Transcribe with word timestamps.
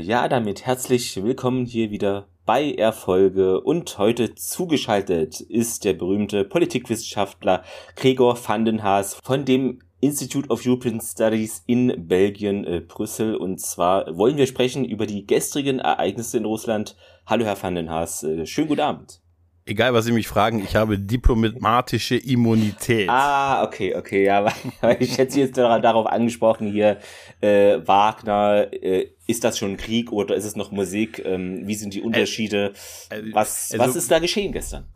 Ja, 0.00 0.28
damit 0.28 0.64
herzlich 0.64 1.22
willkommen 1.22 1.66
hier 1.66 1.90
wieder 1.90 2.28
bei 2.46 2.72
Erfolge 2.72 3.60
und 3.60 3.98
heute 3.98 4.34
zugeschaltet 4.36 5.40
ist 5.40 5.84
der 5.84 5.92
berühmte 5.92 6.44
Politikwissenschaftler 6.44 7.64
Gregor 7.96 8.38
Vandenhaas 8.38 9.18
von 9.24 9.44
dem 9.44 9.80
Institute 10.00 10.48
of 10.50 10.64
European 10.64 11.00
Studies 11.00 11.64
in 11.66 12.06
Belgien, 12.06 12.64
äh, 12.64 12.80
Brüssel. 12.80 13.34
Und 13.34 13.60
zwar 13.60 14.16
wollen 14.16 14.36
wir 14.36 14.46
sprechen 14.46 14.84
über 14.84 15.04
die 15.04 15.26
gestrigen 15.26 15.80
Ereignisse 15.80 16.38
in 16.38 16.44
Russland. 16.44 16.94
Hallo, 17.26 17.44
Herr 17.44 17.60
Vandenhaas. 17.60 18.22
Äh, 18.22 18.46
schönen 18.46 18.68
guten 18.68 18.82
Abend. 18.82 19.20
Egal, 19.68 19.92
was 19.92 20.06
Sie 20.06 20.12
mich 20.12 20.26
fragen, 20.26 20.64
ich 20.64 20.76
habe 20.76 20.98
diplomatische 20.98 22.16
Immunität. 22.16 23.06
Ah, 23.10 23.62
okay, 23.62 23.94
okay, 23.94 24.24
ja, 24.24 24.50
weil 24.80 24.96
ich 25.00 25.18
hätte 25.18 25.32
Sie 25.32 25.40
jetzt 25.40 25.58
darauf 25.58 26.06
angesprochen 26.06 26.72
hier, 26.72 26.96
äh, 27.42 27.78
Wagner, 27.84 28.68
äh, 28.72 29.10
ist 29.26 29.44
das 29.44 29.58
schon 29.58 29.76
Krieg 29.76 30.10
oder 30.10 30.36
ist 30.36 30.46
es 30.46 30.56
noch 30.56 30.70
Musik? 30.70 31.22
Ähm, 31.22 31.66
wie 31.66 31.74
sind 31.74 31.92
die 31.92 32.00
Unterschiede? 32.00 32.72
Äh, 33.10 33.20
was, 33.32 33.70
also, 33.72 33.84
was 33.84 33.94
ist 33.94 34.10
da 34.10 34.20
geschehen 34.20 34.52
gestern? 34.52 34.86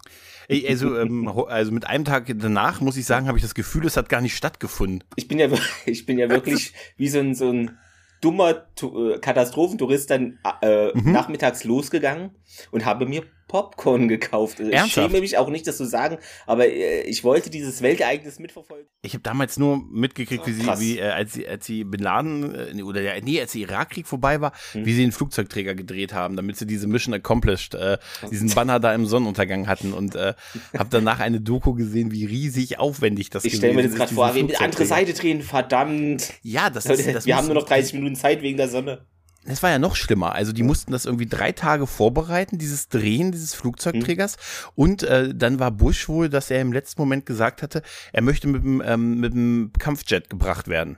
Also, 0.66 0.98
ähm, 0.98 1.28
also 1.28 1.70
mit 1.70 1.86
einem 1.86 2.06
Tag 2.06 2.32
danach 2.34 2.80
muss 2.80 2.96
ich 2.96 3.04
sagen, 3.04 3.28
habe 3.28 3.36
ich 3.36 3.44
das 3.44 3.54
Gefühl, 3.54 3.84
es 3.84 3.98
hat 3.98 4.08
gar 4.08 4.22
nicht 4.22 4.34
stattgefunden. 4.34 5.04
Ich 5.16 5.28
bin 5.28 5.38
ja, 5.38 5.48
ich 5.84 6.06
bin 6.06 6.18
ja 6.18 6.30
wirklich 6.30 6.72
wie 6.96 7.08
so 7.08 7.18
ein, 7.18 7.34
so 7.34 7.50
ein 7.50 7.76
dummer 8.22 8.64
äh, 8.80 9.18
Katastrophentourist 9.18 10.08
dann 10.08 10.38
äh, 10.62 10.96
mhm. 10.96 11.12
nachmittags 11.12 11.64
losgegangen 11.64 12.30
und 12.70 12.86
habe 12.86 13.04
mir 13.04 13.24
Popcorn 13.52 14.08
gekauft. 14.08 14.60
Also 14.60 14.72
ich 14.72 14.92
schäme 14.94 15.20
mich 15.20 15.36
auch 15.36 15.50
nicht, 15.50 15.66
das 15.66 15.76
zu 15.76 15.84
sagen, 15.84 16.16
aber 16.46 16.68
äh, 16.68 17.02
ich 17.02 17.22
wollte 17.22 17.50
dieses 17.50 17.82
Weltereignis 17.82 18.38
mitverfolgen. 18.38 18.86
Ich 19.02 19.12
habe 19.12 19.22
damals 19.22 19.58
nur 19.58 19.76
mitgekriegt, 19.76 20.46
wie 20.46 20.52
sie, 20.52 20.66
wie, 20.80 20.98
äh, 20.98 21.10
als 21.10 21.34
sie, 21.34 21.46
als 21.46 21.66
sie 21.66 21.84
Bin 21.84 22.00
Laden, 22.00 22.78
äh, 22.78 22.82
oder 22.82 23.02
ja, 23.02 23.12
nee, 23.22 23.38
als 23.38 23.52
der 23.52 23.60
Irakkrieg 23.60 24.06
vorbei 24.06 24.40
war, 24.40 24.54
hm. 24.72 24.86
wie 24.86 24.94
sie 24.94 25.02
den 25.02 25.12
Flugzeugträger 25.12 25.74
gedreht 25.74 26.14
haben, 26.14 26.34
damit 26.34 26.56
sie 26.56 26.66
diese 26.66 26.86
Mission 26.86 27.12
Accomplished, 27.12 27.74
äh, 27.74 27.98
diesen 28.30 28.48
Banner 28.54 28.80
da 28.80 28.94
im 28.94 29.04
Sonnenuntergang 29.04 29.68
hatten 29.68 29.92
und 29.92 30.14
äh, 30.14 30.32
habe 30.72 30.88
danach 30.88 31.20
eine 31.20 31.42
Doku 31.42 31.74
gesehen, 31.74 32.10
wie 32.10 32.24
riesig 32.24 32.78
aufwendig 32.78 33.28
das 33.28 33.44
ich 33.44 33.48
ist. 33.48 33.54
Ich 33.56 33.58
stelle 33.58 33.74
mir 33.74 33.82
das 33.82 33.94
gerade 33.94 34.14
vor, 34.14 34.34
wir 34.34 34.44
die 34.44 34.56
andere 34.56 34.86
Seite 34.86 35.12
drehen, 35.12 35.42
verdammt. 35.42 36.32
Ja, 36.40 36.70
das 36.70 36.86
ist, 36.86 37.06
das 37.06 37.26
Wir 37.26 37.36
haben 37.36 37.48
nur 37.48 37.56
noch 37.56 37.66
30 37.66 37.92
Minuten 37.92 38.16
Zeit 38.16 38.40
wegen 38.40 38.56
der 38.56 38.68
Sonne. 38.68 39.04
Es 39.44 39.62
war 39.62 39.70
ja 39.70 39.78
noch 39.78 39.96
schlimmer. 39.96 40.34
Also 40.34 40.52
die 40.52 40.62
mussten 40.62 40.92
das 40.92 41.04
irgendwie 41.04 41.26
drei 41.26 41.50
Tage 41.50 41.86
vorbereiten, 41.88 42.58
dieses 42.58 42.88
Drehen 42.88 43.32
dieses 43.32 43.54
Flugzeugträgers. 43.54 44.36
Mhm. 44.36 44.72
Und 44.76 45.02
äh, 45.02 45.34
dann 45.34 45.58
war 45.58 45.72
Bush 45.72 46.08
wohl, 46.08 46.28
dass 46.28 46.50
er 46.50 46.60
im 46.60 46.72
letzten 46.72 47.00
Moment 47.00 47.26
gesagt 47.26 47.62
hatte, 47.62 47.82
er 48.12 48.22
möchte 48.22 48.46
mit 48.46 48.62
dem, 48.62 48.82
ähm, 48.84 49.18
mit 49.18 49.32
dem 49.34 49.72
Kampfjet 49.78 50.30
gebracht 50.30 50.68
werden. 50.68 50.96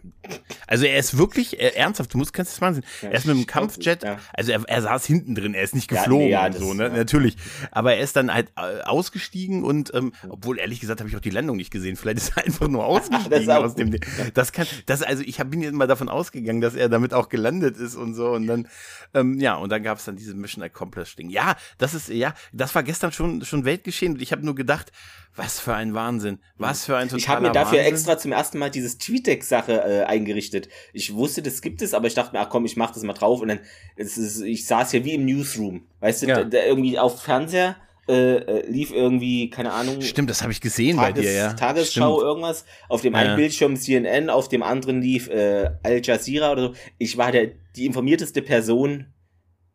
Also 0.67 0.85
er 0.85 0.99
ist 0.99 1.17
wirklich 1.17 1.61
äh, 1.61 1.75
ernsthaft, 1.75 2.13
du 2.13 2.19
musst, 2.19 2.33
kannst 2.33 2.53
das 2.53 2.61
mal 2.61 2.75
sehen. 2.75 2.85
Ja, 3.03 3.11
er 3.11 3.19
ist 3.19 3.27
mit 3.27 3.37
dem 3.37 3.47
Kampfjet, 3.47 4.03
ja. 4.03 4.19
also 4.33 4.53
er, 4.53 4.63
er 4.67 4.83
saß 4.83 5.07
hinten 5.07 5.35
drin, 5.35 5.55
er 5.55 5.63
ist 5.63 5.75
nicht 5.75 5.89
geflogen 5.89 6.29
ja, 6.29 6.49
nee, 6.49 6.57
und 6.57 6.63
so, 6.63 6.75
ne? 6.75 6.91
Natürlich. 6.91 7.37
Aber 7.71 7.95
er 7.95 8.03
ist 8.03 8.17
dann 8.17 8.33
halt 8.33 8.53
äh, 8.57 8.83
ausgestiegen 8.83 9.65
und 9.65 9.93
ähm, 9.95 10.13
obwohl 10.29 10.59
ehrlich 10.59 10.81
gesagt 10.81 11.01
habe 11.01 11.09
ich 11.09 11.17
auch 11.17 11.21
die 11.21 11.31
Landung 11.31 11.57
nicht 11.57 11.71
gesehen. 11.71 11.97
Vielleicht 11.97 12.19
ist 12.19 12.37
er 12.37 12.45
einfach 12.45 12.69
nur 12.69 12.85
ausgestiegen 12.87 13.51
aus 13.51 13.75
dem. 13.75 13.97
Das 14.35 14.53
kann, 14.53 14.67
das 14.87 15.03
also 15.03 15.23
ich 15.23 15.41
hab, 15.41 15.51
bin 15.51 15.63
jetzt 15.63 15.75
mal 15.75 15.87
davon 15.87 16.09
ausgegangen, 16.09 16.61
dass 16.61 16.75
er 16.75 16.89
damit 16.89 17.15
auch 17.15 17.29
gelandet 17.29 17.77
ist 17.77 17.95
und 17.95 18.15
so 18.15 18.34
und 18.35 18.47
dann, 18.47 18.69
ähm, 19.15 19.39
ja, 19.41 19.57
und 19.57 19.71
dann 19.71 19.83
gab 19.83 19.99
es 19.99 20.05
dann 20.05 20.17
diese 20.17 20.35
Mission 20.35 20.63
Accomplished 20.63 21.19
Ding. 21.19 21.31
Ja, 21.31 21.57
das 21.79 21.95
ist, 21.95 22.09
ja, 22.09 22.35
das 22.53 22.75
war 22.75 22.83
gestern 22.83 23.13
schon, 23.13 23.45
schon 23.45 23.65
Weltgeschehen 23.65 24.15
und 24.15 24.23
ich 24.23 24.33
habe 24.33 24.45
nur 24.45 24.55
gedacht, 24.55 24.93
was 25.37 25.59
für 25.59 25.75
ein 25.75 25.95
Wahnsinn, 25.95 26.39
was 26.59 26.85
für 26.85 26.97
ein 26.97 27.09
totaler 27.09 27.19
Ich 27.19 27.29
habe 27.29 27.43
mir 27.43 27.53
dafür 27.53 27.79
Wahnsinn. 27.79 27.95
extra 27.95 28.19
zum 28.19 28.33
ersten 28.33 28.59
Mal 28.59 28.71
dieses 28.71 28.99
TweetDeck-Sache 28.99 29.73
äh, 29.73 30.05
eingerichtet. 30.05 30.69
Ich 30.93 31.15
wusste, 31.15 31.43
das 31.43 31.61
gibt 31.61 31.83
es, 31.83 31.95
aber 31.95 32.07
ich 32.07 32.15
dachte 32.15 32.33
mir, 32.35 32.41
ach 32.41 32.49
komm, 32.49 32.65
ich 32.65 32.77
mach 32.77 32.93
das 32.93 33.03
mal 33.03 33.15
drauf 33.15 33.41
und 33.41 33.49
dann, 33.49 33.61
es 33.97 34.17
ist, 34.17 34.41
ich 34.43 34.67
saß 34.67 34.93
hier 34.93 35.05
wie 35.05 35.15
im 35.15 35.25
Newsroom, 35.25 35.87
weißt 36.01 36.23
du, 36.23 36.27
ja. 36.27 36.37
da, 36.37 36.45
da 36.45 36.65
irgendwie 36.65 36.99
auf 36.99 37.23
Fernseher 37.23 37.77
äh, 38.09 38.37
äh, 38.37 38.71
lief 38.71 38.93
irgendwie, 38.93 39.51
keine 39.51 39.73
Ahnung. 39.73 40.01
Stimmt, 40.03 40.31
das 40.31 40.43
habe 40.43 40.53
ich 40.53 40.61
gesehen 40.61 40.97
Tages, 40.97 41.15
bei 41.15 41.21
dir, 41.23 41.33
ja. 41.33 41.53
Tagesschau, 41.55 42.17
Stimmt. 42.17 42.29
irgendwas. 42.29 42.65
Auf 42.89 43.01
dem 43.01 43.15
einen 43.15 43.31
ja. 43.31 43.37
Bildschirm 43.37 43.77
CNN, 43.77 44.31
auf 44.31 44.49
dem 44.49 44.63
anderen 44.63 45.01
lief 45.01 45.29
äh, 45.29 45.71
Al 45.83 46.01
Jazeera 46.03 46.53
oder 46.53 46.63
so. 46.63 46.75
Ich 46.99 47.17
war 47.17 47.33
der, 47.33 47.53
die 47.77 47.87
informierteste 47.87 48.43
Person 48.43 49.07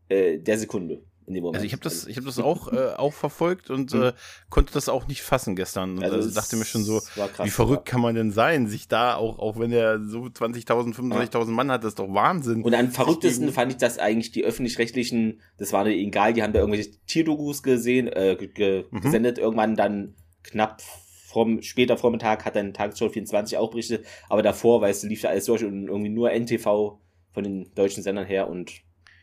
äh, 0.09 0.37
der 0.37 0.57
Sekunde 0.57 1.03
in 1.29 1.35
dem 1.35 1.43
Moment. 1.43 1.57
Also 1.57 1.65
ich 1.65 1.71
habe 1.71 1.83
das, 1.83 2.07
ich 2.07 2.17
habe 2.17 2.25
das 2.25 2.39
auch, 2.39 2.73
äh, 2.73 2.93
auch 2.97 3.13
verfolgt 3.13 3.69
und 3.69 3.93
mhm. 3.93 4.01
äh, 4.01 4.13
konnte 4.49 4.73
das 4.73 4.89
auch 4.89 5.07
nicht 5.07 5.21
fassen 5.21 5.55
gestern. 5.55 6.03
Also, 6.03 6.17
also 6.17 6.31
dachte 6.31 6.57
mir 6.57 6.65
schon 6.65 6.83
so, 6.83 6.99
krass, 6.99 7.45
wie 7.45 7.49
verrückt 7.49 7.85
kann 7.85 8.01
man 8.01 8.15
denn 8.15 8.31
sein, 8.31 8.67
sich 8.67 8.87
da 8.87 9.15
auch, 9.15 9.39
auch 9.39 9.57
wenn 9.59 9.71
er 9.71 10.03
so 10.03 10.23
20.000, 10.23 10.95
25.000 10.95 11.45
ja. 11.45 11.51
Mann 11.51 11.71
hat, 11.71 11.83
das 11.83 11.89
ist 11.89 11.99
doch 11.99 12.13
Wahnsinn. 12.13 12.63
Und 12.63 12.73
am 12.73 12.91
verrücktesten 12.91 13.51
fand 13.53 13.71
ich 13.71 13.77
das 13.77 13.99
eigentlich 13.99 14.31
die 14.31 14.43
öffentlich-rechtlichen, 14.43 15.41
das 15.57 15.71
war 15.71 15.85
egal, 15.85 16.33
die 16.33 16.43
haben 16.43 16.53
da 16.53 16.59
irgendwelche 16.59 16.91
Tierdogus 17.05 17.63
gesehen, 17.63 18.07
äh, 18.07 18.35
ge 18.35 18.85
mhm. 18.89 19.01
gesendet, 19.01 19.37
irgendwann 19.37 19.75
dann 19.75 20.15
knapp 20.43 20.81
vom 21.29 21.61
später 21.61 21.95
Vormittag 21.95 22.43
hat 22.43 22.55
dann 22.55 22.73
Tagesschau 22.73 23.09
24 23.09 23.57
auch 23.59 23.69
berichtet, 23.69 24.03
aber 24.29 24.41
davor, 24.41 24.81
weißt 24.81 25.03
du, 25.03 25.07
lief 25.07 25.21
da 25.21 25.29
alles 25.29 25.45
durch 25.45 25.63
und 25.63 25.87
irgendwie 25.87 26.09
nur 26.09 26.31
NTV 26.31 26.99
von 27.31 27.43
den 27.43 27.71
deutschen 27.75 28.01
Sendern 28.01 28.25
her 28.25 28.49
und 28.49 28.81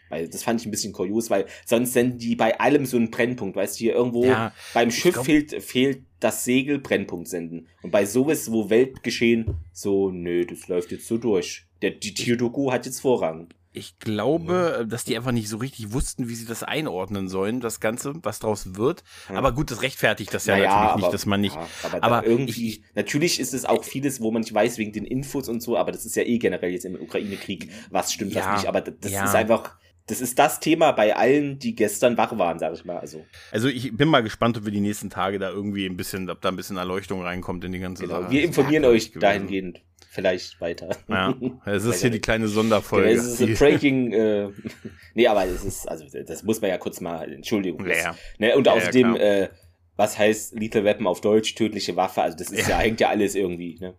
weil 0.08 0.28
das 0.28 0.42
fand 0.42 0.60
ich 0.60 0.66
ein 0.66 0.70
bisschen 0.70 0.92
kurios, 0.92 1.30
weil 1.30 1.46
sonst 1.64 1.92
sind 1.92 2.22
die 2.22 2.36
bei 2.36 2.58
allem 2.58 2.86
so 2.86 2.96
einen 2.96 3.10
Brennpunkt, 3.10 3.56
weißt 3.56 3.76
du, 3.76 3.78
hier 3.78 3.94
irgendwo 3.94 4.24
ja, 4.24 4.52
beim 4.74 4.90
Schiff 4.90 5.14
glaub, 5.14 5.26
fehlt, 5.26 5.62
fehlt 5.62 6.02
das 6.20 6.44
Segel 6.44 6.78
Brennpunkt 6.78 7.28
senden. 7.28 7.68
Und 7.82 7.90
bei 7.90 8.06
sowas, 8.06 8.50
wo 8.50 8.70
Weltgeschehen, 8.70 9.56
so, 9.72 10.10
nö, 10.10 10.44
das 10.44 10.68
läuft 10.68 10.92
jetzt 10.92 11.06
so 11.06 11.18
durch. 11.18 11.66
Der, 11.82 11.90
die 11.90 12.14
Tierdoku 12.14 12.72
hat 12.72 12.86
jetzt 12.86 13.00
Vorrang. 13.00 13.48
Ich 13.76 13.98
glaube, 13.98 14.76
ja. 14.78 14.84
dass 14.84 15.04
die 15.04 15.14
einfach 15.16 15.32
nicht 15.32 15.50
so 15.50 15.58
richtig 15.58 15.92
wussten, 15.92 16.30
wie 16.30 16.34
sie 16.34 16.46
das 16.46 16.62
einordnen 16.62 17.28
sollen, 17.28 17.60
das 17.60 17.78
Ganze, 17.78 18.14
was 18.22 18.38
draus 18.38 18.74
wird. 18.74 19.04
Ja. 19.28 19.34
Aber 19.36 19.52
gut, 19.52 19.70
das 19.70 19.82
rechtfertigt 19.82 20.32
das 20.32 20.46
ja 20.46 20.56
naja, 20.56 20.70
natürlich 20.70 20.90
aber, 20.92 21.00
nicht, 21.00 21.12
dass 21.12 21.26
man 21.26 21.40
nicht. 21.42 21.56
Ja, 21.56 21.68
aber, 21.82 22.02
aber 22.02 22.26
irgendwie, 22.26 22.68
ich, 22.68 22.82
natürlich 22.94 23.38
ist 23.38 23.52
es 23.52 23.66
auch 23.66 23.84
vieles, 23.84 24.22
wo 24.22 24.30
man 24.30 24.40
nicht 24.40 24.54
weiß 24.54 24.78
wegen 24.78 24.92
den 24.92 25.04
Infos 25.04 25.50
und 25.50 25.62
so, 25.62 25.76
aber 25.76 25.92
das 25.92 26.06
ist 26.06 26.16
ja 26.16 26.22
eh 26.22 26.38
generell 26.38 26.70
jetzt 26.72 26.86
im 26.86 26.94
Ukraine-Krieg, 26.94 27.70
was 27.90 28.14
stimmt, 28.14 28.34
was 28.34 28.62
nicht. 28.62 28.66
Aber 28.66 28.80
das 28.80 29.12
ist 29.12 29.34
einfach, 29.34 29.76
das 30.06 30.20
ist 30.20 30.38
das 30.38 30.60
Thema 30.60 30.92
bei 30.92 31.16
allen, 31.16 31.58
die 31.58 31.74
gestern 31.74 32.16
wach 32.16 32.36
waren, 32.38 32.58
sag 32.58 32.72
ich 32.74 32.84
mal. 32.84 32.98
Also, 32.98 33.24
also 33.50 33.68
ich 33.68 33.96
bin 33.96 34.08
mal 34.08 34.22
gespannt, 34.22 34.56
ob 34.56 34.64
wir 34.64 34.72
die 34.72 34.80
nächsten 34.80 35.10
Tage 35.10 35.38
da 35.38 35.50
irgendwie 35.50 35.84
ein 35.86 35.96
bisschen, 35.96 36.30
ob 36.30 36.40
da 36.40 36.48
ein 36.48 36.56
bisschen 36.56 36.76
Erleuchtung 36.76 37.22
reinkommt 37.22 37.64
in 37.64 37.72
die 37.72 37.80
ganze 37.80 38.04
genau. 38.04 38.22
Sache. 38.22 38.30
Wir 38.30 38.44
informieren 38.44 38.84
euch 38.84 39.12
dahingehend 39.12 39.80
vielleicht 40.16 40.60
weiter. 40.60 40.90
Ja, 41.08 41.34
es 41.66 41.84
ist 41.84 42.00
hier 42.00 42.10
die 42.10 42.20
kleine 42.20 42.48
Sonderfolge. 42.48 43.08
Genau, 43.08 43.20
es 43.20 43.28
ist 43.28 43.42
ein 43.42 43.54
Breaking, 43.58 44.12
äh, 44.12 44.48
nee, 45.14 45.26
aber 45.26 45.44
es 45.44 45.64
ist, 45.64 45.88
also 45.88 46.04
das 46.24 46.42
muss 46.42 46.60
man 46.60 46.70
ja 46.70 46.78
kurz 46.78 47.00
mal, 47.00 47.32
Entschuldigung. 47.32 47.86
Ja. 47.86 48.16
Ne, 48.38 48.56
und 48.56 48.66
ja, 48.66 48.72
außerdem, 48.72 49.16
ja, 49.16 49.20
äh, 49.20 49.48
was 49.96 50.18
heißt 50.18 50.58
Lethal 50.58 50.84
Weapon 50.84 51.06
auf 51.06 51.20
Deutsch, 51.20 51.54
tödliche 51.54 51.96
Waffe, 51.96 52.22
also 52.22 52.36
das 52.36 52.50
ist 52.50 52.68
ja, 52.68 52.76
ja 52.76 52.78
hängt 52.78 53.00
ja 53.00 53.08
alles 53.08 53.34
irgendwie, 53.34 53.78
ne? 53.80 53.94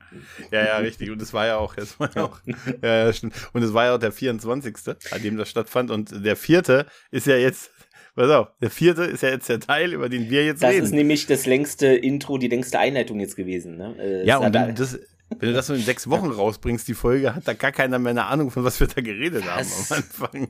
Ja, 0.52 0.66
ja, 0.66 0.78
richtig. 0.78 1.10
Und 1.10 1.22
es 1.22 1.34
war 1.34 1.48
ja 1.48 1.58
auch, 1.58 1.76
es 1.78 2.00
war 2.00 2.10
ja 2.16 2.24
auch, 2.24 2.40
ja, 2.82 3.06
ja, 3.06 3.14
stimmt. 3.14 3.34
Und 3.54 3.64
es 3.64 3.74
war 3.74 3.86
ja 3.86 3.96
auch 3.96 4.00
der 4.00 4.12
24., 4.12 4.76
an 5.12 5.22
dem 5.24 5.38
das 5.38 5.50
stattfand. 5.50 5.90
Und 5.90 6.24
der 6.24 6.36
vierte 6.36 6.86
ist 7.10 7.26
ja 7.26 7.36
jetzt, 7.36 7.72
pass 8.16 8.30
auf, 8.30 8.48
der 8.62 8.70
vierte 8.70 9.04
ist 9.04 9.24
ja 9.24 9.30
jetzt 9.30 9.50
der 9.50 9.60
Teil, 9.60 9.94
über 9.94 10.08
den 10.08 10.30
wir 10.30 10.46
jetzt 10.46 10.62
das 10.62 10.70
reden. 10.70 10.82
Das 10.82 10.90
ist 10.90 10.96
nämlich 10.96 11.26
das 11.26 11.46
längste 11.46 11.88
Intro, 11.88 12.38
die 12.38 12.48
längste 12.48 12.80
Einleitung 12.80 13.20
jetzt 13.20 13.36
gewesen, 13.36 13.78
ne? 13.78 13.96
Äh, 14.00 14.26
ja, 14.26 14.38
und 14.38 14.54
das, 14.54 15.00
wenn 15.30 15.50
du 15.50 15.54
das 15.54 15.68
so 15.68 15.74
in 15.74 15.82
sechs 15.82 16.10
Wochen 16.10 16.32
rausbringst, 16.32 16.88
die 16.88 16.94
Folge, 16.94 17.36
hat 17.36 17.48
da 17.48 17.54
gar 17.54 17.72
keiner 17.72 18.00
mehr 18.00 18.12
eine 18.12 18.26
Ahnung, 18.26 18.50
von 18.50 18.64
was 18.64 18.80
wir 18.80 18.88
da 18.88 19.02
geredet 19.02 19.44
was? 19.46 19.92
haben 19.92 20.04
am 20.04 20.04
Anfang. 20.04 20.48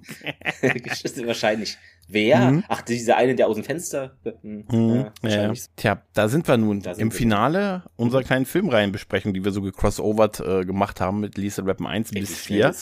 wahrscheinlich. 1.28 1.78
Wer? 2.08 2.52
Mhm. 2.52 2.64
Ach, 2.68 2.82
dieser 2.82 3.18
eine, 3.18 3.36
der 3.36 3.48
aus 3.48 3.56
dem 3.56 3.64
Fenster. 3.64 4.16
Hm, 4.42 4.66
mhm. 4.70 5.06
Ja, 5.24 5.52
ja. 5.52 5.54
Tja, 5.76 6.02
da 6.14 6.30
sind 6.30 6.48
wir 6.48 6.58
nun 6.58 6.82
sind 6.82 7.00
im 7.00 7.12
Finale 7.12 7.60
wir. 7.60 7.92
unserer 7.98 8.24
kleinen 8.24 8.46
Filmreihenbesprechung, 8.46 9.34
die 9.34 9.44
wir 9.44 9.52
so 9.52 9.62
gecrossovert 9.62 10.40
äh, 10.40 10.64
gemacht 10.64 11.02
haben 11.02 11.20
mit 11.20 11.38
Lisa 11.38 11.64
Rappen 11.64 11.88
1 11.88 12.12
Ey, 12.12 12.22
bis 12.22 12.38
4. 12.38 12.74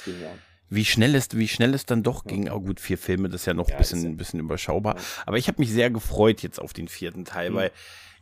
Wie 0.69 0.86
schnell 0.86 1.15
es, 1.15 1.30
wie 1.33 1.47
schnell 1.47 1.74
es 1.74 1.86
dann 1.86 2.03
doch 2.03 2.25
ging. 2.25 2.50
Oh 2.50 2.59
gut, 2.59 2.80
vier 2.80 2.97
Filme, 2.97 3.30
das 3.30 3.42
ist 3.42 3.45
ja 3.45 3.53
noch 3.53 3.69
ja, 3.69 3.75
ein 3.75 3.77
bisschen, 3.77 4.03
ein 4.06 4.18
bisschen 4.18 4.39
überschaubar. 4.39 4.95
Aber 5.25 5.38
ich 5.38 5.47
habe 5.47 5.62
mich 5.62 5.71
sehr 5.71 5.89
gefreut 5.92 6.42
jetzt 6.42 6.59
auf 6.59 6.74
den 6.74 6.88
vierten 6.88 7.24
Teil, 7.24 7.51
mhm. 7.51 7.56
weil 7.56 7.71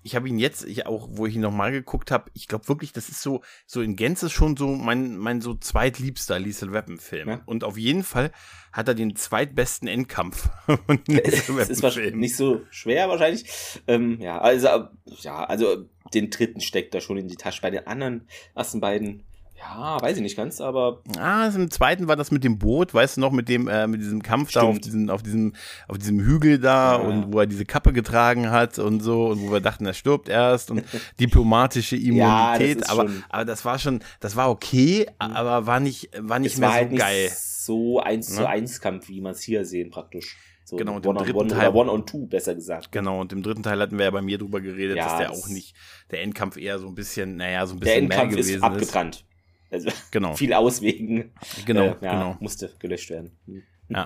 ich 0.03 0.15
habe 0.15 0.27
ihn 0.27 0.37
jetzt, 0.37 0.65
ich 0.65 0.85
auch, 0.85 1.07
wo 1.11 1.25
ich 1.25 1.35
ihn 1.35 1.41
nochmal 1.41 1.71
geguckt 1.71 2.11
habe, 2.11 2.29
ich 2.33 2.47
glaube 2.47 2.67
wirklich, 2.67 2.91
das 2.91 3.09
ist 3.09 3.21
so, 3.21 3.41
so 3.65 3.81
in 3.81 3.95
Gänze 3.95 4.29
schon 4.29 4.57
so 4.57 4.67
mein, 4.67 5.17
mein 5.17 5.41
so 5.41 5.55
zweitliebster 5.55 6.39
Liesel 6.39 6.73
Weapon-Film. 6.73 7.29
Ja. 7.29 7.41
Und 7.45 7.63
auf 7.63 7.77
jeden 7.77 8.03
Fall 8.03 8.31
hat 8.71 8.87
er 8.87 8.95
den 8.95 9.15
zweitbesten 9.15 9.87
Endkampf. 9.87 10.49
Es 11.07 11.69
ist 11.69 11.83
wahrscheinlich 11.83 12.15
nicht 12.15 12.35
so 12.35 12.61
schwer 12.69 13.07
wahrscheinlich. 13.07 13.45
Ähm, 13.87 14.19
ja, 14.19 14.39
also, 14.39 14.87
ja, 15.21 15.43
also 15.45 15.85
den 16.13 16.29
dritten 16.29 16.61
steckt 16.61 16.93
er 16.95 17.01
schon 17.01 17.17
in 17.17 17.27
die 17.27 17.35
Tasche. 17.35 17.61
Bei 17.61 17.69
den 17.69 17.87
anderen 17.87 18.27
ersten 18.55 18.81
beiden 18.81 19.23
Ja, 19.63 20.01
weiß 20.01 20.17
ich 20.17 20.23
nicht 20.23 20.35
ganz, 20.35 20.61
aber. 20.61 21.01
Ah, 21.17 21.47
im 21.47 21.71
zweiten 21.71 22.07
war 22.07 22.15
das 22.15 22.31
mit 22.31 22.43
dem 22.43 22.59
Boot, 22.59 22.93
weißt 22.93 23.17
du 23.17 23.21
noch, 23.21 23.31
mit 23.31 23.49
dem, 23.49 23.67
äh, 23.67 23.87
mit 23.87 24.01
diesem 24.01 24.21
Kampf 24.21 24.49
Stimmt. 24.49 24.63
da 24.63 24.67
auf 24.67 24.79
diesem, 24.79 25.09
auf 25.09 25.23
diesem, 25.23 25.53
auf 25.87 25.97
diesem 25.97 26.19
Hügel 26.19 26.59
da 26.59 26.97
ja. 26.97 27.01
und 27.01 27.33
wo 27.33 27.39
er 27.39 27.47
diese 27.47 27.65
Kappe 27.65 27.93
getragen 27.93 28.51
hat 28.51 28.77
und 28.79 28.99
so 28.99 29.27
und 29.27 29.41
wo 29.41 29.51
wir 29.51 29.61
dachten, 29.61 29.85
er 29.85 29.93
stirbt 29.93 30.29
erst 30.29 30.71
und 30.71 30.83
diplomatische 31.19 31.95
Immunität, 31.95 32.81
ja, 32.81 32.89
aber, 32.89 33.09
aber 33.29 33.45
das 33.45 33.63
war 33.65 33.79
schon, 33.79 34.01
das 34.19 34.35
war 34.35 34.49
okay, 34.49 35.07
mhm. 35.21 35.31
aber 35.31 35.65
war 35.65 35.79
nicht, 35.79 36.09
war 36.17 36.39
nicht 36.39 36.53
es 36.53 36.59
mehr 36.59 36.69
war 36.69 36.75
so 36.75 36.81
halt 36.81 36.97
geil. 36.97 37.31
so 37.33 37.99
eins 37.99 38.29
ne? 38.29 38.35
zu 38.35 38.47
eins 38.47 38.81
Kampf, 38.81 39.07
wie 39.07 39.21
man 39.21 39.31
es 39.31 39.41
hier 39.41 39.65
sehen, 39.65 39.89
praktisch. 39.89 40.37
So 40.65 40.77
genau, 40.77 40.95
und 40.95 41.05
im 41.05 41.15
dritten 41.15 41.37
one 41.37 41.49
Teil. 41.49 41.69
One 41.71 41.91
on 41.91 42.05
Two, 42.05 42.25
besser 42.25 42.55
gesagt. 42.55 42.91
Genau, 42.91 43.19
und 43.19 43.33
im 43.33 43.43
dritten 43.43 43.63
Teil 43.63 43.79
hatten 43.79 43.97
wir 43.97 44.05
ja 44.05 44.11
bei 44.11 44.21
mir 44.21 44.37
drüber 44.37 44.61
geredet, 44.61 44.97
ja, 44.97 45.05
dass 45.05 45.17
der 45.17 45.31
auch 45.31 45.47
nicht, 45.49 45.75
der 46.09 46.21
Endkampf 46.21 46.57
eher 46.57 46.79
so 46.79 46.87
ein 46.87 46.95
bisschen, 46.95 47.35
naja, 47.35 47.65
so 47.65 47.75
ein 47.75 47.79
bisschen 47.79 48.09
der 48.09 48.17
Endkampf 48.17 48.33
mehr 48.33 48.43
gewesen 48.43 48.55
ist. 48.57 48.63
abgetrennt. 48.63 49.25
Also 49.73 49.89
genau. 50.11 50.35
viel 50.35 50.53
auswegen. 50.53 51.31
Genau, 51.65 51.81
äh, 51.83 51.95
ja, 52.01 52.11
genau. 52.11 52.37
Musste 52.39 52.71
gelöscht 52.79 53.09
werden. 53.09 53.31
Hm. 53.47 53.63
Ja. 53.89 54.05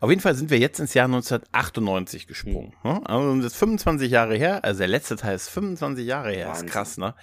Auf 0.00 0.10
jeden 0.10 0.20
Fall 0.20 0.34
sind 0.34 0.50
wir 0.50 0.58
jetzt 0.58 0.80
ins 0.80 0.94
Jahr 0.94 1.06
1998 1.06 2.26
gesprungen. 2.26 2.74
Mhm. 2.82 3.02
Also 3.04 3.36
das 3.36 3.46
ist 3.52 3.56
25 3.56 4.10
Jahre 4.10 4.36
her, 4.36 4.64
also 4.64 4.78
der 4.78 4.88
letzte 4.88 5.16
Teil 5.16 5.36
ist 5.36 5.48
25 5.48 6.04
Jahre 6.04 6.32
her. 6.32 6.48
Wahnsinn. 6.48 6.66
Ist 6.66 6.72
krass, 6.72 6.98
ne? 6.98 7.14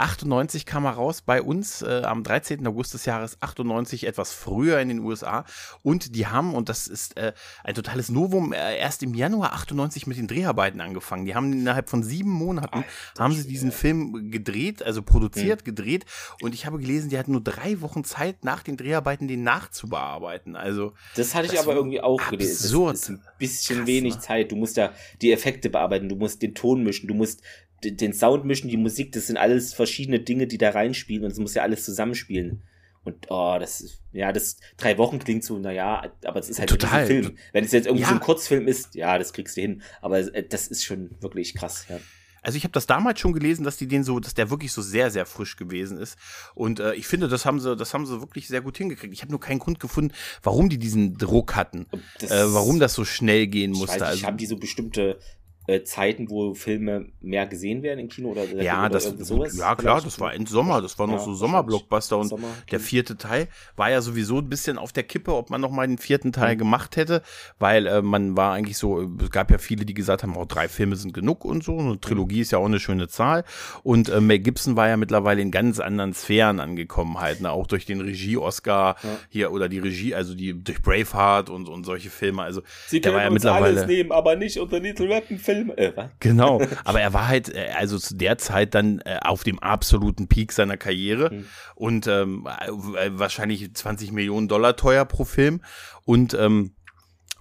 98 0.00 0.66
kam 0.66 0.84
er 0.84 0.92
raus 0.92 1.22
bei 1.22 1.42
uns 1.42 1.82
äh, 1.82 2.02
am 2.04 2.22
13. 2.24 2.66
August 2.66 2.94
des 2.94 3.04
Jahres 3.04 3.36
98, 3.40 4.06
etwas 4.06 4.32
früher 4.32 4.80
in 4.80 4.88
den 4.88 5.00
USA. 5.00 5.44
Und 5.82 6.16
die 6.16 6.26
haben, 6.26 6.54
und 6.54 6.68
das 6.68 6.86
ist 6.86 7.16
äh, 7.16 7.32
ein 7.64 7.74
totales 7.74 8.08
Novum, 8.08 8.52
äh, 8.52 8.78
erst 8.78 9.02
im 9.02 9.14
Januar 9.14 9.52
98 9.52 10.06
mit 10.06 10.16
den 10.16 10.26
Dreharbeiten 10.26 10.80
angefangen. 10.80 11.26
Die 11.26 11.34
haben 11.34 11.52
innerhalb 11.52 11.90
von 11.90 12.02
sieben 12.02 12.30
Monaten, 12.30 12.84
Ach, 12.84 13.20
haben 13.20 13.34
sie 13.34 13.46
diesen 13.46 13.72
Film 13.72 14.30
gedreht, 14.30 14.82
also 14.82 15.02
produziert, 15.02 15.60
mhm. 15.60 15.64
gedreht. 15.64 16.06
Und 16.40 16.54
ich 16.54 16.66
habe 16.66 16.78
gelesen, 16.78 17.10
die 17.10 17.18
hatten 17.18 17.32
nur 17.32 17.42
drei 17.42 17.80
Wochen 17.80 18.02
Zeit 18.04 18.44
nach 18.44 18.62
den 18.62 18.76
Dreharbeiten, 18.76 19.28
den 19.28 19.42
nachzubearbeiten. 19.42 20.56
Also 20.56 20.94
Das 21.16 21.34
hatte 21.34 21.46
ich 21.46 21.52
das 21.52 21.62
aber 21.62 21.74
irgendwie 21.74 22.00
auch 22.00 22.20
absurd. 22.20 22.40
gelesen. 22.40 22.86
Das 22.86 23.00
ist 23.00 23.08
ein 23.10 23.22
bisschen 23.38 23.78
Krass, 23.78 23.86
wenig 23.86 24.14
ne? 24.14 24.20
Zeit. 24.20 24.52
Du 24.52 24.56
musst 24.56 24.76
da 24.76 24.92
die 25.20 25.32
Effekte 25.32 25.68
bearbeiten, 25.68 26.08
du 26.08 26.16
musst 26.16 26.42
den 26.42 26.54
Ton 26.54 26.82
mischen, 26.82 27.06
du 27.06 27.14
musst 27.14 27.42
den 27.82 28.12
Sound 28.12 28.44
mischen, 28.44 28.68
die 28.68 28.76
Musik, 28.76 29.12
das 29.12 29.26
sind 29.26 29.36
alles 29.36 29.72
verschiedene 29.72 30.20
Dinge, 30.20 30.46
die 30.46 30.58
da 30.58 30.70
reinspielen 30.70 31.24
und 31.24 31.32
es 31.32 31.38
muss 31.38 31.54
ja 31.54 31.62
alles 31.62 31.84
zusammenspielen. 31.84 32.62
Und 33.02 33.26
oh, 33.30 33.56
das 33.58 33.80
ist, 33.80 34.02
ja, 34.12 34.30
das 34.30 34.58
drei 34.76 34.98
Wochen 34.98 35.18
klingt 35.18 35.42
so, 35.42 35.58
naja, 35.58 36.12
aber 36.24 36.40
es 36.40 36.50
ist 36.50 36.58
halt 36.58 36.68
Total. 36.68 37.00
ein 37.00 37.06
Film. 37.06 37.38
Wenn 37.52 37.64
es 37.64 37.72
jetzt 37.72 37.86
irgendwie 37.86 38.02
ja. 38.02 38.08
so 38.08 38.14
ein 38.14 38.20
Kurzfilm 38.20 38.68
ist, 38.68 38.94
ja, 38.94 39.18
das 39.18 39.32
kriegst 39.32 39.56
du 39.56 39.62
hin. 39.62 39.82
Aber 40.02 40.18
äh, 40.18 40.46
das 40.46 40.66
ist 40.66 40.84
schon 40.84 41.10
wirklich 41.20 41.54
krass, 41.54 41.86
ja. 41.88 41.98
Also 42.42 42.56
ich 42.56 42.64
habe 42.64 42.72
das 42.72 42.86
damals 42.86 43.20
schon 43.20 43.32
gelesen, 43.32 43.64
dass 43.64 43.76
die 43.76 43.86
den 43.86 44.02
so, 44.02 44.18
dass 44.18 44.34
der 44.34 44.50
wirklich 44.50 44.72
so 44.72 44.82
sehr, 44.82 45.10
sehr 45.10 45.26
frisch 45.26 45.56
gewesen 45.56 45.98
ist. 45.98 46.16
Und 46.54 46.80
äh, 46.80 46.94
ich 46.94 47.06
finde, 47.06 47.28
das 47.28 47.44
haben 47.44 47.60
sie, 47.60 47.76
das 47.76 47.92
haben 47.92 48.06
sie 48.06 48.20
wirklich 48.20 48.48
sehr 48.48 48.62
gut 48.62 48.78
hingekriegt. 48.78 49.12
Ich 49.12 49.22
habe 49.22 49.30
nur 49.30 49.40
keinen 49.40 49.58
Grund 49.58 49.78
gefunden, 49.78 50.14
warum 50.42 50.68
die 50.68 50.78
diesen 50.78 51.18
Druck 51.18 51.54
hatten, 51.54 51.86
das, 52.18 52.30
äh, 52.30 52.54
warum 52.54 52.78
das 52.80 52.94
so 52.94 53.04
schnell 53.04 53.46
gehen 53.46 53.72
musste. 53.72 53.96
Ich 53.96 54.00
weiß, 54.00 54.08
also, 54.08 54.26
haben 54.26 54.36
die 54.38 54.46
so 54.46 54.56
bestimmte 54.56 55.18
äh, 55.66 55.82
Zeiten, 55.84 56.30
wo 56.30 56.54
Filme 56.54 57.06
mehr 57.20 57.46
gesehen 57.46 57.82
werden 57.82 58.00
im 58.00 58.08
Kino 58.08 58.30
oder, 58.30 58.44
ja, 58.44 58.86
oder 58.86 58.88
das, 58.88 59.04
sowas? 59.04 59.56
Ja, 59.56 59.76
klar, 59.76 60.00
das 60.00 60.18
war 60.18 60.34
Endsommer, 60.34 60.80
das 60.80 60.98
war 60.98 61.06
noch 61.06 61.18
ja, 61.18 61.24
so 61.24 61.34
Sommerblockbuster 61.34 62.18
und 62.18 62.28
Sommer, 62.28 62.48
der 62.70 62.80
vierte 62.80 63.16
Teil 63.16 63.46
war 63.76 63.90
ja 63.90 64.00
sowieso 64.00 64.38
ein 64.38 64.48
bisschen 64.48 64.78
auf 64.78 64.92
der 64.92 65.02
Kippe, 65.02 65.34
ob 65.34 65.50
man 65.50 65.60
noch 65.60 65.70
mal 65.70 65.86
den 65.86 65.98
vierten 65.98 66.32
Teil 66.32 66.54
mhm. 66.54 66.60
gemacht 66.60 66.96
hätte, 66.96 67.22
weil 67.58 67.86
äh, 67.86 68.02
man 68.02 68.36
war 68.36 68.54
eigentlich 68.54 68.78
so, 68.78 69.02
es 69.22 69.30
gab 69.30 69.50
ja 69.50 69.58
viele, 69.58 69.84
die 69.84 69.94
gesagt 69.94 70.22
haben, 70.22 70.36
oh, 70.36 70.46
drei 70.46 70.66
Filme 70.66 70.96
sind 70.96 71.12
genug 71.12 71.44
und 71.44 71.62
so, 71.62 71.78
eine 71.78 72.00
Trilogie 72.00 72.36
mhm. 72.36 72.42
ist 72.42 72.52
ja 72.52 72.58
auch 72.58 72.66
eine 72.66 72.80
schöne 72.80 73.08
Zahl 73.08 73.44
und 73.82 74.08
äh, 74.08 74.20
Mel 74.20 74.38
Gibson 74.38 74.76
war 74.76 74.88
ja 74.88 74.96
mittlerweile 74.96 75.42
in 75.42 75.50
ganz 75.50 75.78
anderen 75.78 76.14
Sphären 76.14 76.58
angekommen 76.58 77.20
halt, 77.20 77.42
ne? 77.42 77.50
auch 77.50 77.66
durch 77.66 77.84
den 77.84 78.00
Regie-Oscar 78.00 78.96
ja. 79.02 79.18
hier 79.28 79.52
oder 79.52 79.68
die 79.68 79.78
Regie, 79.78 80.14
also 80.14 80.34
die 80.34 80.64
durch 80.64 80.80
Braveheart 80.80 81.50
und, 81.50 81.68
und 81.68 81.84
solche 81.84 82.10
Filme, 82.10 82.42
also 82.42 82.62
Sie 82.86 83.00
können 83.00 83.14
war 83.14 83.22
ja 83.22 83.30
mittlerweile 83.30 83.66
alles 83.66 83.86
nehmen, 83.86 84.10
aber 84.10 84.36
nicht 84.36 84.58
unter 84.58 84.80
Little 84.80 85.08
Weapon 85.08 85.38
Film. 85.54 85.72
Äh, 85.76 85.92
was? 85.96 86.10
Genau, 86.20 86.60
aber 86.84 87.00
er 87.00 87.12
war 87.12 87.28
halt, 87.28 87.54
äh, 87.54 87.68
also 87.76 87.98
zu 87.98 88.16
der 88.16 88.38
Zeit 88.38 88.74
dann 88.74 89.00
äh, 89.00 89.18
auf 89.22 89.44
dem 89.44 89.58
absoluten 89.58 90.28
Peak 90.28 90.52
seiner 90.52 90.76
Karriere 90.76 91.32
mhm. 91.32 91.44
und 91.74 92.06
ähm, 92.06 92.46
äh, 92.66 93.10
wahrscheinlich 93.12 93.72
20 93.74 94.12
Millionen 94.12 94.48
Dollar 94.48 94.76
teuer 94.76 95.04
pro 95.04 95.24
Film 95.24 95.62
und 96.04 96.34
ähm, 96.34 96.74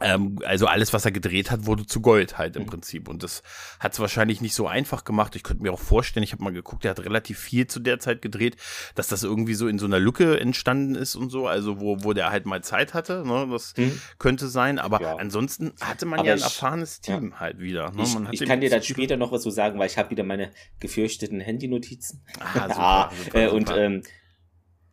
ähm, 0.01 0.39
also 0.45 0.67
alles, 0.67 0.93
was 0.93 1.05
er 1.05 1.11
gedreht 1.11 1.51
hat, 1.51 1.65
wurde 1.65 1.85
zu 1.85 2.01
Gold 2.01 2.37
halt 2.37 2.55
im 2.55 2.63
mhm. 2.63 2.67
Prinzip. 2.67 3.07
Und 3.09 3.23
das 3.23 3.43
hat 3.79 3.93
es 3.93 3.99
wahrscheinlich 3.99 4.41
nicht 4.41 4.53
so 4.53 4.67
einfach 4.67 5.03
gemacht. 5.03 5.35
Ich 5.35 5.43
könnte 5.43 5.63
mir 5.63 5.73
auch 5.73 5.79
vorstellen, 5.79 6.23
ich 6.23 6.31
habe 6.31 6.43
mal 6.43 6.53
geguckt, 6.53 6.85
er 6.85 6.91
hat 6.91 6.99
relativ 7.01 7.39
viel 7.39 7.67
zu 7.67 7.79
der 7.79 7.99
Zeit 7.99 8.21
gedreht, 8.21 8.57
dass 8.95 9.07
das 9.07 9.23
irgendwie 9.23 9.53
so 9.53 9.67
in 9.67 9.79
so 9.79 9.85
einer 9.85 9.99
Lücke 9.99 10.39
entstanden 10.39 10.95
ist 10.95 11.15
und 11.15 11.29
so, 11.29 11.47
also 11.47 11.79
wo, 11.79 12.03
wo 12.03 12.13
der 12.13 12.29
halt 12.29 12.45
mal 12.45 12.63
Zeit 12.63 12.93
hatte. 12.93 13.23
Ne? 13.25 13.47
Das 13.51 13.75
mhm. 13.77 13.99
könnte 14.17 14.47
sein. 14.47 14.79
Aber 14.79 15.01
ja. 15.01 15.15
ansonsten 15.15 15.73
hatte 15.81 16.05
man 16.05 16.19
Aber 16.19 16.27
ja 16.27 16.35
ein 16.35 16.41
erfahrenes 16.41 17.01
Team 17.01 17.31
ja. 17.31 17.39
halt 17.39 17.59
wieder. 17.59 17.91
Ne? 17.91 18.03
Ich, 18.31 18.41
ich 18.41 18.47
kann 18.47 18.61
dir 18.61 18.69
dann 18.69 18.83
später 18.83 19.17
noch 19.17 19.31
was 19.31 19.43
so 19.43 19.49
sagen, 19.49 19.79
weil 19.79 19.87
ich 19.87 19.97
habe 19.97 20.09
wieder 20.09 20.23
meine 20.23 20.51
gefürchteten 20.79 21.39
Handynotizen. 21.39 22.23
Ah, 22.39 22.53
super, 22.67 22.79
ah, 22.79 23.11
super, 23.11 23.49
super. 23.49 23.53
Und 23.53 23.71
ähm, 23.75 24.03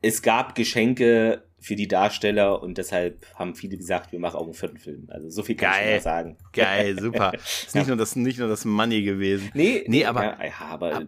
es 0.06 0.23
gab 0.23 0.55
Geschenke 0.55 1.43
für 1.58 1.75
die 1.75 1.88
Darsteller 1.88 2.62
und 2.62 2.79
deshalb 2.79 3.26
haben 3.35 3.55
viele 3.55 3.76
gesagt, 3.76 4.12
wir 4.12 4.20
machen 4.20 4.37
auch 4.37 4.44
einen 4.44 4.55
vierten 4.55 4.79
Film. 4.79 5.08
Also 5.08 5.29
so 5.31 5.43
viel 5.43 5.56
kann 5.56 5.73
Geil. 5.73 5.85
ich 5.85 5.94
mal 5.97 6.03
sagen. 6.03 6.37
Geil, 6.53 6.99
super. 6.99 7.32
Ist 7.35 7.75
nicht, 7.75 7.85
ja. 7.85 7.88
nur 7.88 7.97
das, 7.97 8.14
nicht 8.14 8.38
nur 8.38 8.49
das 8.49 8.64
Money 8.64 9.03
gewesen. 9.03 9.50
Nee, 9.55 9.85
nee 9.88 10.05
aber. 10.05 10.23
Ja, 10.44 10.53
aber 10.61 10.94
ab, 10.94 11.03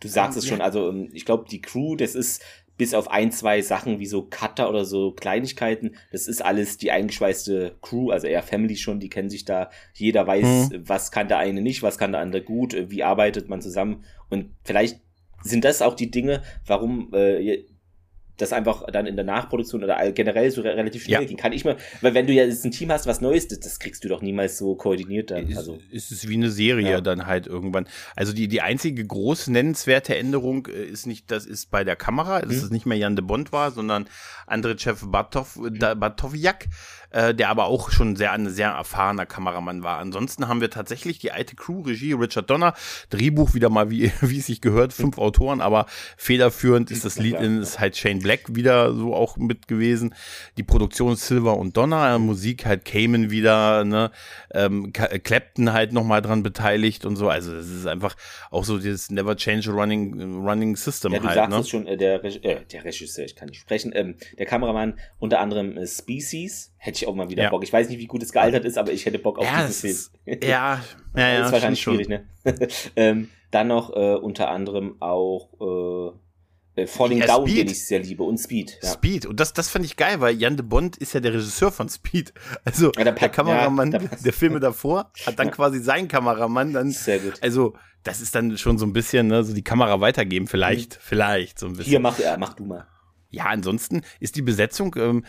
du 0.00 0.08
sagst 0.08 0.36
es 0.36 0.46
schon, 0.46 0.60
also 0.60 0.88
ähm, 0.88 1.10
ich 1.12 1.24
glaube, 1.24 1.44
die 1.48 1.60
Crew, 1.60 1.96
das 1.96 2.14
ist 2.14 2.42
bis 2.76 2.92
auf 2.92 3.08
ein, 3.08 3.30
zwei 3.30 3.62
Sachen 3.62 4.00
wie 4.00 4.06
so 4.06 4.22
Cutter 4.24 4.68
oder 4.68 4.84
so 4.84 5.12
Kleinigkeiten, 5.12 5.94
das 6.10 6.26
ist 6.26 6.44
alles 6.44 6.76
die 6.76 6.90
eingeschweißte 6.90 7.76
Crew, 7.80 8.10
also 8.10 8.26
eher 8.26 8.42
Family 8.42 8.76
schon, 8.76 8.98
die 8.98 9.08
kennen 9.08 9.30
sich 9.30 9.44
da. 9.44 9.70
Jeder 9.92 10.26
weiß, 10.26 10.70
hm. 10.72 10.88
was 10.88 11.12
kann 11.12 11.28
der 11.28 11.38
eine 11.38 11.62
nicht, 11.62 11.84
was 11.84 11.98
kann 11.98 12.10
der 12.10 12.20
andere 12.20 12.42
gut, 12.42 12.74
wie 12.90 13.04
arbeitet 13.04 13.48
man 13.48 13.60
zusammen. 13.60 14.02
Und 14.28 14.50
vielleicht 14.64 15.00
sind 15.44 15.64
das 15.64 15.82
auch 15.82 15.94
die 15.94 16.10
Dinge, 16.10 16.42
warum 16.66 17.12
äh, 17.14 17.64
das 18.36 18.52
einfach 18.52 18.84
dann 18.90 19.06
in 19.06 19.16
der 19.16 19.24
Nachproduktion 19.24 19.84
oder 19.84 20.10
generell 20.12 20.50
so 20.50 20.62
relativ 20.62 21.04
schnell 21.04 21.22
ja. 21.22 21.26
gehen 21.26 21.36
kann. 21.36 21.52
Ich 21.52 21.64
mal, 21.64 21.76
weil 22.00 22.14
wenn 22.14 22.26
du 22.26 22.32
ja 22.32 22.44
jetzt 22.44 22.64
ein 22.64 22.70
Team 22.70 22.90
hast, 22.90 23.06
was 23.06 23.20
Neues, 23.20 23.48
das, 23.48 23.60
das 23.60 23.78
kriegst 23.78 24.04
du 24.04 24.08
doch 24.08 24.22
niemals 24.22 24.58
so 24.58 24.74
koordiniert 24.74 25.30
dann. 25.30 25.56
Also 25.56 25.78
ist, 25.90 26.10
ist 26.10 26.24
es 26.24 26.28
wie 26.28 26.34
eine 26.34 26.50
Serie 26.50 26.90
ja. 26.90 27.00
dann 27.00 27.26
halt 27.26 27.46
irgendwann. 27.46 27.86
Also 28.16 28.32
die 28.32 28.48
die 28.48 28.60
einzige 28.60 29.06
groß 29.06 29.48
nennenswerte 29.48 30.16
Änderung 30.16 30.66
äh, 30.66 30.84
ist 30.84 31.06
nicht, 31.06 31.30
das 31.30 31.46
ist 31.46 31.70
bei 31.70 31.84
der 31.84 31.96
Kamera, 31.96 32.40
dass 32.40 32.56
hm. 32.56 32.64
es 32.64 32.70
nicht 32.70 32.86
mehr 32.86 32.98
Jan 32.98 33.16
de 33.16 33.24
Bond 33.24 33.52
war, 33.52 33.70
sondern 33.70 34.06
André 34.46 34.78
Chef 34.78 35.04
Bartov, 35.06 35.58
Bartowiak 35.96 36.66
äh, 37.14 37.32
der 37.32 37.48
aber 37.48 37.66
auch 37.66 37.90
schon 37.90 38.16
sehr 38.16 38.32
ein 38.32 38.50
sehr 38.50 38.70
erfahrener 38.70 39.24
Kameramann 39.24 39.84
war. 39.84 39.98
Ansonsten 39.98 40.48
haben 40.48 40.60
wir 40.60 40.68
tatsächlich 40.68 41.20
die 41.20 41.30
alte 41.30 41.54
Crew, 41.54 41.82
Regie 41.82 42.12
Richard 42.12 42.50
Donner, 42.50 42.74
Drehbuch 43.10 43.54
wieder 43.54 43.70
mal, 43.70 43.88
wie, 43.90 44.10
wie 44.20 44.38
es 44.38 44.46
sich 44.46 44.60
gehört, 44.60 44.92
fünf 44.92 45.18
Autoren, 45.18 45.60
aber 45.60 45.86
federführend 46.16 46.90
ist 46.90 47.04
das 47.04 47.18
Lied 47.18 47.36
in, 47.36 47.62
ist 47.62 47.78
halt 47.78 47.96
Shane 47.96 48.18
Black 48.18 48.56
wieder 48.56 48.92
so 48.94 49.14
auch 49.14 49.36
mit 49.36 49.68
gewesen. 49.68 50.14
Die 50.56 50.64
Produktion 50.64 51.14
Silver 51.14 51.56
und 51.56 51.76
Donner, 51.76 52.18
Musik 52.18 52.66
halt 52.66 52.84
Cayman 52.84 53.30
wieder, 53.30 53.84
ne, 53.84 54.10
ähm, 54.52 54.92
Clapton 54.92 55.72
halt 55.72 55.92
nochmal 55.92 56.20
dran 56.20 56.42
beteiligt 56.42 57.04
und 57.04 57.14
so. 57.14 57.28
Also 57.28 57.54
es 57.54 57.70
ist 57.70 57.86
einfach 57.86 58.16
auch 58.50 58.64
so 58.64 58.78
dieses 58.78 59.10
Never 59.10 59.36
Change 59.36 59.70
a 59.70 59.72
Running, 59.72 60.44
running 60.44 60.74
System 60.74 61.12
ja, 61.12 61.20
du 61.20 61.26
halt. 61.26 61.36
Sagst 61.36 61.50
ne? 61.50 61.58
es 61.60 61.68
schon, 61.68 61.86
äh, 61.86 61.96
der, 61.96 62.24
Reg 62.24 62.44
äh, 62.44 62.64
der 62.72 62.84
Regisseur, 62.84 63.24
ich 63.24 63.36
kann 63.36 63.48
nicht 63.48 63.60
sprechen, 63.60 63.92
ähm, 63.94 64.16
der 64.36 64.46
Kameramann 64.46 64.98
unter 65.20 65.38
anderem 65.38 65.76
äh, 65.76 65.86
Species, 65.86 66.72
hätte 66.76 66.96
ich 66.96 67.03
auch 67.06 67.14
mal 67.14 67.28
wieder 67.28 67.44
ja. 67.44 67.50
Bock. 67.50 67.62
Ich 67.62 67.72
weiß 67.72 67.88
nicht, 67.88 67.98
wie 67.98 68.06
gut 68.06 68.22
es 68.22 68.32
gealtert 68.32 68.64
ist, 68.64 68.78
aber 68.78 68.92
ich 68.92 69.04
hätte 69.06 69.18
Bock 69.18 69.38
auf 69.38 69.44
ja, 69.44 69.66
diesen 69.66 69.94
Film. 70.24 70.40
ja, 70.42 70.82
ja, 71.16 71.28
ja. 71.28 71.38
Das 71.38 71.46
ist 71.46 71.52
wahrscheinlich 71.52 71.80
schwierig, 71.82 72.08
ne? 72.08 72.26
ähm, 72.96 73.30
dann 73.50 73.68
noch 73.68 73.94
äh, 73.94 74.14
unter 74.14 74.50
anderem 74.50 74.96
auch 75.00 76.14
äh, 76.76 76.82
äh 76.82 76.86
Falling 76.86 77.18
ja, 77.18 77.26
Down, 77.26 77.46
Speed. 77.46 77.58
den 77.58 77.66
ich 77.68 77.86
sehr 77.86 78.00
liebe, 78.00 78.22
und 78.24 78.38
Speed. 78.38 78.78
Ja. 78.82 78.92
Speed. 78.92 79.26
Und 79.26 79.40
das, 79.40 79.52
das 79.52 79.68
fand 79.68 79.84
ich 79.84 79.96
geil, 79.96 80.20
weil 80.20 80.36
Jan 80.36 80.56
de 80.56 80.66
Bond 80.66 80.96
ist 80.96 81.12
ja 81.12 81.20
der 81.20 81.32
Regisseur 81.34 81.70
von 81.70 81.88
Speed. 81.88 82.32
Also 82.64 82.92
ja, 82.96 83.04
der, 83.04 83.12
der 83.12 83.28
Kameramann 83.28 83.92
ja, 83.92 83.98
der 83.98 84.32
Filme 84.32 84.60
davor 84.60 85.10
hat 85.26 85.38
dann 85.38 85.50
quasi 85.50 85.80
seinen 85.80 86.08
Kameramann 86.08 86.72
dann. 86.72 86.90
Sehr 86.90 87.20
gut. 87.20 87.34
Also 87.40 87.74
das 88.04 88.20
ist 88.20 88.34
dann 88.34 88.56
schon 88.58 88.78
so 88.78 88.86
ein 88.86 88.92
bisschen, 88.92 89.28
ne, 89.28 89.42
so 89.42 89.54
die 89.54 89.64
Kamera 89.64 90.00
weitergeben, 90.00 90.46
vielleicht, 90.46 90.96
mhm. 90.96 91.00
vielleicht 91.00 91.58
so 91.58 91.66
ein 91.66 91.72
bisschen. 91.72 91.90
Hier, 91.90 92.00
mach, 92.00 92.18
ja, 92.18 92.36
mach 92.36 92.54
du 92.54 92.64
mal. 92.64 92.86
Ja, 93.34 93.46
ansonsten 93.46 94.02
ist 94.20 94.36
die 94.36 94.42
Besetzung 94.42 94.94
ähm, 94.96 95.24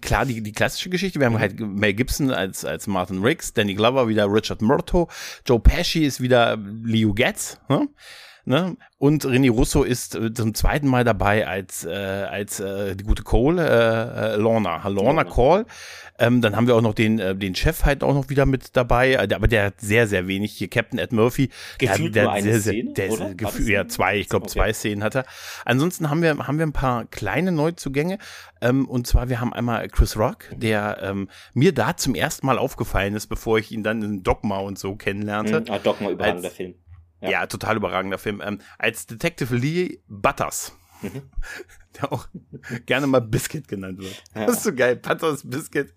klar 0.00 0.24
die, 0.24 0.42
die 0.42 0.52
klassische 0.52 0.90
Geschichte. 0.90 1.20
Wir 1.20 1.26
haben 1.26 1.34
mhm. 1.34 1.40
halt 1.40 1.60
Mel 1.60 1.94
Gibson 1.94 2.30
als, 2.30 2.64
als 2.64 2.86
Martin 2.86 3.22
Riggs, 3.22 3.52
Danny 3.52 3.74
Glover 3.74 4.08
wieder 4.08 4.32
Richard 4.32 4.62
Murto, 4.62 5.08
Joe 5.46 5.60
Pesci 5.60 6.04
ist 6.04 6.20
wieder 6.20 6.56
Leo 6.82 7.12
Getz. 7.12 7.58
Ne? 7.68 7.88
Ne? 8.48 8.78
Und 8.96 9.26
René 9.26 9.50
Russo 9.50 9.82
ist 9.82 10.14
äh, 10.14 10.32
zum 10.32 10.54
zweiten 10.54 10.88
Mal 10.88 11.04
dabei 11.04 11.46
als, 11.46 11.84
äh, 11.84 11.90
als 11.90 12.60
äh, 12.60 12.96
die 12.96 13.04
gute 13.04 13.22
Cole, 13.22 13.60
äh, 13.60 14.32
äh, 14.32 14.36
Lorna, 14.36 14.88
Lorna 14.88 15.24
Call. 15.24 15.66
Ähm, 16.18 16.40
dann 16.40 16.56
haben 16.56 16.66
wir 16.66 16.74
auch 16.74 16.80
noch 16.80 16.94
den, 16.94 17.18
äh, 17.18 17.36
den 17.36 17.54
Chef 17.54 17.84
halt 17.84 18.02
auch 18.02 18.14
noch 18.14 18.30
wieder 18.30 18.46
mit 18.46 18.74
dabei, 18.74 19.12
äh, 19.12 19.34
aber 19.34 19.48
der 19.48 19.66
hat 19.66 19.82
sehr, 19.82 20.06
sehr 20.06 20.26
wenig. 20.28 20.52
Hier 20.52 20.68
Captain 20.68 20.98
Ed 20.98 21.12
Murphy. 21.12 21.50
Gefühlt 21.76 22.14
der, 22.14 22.24
nur 22.24 22.32
der, 22.32 22.42
eine 22.42 22.58
sehr, 22.58 22.72
Szene, 22.72 22.92
der, 22.94 23.10
oder? 23.12 23.34
Gefühl, 23.34 23.68
ja, 23.70 23.86
zwei, 23.86 24.16
ich 24.16 24.30
glaube, 24.30 24.44
Okay. 24.44 24.52
zwei 24.54 24.72
Szenen 24.72 25.04
hat 25.04 25.14
er. 25.14 25.26
Ansonsten 25.66 26.08
haben 26.08 26.22
wir, 26.22 26.38
haben 26.38 26.58
wir 26.58 26.66
ein 26.66 26.72
paar 26.72 27.04
kleine 27.04 27.52
Neuzugänge. 27.52 28.16
Ähm, 28.62 28.88
und 28.88 29.06
zwar, 29.06 29.28
wir 29.28 29.42
haben 29.42 29.52
einmal 29.52 29.86
Chris 29.88 30.16
Rock, 30.16 30.46
der 30.56 31.00
ähm, 31.02 31.28
mir 31.52 31.74
da 31.74 31.98
zum 31.98 32.14
ersten 32.14 32.46
Mal 32.46 32.56
aufgefallen 32.56 33.14
ist, 33.14 33.26
bevor 33.26 33.58
ich 33.58 33.72
ihn 33.72 33.82
dann 33.82 34.00
in 34.00 34.22
Dogma 34.22 34.56
und 34.60 34.78
so 34.78 34.96
kennenlernte. 34.96 35.60
Mhm. 35.60 35.66
Ah, 35.68 35.78
Dogma 35.78 36.08
überragender 36.08 36.50
Film. 36.50 36.76
Ja, 37.20 37.30
Ja. 37.30 37.46
total 37.46 37.76
überragender 37.76 38.18
Film. 38.18 38.40
Ähm, 38.44 38.58
als 38.78 39.06
Detective 39.06 39.54
Lee 39.56 40.00
Butters, 40.08 40.72
Mhm. 41.00 41.22
der 41.96 42.12
auch 42.12 42.26
gerne 42.86 43.06
mal 43.06 43.20
Biscuit 43.20 43.66
genannt 43.68 43.98
wird. 43.98 44.22
Ja. 44.34 44.46
Das 44.46 44.56
ist 44.58 44.62
so 44.64 44.74
geil. 44.74 44.96
Butters 44.96 45.42
Biscuit, 45.48 45.94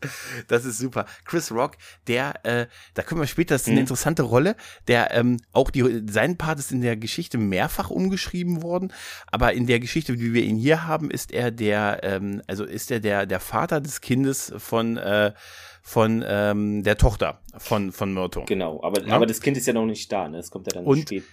das 0.47 0.63
ist 0.65 0.77
super. 0.77 1.05
Chris 1.25 1.51
Rock, 1.51 1.77
der, 2.07 2.45
äh, 2.45 2.67
da 2.93 3.01
können 3.03 3.19
wir 3.21 3.27
später, 3.27 3.55
das 3.55 3.63
ist 3.63 3.67
eine 3.67 3.77
Mhm. 3.77 3.81
interessante 3.81 4.21
Rolle, 4.21 4.55
der 4.87 5.11
ähm, 5.13 5.37
auch 5.53 5.71
die, 5.71 6.03
sein 6.09 6.37
Part 6.37 6.59
ist 6.59 6.71
in 6.71 6.81
der 6.81 6.97
Geschichte 6.97 7.37
mehrfach 7.39 7.89
umgeschrieben 7.89 8.61
worden, 8.61 8.93
aber 9.31 9.53
in 9.53 9.65
der 9.67 9.79
Geschichte, 9.79 10.19
wie 10.19 10.33
wir 10.33 10.43
ihn 10.43 10.57
hier 10.57 10.85
haben, 10.87 11.09
ist 11.11 11.31
er 11.31 11.49
der, 11.51 11.99
ähm, 12.03 12.41
also 12.47 12.63
ist 12.63 12.91
er 12.91 12.99
der, 12.99 13.25
der 13.25 13.39
Vater 13.39 13.81
des 13.81 14.01
Kindes 14.01 14.53
von, 14.57 14.97
äh, 14.97 15.33
von 15.81 16.23
ähm, 16.27 16.83
der 16.83 16.97
Tochter 16.97 17.39
von, 17.57 17.91
von 17.91 18.13
Myrto. 18.13 18.45
Genau, 18.45 18.81
aber, 18.83 19.05
Ja. 19.05 19.15
aber 19.15 19.25
das 19.25 19.41
Kind 19.41 19.57
ist 19.57 19.65
ja 19.67 19.73
noch 19.73 19.85
nicht 19.85 20.11
da, 20.11 20.27
ne? 20.29 20.37
Das 20.37 20.51
kommt 20.51 20.67
ja 20.67 20.73
dann 20.73 20.85
Und 20.85 21.01
spät. 21.01 21.23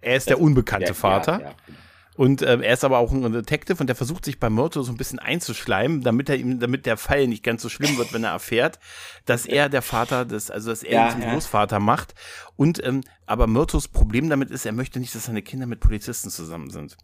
Er 0.00 0.16
ist 0.16 0.28
der 0.30 0.40
unbekannte 0.40 0.88
Ja, 0.88 0.94
Vater. 0.94 1.32
Ja, 1.32 1.38
ja. 1.40 1.54
genau. 1.66 1.78
Und 2.18 2.42
ähm, 2.42 2.62
er 2.62 2.74
ist 2.74 2.82
aber 2.82 2.98
auch 2.98 3.12
ein 3.12 3.32
Detective 3.32 3.78
und 3.78 3.86
der 3.86 3.94
versucht 3.94 4.24
sich 4.24 4.40
bei 4.40 4.50
Myrto 4.50 4.82
so 4.82 4.90
ein 4.90 4.96
bisschen 4.96 5.20
einzuschleimen, 5.20 6.00
damit 6.00 6.28
er 6.28 6.34
ihm, 6.34 6.58
damit 6.58 6.84
der 6.84 6.96
Fall 6.96 7.28
nicht 7.28 7.44
ganz 7.44 7.62
so 7.62 7.68
schlimm 7.68 7.96
wird, 7.96 8.12
wenn 8.12 8.24
er 8.24 8.32
erfährt, 8.32 8.80
dass 9.24 9.46
er 9.46 9.68
der 9.68 9.82
Vater 9.82 10.24
des, 10.24 10.50
also 10.50 10.70
dass 10.70 10.82
er 10.82 10.94
Ja, 10.94 11.06
ihn 11.06 11.12
zum 11.12 11.22
ja. 11.22 11.32
Großvater 11.32 11.78
macht. 11.78 12.16
Und 12.56 12.84
ähm, 12.84 13.02
aber 13.24 13.46
Myrtos 13.46 13.86
Problem 13.86 14.28
damit 14.28 14.50
ist, 14.50 14.66
er 14.66 14.72
möchte 14.72 14.98
nicht, 14.98 15.14
dass 15.14 15.26
seine 15.26 15.42
Kinder 15.42 15.66
mit 15.66 15.78
Polizisten 15.78 16.28
zusammen 16.28 16.70
sind. 16.70 16.96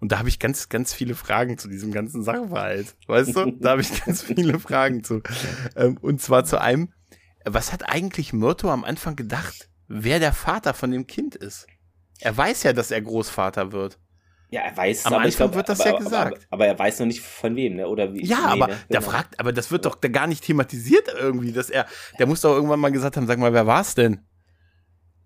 Und 0.00 0.12
da 0.12 0.18
habe 0.18 0.28
ich 0.28 0.38
ganz, 0.38 0.68
ganz 0.68 0.92
viele 0.92 1.14
Fragen 1.14 1.56
zu 1.56 1.68
diesem 1.68 1.90
ganzen 1.90 2.22
Sachverhalt. 2.22 2.94
Weißt 3.06 3.34
du? 3.34 3.52
Da 3.52 3.70
habe 3.70 3.80
ich 3.80 4.04
ganz 4.04 4.22
viele 4.22 4.60
Fragen 4.60 5.02
zu. 5.02 5.22
Ähm, 5.76 5.96
und 6.02 6.20
zwar 6.20 6.44
zu 6.44 6.60
einem, 6.60 6.92
was 7.46 7.72
hat 7.72 7.88
eigentlich 7.88 8.34
Myrto 8.34 8.70
am 8.70 8.84
Anfang 8.84 9.16
gedacht, 9.16 9.70
wer 9.86 10.18
der 10.18 10.34
Vater 10.34 10.74
von 10.74 10.90
dem 10.90 11.06
Kind 11.06 11.36
ist? 11.36 11.66
Er 12.20 12.36
weiß 12.36 12.64
ja, 12.64 12.74
dass 12.74 12.90
er 12.90 13.00
Großvater 13.00 13.72
wird. 13.72 13.98
Ja, 14.50 14.62
er 14.62 14.74
weiß 14.76 15.04
Am 15.06 15.12
Anfang 15.14 15.30
glaub, 15.30 15.54
wird 15.56 15.68
das 15.68 15.80
aber, 15.80 15.90
ja 15.90 15.98
gesagt. 15.98 16.32
Aber, 16.36 16.46
aber 16.50 16.66
er 16.66 16.78
weiß 16.78 17.00
noch 17.00 17.06
nicht 17.06 17.20
von 17.20 17.54
wem, 17.54 17.76
ne? 17.76 17.86
Oder 17.88 18.14
wie? 18.14 18.24
Ja, 18.24 18.54
nee, 18.54 18.62
aber 18.62 18.68
ne? 18.68 18.78
der 18.90 19.00
Genau. 19.00 19.10
fragt, 19.12 19.38
aber 19.38 19.52
das 19.52 19.70
wird 19.70 19.84
doch 19.84 19.94
da 19.94 20.08
gar 20.08 20.26
nicht 20.26 20.42
thematisiert 20.44 21.08
irgendwie, 21.18 21.52
dass 21.52 21.68
er, 21.68 21.86
der 22.18 22.26
muss 22.26 22.40
doch 22.40 22.54
irgendwann 22.54 22.80
mal 22.80 22.90
gesagt 22.90 23.16
haben, 23.18 23.26
sag 23.26 23.38
mal, 23.38 23.52
wer 23.52 23.66
war's 23.66 23.94
denn? 23.94 24.20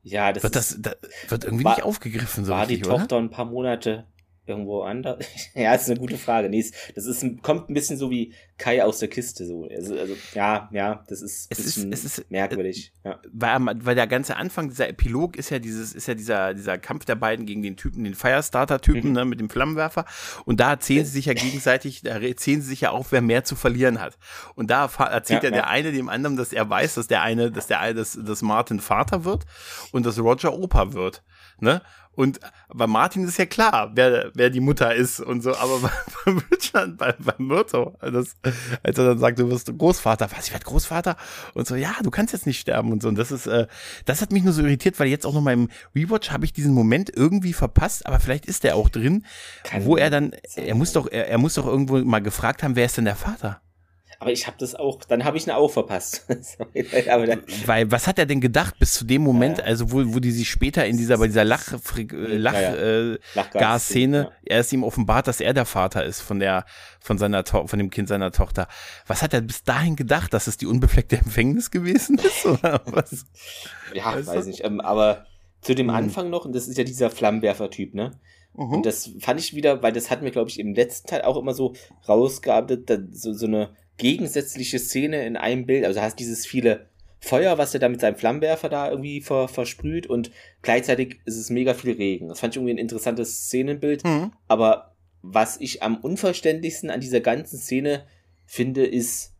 Ja, 0.02 0.32
das, 0.32 0.42
Wird 0.42 0.56
das, 0.56 0.76
da, 0.80 0.94
wird 1.28 1.44
irgendwie 1.44 1.64
War- 1.64 1.76
nicht 1.76 1.84
aufgegriffen 1.84 2.44
so 2.44 2.50
war 2.52 2.66
die 2.66 2.74
richtig, 2.74 2.88
oder? 2.88 2.98
Tochter 2.98 3.18
ein 3.18 3.30
paar 3.30 3.44
Monate 3.44 4.08
irgendwo 4.46 4.82
anders? 4.82 5.24
ja, 5.54 5.74
ist 5.74 5.88
eine 5.90 5.98
gute 6.00 6.18
Frage. 6.18 6.48
Nee, 6.48 6.64
das 6.94 7.06
ist 7.06 7.24
kommt 7.42 7.70
ein 7.70 7.74
bisschen 7.74 7.96
so 7.96 8.10
wie 8.10 8.34
Kai 8.58 8.84
aus 8.84 8.98
der 8.98 9.08
Kiste 9.08 9.44
so. 9.46 9.66
Also, 9.68 9.98
also 9.98 10.14
ja, 10.34 10.68
ja, 10.72 11.04
das 11.08 11.20
ist 11.22 11.46
Es 11.50 11.58
ist- 11.60 11.76
es 11.90 12.04
ist- 12.04 12.30
merkwürdig. 12.30 12.92
ja. 13.04 13.20
Weil, 13.32 13.58
weil 13.84 13.94
der 13.94 14.06
ganze 14.06 14.36
Anfang, 14.36 14.68
dieser 14.68 14.88
Epilog 14.88 15.36
ist 15.36 15.50
ja 15.50 15.58
dieses, 15.58 15.92
ist 15.94 16.06
ja 16.06 16.14
dieser, 16.14 16.54
dieser 16.54 16.78
Kampf 16.78 17.04
der 17.04 17.14
beiden 17.16 17.46
gegen 17.46 17.62
den 17.62 17.76
Typen, 17.76 18.04
den 18.04 18.14
Firestarter-Typen, 18.14 19.08
Mhm. 19.10 19.12
ne, 19.12 19.24
mit 19.24 19.40
dem 19.40 19.50
Flammenwerfer. 19.50 20.04
Und 20.44 20.60
da 20.60 20.70
erzählen 20.70 21.04
sie 21.04 21.12
sich 21.12 21.26
ja 21.26 21.34
gegenseitig, 21.34 22.02
da 22.02 22.18
erzählen 22.18 22.62
sie 22.62 22.68
sich 22.68 22.82
ja 22.82 22.90
auch, 22.90 23.06
wer 23.10 23.20
mehr 23.22 23.44
zu 23.44 23.56
verlieren 23.56 24.00
hat. 24.00 24.18
Und 24.54 24.70
da 24.70 24.84
erzählt 24.98 25.42
Ja, 25.42 25.48
ja, 25.50 25.54
der 25.54 25.68
eine 25.68 25.92
dem 25.92 26.08
anderen, 26.08 26.36
dass 26.36 26.52
er 26.52 26.68
weiß, 26.68 26.94
dass 26.94 27.06
der 27.08 27.22
eine, 27.22 27.50
dass 27.50 27.66
der 27.66 27.80
eine, 27.80 27.94
dass, 27.94 28.18
dass 28.22 28.42
Martin 28.42 28.80
Vater 28.80 29.24
wird 29.24 29.44
und 29.92 30.06
dass 30.06 30.18
Roger 30.18 30.52
Opa 30.52 30.92
wird. 30.92 31.22
Ne? 31.58 31.80
Und 32.14 32.40
bei 32.68 32.86
Martin 32.86 33.26
ist 33.26 33.38
ja 33.38 33.46
klar, 33.46 33.92
wer, 33.94 34.30
wer 34.34 34.50
die 34.50 34.60
Mutter 34.60 34.94
ist 34.94 35.20
und 35.20 35.42
so, 35.42 35.56
aber 35.56 35.78
bei, 36.24 36.32
bei 36.32 36.42
Richard, 36.50 36.98
bei, 36.98 37.12
bei 37.12 37.34
Myrto, 37.38 37.96
das, 38.00 38.36
als 38.82 38.98
er 38.98 39.04
dann 39.04 39.18
sagt, 39.18 39.38
du 39.38 39.50
wirst 39.50 39.72
Großvater, 39.76 40.30
was, 40.30 40.46
ich 40.46 40.52
werde 40.52 40.64
Großvater? 40.64 41.16
Und 41.54 41.66
so, 41.66 41.74
ja, 41.74 41.94
du 42.02 42.10
kannst 42.10 42.32
jetzt 42.32 42.46
nicht 42.46 42.60
sterben 42.60 42.92
und 42.92 43.02
so. 43.02 43.08
Und 43.08 43.16
das 43.16 43.32
ist, 43.32 43.46
äh, 43.46 43.66
das 44.04 44.20
hat 44.20 44.30
mich 44.30 44.44
nur 44.44 44.52
so 44.52 44.62
irritiert, 44.62 45.00
weil 45.00 45.08
jetzt 45.08 45.24
auch 45.24 45.32
noch 45.34 45.40
mal 45.40 45.54
im 45.54 45.68
Rewatch 45.94 46.30
habe 46.30 46.44
ich 46.44 46.52
diesen 46.52 46.74
Moment 46.74 47.10
irgendwie 47.14 47.54
verpasst, 47.54 48.06
aber 48.06 48.20
vielleicht 48.20 48.46
ist 48.46 48.64
der 48.64 48.76
auch 48.76 48.90
drin, 48.90 49.24
Kann 49.64 49.84
wo 49.84 49.96
er 49.96 50.10
dann, 50.10 50.32
er 50.54 50.74
muss 50.74 50.92
doch, 50.92 51.10
er, 51.10 51.28
er 51.28 51.38
muss 51.38 51.54
doch 51.54 51.66
irgendwo 51.66 51.98
mal 51.98 52.20
gefragt 52.20 52.62
haben, 52.62 52.76
wer 52.76 52.84
ist 52.84 52.96
denn 52.98 53.06
der 53.06 53.16
Vater? 53.16 53.62
Aber 54.22 54.30
ich 54.30 54.46
habe 54.46 54.56
das 54.60 54.76
auch, 54.76 55.00
dann 55.04 55.24
habe 55.24 55.36
ich 55.36 55.46
ihn 55.48 55.50
auch 55.50 55.66
verpasst. 55.68 56.24
Dann, 56.28 57.42
Weil, 57.66 57.90
was 57.90 58.06
hat 58.06 58.20
er 58.20 58.26
denn 58.26 58.40
gedacht 58.40 58.78
bis 58.78 58.94
zu 58.94 59.04
dem 59.04 59.22
Moment, 59.22 59.58
Ja. 59.58 59.64
also 59.64 59.90
wo, 59.90 60.14
wo 60.14 60.20
die 60.20 60.30
sich 60.30 60.48
später 60.48 60.86
in 60.86 60.96
dieser, 60.96 61.18
bei 61.18 61.26
dieser 61.26 61.44
Lach, 61.44 61.72
Lach, 61.72 62.52
Ja, 62.54 62.60
ja. 62.60 62.74
Äh, 62.74 63.18
ja. 63.34 64.30
er 64.44 64.60
ist 64.60 64.72
ihm 64.72 64.84
offenbart, 64.84 65.26
dass 65.26 65.40
er 65.40 65.52
der 65.54 65.64
Vater 65.64 66.04
ist 66.04 66.20
von 66.20 66.38
der, 66.38 66.64
von 67.00 67.18
seiner, 67.18 67.42
To 67.42 67.66
von 67.66 67.80
dem 67.80 67.90
Kind 67.90 68.06
seiner 68.08 68.30
Tochter. 68.30 68.68
Was 69.08 69.22
hat 69.22 69.34
er 69.34 69.40
bis 69.40 69.64
dahin 69.64 69.96
gedacht, 69.96 70.32
dass 70.32 70.46
es 70.46 70.56
die 70.56 70.66
unbefleckte 70.66 71.16
Empfängnis 71.16 71.72
gewesen 71.72 72.18
ist, 72.18 72.46
oder 72.46 72.80
was? 72.86 73.26
Ja, 73.92 74.14
Weißt 74.14 74.28
du? 74.28 74.32
weiß 74.36 74.46
nicht. 74.46 74.64
Ähm, 74.64 74.80
aber 74.80 75.26
zu 75.62 75.74
dem 75.74 75.86
Mhm. 75.86 75.94
Anfang 75.94 76.30
noch, 76.30 76.44
und 76.44 76.54
das 76.54 76.68
ist 76.68 76.78
ja 76.78 76.84
dieser 76.84 77.10
Flammenwerfer-Typ, 77.10 77.94
ne? 77.94 78.12
Mhm. 78.54 78.72
Und 78.74 78.86
das 78.86 79.10
fand 79.20 79.40
ich 79.40 79.54
wieder, 79.54 79.82
weil 79.82 79.92
das 79.92 80.10
hatten 80.10 80.24
wir, 80.24 80.30
glaube 80.30 80.50
ich, 80.50 80.60
im 80.60 80.74
letzten 80.74 81.08
Teil 81.08 81.22
auch 81.22 81.36
immer 81.38 81.54
so 81.54 81.72
rausgearbeitet, 82.08 83.16
so, 83.16 83.32
so 83.32 83.46
eine 83.46 83.70
gegensätzliche 83.98 84.78
Szene 84.78 85.26
in 85.26 85.36
einem 85.36 85.66
Bild. 85.66 85.84
Also 85.84 86.00
hast 86.00 86.18
dieses 86.18 86.46
viele 86.46 86.86
Feuer, 87.20 87.56
was 87.56 87.72
er 87.72 87.80
da 87.80 87.88
mit 87.88 88.00
seinem 88.00 88.16
Flammenwerfer 88.16 88.68
da 88.68 88.90
irgendwie 88.90 89.20
ver, 89.20 89.46
versprüht 89.46 90.06
und 90.08 90.30
gleichzeitig 90.62 91.20
ist 91.24 91.36
es 91.36 91.50
mega 91.50 91.72
viel 91.74 91.92
Regen. 91.92 92.28
Das 92.28 92.40
fand 92.40 92.52
ich 92.54 92.56
irgendwie 92.56 92.74
ein 92.74 92.78
interessantes 92.78 93.44
Szenenbild. 93.46 94.02
Mhm. 94.04 94.32
Aber 94.48 94.96
was 95.22 95.56
ich 95.60 95.82
am 95.84 95.98
unverständlichsten 95.98 96.90
an 96.90 97.00
dieser 97.00 97.20
ganzen 97.20 97.58
Szene 97.58 98.06
finde, 98.44 98.84
ist, 98.84 99.34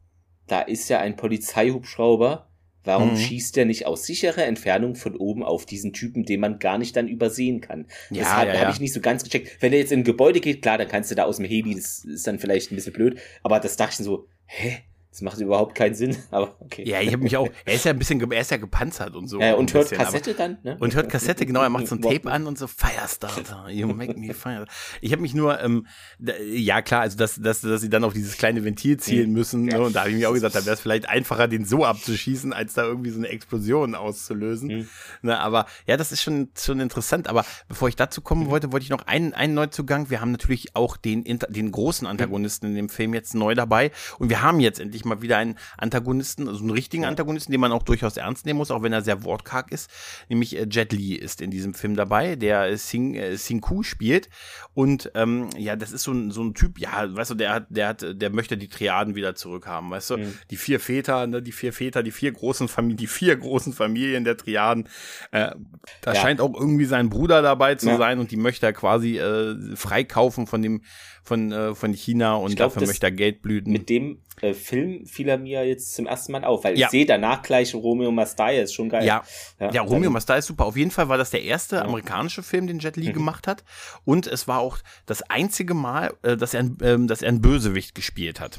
da 0.47 0.61
ist 0.61 0.89
ja 0.91 1.01
ein 1.01 1.17
Polizeihubschrauber. 1.17 2.49
Warum 2.85 3.13
Mhm. 3.13 3.17
schießt 3.17 3.55
der 3.57 3.65
nicht 3.65 3.87
aus 3.87 4.07
sicherer 4.07 4.45
Entfernung 4.45 4.97
von 4.97 5.15
oben 5.17 5.45
auf 5.45 5.67
diesen 5.67 5.93
Typen, 5.93 6.25
den 6.25 6.41
man 6.41 6.59
gar 6.59 6.79
nicht 6.79 6.97
dann 6.97 7.07
übersehen 7.07 7.61
kann? 7.61 7.87
Das 8.11 8.19
Ja, 8.19 8.37
habe 8.39 8.49
ja, 8.51 8.63
ja. 8.63 8.71
ich 8.71 8.81
nicht 8.81 8.93
so 8.93 9.01
ganz 9.01 9.23
gecheckt. 9.23 9.57
Wenn 9.61 9.73
er 9.73 9.79
jetzt 9.79 9.93
in 9.93 10.01
ein 10.01 10.05
Gebäude 10.05 10.41
geht, 10.41 10.63
klar, 10.63 10.79
dann 10.79 10.89
kannst 10.89 11.11
du 11.11 11.15
da 11.15 11.25
aus 11.25 11.37
dem 11.37 11.47
Heli, 11.47 11.77
das 11.77 12.05
ist 12.05 12.27
dann 12.27 12.41
vielleicht 12.41 12.73
ein 12.73 12.75
bisschen 12.75 12.93
blöd. 12.93 13.21
Aber 13.45 13.61
das 13.61 13.77
dachte 13.77 13.97
ich 14.01 14.05
so, 14.05 14.27
hä? 14.61 14.92
Das 15.13 15.21
macht 15.21 15.39
überhaupt 15.41 15.75
keinen 15.75 15.95
Sinn. 15.95 16.17
Aber 16.31 16.57
okay. 16.61 16.89
Ja, 16.89 17.01
ich 17.03 17.13
habe 17.13 17.23
mich 17.23 17.37
auch, 17.37 17.47
er 17.67 17.75
ist 17.75 17.85
ja 17.85 17.91
ein 17.93 17.99
bisschen, 17.99 18.19
er 18.33 18.41
ist 18.41 18.51
ja 18.51 18.57
gepanzert 18.57 19.15
und 19.15 19.29
so. 19.29 19.39
Ja, 19.41 19.55
und 19.55 19.73
hört 19.75 19.85
bisschen, 19.91 19.99
aber- 19.99 20.07
Kassette 20.13 20.33
dann, 20.35 20.57
ne? 20.63 20.77
Und 20.81 20.95
hört 20.95 21.11
Kassette, 21.11 21.45
genau, 21.45 21.61
er 21.63 21.69
macht 21.69 21.87
so 21.87 21.95
ein 21.97 22.01
Tape 22.03 22.31
an 22.33 22.47
und 22.47 22.57
so, 22.59 22.67
Firestarter, 22.67 23.69
you 23.69 23.87
make 23.89 24.19
me 24.19 24.33
fire. 24.33 24.65
Ich 25.03 25.13
habe 25.13 25.21
mich 25.21 25.35
nur, 25.35 25.61
ähm, 25.61 25.87
da, 26.19 26.33
ja 26.43 26.81
klar, 26.83 27.03
also 27.03 27.19
dass, 27.19 27.35
dass, 27.41 27.61
dass 27.61 27.81
sie 27.83 27.91
dann 27.91 28.05
auf 28.05 28.15
dieses 28.15 28.39
kleine 28.39 28.65
Ventil 28.65 28.97
zielen 28.97 29.29
Mhm. 29.29 29.33
müssen, 29.35 29.69
Ja. 29.69 29.79
ne, 29.79 29.85
und 29.85 29.95
da 29.95 30.01
habe 30.01 30.11
ich 30.11 30.17
mir 30.17 30.29
auch 30.31 30.35
gesagt, 30.35 30.55
da 30.55 30.65
wäre 30.65 30.75
es 30.75 30.81
vielleicht 30.81 31.09
einfacher, 31.09 31.47
den 31.47 31.65
so 31.67 31.85
abzuschießen, 31.85 32.53
als 32.55 32.73
da 32.75 32.85
irgendwie 32.85 33.11
so 33.11 33.19
eine 33.19 33.29
Explosion 33.29 33.95
auszulösen. 33.95 34.69
Mhm. 34.69 34.89
Ne, 35.23 35.39
aber 35.39 35.67
ja, 35.87 35.97
das 35.99 36.11
ist 36.13 36.23
schon, 36.23 36.49
schon 36.59 36.81
interessant. 36.81 37.29
Aber 37.29 37.45
bevor 37.69 37.89
ich 37.89 37.97
dazu 37.97 38.21
Mhm. 38.21 38.25
kommen 38.25 38.47
wollte, 38.51 38.73
wollte 38.73 38.85
ich 38.85 38.91
noch 38.91 39.07
einen, 39.07 39.35
einen 39.35 39.53
Neuzugang. 39.55 40.09
Wir 40.11 40.21
haben 40.23 40.33
natürlich 40.33 40.75
auch 40.75 40.97
den, 40.97 41.25
den 41.25 41.71
großen 41.73 42.07
Antagonisten 42.07 42.67
in 42.69 42.75
dem 42.77 42.89
Film 42.89 43.13
jetzt 43.15 43.35
neu 43.35 43.55
dabei. 43.55 43.91
Und 44.19 44.31
wir 44.31 44.41
haben 44.43 44.59
jetzt 44.61 44.81
endlich 44.81 45.02
mal 45.05 45.23
wieder 45.23 45.39
einen 45.39 45.57
Antagonisten, 45.79 46.49
also 46.49 46.61
einen 46.61 46.71
richtigen. 46.71 47.05
Antagonisten, 47.05 47.53
den 47.53 47.61
man 47.61 47.73
auch 47.73 47.83
durchaus 47.83 48.17
ernst 48.17 48.47
nehmen 48.47 48.59
muss, 48.59 48.71
auch 48.71 48.83
wenn 48.83 48.93
er 48.93 49.03
sehr 49.03 49.25
wortkarg 49.25 49.73
ist. 49.73 49.91
Nämlich 50.29 50.57
äh, 50.57 50.67
Jet 50.71 50.93
Li 50.93 51.15
ist 51.15 51.41
in 51.41 51.51
diesem 51.51 51.75
Film 51.75 51.97
dabei, 51.97 52.37
der 52.37 52.65
äh, 52.69 52.77
Sing, 52.77 53.15
äh, 53.15 53.37
Sinku 53.37 53.83
spielt. 53.83 54.29
Und 54.75 55.11
ähm, 55.15 55.49
ja, 55.57 55.77
das 55.77 55.93
ist 55.93 56.03
so 56.05 56.13
ein, 56.13 56.31
so 56.31 56.43
ein 56.43 56.55
Typ, 56.55 56.79
ja, 56.79 57.15
weißt 57.15 57.31
du, 57.33 57.35
der 57.35 57.53
hat, 57.55 57.67
der 57.71 57.89
hat, 57.89 58.05
der 58.11 58.31
möchte 58.31 58.57
die 58.57 58.69
Triaden 58.69 59.15
wieder 59.15 59.35
zurückhaben, 59.35 59.91
weißt 59.91 60.11
du? 60.11 60.17
Mhm. 60.19 60.35
Die 60.51 60.57
vier 60.57 60.81
Väter, 60.81 61.27
ne, 61.27 61.43
die 61.43 61.53
vier 61.53 61.73
Väter, 61.73 62.03
die 62.03 62.11
vier 62.13 62.33
großen 62.33 62.69
Familien, 62.69 62.97
die 62.97 63.07
vier 63.07 63.37
großen 63.37 63.73
Familien 63.73 64.25
der 64.25 64.37
Triaden. 64.37 64.89
Äh, 65.31 65.53
da 66.01 66.13
Ja. 66.15 66.21
scheint 66.21 66.41
auch 66.41 66.55
irgendwie 66.55 66.85
sein 66.85 67.11
Bruder 67.11 67.43
dabei 67.43 67.75
zu 67.75 67.89
Ja. 67.89 67.97
sein 67.99 68.19
und 68.19 68.31
die 68.31 68.37
möchte 68.37 68.67
er 68.67 68.73
quasi 68.73 69.19
äh, 69.19 69.57
freikaufen 69.77 70.47
von 70.47 70.63
dem, 70.63 70.83
von, 71.23 71.53
äh, 71.53 71.75
von 71.75 71.93
China 71.93 72.35
und 72.35 72.57
glaub, 72.57 72.73
dafür 72.75 72.87
möchte 72.89 73.07
er 73.07 73.13
Geld 73.13 73.43
blüten. 73.43 73.73
Mit 73.73 73.89
dem 73.89 74.23
äh, 74.41 74.55
Film 74.55 75.07
fiel 75.07 75.29
er 75.29 75.39
mir 75.39 75.65
jetzt 75.67 75.95
zum 75.95 76.07
ersten 76.07 76.33
Mal 76.33 76.45
auf, 76.45 76.65
weil 76.65 76.77
Ja. 76.79 76.87
ich 76.87 76.91
sehe 76.91 77.07
danach 77.07 77.43
gleich 77.43 77.75
Romeo 77.75 78.11
Mastaya, 78.11 78.63
ist 78.63 78.73
schon 78.75 78.89
geil. 78.89 79.05
Ja, 79.07 79.23
ja, 79.61 79.83
Romeo 79.83 80.05
dann- 80.05 80.13
Masta 80.15 80.35
ist 80.37 80.47
super. 80.47 80.65
Auf 80.67 80.77
jeden 80.77 80.91
Fall 80.91 81.09
war 81.09 81.19
das 81.19 81.31
der 81.31 81.43
erste 81.43 81.77
Ja. 81.77 81.83
amerikanische 81.85 82.43
Film, 82.43 82.67
den 82.67 82.79
Jet 82.81 82.97
Li 82.97 83.09
Mhm. 83.11 83.13
gemacht 83.13 83.47
hat. 83.47 83.63
Und 84.05 84.27
es 84.27 84.49
war 84.49 84.59
auch 84.61 84.79
das 85.07 85.23
einzige 85.31 85.75
Mal, 85.75 86.15
äh, 86.23 86.37
dass, 86.37 86.55
er, 86.55 86.61
ein- 86.61 86.79
ähm, 86.83 87.07
dass 87.07 87.23
er 87.23 87.29
einen 87.29 87.41
Bösewicht 87.43 87.95
gespielt 87.95 88.41
hat. 88.41 88.59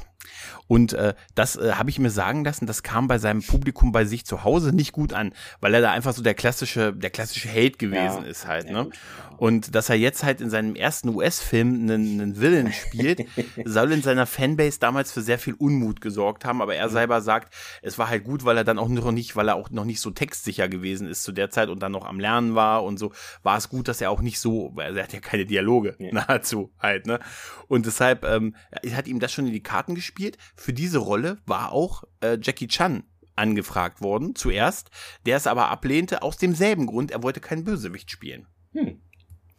Und 0.66 0.92
äh, 0.94 1.14
das 1.34 1.56
äh, 1.56 1.72
habe 1.72 1.90
ich 1.90 1.98
mir 1.98 2.10
sagen 2.10 2.44
lassen, 2.44 2.66
das 2.66 2.82
kam 2.82 3.08
bei 3.08 3.18
seinem 3.18 3.42
Publikum 3.42 3.92
bei 3.92 4.04
sich 4.04 4.24
zu 4.24 4.44
Hause 4.44 4.74
nicht 4.74 4.92
gut 4.92 5.12
an, 5.12 5.32
weil 5.60 5.74
er 5.74 5.80
da 5.80 5.92
einfach 5.92 6.12
so 6.12 6.22
der 6.22 6.34
klassische, 6.34 6.92
der 6.92 7.10
klassische 7.10 7.48
Hate 7.48 7.78
gewesen 7.78 8.22
ja. 8.22 8.30
ist 8.30 8.46
halt. 8.46 8.70
Ne? 8.70 8.88
Und 9.36 9.74
dass 9.74 9.88
er 9.90 9.96
jetzt 9.96 10.22
halt 10.22 10.40
in 10.40 10.50
seinem 10.50 10.74
ersten 10.74 11.08
US-Film 11.08 11.74
einen, 11.74 12.20
einen 12.20 12.40
Villain 12.40 12.72
spielt, 12.72 13.26
soll 13.64 13.92
in 13.92 14.02
seiner 14.02 14.26
Fanbase 14.26 14.78
damals 14.78 15.12
für 15.12 15.22
sehr 15.22 15.38
viel 15.38 15.54
Unmut 15.54 16.00
gesorgt 16.00 16.44
haben. 16.44 16.62
Aber 16.62 16.74
er 16.74 16.88
selber 16.88 17.20
sagt, 17.20 17.54
es 17.82 17.98
war 17.98 18.08
halt 18.08 18.24
gut, 18.24 18.44
weil 18.44 18.56
er 18.56 18.64
dann 18.64 18.78
auch 18.78 18.88
noch 18.88 19.10
nicht, 19.12 19.36
weil 19.36 19.48
er 19.48 19.56
auch 19.56 19.70
noch 19.70 19.84
nicht 19.84 20.00
so 20.00 20.10
textsicher 20.10 20.68
gewesen 20.68 21.08
ist 21.08 21.22
zu 21.22 21.32
der 21.32 21.50
Zeit 21.50 21.68
und 21.68 21.82
dann 21.82 21.92
noch 21.92 22.06
am 22.06 22.20
Lernen 22.20 22.54
war 22.54 22.84
und 22.84 22.98
so, 22.98 23.12
war 23.42 23.58
es 23.58 23.68
gut, 23.68 23.88
dass 23.88 24.00
er 24.00 24.10
auch 24.10 24.20
nicht 24.20 24.40
so, 24.40 24.70
weil 24.74 24.96
er 24.96 25.04
hat 25.04 25.12
ja 25.12 25.20
keine 25.20 25.46
Dialoge 25.46 25.96
ja. 25.98 26.08
nahezu 26.12 26.72
halt, 26.78 27.06
ne? 27.06 27.20
Und 27.68 27.86
deshalb 27.86 28.24
ähm, 28.24 28.54
hat 28.92 29.06
ihm 29.06 29.20
das 29.20 29.32
schon 29.32 29.46
in 29.46 29.52
die 29.52 29.62
Karten 29.62 29.94
gespielt. 29.94 30.13
Für 30.56 30.72
diese 30.72 30.98
Rolle 30.98 31.38
war 31.46 31.72
auch 31.72 32.04
äh, 32.20 32.38
Jackie 32.40 32.68
Chan 32.68 33.04
angefragt 33.36 34.00
worden, 34.00 34.34
zuerst, 34.34 34.90
der 35.26 35.36
es 35.36 35.46
aber 35.46 35.68
ablehnte, 35.68 36.22
aus 36.22 36.36
demselben 36.36 36.86
Grund, 36.86 37.10
er 37.10 37.22
wollte 37.22 37.40
keinen 37.40 37.64
Bösewicht 37.64 38.10
spielen. 38.10 38.46
Hm. 38.72 39.00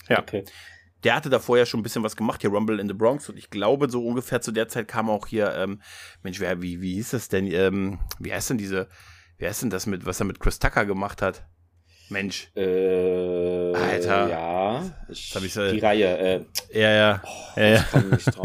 Ja. 0.08 0.20
Okay. 0.20 0.46
Der 1.04 1.16
hatte 1.16 1.30
da 1.30 1.40
vorher 1.40 1.66
schon 1.66 1.82
ein 1.82 1.84
bisschen 1.84 2.04
was 2.04 2.16
gemacht, 2.16 2.42
hier 2.42 2.50
Rumble 2.50 2.80
in 2.80 2.88
the 2.88 2.94
Bronx. 2.94 3.30
Und 3.30 3.38
ich 3.38 3.50
glaube, 3.50 3.90
so 3.90 4.06
ungefähr 4.06 4.42
zu 4.42 4.52
der 4.52 4.68
Zeit 4.68 4.88
kam 4.88 5.10
auch 5.10 5.28
hier, 5.28 5.54
ähm, 5.54 5.82
Mensch, 6.24 6.40
wer, 6.40 6.62
wie, 6.62 6.82
wie 6.82 6.96
hieß 6.96 7.12
das 7.12 7.30
denn? 7.30 7.46
Ähm, 7.48 8.00
wie 8.20 8.34
heißt 8.34 8.50
denn 8.50 8.58
diese, 8.58 8.88
wie 9.38 9.46
heißt 9.46 9.62
denn 9.62 9.70
das 9.70 9.86
mit, 9.86 10.06
was 10.06 10.20
er 10.20 10.26
mit 10.26 10.40
Chris 10.40 10.58
Tucker 10.58 10.86
gemacht 10.86 11.22
hat? 11.22 11.46
Mensch. 12.10 12.50
Äh, 12.56 13.74
Alter. 13.74 14.30
Ja. 14.30 14.84
Ich, 15.10 15.34
hab 15.36 15.44
ich 15.44 15.54
so, 15.54 15.72
die 15.72 15.80
Reihe. 15.80 16.18
Äh, 16.18 16.80
ja, 16.80 16.92
ja. 16.92 17.24
Oh, 17.26 17.60
ja, 17.60 17.68
ja. 17.68 17.86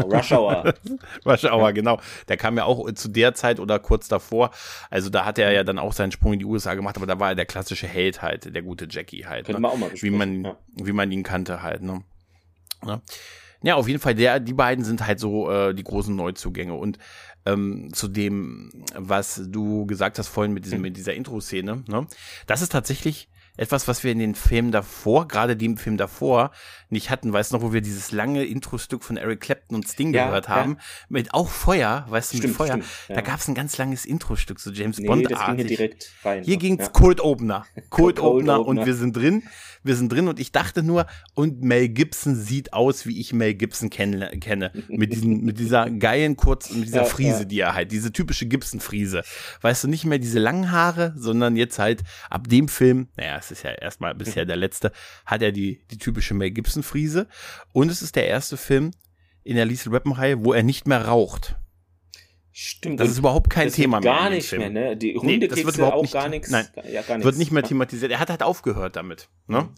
Rush 0.03 0.31
Hour. 0.31 0.73
Rush 1.25 1.43
Hour, 1.45 1.73
genau. 1.73 1.99
Der 2.27 2.37
kam 2.37 2.57
ja 2.57 2.65
auch 2.65 2.91
zu 2.93 3.09
der 3.09 3.33
Zeit 3.35 3.59
oder 3.59 3.79
kurz 3.79 4.07
davor. 4.07 4.51
Also 4.89 5.09
da 5.09 5.25
hat 5.25 5.37
er 5.37 5.51
ja 5.51 5.63
dann 5.63 5.77
auch 5.77 5.93
seinen 5.93 6.11
Sprung 6.11 6.33
in 6.33 6.39
die 6.39 6.45
USA 6.45 6.73
gemacht, 6.73 6.97
aber 6.97 7.05
da 7.05 7.19
war 7.19 7.29
er 7.29 7.35
der 7.35 7.45
klassische 7.45 7.87
Held 7.87 8.21
halt, 8.21 8.53
der 8.53 8.61
gute 8.61 8.87
Jackie 8.89 9.25
halt. 9.25 9.45
Könnte 9.45 9.61
ne? 9.61 9.67
man 9.67 9.71
auch 9.71 9.77
mal 9.77 9.91
wie 9.93 10.09
man, 10.09 10.43
ja. 10.43 10.57
wie 10.75 10.93
man 10.93 11.11
ihn 11.11 11.23
kannte 11.23 11.61
halt, 11.61 11.83
ne? 11.83 12.03
Ja. 12.85 13.01
Ja, 13.63 13.75
auf 13.75 13.87
jeden 13.87 13.99
Fall, 13.99 14.15
der, 14.15 14.39
die 14.39 14.53
beiden 14.53 14.83
sind 14.83 15.05
halt 15.05 15.19
so 15.19 15.51
äh, 15.51 15.75
die 15.75 15.83
großen 15.83 16.15
Neuzugänge. 16.15 16.73
Und 16.73 16.97
ähm, 17.45 17.89
zu 17.93 18.07
dem, 18.07 18.71
was 18.95 19.41
du 19.47 19.85
gesagt 19.85 20.17
hast 20.17 20.29
vorhin 20.29 20.51
mit, 20.53 20.65
diesem, 20.65 20.77
hm. 20.77 20.81
mit 20.81 20.97
dieser 20.97 21.13
Intro-Szene, 21.13 21.83
ne? 21.87 22.07
das 22.47 22.63
ist 22.63 22.71
tatsächlich 22.71 23.29
etwas, 23.57 23.87
was 23.87 24.03
wir 24.03 24.11
in 24.11 24.19
den 24.19 24.35
Filmen 24.35 24.71
davor, 24.71 25.27
gerade 25.27 25.55
dem 25.57 25.77
Film 25.77 25.97
davor, 25.97 26.51
nicht 26.89 27.09
hatten. 27.09 27.31
Weißt 27.31 27.51
du 27.51 27.57
noch, 27.57 27.63
wo 27.63 27.73
wir 27.73 27.81
dieses 27.81 28.11
lange 28.11 28.43
Intro-Stück 28.43 29.03
von 29.03 29.17
Eric 29.17 29.41
Clapton 29.41 29.75
und 29.75 29.87
Sting 29.87 30.13
ja, 30.13 30.27
gehört 30.27 30.49
haben? 30.49 30.77
Ja. 30.77 30.83
Mit 31.09 31.33
auch 31.33 31.49
Feuer, 31.49 32.05
weißt 32.09 32.33
du, 32.33 32.37
stimmt, 32.37 32.49
mit 32.51 32.57
Feuer. 32.57 32.73
Stimmt, 32.73 32.85
ja. 33.09 33.15
Da 33.15 33.21
gab 33.21 33.39
es 33.39 33.47
ein 33.47 33.55
ganz 33.55 33.77
langes 33.77 34.05
Intro-Stück, 34.05 34.59
so 34.59 34.71
James 34.71 34.99
nee, 34.99 35.07
Bond-artig. 35.07 35.37
Das 35.37 35.45
ging 35.47 35.55
hier 35.55 35.65
direkt 35.65 36.11
rein. 36.23 36.43
Hier 36.43 36.57
ging's 36.57 36.85
ja. 36.85 36.89
Cold 36.91 37.21
Opener. 37.21 37.65
Cold, 37.89 38.17
Cold 38.17 38.19
Opener, 38.19 38.59
Opener 38.59 38.67
und 38.67 38.85
wir 38.85 38.95
sind 38.95 39.15
drin. 39.15 39.43
Wir 39.83 39.95
sind 39.95 40.11
drin 40.11 40.27
und 40.27 40.39
ich 40.39 40.51
dachte 40.51 40.83
nur, 40.83 41.07
und 41.33 41.63
Mel 41.63 41.89
Gibson 41.89 42.35
sieht 42.35 42.71
aus, 42.71 43.07
wie 43.07 43.19
ich 43.19 43.33
Mel 43.33 43.55
Gibson 43.55 43.89
kenne. 43.89 44.29
kenne 44.39 44.71
mit, 44.89 45.11
diesen, 45.11 45.41
mit 45.43 45.57
dieser 45.57 45.89
geilen 45.89 46.37
kurz, 46.37 46.71
mit 46.71 46.85
dieser 46.85 47.05
Frise, 47.05 47.47
die 47.47 47.59
er 47.59 47.73
halt, 47.73 47.91
diese 47.91 48.11
typische 48.11 48.45
Gibson-Frise. 48.45 49.23
Weißt 49.61 49.83
du, 49.83 49.87
nicht 49.87 50.05
mehr 50.05 50.19
diese 50.19 50.39
langen 50.39 50.71
Haare, 50.71 51.13
sondern 51.17 51.55
jetzt 51.55 51.79
halt 51.79 52.03
ab 52.29 52.47
dem 52.47 52.67
Film, 52.67 53.07
naja, 53.17 53.40
es 53.41 53.51
ist 53.51 53.63
ja 53.63 53.71
erstmal 53.71 54.15
bisher 54.15 54.45
der 54.45 54.55
letzte, 54.55 54.91
hat 55.25 55.41
er 55.41 55.51
die, 55.51 55.81
die 55.91 55.97
typische 55.97 56.33
Mel 56.33 56.51
Gibson-Friese. 56.51 57.27
Und 57.73 57.91
es 57.91 58.01
ist 58.01 58.15
der 58.15 58.27
erste 58.27 58.57
Film 58.57 58.91
in 59.43 59.55
der 59.55 59.65
Lethal 59.65 59.91
Weapon-Reihe, 59.91 60.43
wo 60.43 60.53
er 60.53 60.63
nicht 60.63 60.87
mehr 60.87 61.05
raucht. 61.05 61.55
Stimmt. 62.53 62.99
Das 62.99 63.09
ist 63.09 63.17
überhaupt 63.17 63.49
kein 63.49 63.67
das 63.67 63.75
Thema 63.75 64.01
mehr. 64.01 64.11
Gar 64.11 64.29
nicht 64.29 64.51
mehr, 64.51 64.69
ne? 64.69 64.97
Die 64.97 65.15
Hunde 65.15 65.37
nee, 65.37 65.47
das 65.47 65.63
wird 65.63 65.75
überhaupt 65.77 65.95
auch 65.95 66.01
nicht, 66.01 66.13
gar 66.13 66.29
nichts. 66.29 66.49
Nein, 66.49 66.67
ja, 66.91 67.01
gar 67.01 67.15
nichts. 67.15 67.25
Wird 67.25 67.37
nicht 67.37 67.51
mehr 67.51 67.63
thematisiert. 67.63 68.11
Er 68.11 68.19
hat 68.19 68.29
halt 68.29 68.43
aufgehört 68.43 68.97
damit. 68.97 69.29
Ne? 69.47 69.69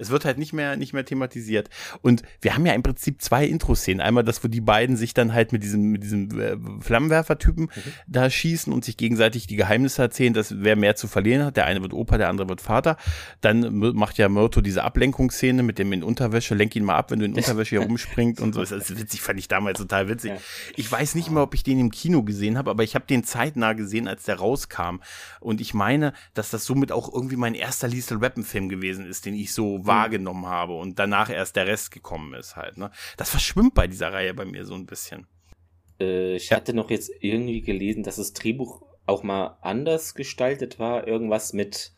Es 0.00 0.10
wird 0.10 0.24
halt 0.24 0.38
nicht 0.38 0.52
mehr, 0.52 0.76
nicht 0.76 0.92
mehr 0.92 1.04
thematisiert. 1.04 1.68
Und 2.02 2.22
wir 2.40 2.54
haben 2.54 2.64
ja 2.64 2.72
im 2.72 2.82
Prinzip 2.82 3.20
zwei 3.20 3.44
Intro-Szenen. 3.44 4.00
Einmal 4.00 4.24
das, 4.24 4.42
wo 4.42 4.48
die 4.48 4.60
beiden 4.60 4.96
sich 4.96 5.14
dann 5.14 5.32
halt 5.32 5.52
mit 5.52 5.62
diesem, 5.62 5.90
mit 5.90 6.02
diesem 6.02 6.40
äh, 6.40 6.56
Flammenwerfer-Typen 6.80 7.64
mhm. 7.64 7.92
da 8.06 8.30
schießen 8.30 8.72
und 8.72 8.84
sich 8.84 8.96
gegenseitig 8.96 9.46
die 9.46 9.56
Geheimnisse 9.56 10.02
erzählen, 10.02 10.32
dass 10.32 10.62
wer 10.62 10.76
mehr 10.76 10.96
zu 10.96 11.06
verlieren 11.06 11.44
hat. 11.44 11.56
Der 11.56 11.66
eine 11.66 11.82
wird 11.82 11.92
Opa, 11.92 12.18
der 12.18 12.28
andere 12.28 12.48
wird 12.48 12.60
Vater. 12.60 12.96
Dann 13.40 13.76
macht 13.76 14.18
ja 14.18 14.28
Myrto 14.28 14.60
diese 14.60 14.84
Ablenkungsszene 14.84 15.62
mit 15.62 15.78
dem 15.78 15.92
in 15.92 16.02
Unterwäsche. 16.02 16.54
Lenk 16.54 16.74
ihn 16.76 16.84
mal 16.84 16.96
ab, 16.96 17.10
wenn 17.10 17.18
du 17.18 17.26
in 17.26 17.34
Unterwäsche 17.34 17.78
hier 17.78 17.80
rumspringt 17.86 18.40
und 18.40 18.54
so. 18.54 18.60
Das 18.60 18.72
ist 18.72 18.98
witzig, 18.98 19.20
fand 19.20 19.38
ich 19.38 19.48
damals 19.48 19.78
total 19.78 20.08
witzig. 20.08 20.32
Ich 20.76 20.90
weiß 20.90 21.14
nicht 21.14 21.30
mehr, 21.30 21.42
ob 21.42 21.54
ich 21.54 21.62
den 21.62 21.78
im 21.78 21.90
Kino 21.90 22.22
gesehen 22.22 22.56
habe, 22.56 22.70
aber 22.70 22.82
ich 22.82 22.94
habe 22.94 23.04
den 23.06 23.24
zeitnah 23.24 23.74
gesehen, 23.74 24.08
als 24.08 24.24
der 24.24 24.36
rauskam. 24.36 25.00
Und 25.40 25.60
ich 25.60 25.74
meine, 25.74 26.12
dass 26.34 26.50
das 26.50 26.64
somit 26.64 26.92
auch 26.92 27.12
irgendwie 27.12 27.36
mein 27.36 27.54
erster 27.54 27.88
Lethal 27.88 28.20
Weapon 28.20 28.44
Film 28.44 28.68
gewesen 28.68 29.06
ist, 29.06 29.26
den 29.26 29.34
ich 29.34 29.52
so 29.52 29.84
wahrgenommen 29.90 30.46
habe 30.46 30.74
und 30.74 30.98
danach 30.98 31.30
erst 31.30 31.56
der 31.56 31.66
Rest 31.66 31.90
gekommen 31.90 32.34
ist 32.34 32.56
halt. 32.56 32.78
Ne? 32.78 32.90
Das 33.16 33.30
verschwimmt 33.30 33.74
bei 33.74 33.86
dieser 33.86 34.12
Reihe 34.12 34.34
bei 34.34 34.44
mir 34.44 34.64
so 34.64 34.74
ein 34.74 34.86
bisschen. 34.86 35.26
Äh, 36.00 36.36
ich 36.36 36.50
ja. 36.50 36.56
hatte 36.56 36.72
noch 36.74 36.90
jetzt 36.90 37.10
irgendwie 37.20 37.60
gelesen, 37.60 38.02
dass 38.02 38.16
das 38.16 38.32
Drehbuch 38.32 38.82
auch 39.06 39.22
mal 39.22 39.58
anders 39.60 40.14
gestaltet 40.14 40.78
war. 40.78 41.06
Irgendwas 41.06 41.52
mit 41.52 41.92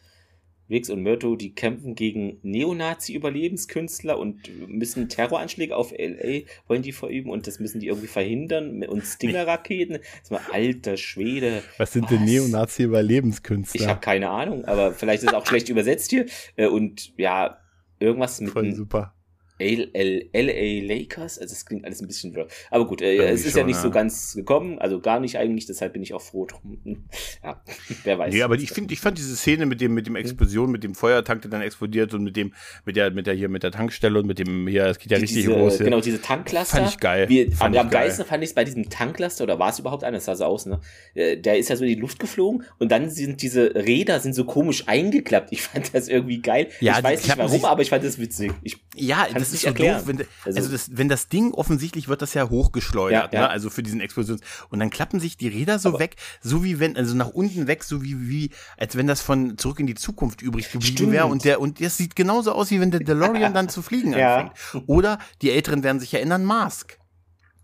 Wix 0.69 0.89
und 0.89 1.03
Myrto, 1.03 1.37
die 1.37 1.55
kämpfen 1.55 1.95
gegen 1.95 2.39
Neonazi-Überlebenskünstler 2.43 4.19
und 4.19 4.49
müssen 4.69 5.09
Terroranschläge 5.11 5.77
auf 5.77 5.93
LA, 5.93 6.47
wollen 6.67 6.83
die 6.83 6.93
verüben 6.93 7.31
und 7.31 7.47
das 7.47 7.59
müssen 7.59 7.81
die 7.81 7.89
irgendwie 7.89 8.07
verhindern 8.07 8.83
und 8.85 9.03
Stinger-Raketen. 9.05 9.99
Das 10.23 10.31
war 10.31 10.41
alter 10.51 10.97
Schwede. 10.97 11.63
Was 11.77 11.93
sind 11.93 12.05
was? 12.05 12.11
denn 12.11 12.25
Neonazi-Überlebenskünstler? 12.25 13.81
Ich 13.81 13.87
habe 13.87 14.01
keine 14.01 14.31
Ahnung, 14.31 14.65
aber 14.65 14.93
vielleicht 14.93 15.23
ist 15.23 15.29
es 15.29 15.35
auch 15.35 15.47
schlecht 15.47 15.69
übersetzt 15.69 16.11
hier. 16.11 16.27
Äh, 16.57 16.69
und 16.69 17.13
ja, 17.19 17.59
Irgendwas 18.03 18.41
mit. 18.41 18.51
Voll 18.51 18.75
super. 18.75 19.15
LA 19.63 20.87
Lakers, 20.87 21.39
also 21.39 21.55
das 21.55 21.65
klingt 21.67 21.85
alles 21.85 22.01
ein 22.01 22.07
bisschen 22.07 22.35
wirr. 22.35 22.49
Aber 22.71 22.87
gut, 22.87 23.03
äh, 23.03 23.17
es 23.29 23.45
ist 23.45 23.53
schon, 23.53 23.61
ja 23.61 23.67
nicht 23.67 23.77
ja. 23.77 23.83
so 23.83 23.91
ganz 23.91 24.35
gekommen, 24.35 24.79
also 24.79 25.01
gar 25.01 25.21
nicht 25.21 25.39
eigentlich, 25.39 25.67
deshalb 25.67 25.93
bin 25.93 26.03
ich 26.03 26.15
auch 26.15 26.23
froh 26.23 26.47
drum. 26.47 26.79
ja, 27.43 27.63
wer 28.05 28.19
weiß. 28.19 28.33
Nee, 28.33 28.43
aber 28.43 28.57
ich 28.57 28.71
finde, 28.71 28.93
ich 28.95 29.01
fand 29.01 29.19
diese 29.19 29.37
Szene 29.37 29.67
mit 29.67 29.81
dem, 29.81 29.95
mit 29.95 30.07
dem 30.07 30.17
Explosion, 30.17 30.71
mit 30.71 30.85
dem 30.85 30.95
Feuertank, 30.95 31.43
der 31.43 31.51
dann 31.51 31.63
explodiert 31.63 32.15
und 32.15 32.25
mit 32.25 32.37
dem, 32.37 32.55
mit 32.85 32.97
der, 32.97 33.11
mit 33.11 33.27
der 33.27 33.35
hier, 33.35 33.49
mit 33.49 33.63
der 33.63 33.71
Tankstelle 33.71 34.19
und 34.19 34.27
mit 34.27 34.39
dem, 34.39 34.67
hier, 34.67 34.87
es 34.87 34.99
geht 34.99 35.11
ja 35.11 35.19
richtig 35.19 35.45
diese, 35.45 35.53
groß. 35.53 35.79
Genau, 35.79 36.01
diese 36.01 36.21
Tanklaster. 36.21 36.79
Fand 36.79 36.91
ich 36.91 36.99
geil. 36.99 37.29
Wie, 37.29 37.51
fand 37.51 37.77
am, 37.77 37.87
am 37.87 37.91
geilsten 37.91 38.25
fand 38.25 38.43
ich 38.43 38.51
es 38.51 38.55
bei 38.55 38.65
diesem 38.65 38.89
Tanklaster, 38.89 39.45
oder 39.45 39.59
war 39.59 39.71
es 39.71 39.79
überhaupt 39.79 40.05
einer? 40.05 40.17
Das 40.17 40.27
sah 40.27 40.35
so 40.35 40.45
aus, 40.45 40.67
ne? 40.67 40.81
Äh, 41.15 41.37
der 41.37 41.59
ist 41.59 41.69
ja 41.69 41.77
so 41.77 41.85
in 41.85 41.91
die 41.91 42.01
Luft 42.01 42.19
geflogen 42.19 42.65
und 42.79 42.91
dann 42.91 43.11
sind 43.11 43.43
diese 43.43 43.75
Räder 43.75 44.21
sind 44.21 44.35
so 44.35 44.45
komisch 44.45 44.85
eingeklappt. 44.87 45.53
Ich 45.53 45.63
fand 45.63 45.95
das 45.95 46.09
irgendwie 46.09 46.41
geil. 46.41 46.69
Ja, 46.81 46.99
ich 46.99 47.05
weiß 47.05 47.25
nicht 47.25 47.39
warum, 47.39 47.65
aber 47.65 47.83
ich 47.83 47.91
fand 47.91 48.05
das 48.05 48.19
witzig. 48.19 48.53
Ich 48.63 48.79
ja, 48.95 49.27
das 49.33 49.52
ist 49.53 49.63
so 49.63 49.69
erklären. 49.69 49.99
doof, 49.99 50.07
wenn, 50.07 50.19
also, 50.45 50.59
also 50.59 50.73
das, 50.73 50.97
wenn 50.97 51.09
das 51.09 51.29
Ding 51.29 51.53
offensichtlich 51.53 52.09
wird 52.09 52.23
das 52.23 52.35
ja 52.35 52.49
hochgeschleudert, 52.49 53.33
ja, 53.33 53.41
ja. 53.41 53.47
Ne? 53.47 53.51
also 53.51 53.71
für 53.71 53.83
diesen 53.83 54.01
Explosions 54.01 54.41
und 54.71 54.81
dann 54.81 54.91
klappen 54.91 55.21
sich 55.21 55.37
die 55.37 55.49
Räder 55.49 55.79
so 55.79 55.91
aber 55.91 56.01
weg, 56.01 56.17
so 56.41 56.65
wie 56.65 56.81
wenn 56.81 56.97
also 56.97 57.15
nach 57.15 57.29
unten 57.29 57.67
weg, 57.67 57.85
so 57.85 58.03
wie 58.03 58.29
wie 58.29 58.51
als 58.77 58.97
wenn 58.97 59.07
das 59.07 59.21
von 59.21 59.59
zurück 59.59 59.81
in 59.81 59.87
die 59.87 59.95
Zukunft 59.95 60.43
übrig 60.43 60.71
geblieben 60.71 61.13
wäre 61.13 61.27
und 61.27 61.45
der 61.45 61.61
und 61.61 61.81
das 61.81 61.97
sieht 61.97 62.17
genauso 62.17 62.53
aus 62.53 62.71
wie 62.71 62.81
wenn 62.81 62.91
der 62.91 63.01
DeLorean 63.05 63.55
dann 63.55 63.69
zu 63.69 63.83
fliegen 63.83 64.15
anfängt. 64.15 64.53
Oder 64.87 65.19
die 65.41 65.51
Älteren 65.51 65.83
werden 65.83 66.01
sich 66.01 66.15
erinnern, 66.15 66.45
Mask. 66.45 66.99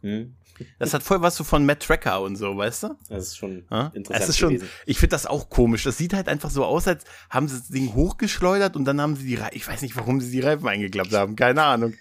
Hm. 0.01 0.35
Das 0.79 0.95
hat 0.95 1.03
voll 1.03 1.21
was 1.23 1.37
so 1.37 1.45
von 1.45 1.65
Matt 1.65 1.81
Tracker 1.81 2.21
und 2.21 2.37
so, 2.37 2.57
weißt 2.57 2.85
du? 2.85 2.89
Das 3.09 3.29
ist 3.29 3.37
schon 3.37 3.65
ja? 3.71 3.91
interessant. 3.95 4.23
Das 4.23 4.29
ist 4.29 4.39
schon, 4.39 4.55
gewesen. 4.55 4.69
ich 4.87 4.99
finde 4.99 5.11
das 5.11 5.27
auch 5.27 5.49
komisch. 5.51 5.85
Das 5.85 5.97
sieht 5.97 6.15
halt 6.15 6.29
einfach 6.29 6.51
so 6.51 6.65
aus, 6.65 6.87
als 6.89 7.05
haben 7.31 7.49
sie 7.49 7.59
das 7.59 7.69
Ding 7.69 7.95
hochgeschleudert 7.95 8.77
und 8.77 8.85
dann 8.85 9.01
haben 9.01 9.17
sie 9.17 9.27
die 9.27 9.35
Reifen, 9.37 9.57
ich 9.57 9.67
weiß 9.67 9.83
nicht, 9.83 9.97
warum 9.97 10.21
sie 10.21 10.31
die 10.31 10.41
Reifen 10.41 10.67
eingeklappt 10.69 11.13
haben, 11.13 11.37
keine 11.37 11.63
Ahnung. 11.63 11.95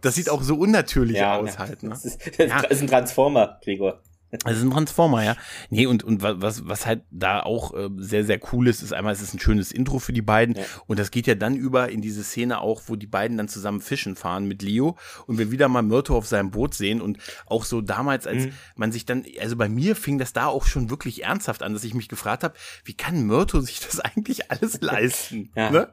Das 0.00 0.14
sieht 0.14 0.30
auch 0.30 0.42
so 0.42 0.56
unnatürlich 0.56 1.16
ja, 1.16 1.36
aus 1.36 1.58
halt. 1.58 1.82
Ne? 1.82 1.90
Das, 1.90 2.04
ist, 2.04 2.20
das 2.38 2.64
ist 2.70 2.82
ein 2.82 2.88
Transformer, 2.88 3.58
Gregor. 3.62 4.00
Das 4.44 4.56
ist 4.56 4.62
ein 4.62 4.70
Transformer, 4.70 5.24
ja. 5.24 5.36
Nee, 5.70 5.86
und, 5.86 6.04
und 6.04 6.22
was, 6.22 6.66
was 6.66 6.86
halt 6.86 7.02
da 7.10 7.40
auch 7.40 7.74
äh, 7.74 7.88
sehr, 7.96 8.24
sehr 8.24 8.40
cool 8.52 8.68
ist, 8.68 8.82
ist 8.82 8.92
einmal, 8.92 9.12
es 9.12 9.20
ist 9.20 9.34
ein 9.34 9.40
schönes 9.40 9.72
Intro 9.72 9.98
für 9.98 10.12
die 10.12 10.22
beiden. 10.22 10.56
Ja. 10.56 10.64
Und 10.86 10.98
das 10.98 11.10
geht 11.10 11.26
ja 11.26 11.34
dann 11.34 11.56
über 11.56 11.88
in 11.88 12.00
diese 12.00 12.22
Szene 12.24 12.60
auch, 12.60 12.82
wo 12.86 12.96
die 12.96 13.06
beiden 13.06 13.36
dann 13.36 13.48
zusammen 13.48 13.80
fischen 13.80 14.16
fahren 14.16 14.46
mit 14.46 14.62
Leo 14.62 14.96
und 15.26 15.38
wir 15.38 15.50
wieder 15.50 15.68
mal 15.68 15.82
Myrto 15.82 16.16
auf 16.16 16.26
seinem 16.26 16.50
Boot 16.50 16.74
sehen. 16.74 17.00
Und 17.00 17.18
auch 17.46 17.64
so 17.64 17.80
damals, 17.80 18.26
als 18.26 18.46
mhm. 18.46 18.52
man 18.76 18.92
sich 18.92 19.06
dann, 19.06 19.24
also 19.40 19.56
bei 19.56 19.68
mir 19.68 19.96
fing 19.96 20.18
das 20.18 20.32
da 20.32 20.46
auch 20.46 20.66
schon 20.66 20.90
wirklich 20.90 21.24
ernsthaft 21.24 21.62
an, 21.62 21.72
dass 21.72 21.84
ich 21.84 21.94
mich 21.94 22.08
gefragt 22.08 22.44
habe, 22.44 22.54
wie 22.84 22.94
kann 22.94 23.26
Myrto 23.26 23.60
sich 23.60 23.80
das 23.80 24.00
eigentlich 24.00 24.50
alles 24.50 24.80
leisten? 24.80 25.50
ja, 25.54 25.70
ne? 25.70 25.88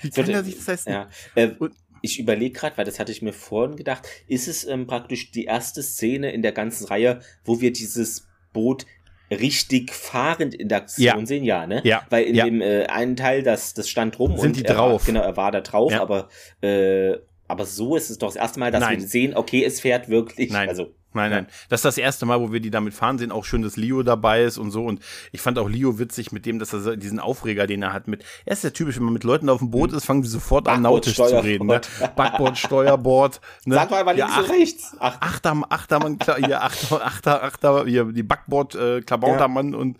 Wie 0.00 0.10
kann 0.10 0.28
er 0.28 0.44
sich 0.44 0.56
das 0.56 0.66
leisten? 0.66 0.92
Ja. 0.92 1.08
Äh, 1.34 1.54
und, 1.58 1.72
ich 2.02 2.18
überlege 2.18 2.58
gerade, 2.58 2.76
weil 2.76 2.84
das 2.84 2.98
hatte 2.98 3.12
ich 3.12 3.22
mir 3.22 3.32
vorhin 3.32 3.76
gedacht, 3.76 4.06
ist 4.26 4.48
es 4.48 4.66
ähm, 4.66 4.86
praktisch 4.86 5.30
die 5.30 5.44
erste 5.44 5.82
Szene 5.82 6.32
in 6.32 6.42
der 6.42 6.52
ganzen 6.52 6.86
Reihe, 6.86 7.20
wo 7.44 7.60
wir 7.60 7.72
dieses 7.72 8.28
Boot 8.52 8.86
richtig 9.30 9.92
fahrend 9.92 10.54
in 10.54 10.68
der 10.68 10.78
Aktion 10.78 11.20
ja. 11.20 11.26
sehen, 11.26 11.44
ja, 11.44 11.66
ne? 11.66 11.82
Ja. 11.84 12.02
Weil 12.08 12.24
in 12.24 12.34
ja. 12.34 12.44
dem 12.44 12.60
äh, 12.60 12.86
einen 12.86 13.16
Teil, 13.16 13.42
das, 13.42 13.74
das 13.74 13.88
stand 13.88 14.18
rum 14.18 14.36
Sind 14.36 14.46
und 14.46 14.56
die 14.56 14.62
drauf. 14.62 15.02
War, 15.02 15.06
genau, 15.06 15.20
er 15.20 15.36
war 15.36 15.52
da 15.52 15.60
drauf, 15.60 15.92
ja. 15.92 16.00
aber 16.00 16.28
äh, 16.62 17.18
aber 17.48 17.64
so 17.64 17.96
ist 17.96 18.10
es 18.10 18.18
doch 18.18 18.28
das 18.28 18.36
erste 18.36 18.60
Mal, 18.60 18.70
dass 18.70 18.82
Nein. 18.82 19.00
wir 19.00 19.06
sehen, 19.06 19.34
okay, 19.34 19.64
es 19.64 19.80
fährt 19.80 20.08
wirklich. 20.08 20.50
Nein. 20.50 20.68
Also 20.68 20.92
nein, 21.18 21.30
nein. 21.30 21.46
Das 21.68 21.80
ist 21.80 21.84
das 21.84 21.98
erste 21.98 22.26
Mal, 22.26 22.40
wo 22.40 22.52
wir 22.52 22.60
die 22.60 22.70
damit 22.70 22.94
fahren 22.94 23.18
sehen. 23.18 23.32
Auch 23.32 23.44
schön, 23.44 23.62
dass 23.62 23.76
Leo 23.76 24.02
dabei 24.02 24.44
ist 24.44 24.58
und 24.58 24.70
so. 24.70 24.84
Und 24.84 25.00
ich 25.32 25.40
fand 25.40 25.58
auch 25.58 25.68
Leo 25.68 25.98
witzig 25.98 26.32
mit 26.32 26.46
dem, 26.46 26.58
dass 26.58 26.72
er 26.72 26.96
diesen 26.96 27.20
Aufreger, 27.20 27.66
den 27.66 27.82
er 27.82 27.92
hat 27.92 28.08
mit, 28.08 28.24
er 28.44 28.52
ist 28.52 28.64
ja 28.64 28.70
typisch, 28.70 28.96
wenn 28.96 29.04
man 29.04 29.12
mit 29.12 29.24
Leuten 29.24 29.48
auf 29.48 29.58
dem 29.58 29.70
Boot 29.70 29.92
ist, 29.92 30.04
fangen 30.04 30.22
die 30.22 30.28
sofort 30.28 30.68
an, 30.68 30.82
nautisch 30.82 31.16
zu 31.16 31.22
reden. 31.22 31.66
Ne? 31.66 31.80
Backboard, 32.16 32.58
Steuerbord. 32.58 33.40
Ne? 33.64 33.74
Sag 33.74 33.90
mal, 33.90 34.04
links 34.04 34.18
ja, 34.18 34.40
und 34.40 34.50
rechts. 34.50 34.96
Ach. 34.98 35.16
Achter, 35.20 35.62
Achtermann, 35.68 36.18
hier, 36.38 36.62
Achter, 36.62 37.04
Achter, 37.04 37.42
Achter, 37.42 37.84
hier, 37.86 38.04
die 38.04 38.22
Backboard, 38.22 38.74
äh, 38.74 39.00
Klabautermann 39.02 39.72
ja. 39.72 39.78
und, 39.78 39.98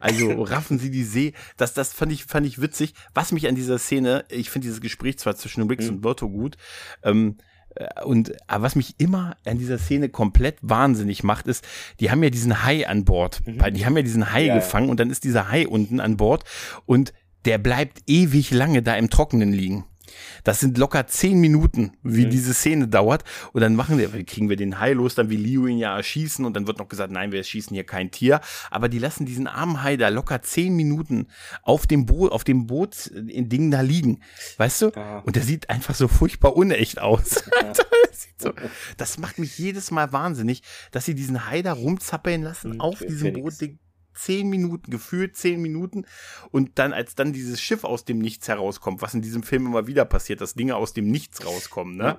also, 0.00 0.42
raffen 0.42 0.78
sie 0.78 0.90
die 0.90 1.04
See. 1.04 1.32
Das, 1.56 1.74
das 1.74 1.92
fand 1.92 2.12
ich, 2.12 2.24
fand 2.24 2.46
ich 2.46 2.60
witzig. 2.60 2.94
Was 3.14 3.32
mich 3.32 3.48
an 3.48 3.54
dieser 3.54 3.78
Szene, 3.78 4.24
ich 4.28 4.50
finde 4.50 4.66
dieses 4.66 4.80
Gespräch 4.80 5.18
zwar 5.18 5.36
zwischen 5.36 5.68
Wix 5.68 5.84
mhm. 5.84 5.90
und 5.90 6.00
Berto 6.02 6.28
gut, 6.28 6.56
ähm, 7.02 7.36
äh, 7.36 7.42
und 8.04 8.32
aber 8.46 8.64
was 8.64 8.76
mich 8.76 8.94
immer 8.98 9.36
an 9.44 9.58
dieser 9.58 9.78
Szene 9.78 10.08
komplett 10.08 10.56
wahnsinnig 10.62 11.22
macht, 11.22 11.46
ist, 11.46 11.66
die 12.00 12.10
haben 12.10 12.22
ja 12.22 12.30
diesen 12.30 12.64
Hai 12.64 12.86
an 12.88 13.04
Bord. 13.04 13.42
Mhm. 13.46 13.74
Die 13.74 13.86
haben 13.86 13.96
ja 13.96 14.02
diesen 14.02 14.32
Hai 14.32 14.46
ja, 14.46 14.54
gefangen 14.54 14.88
und 14.88 15.00
dann 15.00 15.10
ist 15.10 15.24
dieser 15.24 15.50
Hai 15.50 15.66
unten 15.66 16.00
an 16.00 16.16
Bord 16.16 16.44
und 16.86 17.12
der 17.44 17.58
bleibt 17.58 18.02
ewig 18.06 18.50
lange 18.50 18.82
da 18.82 18.96
im 18.96 19.10
Trockenen 19.10 19.52
liegen. 19.52 19.84
Das 20.44 20.60
sind 20.60 20.78
locker 20.78 21.06
zehn 21.06 21.38
Minuten, 21.38 21.92
wie 22.02 22.26
mhm. 22.26 22.30
diese 22.30 22.54
Szene 22.54 22.88
dauert. 22.88 23.24
Und 23.52 23.60
dann 23.60 23.74
machen 23.76 23.98
wir, 23.98 24.08
kriegen 24.24 24.48
wir 24.48 24.56
den 24.56 24.80
Hai 24.80 24.92
los, 24.92 25.14
dann 25.14 25.30
will 25.30 25.40
Liu 25.40 25.66
ihn 25.66 25.78
ja 25.78 25.96
erschießen 25.96 26.44
und 26.44 26.54
dann 26.54 26.66
wird 26.66 26.78
noch 26.78 26.88
gesagt, 26.88 27.12
nein, 27.12 27.32
wir 27.32 27.42
schießen 27.42 27.74
hier 27.74 27.84
kein 27.84 28.10
Tier. 28.10 28.40
Aber 28.70 28.88
die 28.88 28.98
lassen 28.98 29.26
diesen 29.26 29.46
armen 29.46 29.82
Hai 29.82 29.96
da 29.96 30.08
locker 30.08 30.42
zehn 30.42 30.74
Minuten 30.76 31.28
auf 31.62 31.86
dem 31.86 32.06
Boot, 32.06 32.32
auf 32.32 32.44
dem 32.44 32.66
Boot 32.66 33.06
in 33.06 33.48
Ding 33.48 33.70
da 33.70 33.80
liegen. 33.80 34.20
Weißt 34.56 34.82
du? 34.82 34.90
Ja. 34.94 35.18
Und 35.20 35.36
der 35.36 35.42
sieht 35.42 35.70
einfach 35.70 35.94
so 35.94 36.08
furchtbar 36.08 36.56
unecht 36.56 37.00
aus. 37.00 37.44
Ja. 37.62 37.72
so, 38.38 38.52
das 38.96 39.18
macht 39.18 39.38
mich 39.38 39.58
jedes 39.58 39.90
Mal 39.90 40.12
wahnsinnig, 40.12 40.62
dass 40.90 41.04
sie 41.06 41.14
diesen 41.14 41.48
Hai 41.48 41.62
da 41.62 41.72
rumzappeln 41.72 42.42
lassen 42.42 42.74
mhm, 42.74 42.80
auf 42.80 42.98
diesem 42.98 43.32
Boot 43.32 43.54
zehn 44.16 44.48
Minuten, 44.48 44.90
gefühlt 44.90 45.36
zehn 45.36 45.60
Minuten. 45.60 46.06
Und 46.50 46.78
dann, 46.78 46.92
als 46.92 47.14
dann 47.14 47.32
dieses 47.32 47.60
Schiff 47.60 47.84
aus 47.84 48.04
dem 48.04 48.18
Nichts 48.18 48.48
herauskommt, 48.48 49.02
was 49.02 49.14
in 49.14 49.22
diesem 49.22 49.42
Film 49.42 49.66
immer 49.66 49.86
wieder 49.86 50.04
passiert, 50.04 50.40
dass 50.40 50.54
Dinge 50.54 50.76
aus 50.76 50.92
dem 50.92 51.10
Nichts 51.10 51.44
rauskommen, 51.44 51.96
ne? 51.96 52.18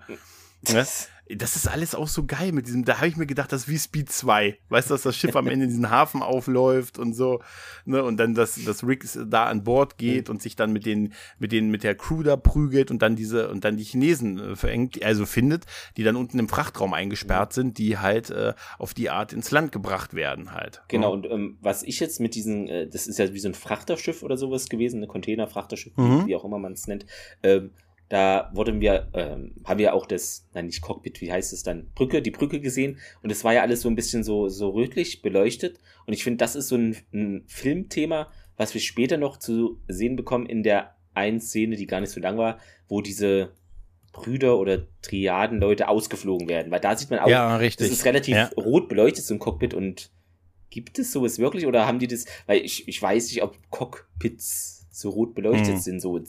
Das, 0.62 1.10
das 1.36 1.56
ist 1.56 1.68
alles 1.68 1.96
auch 1.96 2.08
so 2.08 2.26
geil 2.26 2.52
mit 2.52 2.68
diesem, 2.68 2.86
da 2.86 2.98
habe 2.98 3.08
ich 3.08 3.18
mir 3.18 3.26
gedacht, 3.26 3.52
das 3.52 3.64
ist 3.64 3.68
wie 3.68 3.78
Speed 3.78 4.10
2. 4.10 4.58
Weißt 4.70 4.90
du, 4.90 4.94
dass 4.94 5.04
das 5.04 5.16
Schiff 5.16 5.36
am 5.36 5.48
Ende 5.48 5.66
in 5.66 5.70
diesen 5.70 5.90
Hafen 5.90 6.22
aufläuft 6.22 7.00
und 7.00 7.14
so, 7.14 7.42
ne, 7.86 8.04
und 8.04 8.18
dann, 8.18 8.34
dass, 8.34 8.64
dass 8.64 8.86
Rick 8.86 9.06
da 9.28 9.46
an 9.46 9.64
Bord 9.64 9.98
geht 9.98 10.28
mhm. 10.28 10.36
und 10.36 10.42
sich 10.42 10.56
dann 10.56 10.72
mit 10.72 10.86
den, 10.86 11.14
mit 11.40 11.52
den, 11.52 11.70
mit 11.70 11.84
der 11.84 11.96
Crew 11.96 12.24
da 12.24 12.38
prügelt 12.38 12.92
und 12.92 13.02
dann 13.02 13.16
diese, 13.16 13.50
und 13.50 13.66
dann 13.66 13.78
die 13.78 13.84
Chinesen 13.84 14.40
äh, 14.40 14.56
verengt, 14.56 15.04
also 15.04 15.26
findet, 15.26 15.66
die 15.98 16.04
dann 16.04 16.16
unten 16.16 16.40
im 16.40 16.48
Frachtraum 16.48 16.94
eingesperrt 16.94 17.52
mhm. 17.52 17.54
sind, 17.54 17.78
die 17.78 17.98
halt 17.98 18.30
äh, 18.30 18.54
auf 18.78 18.94
die 18.94 19.10
Art 19.10 19.34
ins 19.34 19.52
Land 19.52 19.72
gebracht 19.72 20.14
werden 20.14 20.54
halt. 20.54 20.82
Genau, 20.88 21.12
und 21.12 21.26
ähm, 21.30 21.58
was 21.62 21.84
ich 21.84 22.00
jetzt 22.00 22.20
mit 22.20 22.36
diesen, 22.36 22.68
äh, 22.68 22.88
das 22.88 23.08
ist 23.08 23.20
ja 23.20 23.34
wie 23.34 23.40
so 23.40 23.50
ein 23.50 23.54
Frachterschiff 23.54 24.24
oder 24.24 24.38
sowas 24.38 24.70
gewesen, 24.70 25.04
ein 25.04 25.08
Container-Frachterschiff, 25.08 25.98
mhm. 25.98 26.28
wie 26.28 26.36
auch 26.36 26.46
immer 26.46 26.60
man 26.60 26.74
es 26.74 26.88
nennt, 26.88 27.06
ähm, 27.44 27.72
da 28.10 28.52
wurden 28.54 28.80
wir, 28.80 29.10
ähm, 29.14 29.56
haben 29.66 29.80
wir 29.80 29.94
auch 29.94 30.06
das, 30.06 30.48
nein, 30.54 30.68
nicht 30.68 30.82
Cockpit, 30.82 31.22
wie 31.22 31.32
heißt 31.32 31.52
es 31.54 31.64
dann, 31.64 31.90
Brücke, 31.94 32.22
die 32.22 32.32
Brücke 32.32 32.60
gesehen 32.60 33.00
und 33.22 33.32
es 33.32 33.44
war 33.44 33.54
ja 33.54 33.62
alles 33.62 33.82
so 33.82 33.90
ein 33.90 33.96
bisschen 33.96 34.24
so, 34.24 34.48
so 34.48 34.70
rötlich 34.70 35.22
beleuchtet 35.22 35.80
und 36.06 36.14
ich 36.14 36.24
finde, 36.24 36.38
das 36.38 36.56
ist 36.56 36.70
so 36.70 36.76
ein, 36.76 36.96
ein 37.14 37.44
Filmthema, 37.48 38.32
was 38.56 38.74
wir 38.74 38.82
später 38.82 39.18
noch 39.18 39.38
zu 39.38 39.80
sehen 39.88 40.16
bekommen 40.16 40.46
in 40.46 40.64
der 40.64 40.96
einen 41.14 41.42
Szene, 41.42 41.76
die 41.76 41.88
gar 41.88 42.00
nicht 42.00 42.12
so 42.12 42.20
lang 42.20 42.38
war, 42.38 42.60
wo 42.88 43.02
diese 43.02 43.52
Brüder 44.14 44.58
oder 44.58 44.88
Triaden-Leute 45.02 45.90
ausgeflogen 45.90 46.48
werden, 46.48 46.72
weil 46.72 46.80
da 46.80 46.96
sieht 46.96 47.10
man 47.10 47.20
auch, 47.20 47.28
ja, 47.28 47.58
richtig. 47.58 47.88
das 47.88 47.98
ist 47.98 48.06
relativ 48.06 48.36
ja. 48.36 48.50
rot 48.58 48.88
beleuchtet, 48.88 49.26
so 49.26 49.34
ein 49.34 49.40
Cockpit 49.40 49.74
und 49.74 50.12
gibt 50.70 50.98
es 51.00 51.12
sowas 51.12 51.40
wirklich 51.40 51.66
oder 51.66 51.86
haben 51.86 52.00
die 52.00 52.08
das, 52.08 52.26
weil 52.46 52.62
ich, 52.62 52.88
ich 52.88 53.02
weiß 53.02 53.28
nicht, 53.30 53.44
ob 53.44 53.58
Cockpits 53.70 54.88
so 54.92 55.10
rot 55.10 55.36
beleuchtet 55.36 55.76
hm. 55.76 55.80
sind, 55.80 56.00
so 56.00 56.20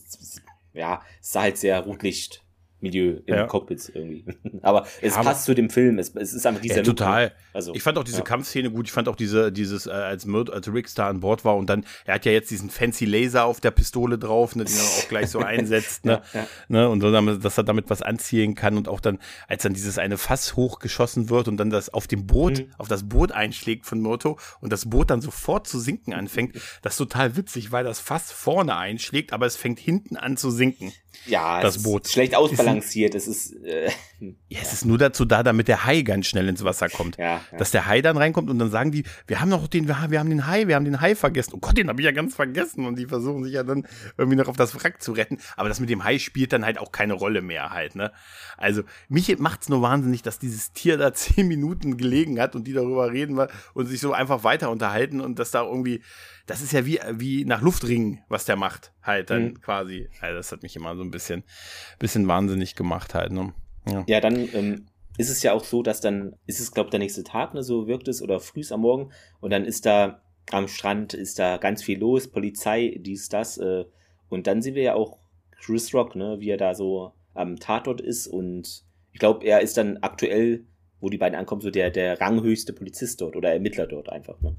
ja, 0.79 1.03
es 1.21 1.33
sah 1.33 1.43
halt 1.43 1.59
sehr 1.59 1.81
Rotlicht 1.81 2.43
Milieu 2.81 3.21
im 3.27 3.35
ja. 3.35 3.47
Cockpit 3.47 3.91
irgendwie. 3.95 4.25
Aber 4.63 4.87
es 5.01 5.15
ja, 5.15 5.23
passt 5.23 5.45
zu 5.45 5.55
dem 5.55 5.71
Film. 5.71 5.99
Es, 5.99 6.15
es 6.15 6.33
ist 6.33 6.47
einfach 6.47 6.61
dieser 6.61 6.79
ja, 6.79 6.83
total. 6.83 7.25
Look. 7.25 7.33
Also, 7.53 7.75
ich 7.75 7.83
fand 7.83 7.99
auch 7.99 8.05
diese 8.05 8.19
ja. 8.19 8.25
Kampfszene 8.25 8.71
gut. 8.71 8.87
Ich 8.87 8.93
fand 8.93 9.09
auch 9.09 9.17
diese, 9.17 9.51
dieses, 9.51 9.87
äh, 9.87 9.91
als, 9.91 10.27
Murd, 10.27 10.51
als 10.51 10.73
Rick 10.73 10.89
da 10.95 11.09
an 11.09 11.21
Bord 11.21 11.45
war 11.45 11.57
und 11.57 11.69
dann, 11.69 11.85
er 12.05 12.15
hat 12.15 12.25
ja 12.25 12.33
jetzt 12.33 12.51
diesen 12.51 12.71
fancy 12.71 13.05
Laser 13.05 13.45
auf 13.45 13.61
der 13.61 13.71
Pistole 13.71 14.19
drauf, 14.19 14.55
ne, 14.57 14.65
den 14.65 14.77
er 14.77 14.83
auch 14.83 15.09
gleich 15.09 15.31
so 15.31 15.39
einsetzt, 15.45 16.05
ne, 16.05 16.23
ne, 16.69 16.89
und 16.89 17.01
so, 17.01 17.11
dass 17.11 17.59
er 17.59 17.65
damit 17.65 17.91
was 17.91 18.03
anziehen 18.03 18.55
kann 18.55 18.77
und 18.77 18.89
auch 18.89 19.01
dann, 19.01 19.19
als 19.49 19.63
dann 19.63 19.75
dieses 19.75 19.99
eine 19.99 20.19
Fass 20.19 20.57
hochgeschossen 20.57 21.31
wird 21.31 21.49
und 21.49 21.57
dann 21.57 21.71
das 21.71 21.93
auf 21.93 22.07
dem 22.07 22.27
Boot, 22.27 22.61
mhm. 22.61 22.71
auf 22.79 22.89
das 22.89 23.09
Boot 23.09 23.33
einschlägt 23.33 23.87
von 23.87 24.01
Murto 24.01 24.39
und 24.61 24.73
das 24.73 24.89
Boot 24.89 25.11
dann 25.11 25.21
sofort 25.21 25.67
zu 25.67 25.79
sinken 25.79 26.13
anfängt, 26.13 26.55
das 26.83 26.95
ist 26.95 26.99
total 26.99 27.37
witzig, 27.37 27.73
weil 27.73 27.85
das 27.85 28.01
Fass 28.01 28.33
vorne 28.33 28.77
einschlägt, 28.77 29.33
aber 29.33 29.47
es 29.47 29.57
fängt 29.57 29.79
hinten 29.79 30.17
an 30.17 30.37
zu 30.37 30.51
sinken. 30.51 30.93
Ja, 31.27 31.61
das 31.61 31.83
Boot. 31.83 32.09
schlecht 32.09 32.35
ausbalanciert. 32.35 33.15
Es 33.15 33.29
ist, 33.29 33.53
äh, 33.65 33.91
ja, 34.49 34.61
es 34.63 34.73
ist 34.73 34.85
nur 34.85 34.99
dazu 34.99 35.25
da, 35.25 35.43
damit 35.43 35.69
der 35.69 35.85
Hai 35.85 36.03
ganz 36.03 36.27
schnell 36.27 36.49
ins 36.49 36.65
Wasser 36.65 36.89
kommt. 36.89 37.19
Ja, 37.19 37.41
ja. 37.51 37.59
Dass 37.59 37.71
der 37.71 37.87
Hai 37.87 38.01
dann 38.01 38.17
reinkommt 38.17 38.51
und 38.51 38.59
dann 38.59 38.71
sagen 38.71 38.93
die, 38.93 39.05
wir 39.27 39.41
haben 39.41 39.49
noch 39.49 39.67
den, 39.69 39.89
wir 39.89 40.01
haben, 40.01 40.11
wir 40.11 40.21
haben 40.21 40.31
den 40.31 40.47
Hai, 40.47 40.67
wir 40.67 40.77
haben 40.77 40.85
den 40.85 41.01
Hai 41.01 41.15
vergessen. 41.15 41.53
Oh 41.55 41.59
Gott, 41.59 41.77
den 41.77 41.89
habe 41.89 42.01
ich 42.01 42.05
ja 42.07 42.13
ganz 42.13 42.35
vergessen. 42.35 42.87
Und 42.87 42.99
die 42.99 43.07
versuchen 43.07 43.45
sich 43.45 43.53
ja 43.53 43.63
dann 43.63 43.87
irgendwie 44.17 44.37
noch 44.37 44.49
auf 44.49 44.57
das 44.57 44.75
Wrack 44.75 45.03
zu 45.03 45.13
retten. 45.13 45.39
Aber 45.57 45.69
das 45.69 45.81
mit 45.81 45.91
dem 45.91 46.05
Hai 46.05 46.19
spielt 46.19 46.53
dann 46.53 46.65
halt 46.65 46.79
auch 46.79 46.93
keine 46.93 47.15
Rolle 47.15 47.43
mehr 47.43 47.71
halt, 47.71 47.95
ne? 47.95 48.13
Also, 48.57 48.83
mich 49.09 49.39
macht's 49.39 49.69
nur 49.69 49.83
wahnsinnig, 49.83 50.23
dass 50.23 50.39
dieses 50.39 50.73
Tier 50.73 50.97
da 50.97 51.13
zehn 51.19 51.47
Minuten 51.47 51.97
gelegen 51.97 52.41
hat 52.41 52.55
und 52.55 52.67
die 52.67 52.73
darüber 52.73 53.13
reden 53.13 53.39
und 53.75 53.87
sich 53.87 54.01
so 54.01 54.13
einfach 54.13 54.45
weiter 54.45 54.71
unterhalten 54.71 55.21
und 55.21 55.39
dass 55.39 55.51
da 55.51 55.63
irgendwie, 55.65 56.03
das 56.49 56.63
ist 56.63 56.73
ja 56.73 56.87
wie, 56.87 56.99
wie 57.13 57.45
nach 57.45 57.61
Luftringen, 57.61 58.25
was 58.29 58.47
der 58.47 58.57
macht, 58.57 58.93
halt 59.03 59.31
dann 59.31 59.49
mhm. 59.49 59.61
quasi. 59.61 60.09
Also 60.21 60.37
das 60.37 60.51
hat 60.51 60.63
mich 60.63 60.75
immer 60.75 60.97
so 60.97 61.03
ein 61.03 61.11
bisschen, 61.11 61.45
bisschen 61.99 62.27
wahnsinnig 62.27 62.75
gemacht 62.75 63.15
halt, 63.15 63.33
ne? 63.33 63.53
Ja, 63.87 64.05
ja 64.09 64.21
dann 64.21 64.49
ähm, 64.55 64.87
ist 65.19 65.29
es 65.29 65.43
ja 65.43 65.53
auch 65.53 65.65
so, 65.65 65.83
dass 65.83 66.01
dann, 66.01 66.35
ist 66.47 66.59
es, 66.59 66.73
glaube 66.73 66.89
ich, 66.89 66.91
der 66.93 67.01
nächste 67.01 67.23
Tag, 67.23 67.53
ne, 67.53 67.63
so 67.63 67.87
wirkt 67.87 68.09
es, 68.09 68.23
oder 68.23 68.41
frühs 68.41 68.73
am 68.73 68.81
Morgen, 68.81 69.13
und 69.41 69.51
dann 69.51 69.67
ist 69.67 69.85
da 69.85 70.23
am 70.51 70.69
Strand, 70.69 71.13
ist 71.13 71.39
da 71.39 71.59
ganz 71.59 71.83
viel 71.83 71.99
los, 71.99 72.29
Polizei, 72.29 72.97
dies, 72.99 73.29
das, 73.29 73.59
äh, 73.59 73.85
und 74.31 74.47
dann 74.47 74.63
sehen 74.63 74.75
wir 74.75 74.83
ja 74.83 74.95
auch 74.95 75.19
Chris 75.61 75.93
Rock, 75.93 76.17
ne, 76.17 76.37
wie 76.41 76.49
er 76.49 76.57
da 76.57 76.75
so 76.75 77.13
am 77.35 77.57
Tatort 77.57 78.01
ist, 78.01 78.27
und 78.27 78.85
ich 79.13 79.19
glaube, 79.19 79.45
er 79.45 79.61
ist 79.61 79.77
dann 79.77 79.99
aktuell, 79.99 80.65
wo 81.01 81.11
die 81.11 81.19
beiden 81.19 81.39
ankommen, 81.39 81.61
so 81.61 81.71
der, 81.71 81.91
der 81.91 82.21
ranghöchste 82.21 82.73
Polizist 82.73 83.21
dort 83.21 83.37
oder 83.37 83.53
Ermittler 83.53 83.87
dort 83.87 84.09
einfach, 84.09 84.41
ne? 84.41 84.57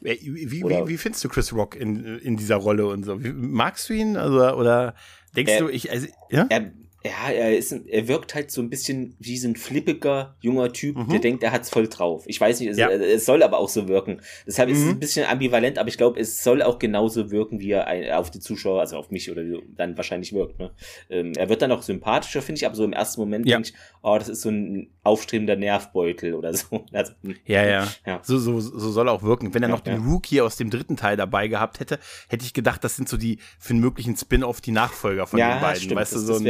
Wie, 0.00 0.50
wie, 0.50 0.50
wie, 0.50 0.88
wie, 0.88 0.96
findest 0.96 1.24
du 1.24 1.28
Chris 1.28 1.52
Rock 1.52 1.76
in, 1.76 2.18
in 2.18 2.36
dieser 2.36 2.56
Rolle 2.56 2.86
und 2.86 3.04
so? 3.04 3.22
Wie, 3.22 3.32
magst 3.32 3.88
du 3.88 3.94
ihn? 3.94 4.16
Also, 4.16 4.56
oder 4.56 4.94
denkst 5.34 5.52
er, 5.52 5.60
du, 5.60 5.68
ich, 5.68 5.90
also, 5.90 6.06
ja? 6.30 6.46
Er, 6.48 6.72
ja, 7.06 7.30
er 7.30 7.56
ist, 7.56 7.72
er 7.72 8.08
wirkt 8.08 8.34
halt 8.34 8.50
so 8.50 8.60
ein 8.60 8.70
bisschen 8.70 9.16
wie 9.18 9.36
so 9.36 9.48
ein 9.48 9.56
flippiger 9.56 10.36
junger 10.40 10.72
Typ, 10.72 10.96
mhm. 10.96 11.08
der 11.08 11.18
denkt, 11.18 11.42
er 11.42 11.52
hat's 11.52 11.70
voll 11.70 11.88
drauf. 11.88 12.24
Ich 12.26 12.40
weiß 12.40 12.60
nicht, 12.60 12.70
es, 12.70 12.78
ja. 12.78 12.88
es 12.90 13.24
soll 13.24 13.42
aber 13.42 13.58
auch 13.58 13.68
so 13.68 13.88
wirken. 13.88 14.20
Deshalb 14.46 14.68
mhm. 14.68 14.74
ist 14.74 14.80
es 14.80 14.84
mhm. 14.84 14.90
ein 14.92 15.00
bisschen 15.00 15.26
ambivalent, 15.26 15.78
aber 15.78 15.88
ich 15.88 15.96
glaube, 15.96 16.20
es 16.20 16.42
soll 16.42 16.62
auch 16.62 16.78
genauso 16.78 17.30
wirken, 17.30 17.60
wie 17.60 17.70
er 17.70 18.18
auf 18.18 18.30
die 18.30 18.40
Zuschauer, 18.40 18.80
also 18.80 18.96
auf 18.96 19.10
mich 19.10 19.30
oder 19.30 19.42
dann 19.76 19.96
wahrscheinlich 19.96 20.32
wirkt. 20.32 20.58
Ne? 20.58 20.70
Ähm, 21.10 21.32
er 21.36 21.48
wird 21.48 21.62
dann 21.62 21.72
auch 21.72 21.82
sympathischer, 21.82 22.42
finde 22.42 22.60
ich, 22.60 22.66
aber 22.66 22.74
so 22.74 22.84
im 22.84 22.92
ersten 22.92 23.20
Moment 23.20 23.46
ja. 23.46 23.56
denke 23.56 23.70
ich, 23.70 23.74
oh, 24.02 24.16
das 24.18 24.28
ist 24.28 24.42
so 24.42 24.50
ein 24.50 24.90
aufstrebender 25.02 25.56
Nervbeutel 25.56 26.34
oder 26.34 26.52
so. 26.52 26.84
Also, 26.96 27.12
hm. 27.22 27.34
ja, 27.44 27.62
ja, 27.66 27.88
ja. 28.06 28.20
So, 28.22 28.38
so, 28.38 28.58
so 28.58 28.90
soll 28.90 29.08
er 29.08 29.12
auch 29.12 29.22
wirken. 29.22 29.52
Wenn 29.52 29.62
er 29.62 29.68
noch 29.68 29.80
den 29.80 30.06
Rookie 30.06 30.40
aus 30.40 30.56
dem 30.56 30.70
dritten 30.70 30.96
Teil 30.96 31.16
dabei 31.16 31.48
gehabt 31.48 31.78
hätte, 31.80 31.98
hätte 32.28 32.44
ich 32.44 32.54
gedacht, 32.54 32.82
das 32.84 32.96
sind 32.96 33.08
so 33.08 33.16
die 33.16 33.38
für 33.58 33.70
einen 33.70 33.80
möglichen 33.80 34.16
Spin-off 34.16 34.60
die 34.60 34.70
Nachfolger 34.72 35.26
von 35.26 35.38
den 35.38 35.60
beiden. 35.60 35.82
Stimmt, 35.82 35.96
weißt 35.96 36.14
du, 36.14 36.18
so 36.20 36.36
ein 36.36 36.44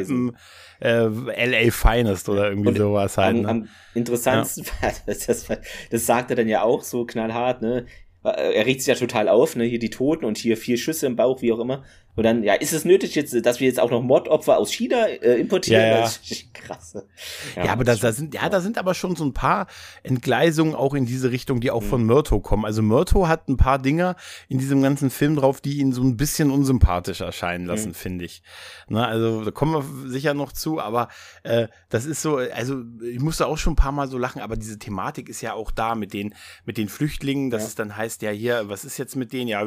Weapon 0.00 0.36
äh, 0.80 1.06
LA 1.46 1.70
Finest 1.70 2.28
oder 2.28 2.50
irgendwie 2.50 2.68
und 2.68 2.78
sowas 2.78 3.18
halt. 3.18 3.36
Am, 3.36 3.42
ne? 3.42 3.48
am 3.48 3.68
interessantesten, 3.94 4.66
ja. 4.82 4.92
das, 5.06 5.46
das 5.90 6.06
sagt 6.06 6.30
er 6.30 6.36
dann 6.36 6.48
ja 6.48 6.62
auch 6.62 6.82
so 6.82 7.04
knallhart, 7.04 7.62
ne? 7.62 7.86
Er 8.24 8.66
riecht 8.66 8.80
sich 8.80 8.88
ja 8.88 8.94
total 8.94 9.28
auf, 9.28 9.56
ne? 9.56 9.64
Hier 9.64 9.78
die 9.78 9.90
Toten 9.90 10.24
und 10.24 10.36
hier 10.38 10.56
vier 10.56 10.76
Schüsse 10.76 11.06
im 11.06 11.16
Bauch, 11.16 11.40
wie 11.40 11.52
auch 11.52 11.60
immer. 11.60 11.84
Und 12.18 12.24
dann, 12.24 12.42
ja, 12.42 12.54
ist 12.54 12.72
es 12.72 12.84
nötig 12.84 13.14
jetzt, 13.14 13.46
dass 13.46 13.60
wir 13.60 13.68
jetzt 13.68 13.78
auch 13.78 13.92
noch 13.92 14.02
Mordopfer 14.02 14.58
aus 14.58 14.72
China 14.72 15.06
äh, 15.06 15.38
importieren? 15.38 15.80
Ja, 15.80 16.00
ja. 16.00 16.10
Krasse. 16.52 17.06
Ja, 17.54 17.66
ja 17.66 17.72
aber 17.72 17.84
da, 17.84 17.94
da 17.94 18.10
sind, 18.10 18.34
ja, 18.34 18.48
da 18.48 18.60
sind 18.60 18.76
aber 18.76 18.94
schon 18.94 19.14
so 19.14 19.24
ein 19.24 19.34
paar 19.34 19.68
Entgleisungen 20.02 20.74
auch 20.74 20.94
in 20.94 21.06
diese 21.06 21.30
Richtung, 21.30 21.60
die 21.60 21.70
auch 21.70 21.80
mhm. 21.80 21.86
von 21.86 22.02
Myrto 22.06 22.40
kommen. 22.40 22.64
Also 22.64 22.82
Myrto 22.82 23.28
hat 23.28 23.48
ein 23.48 23.56
paar 23.56 23.78
Dinger 23.78 24.16
in 24.48 24.58
diesem 24.58 24.82
ganzen 24.82 25.10
Film 25.10 25.36
drauf, 25.36 25.60
die 25.60 25.78
ihn 25.78 25.92
so 25.92 26.02
ein 26.02 26.16
bisschen 26.16 26.50
unsympathisch 26.50 27.20
erscheinen 27.20 27.66
lassen, 27.66 27.90
mhm. 27.90 27.94
finde 27.94 28.24
ich. 28.24 28.42
Na, 28.88 29.06
also 29.06 29.44
da 29.44 29.52
kommen 29.52 29.74
wir 29.74 30.10
sicher 30.10 30.34
noch 30.34 30.50
zu, 30.50 30.80
aber 30.80 31.10
äh, 31.44 31.68
das 31.88 32.04
ist 32.04 32.20
so, 32.20 32.38
also 32.38 32.82
ich 33.00 33.20
musste 33.20 33.46
auch 33.46 33.58
schon 33.58 33.74
ein 33.74 33.76
paar 33.76 33.92
Mal 33.92 34.08
so 34.08 34.18
lachen, 34.18 34.42
aber 34.42 34.56
diese 34.56 34.80
Thematik 34.80 35.28
ist 35.28 35.40
ja 35.40 35.52
auch 35.52 35.70
da 35.70 35.94
mit 35.94 36.12
den, 36.12 36.34
mit 36.64 36.78
den 36.78 36.88
Flüchtlingen, 36.88 37.50
dass 37.50 37.62
ja. 37.62 37.68
es 37.68 37.74
dann 37.76 37.96
heißt, 37.96 38.22
ja 38.22 38.32
hier, 38.32 38.68
was 38.68 38.84
ist 38.84 38.98
jetzt 38.98 39.14
mit 39.14 39.32
denen? 39.32 39.46
Ja, 39.46 39.62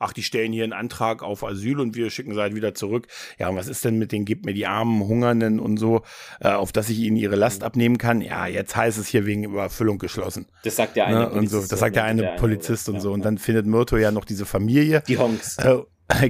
ach, 0.00 0.14
die 0.14 0.22
stellen 0.22 0.54
hier 0.54 0.64
einen 0.64 0.72
Antrag 0.72 1.22
auf 1.22 1.44
Asyl 1.44 1.81
und 1.82 1.94
wir 1.94 2.10
schicken 2.10 2.34
sie 2.34 2.40
halt 2.40 2.54
wieder 2.54 2.74
zurück. 2.74 3.06
Ja, 3.38 3.48
und 3.48 3.56
was 3.56 3.68
ist 3.68 3.84
denn 3.84 3.98
mit 3.98 4.12
den, 4.12 4.24
gebt 4.24 4.46
mir 4.46 4.54
die 4.54 4.66
armen 4.66 5.06
Hungernden 5.06 5.60
und 5.60 5.76
so, 5.76 6.02
äh, 6.40 6.48
auf 6.48 6.72
dass 6.72 6.88
ich 6.88 6.98
ihnen 6.98 7.16
ihre 7.16 7.36
Last 7.36 7.62
abnehmen 7.62 7.98
kann? 7.98 8.20
Ja, 8.22 8.46
jetzt 8.46 8.74
heißt 8.74 8.98
es 8.98 9.08
hier 9.08 9.26
wegen 9.26 9.44
Überfüllung 9.44 9.98
geschlossen. 9.98 10.46
Das 10.64 10.76
sagt 10.76 10.96
der 10.96 11.06
eine 11.06 11.18
ne? 11.18 11.30
und 11.30 11.48
so, 11.48 11.60
Das 11.60 11.78
sagt 11.78 11.96
der 11.96 12.04
eine 12.04 12.36
Polizist 12.38 12.88
und 12.88 13.00
so. 13.00 13.12
Und 13.12 13.24
dann 13.24 13.38
findet 13.38 13.66
Myrto 13.66 13.96
ja 13.96 14.10
noch 14.10 14.24
diese 14.24 14.46
Familie. 14.46 15.02
Die 15.06 15.18
Honks. 15.18 15.58
Äh, 15.58 15.78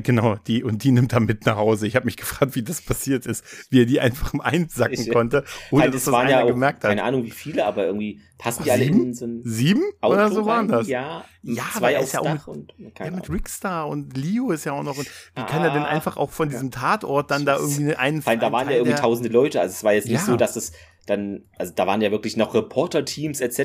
Genau, 0.03 0.37
die 0.47 0.63
und 0.65 0.85
die 0.85 0.91
nimmt 0.91 1.13
er 1.13 1.21
mit 1.21 1.47
nach 1.47 1.57
Hause. 1.57 1.87
Ich 1.87 1.97
habe 1.97 2.07
mich 2.07 2.17
gefragt, 2.17 2.55
wie 2.55 2.63
das 2.63 2.81
passiert 2.81 3.27
ist, 3.27 3.45
wie 3.71 3.83
er 3.83 3.87
die 3.87 4.01
einfach 4.01 4.33
einsacken 4.41 4.95
ich, 4.95 5.11
konnte, 5.11 5.45
ohne 5.71 5.91
dass 5.91 6.05
das, 6.05 6.13
waren 6.13 6.29
ja 6.29 6.43
auch, 6.43 6.49
gemerkt 6.49 6.85
hat. 6.85 6.91
Keine 6.91 7.05
Ahnung, 7.05 7.25
wie 7.25 7.31
viele, 7.31 7.65
aber 7.65 7.87
irgendwie 7.87 8.21
passen 8.39 8.65
die 8.65 8.71
alle 8.71 8.85
in 8.85 9.15
so 9.15 9.27
ein 9.27 9.43
Sieben 9.45 9.83
Auto 10.01 10.15
oder 10.15 10.31
so 10.31 10.47
waren 10.47 10.69
das? 10.69 10.89
Ja, 10.89 11.25
ja 11.43 11.63
zwei 11.77 11.97
aber 11.97 12.05
ist 12.05 12.13
ja 12.13 12.21
auch 12.21 12.33
mit, 12.33 12.49
und, 12.49 12.75
ja, 12.99 13.11
mit 13.11 13.31
Rickstar 13.31 13.89
und 13.89 14.17
Leo 14.17 14.51
ist 14.51 14.65
ja 14.65 14.73
auch 14.73 14.83
noch. 14.83 14.99
Und 14.99 15.07
wie 15.07 15.41
ah, 15.41 15.45
kann 15.45 15.63
er 15.63 15.71
denn 15.71 15.85
einfach 15.85 16.17
auch 16.17 16.31
von 16.31 16.49
diesem 16.49 16.71
Tatort 16.71 17.31
dann 17.31 17.45
da 17.45 17.57
irgendwie 17.57 17.95
einen? 17.95 18.25
Weil 18.27 18.39
da 18.39 18.51
waren 18.51 18.69
ja 18.69 18.77
irgendwie 18.77 18.97
tausende 18.97 19.31
Leute. 19.31 19.61
Also 19.61 19.73
es 19.73 19.85
war 19.85 19.93
jetzt 19.93 20.09
nicht 20.09 20.15
ja. 20.15 20.25
so, 20.25 20.37
dass 20.37 20.57
es 20.57 20.73
dann, 21.07 21.43
also 21.59 21.73
da 21.75 21.87
waren 21.87 22.01
ja 22.01 22.13
wirklich 22.13 22.37
noch 22.37 22.55
Reporter-Teams 22.55 23.41
etc. 23.41 23.59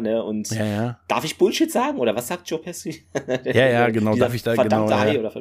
Ne? 0.00 0.22
Und 0.22 0.50
ja, 0.50 0.64
ja. 0.64 0.98
darf 1.08 1.24
ich 1.24 1.38
Bullshit 1.38 1.70
sagen 1.70 1.98
oder 1.98 2.14
was 2.14 2.28
sagt 2.28 2.48
Joe 2.48 2.60
Pesci? 2.60 3.04
ja, 3.44 3.68
ja, 3.68 3.88
genau, 3.90 4.14
darf 4.14 4.32
ich 4.32 4.44
da 4.44 4.54
verdammte 4.54 4.94
genau. 4.94 4.98
Hai 4.98 5.18
oder 5.18 5.32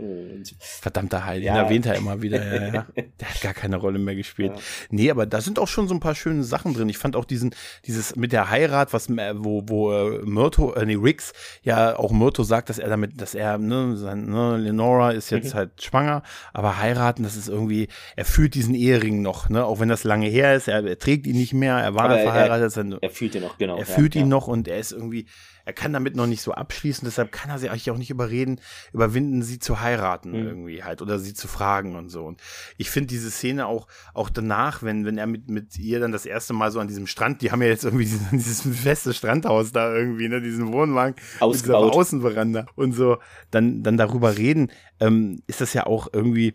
verdammter 0.60 1.26
Hai, 1.26 1.40
den 1.40 1.54
erwähnt 1.54 1.86
er 1.86 1.96
immer 1.96 2.22
wieder. 2.22 2.44
Ja, 2.44 2.74
ja. 2.74 2.88
Der 3.20 3.30
hat 3.30 3.42
gar 3.42 3.54
keine 3.54 3.78
Rolle 3.78 4.00
mehr 4.00 4.16
gespielt. 4.16 4.54
Ja. 4.56 4.62
Nee, 4.90 5.12
aber 5.12 5.26
da 5.26 5.42
sind 5.42 5.60
auch 5.60 5.68
schon 5.68 5.88
so 5.88 5.94
ein 5.94 6.00
paar 6.00 6.16
schöne 6.16 6.44
Sachen 6.44 6.74
drin. 6.74 6.90
Ich 6.90 6.98
fand 6.98 7.16
auch 7.16 7.26
diesen, 7.26 7.54
dieses 7.86 8.16
mit 8.16 8.32
der 8.32 8.50
Heirat, 8.50 8.92
was 8.92 9.10
äh, 9.10 9.34
wo, 9.36 9.64
wo 9.68 9.94
äh, 9.94 10.22
Myrto, 10.24 10.74
äh, 10.74 10.86
nee, 10.86 10.96
Riggs 10.96 11.34
ja 11.62 11.98
auch 11.98 12.12
Myrto 12.12 12.44
sagt, 12.44 12.70
dass 12.70 12.80
er 12.80 12.90
damit, 12.90 13.22
dass 13.22 13.36
er, 13.36 13.60
ne, 13.60 13.96
sein, 13.96 14.26
ne, 14.26 14.58
Lenora 14.58 15.12
ist 15.12 15.30
jetzt 15.30 15.54
mhm. 15.54 15.58
halt 15.58 15.84
schwanger, 15.84 16.24
aber 16.52 16.80
heiraten, 16.80 17.24
das 17.24 17.36
ist 17.36 17.48
irgendwie, 17.48 17.90
er 18.16 18.26
fühlt 18.26 18.56
diesen 18.56 18.74
Ehering 18.74 19.22
noch, 19.22 19.50
ne, 19.50 19.64
auch 19.64 19.80
wenn 19.80 19.90
das 19.90 20.04
lange 20.04 20.28
her 20.28 20.56
ist, 20.56 20.68
er, 20.68 20.84
er 20.84 20.98
trägt 20.98 21.28
ihn 21.28 21.43
nicht 21.44 21.54
mehr, 21.54 21.76
er 21.76 21.94
war 21.94 22.06
aber 22.06 22.20
verheiratet. 22.20 22.76
Er, 22.78 23.04
er, 23.04 23.10
fühlt 23.10 23.36
ihn 23.36 23.42
noch, 23.42 23.58
genau. 23.58 23.78
Er 23.78 23.86
fühlt 23.86 24.16
ihn 24.16 24.30
noch 24.30 24.48
und 24.48 24.70
er 24.70 24.80
ist 24.80 24.94
irgendwie, 24.94 25.28
er 25.66 25.74
kann 25.74 25.92
damit 25.92 26.16
noch 26.16 26.26
nicht 26.26 26.42
so 26.42 26.54
abschließen, 26.54 27.06
deshalb 27.06 27.32
kann 27.32 27.50
er 27.50 27.60
sie 27.60 27.70
eigentlich 27.70 27.92
auch 27.92 27.98
nicht 27.98 28.10
überreden, 28.10 28.60
überwinden, 28.94 29.44
sie 29.44 29.60
zu 29.60 29.82
heiraten 29.82 30.32
mhm. 30.32 30.48
irgendwie 30.48 30.84
halt 30.84 31.02
oder 31.02 31.20
sie 31.20 31.34
zu 31.34 31.48
fragen 31.48 31.96
und 31.96 32.10
so. 32.10 32.26
Und 32.26 32.42
ich 32.78 32.90
finde 32.90 33.08
diese 33.08 33.30
Szene 33.32 33.68
auch, 33.68 33.88
auch 34.14 34.30
danach, 34.30 34.84
wenn, 34.84 35.06
wenn 35.06 35.18
er 35.18 35.28
mit, 35.28 35.50
mit 35.50 35.78
ihr 35.78 36.00
dann 36.00 36.12
das 36.12 36.26
erste 36.26 36.54
Mal 36.54 36.72
so 36.72 36.80
an 36.80 36.88
diesem 36.88 37.08
Strand, 37.08 37.42
die 37.42 37.52
haben 37.52 37.62
ja 37.62 37.68
jetzt 37.68 37.84
irgendwie 37.84 38.06
dieses, 38.06 38.30
dieses 38.32 38.62
feste 38.62 39.14
Strandhaus 39.14 39.72
da 39.72 39.94
irgendwie, 39.94 40.30
ne, 40.30 40.42
diesen 40.42 40.72
Wohnwagen 40.72 41.16
Ausgebaut. 41.40 41.52
mit 41.52 41.92
dieser 41.92 42.00
Außenveranda 42.00 42.66
und 42.76 42.94
so, 42.94 43.18
dann, 43.52 43.84
dann 43.84 43.98
darüber 43.98 44.38
reden, 44.38 44.72
ähm, 45.00 45.42
ist 45.48 45.62
das 45.62 45.74
ja 45.74 45.86
auch 45.86 46.08
irgendwie, 46.12 46.54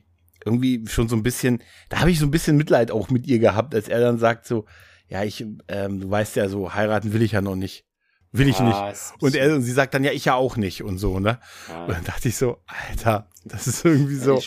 irgendwie 0.49 0.85
schon 0.89 1.09
so 1.09 1.17
ein 1.17 1.23
bisschen, 1.23 1.63
da 1.89 2.01
habe 2.01 2.11
ich 2.11 2.19
so 2.19 2.27
ein 2.27 2.31
bisschen 2.31 2.57
Mitleid 2.57 2.91
auch 2.91 3.11
mit 3.11 3.27
ihr 3.27 3.39
gehabt, 3.39 3.75
als 3.75 3.89
er 3.89 4.01
dann 4.01 4.19
sagt 4.19 4.47
so, 4.47 4.67
ja, 5.09 5.25
ich, 5.25 5.45
ähm, 5.69 6.01
du 6.01 6.11
weißt 6.11 6.37
ja 6.37 6.49
so, 6.49 6.75
heiraten 6.75 7.13
will 7.13 7.23
ich 7.23 7.33
ja 7.33 7.41
noch 7.41 7.57
nicht. 7.57 7.87
Will 8.31 8.49
ich 8.49 8.61
ah, 8.61 8.89
nicht. 8.91 9.01
Und 9.21 9.35
er 9.35 9.55
und 9.55 9.63
sie 9.63 9.73
sagt 9.73 9.95
dann, 9.95 10.05
ja, 10.05 10.13
ich 10.13 10.27
ja 10.27 10.35
auch 10.35 10.57
nicht 10.57 10.83
und 10.83 10.99
so, 10.99 11.19
ne? 11.19 11.41
Ah. 11.71 11.85
Und 11.85 11.95
dann 11.95 12.05
dachte 12.05 12.29
ich 12.29 12.37
so, 12.37 12.59
Alter, 12.67 13.31
das 13.45 13.67
ist 13.67 13.85
irgendwie 13.85 14.17
so. 14.17 14.43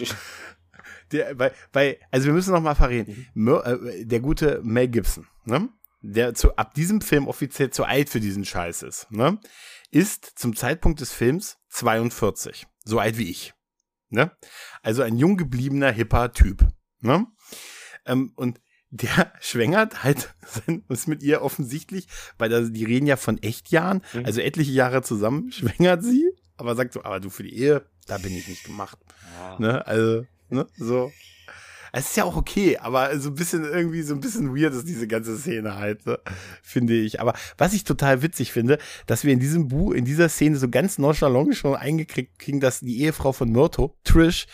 Der, 1.11 1.37
weil, 1.37 1.51
weil, 1.73 1.97
also 2.11 2.27
wir 2.27 2.33
müssen 2.33 2.53
noch 2.53 2.61
mal 2.61 2.75
verreden. 2.75 3.27
Mhm. 3.33 3.61
Äh, 3.63 4.05
der 4.05 4.19
gute 4.19 4.61
Mel 4.63 4.87
Gibson, 4.87 5.27
ne? 5.45 5.69
Der 6.01 6.33
zu, 6.35 6.55
ab 6.55 6.73
diesem 6.73 7.01
Film 7.01 7.27
offiziell 7.27 7.71
zu 7.71 7.83
alt 7.83 8.09
für 8.09 8.19
diesen 8.19 8.45
Scheiß 8.45 8.83
ist, 8.83 9.11
ne? 9.11 9.39
Ist 9.89 10.39
zum 10.39 10.55
Zeitpunkt 10.55 11.01
des 11.01 11.11
Films 11.11 11.57
42. 11.69 12.67
So 12.85 12.99
alt 12.99 13.17
wie 13.17 13.29
ich. 13.29 13.53
Ne? 14.11 14.31
Also 14.83 15.01
ein 15.01 15.17
jung 15.17 15.37
gebliebener, 15.37 15.91
hipper 15.91 16.33
Typ. 16.33 16.67
Ne? 16.99 17.25
Ähm, 18.05 18.33
und 18.35 18.61
der 18.91 19.33
schwängert 19.39 20.03
halt 20.03 20.35
ist 20.89 21.07
mit 21.07 21.23
ihr 21.23 21.41
offensichtlich, 21.41 22.07
weil 22.37 22.49
da, 22.49 22.61
die 22.61 22.85
reden 22.85 23.07
ja 23.07 23.15
von 23.15 23.41
Echtjahren, 23.41 24.03
mhm. 24.13 24.25
also 24.25 24.41
etliche 24.41 24.71
Jahre 24.71 25.01
zusammen, 25.01 25.51
schwängert 25.51 26.03
sie, 26.03 26.29
aber 26.57 26.75
sagt 26.75 26.93
so, 26.93 27.03
aber 27.03 27.19
du 27.19 27.29
für 27.29 27.43
die 27.43 27.57
Ehe, 27.57 27.85
da 28.05 28.17
bin 28.17 28.35
ich 28.35 28.47
nicht 28.47 28.65
gemacht. 28.65 28.99
Ja. 29.39 29.59
Ne? 29.59 29.87
Also, 29.87 30.25
ne, 30.49 30.67
so. 30.77 31.11
Es 31.91 32.11
ist 32.11 32.17
ja 32.17 32.23
auch 32.23 32.37
okay, 32.37 32.77
aber 32.77 33.17
so 33.19 33.29
ein 33.29 33.35
bisschen 33.35 33.65
irgendwie 33.65 34.01
so 34.01 34.13
ein 34.13 34.21
bisschen 34.21 34.55
weird 34.55 34.73
ist 34.73 34.87
diese 34.87 35.07
ganze 35.07 35.37
Szene 35.37 35.75
halt, 35.75 36.05
ne? 36.05 36.19
finde 36.61 36.93
ich. 36.93 37.19
Aber 37.19 37.33
was 37.57 37.73
ich 37.73 37.83
total 37.83 38.21
witzig 38.21 38.51
finde, 38.51 38.77
dass 39.07 39.25
wir 39.25 39.33
in 39.33 39.39
diesem 39.39 39.67
Buch, 39.67 39.91
in 39.91 40.05
dieser 40.05 40.29
Szene 40.29 40.57
so 40.57 40.69
ganz 40.69 40.97
nonchalant 40.97 41.55
schon 41.55 41.75
eingekriegt 41.75 42.39
kriegen, 42.39 42.61
dass 42.61 42.79
die 42.79 43.01
Ehefrau 43.01 43.33
von 43.33 43.51
Myrto, 43.51 43.97
Trish, 44.03 44.47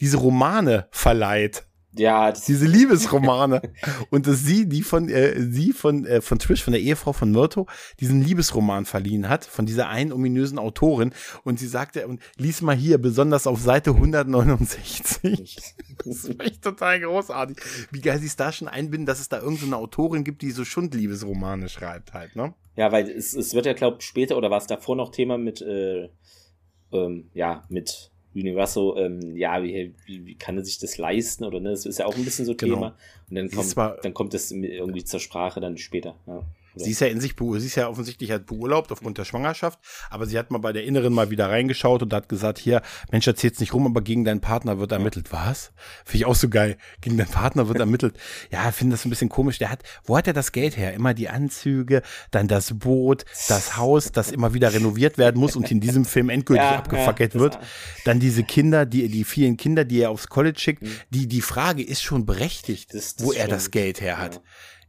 diese 0.00 0.16
Romane 0.16 0.88
verleiht 0.90 1.66
ja, 1.96 2.32
diese 2.32 2.66
Liebesromane 2.66 3.62
und 4.10 4.26
dass 4.26 4.40
sie 4.40 4.68
die 4.68 4.82
von 4.82 5.08
äh, 5.08 5.40
sie 5.40 5.72
von 5.72 6.04
äh, 6.06 6.20
von 6.20 6.38
Trish 6.38 6.62
von 6.62 6.72
der 6.72 6.82
Ehefrau 6.82 7.12
von 7.12 7.30
Myrto 7.30 7.66
diesen 8.00 8.22
Liebesroman 8.22 8.84
verliehen 8.84 9.28
hat 9.28 9.44
von 9.44 9.66
dieser 9.66 9.88
einen 9.88 10.12
ominösen 10.12 10.58
Autorin 10.58 11.12
und 11.44 11.58
sie 11.58 11.68
sagte 11.68 12.06
und 12.06 12.20
lies 12.36 12.62
mal 12.62 12.74
hier 12.74 12.98
besonders 12.98 13.46
auf 13.46 13.60
Seite 13.60 13.90
169. 13.90 15.74
das 16.04 16.24
ist 16.24 16.40
echt 16.40 16.62
total 16.62 17.00
großartig. 17.00 17.58
Wie 17.90 18.00
geil 18.00 18.18
sie 18.18 18.26
es 18.26 18.36
da 18.36 18.50
schon 18.50 18.68
einbinden, 18.68 19.06
dass 19.06 19.20
es 19.20 19.28
da 19.28 19.38
irgendeine 19.38 19.72
so 19.72 19.76
Autorin 19.76 20.24
gibt, 20.24 20.42
die 20.42 20.50
so 20.50 20.64
Schundliebesromane 20.64 21.68
schreibt 21.68 22.12
halt, 22.12 22.34
ne? 22.34 22.54
Ja, 22.76 22.90
weil 22.90 23.08
es, 23.08 23.34
es 23.34 23.54
wird 23.54 23.66
ja 23.66 23.72
glaub 23.72 24.02
später 24.02 24.36
oder 24.36 24.50
war 24.50 24.58
es 24.58 24.66
davor 24.66 24.96
noch 24.96 25.10
Thema 25.10 25.38
mit 25.38 25.62
äh, 25.62 26.08
ähm, 26.92 27.30
ja, 27.34 27.64
mit 27.68 28.10
Universo, 28.34 28.96
ähm, 28.96 29.36
ja, 29.36 29.62
wie, 29.62 29.94
wie, 30.06 30.26
wie, 30.26 30.34
kann 30.34 30.56
er 30.56 30.64
sich 30.64 30.78
das 30.78 30.98
leisten 30.98 31.44
oder 31.44 31.60
ne? 31.60 31.70
Das 31.70 31.86
ist 31.86 31.98
ja 31.98 32.06
auch 32.06 32.16
ein 32.16 32.24
bisschen 32.24 32.44
so 32.44 32.54
genau. 32.54 32.74
Thema. 32.74 32.96
Und 33.30 33.36
dann 33.36 33.50
kommt, 33.50 33.76
dann 34.04 34.14
kommt 34.14 34.34
das 34.34 34.50
irgendwie 34.50 35.04
zur 35.04 35.20
Sprache 35.20 35.60
dann 35.60 35.78
später. 35.78 36.16
Ja. 36.26 36.42
Sie 36.76 36.90
ist 36.90 37.00
ja 37.00 37.06
in 37.06 37.20
sich, 37.20 37.34
sie 37.38 37.66
ist 37.66 37.74
ja 37.76 37.88
offensichtlich 37.88 38.30
halt 38.30 38.46
beurlaubt 38.46 38.90
aufgrund 38.90 39.18
der 39.18 39.24
Schwangerschaft, 39.24 39.78
aber 40.10 40.26
sie 40.26 40.38
hat 40.38 40.50
mal 40.50 40.58
bei 40.58 40.72
der 40.72 40.84
Inneren 40.84 41.12
mal 41.12 41.30
wieder 41.30 41.48
reingeschaut 41.48 42.02
und 42.02 42.12
hat 42.12 42.28
gesagt, 42.28 42.58
hier, 42.58 42.82
Mensch, 43.10 43.26
erzähl's 43.26 43.60
nicht 43.60 43.72
rum, 43.72 43.86
aber 43.86 44.00
gegen 44.00 44.24
deinen 44.24 44.40
Partner 44.40 44.78
wird 44.78 44.92
ermittelt. 44.92 45.32
Was? 45.32 45.72
Finde 46.04 46.18
ich 46.18 46.26
auch 46.26 46.34
so 46.34 46.48
geil. 46.48 46.76
Gegen 47.00 47.16
deinen 47.16 47.30
Partner 47.30 47.68
wird 47.68 47.78
ermittelt. 47.78 48.16
Ja, 48.50 48.70
finde 48.72 48.94
das 48.94 49.04
ein 49.04 49.10
bisschen 49.10 49.28
komisch. 49.28 49.58
Der 49.58 49.70
hat, 49.70 49.82
wo 50.04 50.16
hat 50.16 50.26
er 50.26 50.32
das 50.32 50.52
Geld 50.52 50.76
her? 50.76 50.94
Immer 50.94 51.14
die 51.14 51.28
Anzüge, 51.28 52.02
dann 52.30 52.48
das 52.48 52.78
Boot, 52.78 53.24
das 53.48 53.76
Haus, 53.76 54.12
das 54.12 54.32
immer 54.32 54.54
wieder 54.54 54.72
renoviert 54.72 55.18
werden 55.18 55.40
muss 55.40 55.56
und 55.56 55.70
in 55.70 55.80
diesem 55.80 56.04
Film 56.04 56.28
endgültig 56.28 56.64
ja, 56.70 56.78
abgefackelt 56.78 57.34
ja, 57.34 57.40
wird. 57.40 57.58
Dann 58.04 58.20
diese 58.20 58.42
Kinder, 58.42 58.86
die, 58.86 59.08
die 59.08 59.24
vielen 59.24 59.56
Kinder, 59.56 59.84
die 59.84 60.00
er 60.00 60.10
aufs 60.10 60.28
College 60.28 60.58
schickt. 60.58 60.82
Mhm. 60.82 60.96
Die, 61.10 61.28
die 61.28 61.40
Frage 61.40 61.82
ist 61.82 62.02
schon 62.02 62.26
berechtigt, 62.26 62.94
das, 62.94 63.16
das 63.16 63.26
wo 63.26 63.32
er 63.32 63.48
das 63.48 63.70
Geld 63.70 64.00
her 64.00 64.18
hat. 64.18 64.40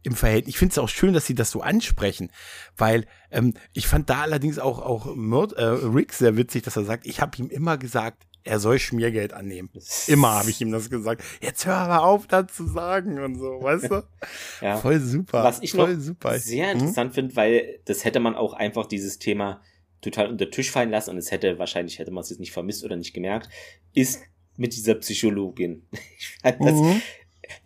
Im 0.06 0.14
Verhältnis. 0.14 0.54
Ich 0.54 0.58
finde 0.58 0.70
es 0.70 0.78
auch 0.78 0.88
schön, 0.88 1.14
dass 1.14 1.26
sie 1.26 1.34
das 1.34 1.50
so 1.50 1.62
ansprechen, 1.62 2.30
weil 2.76 3.06
ähm, 3.32 3.54
ich 3.72 3.88
fand 3.88 4.08
da 4.08 4.20
allerdings 4.20 4.60
auch 4.60 4.78
auch 4.78 5.16
Mord, 5.16 5.54
äh, 5.54 5.64
Rick 5.64 6.12
sehr 6.12 6.36
witzig, 6.36 6.62
dass 6.62 6.76
er 6.76 6.84
sagt, 6.84 7.06
ich 7.06 7.20
habe 7.20 7.36
ihm 7.38 7.48
immer 7.48 7.76
gesagt, 7.76 8.22
er 8.44 8.60
soll 8.60 8.78
Schmiergeld 8.78 9.32
annehmen. 9.32 9.68
Immer 10.06 10.34
habe 10.34 10.50
ich 10.50 10.60
ihm 10.60 10.70
das 10.70 10.90
gesagt. 10.90 11.24
Jetzt 11.40 11.66
hör 11.66 11.74
aber 11.74 12.04
auf, 12.04 12.28
das 12.28 12.54
zu 12.54 12.68
sagen 12.68 13.18
und 13.18 13.34
so, 13.34 13.60
weißt 13.60 13.90
du? 13.90 14.04
ja. 14.62 14.76
Voll 14.76 15.00
super. 15.00 15.42
Was 15.42 15.60
ich 15.60 15.74
noch 15.74 15.90
super. 15.98 16.38
sehr 16.38 16.70
hm? 16.70 16.78
interessant 16.78 17.08
hm? 17.08 17.14
finde, 17.14 17.34
weil 17.34 17.80
das 17.86 18.04
hätte 18.04 18.20
man 18.20 18.36
auch 18.36 18.52
einfach 18.52 18.86
dieses 18.86 19.18
Thema 19.18 19.60
total 20.02 20.30
unter 20.30 20.48
Tisch 20.52 20.70
fallen 20.70 20.90
lassen 20.90 21.10
und 21.10 21.18
es 21.18 21.32
hätte 21.32 21.58
wahrscheinlich 21.58 21.98
hätte 21.98 22.12
man 22.12 22.22
es 22.22 22.30
jetzt 22.30 22.38
nicht 22.38 22.52
vermisst 22.52 22.84
oder 22.84 22.94
nicht 22.94 23.12
gemerkt, 23.12 23.48
ist 23.92 24.22
mit 24.56 24.76
dieser 24.76 24.94
Psychologin. 24.94 25.82
Ich 26.18 26.38
fand 26.40 26.64
das, 26.64 26.74
mhm. 26.74 27.02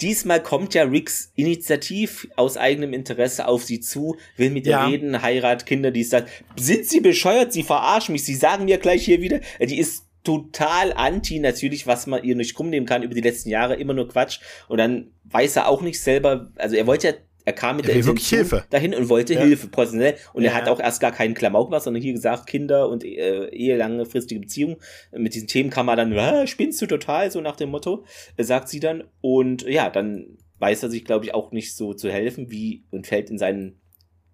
Diesmal 0.00 0.42
kommt 0.42 0.74
ja 0.74 0.84
Ricks 0.84 1.32
Initiativ 1.34 2.28
aus 2.36 2.56
eigenem 2.56 2.92
Interesse 2.92 3.46
auf 3.46 3.64
sie 3.64 3.80
zu, 3.80 4.16
will 4.36 4.50
mit 4.50 4.66
ihr 4.66 4.72
ja. 4.72 4.86
reden, 4.86 5.22
Heirat, 5.22 5.66
Kinder, 5.66 5.90
die 5.90 6.04
sagt, 6.04 6.28
sind 6.56 6.86
sie 6.86 7.00
bescheuert, 7.00 7.52
sie 7.52 7.62
verarschen 7.62 8.12
mich, 8.12 8.24
sie 8.24 8.34
sagen 8.34 8.64
mir 8.64 8.78
gleich 8.78 9.04
hier 9.04 9.20
wieder, 9.20 9.40
äh, 9.58 9.66
die 9.66 9.78
ist 9.78 10.06
total 10.22 10.92
anti, 10.92 11.38
natürlich, 11.38 11.86
was 11.86 12.06
man 12.06 12.22
ihr 12.22 12.36
nicht 12.36 12.58
rumnehmen 12.58 12.86
kann 12.86 13.02
über 13.02 13.14
die 13.14 13.20
letzten 13.20 13.48
Jahre, 13.48 13.76
immer 13.76 13.94
nur 13.94 14.08
Quatsch. 14.08 14.40
Und 14.68 14.78
dann 14.78 15.12
weiß 15.24 15.56
er 15.56 15.68
auch 15.68 15.82
nicht 15.82 16.00
selber, 16.00 16.50
also 16.56 16.76
er 16.76 16.86
wollte 16.86 17.08
ja 17.08 17.14
er 17.44 17.52
kam 17.52 17.76
mit 17.76 17.86
er 17.86 17.94
der 17.94 17.96
Intention 17.96 18.62
dahin 18.70 18.94
und 18.94 19.08
wollte 19.08 19.34
ja. 19.34 19.40
Hilfe, 19.40 19.68
professionell. 19.68 20.16
Und 20.32 20.42
ja. 20.42 20.50
er 20.50 20.56
hat 20.56 20.68
auch 20.68 20.80
erst 20.80 21.00
gar 21.00 21.12
keinen 21.12 21.34
Klamauk 21.34 21.68
gemacht, 21.68 21.82
sondern 21.82 22.02
hier 22.02 22.12
gesagt, 22.12 22.46
Kinder 22.46 22.88
und 22.88 23.04
äh, 23.04 23.48
ehelange 23.48 24.06
fristige 24.06 24.40
Beziehungen. 24.40 24.76
Mit 25.12 25.34
diesen 25.34 25.48
Themen 25.48 25.70
kam 25.70 25.88
er 25.88 25.96
dann, 25.96 26.16
ah, 26.18 26.46
spinnst 26.46 26.80
du 26.82 26.86
total, 26.86 27.30
so 27.30 27.40
nach 27.40 27.56
dem 27.56 27.70
Motto, 27.70 28.04
äh, 28.36 28.44
sagt 28.44 28.68
sie 28.68 28.80
dann. 28.80 29.04
Und 29.20 29.62
ja, 29.62 29.90
dann 29.90 30.38
weiß 30.58 30.82
er 30.82 30.90
sich, 30.90 31.04
glaube 31.04 31.24
ich, 31.24 31.34
auch 31.34 31.52
nicht 31.52 31.74
so 31.74 31.94
zu 31.94 32.10
helfen, 32.10 32.50
wie 32.50 32.84
und 32.90 33.06
fällt 33.06 33.30
in 33.30 33.38
seinen 33.38 33.80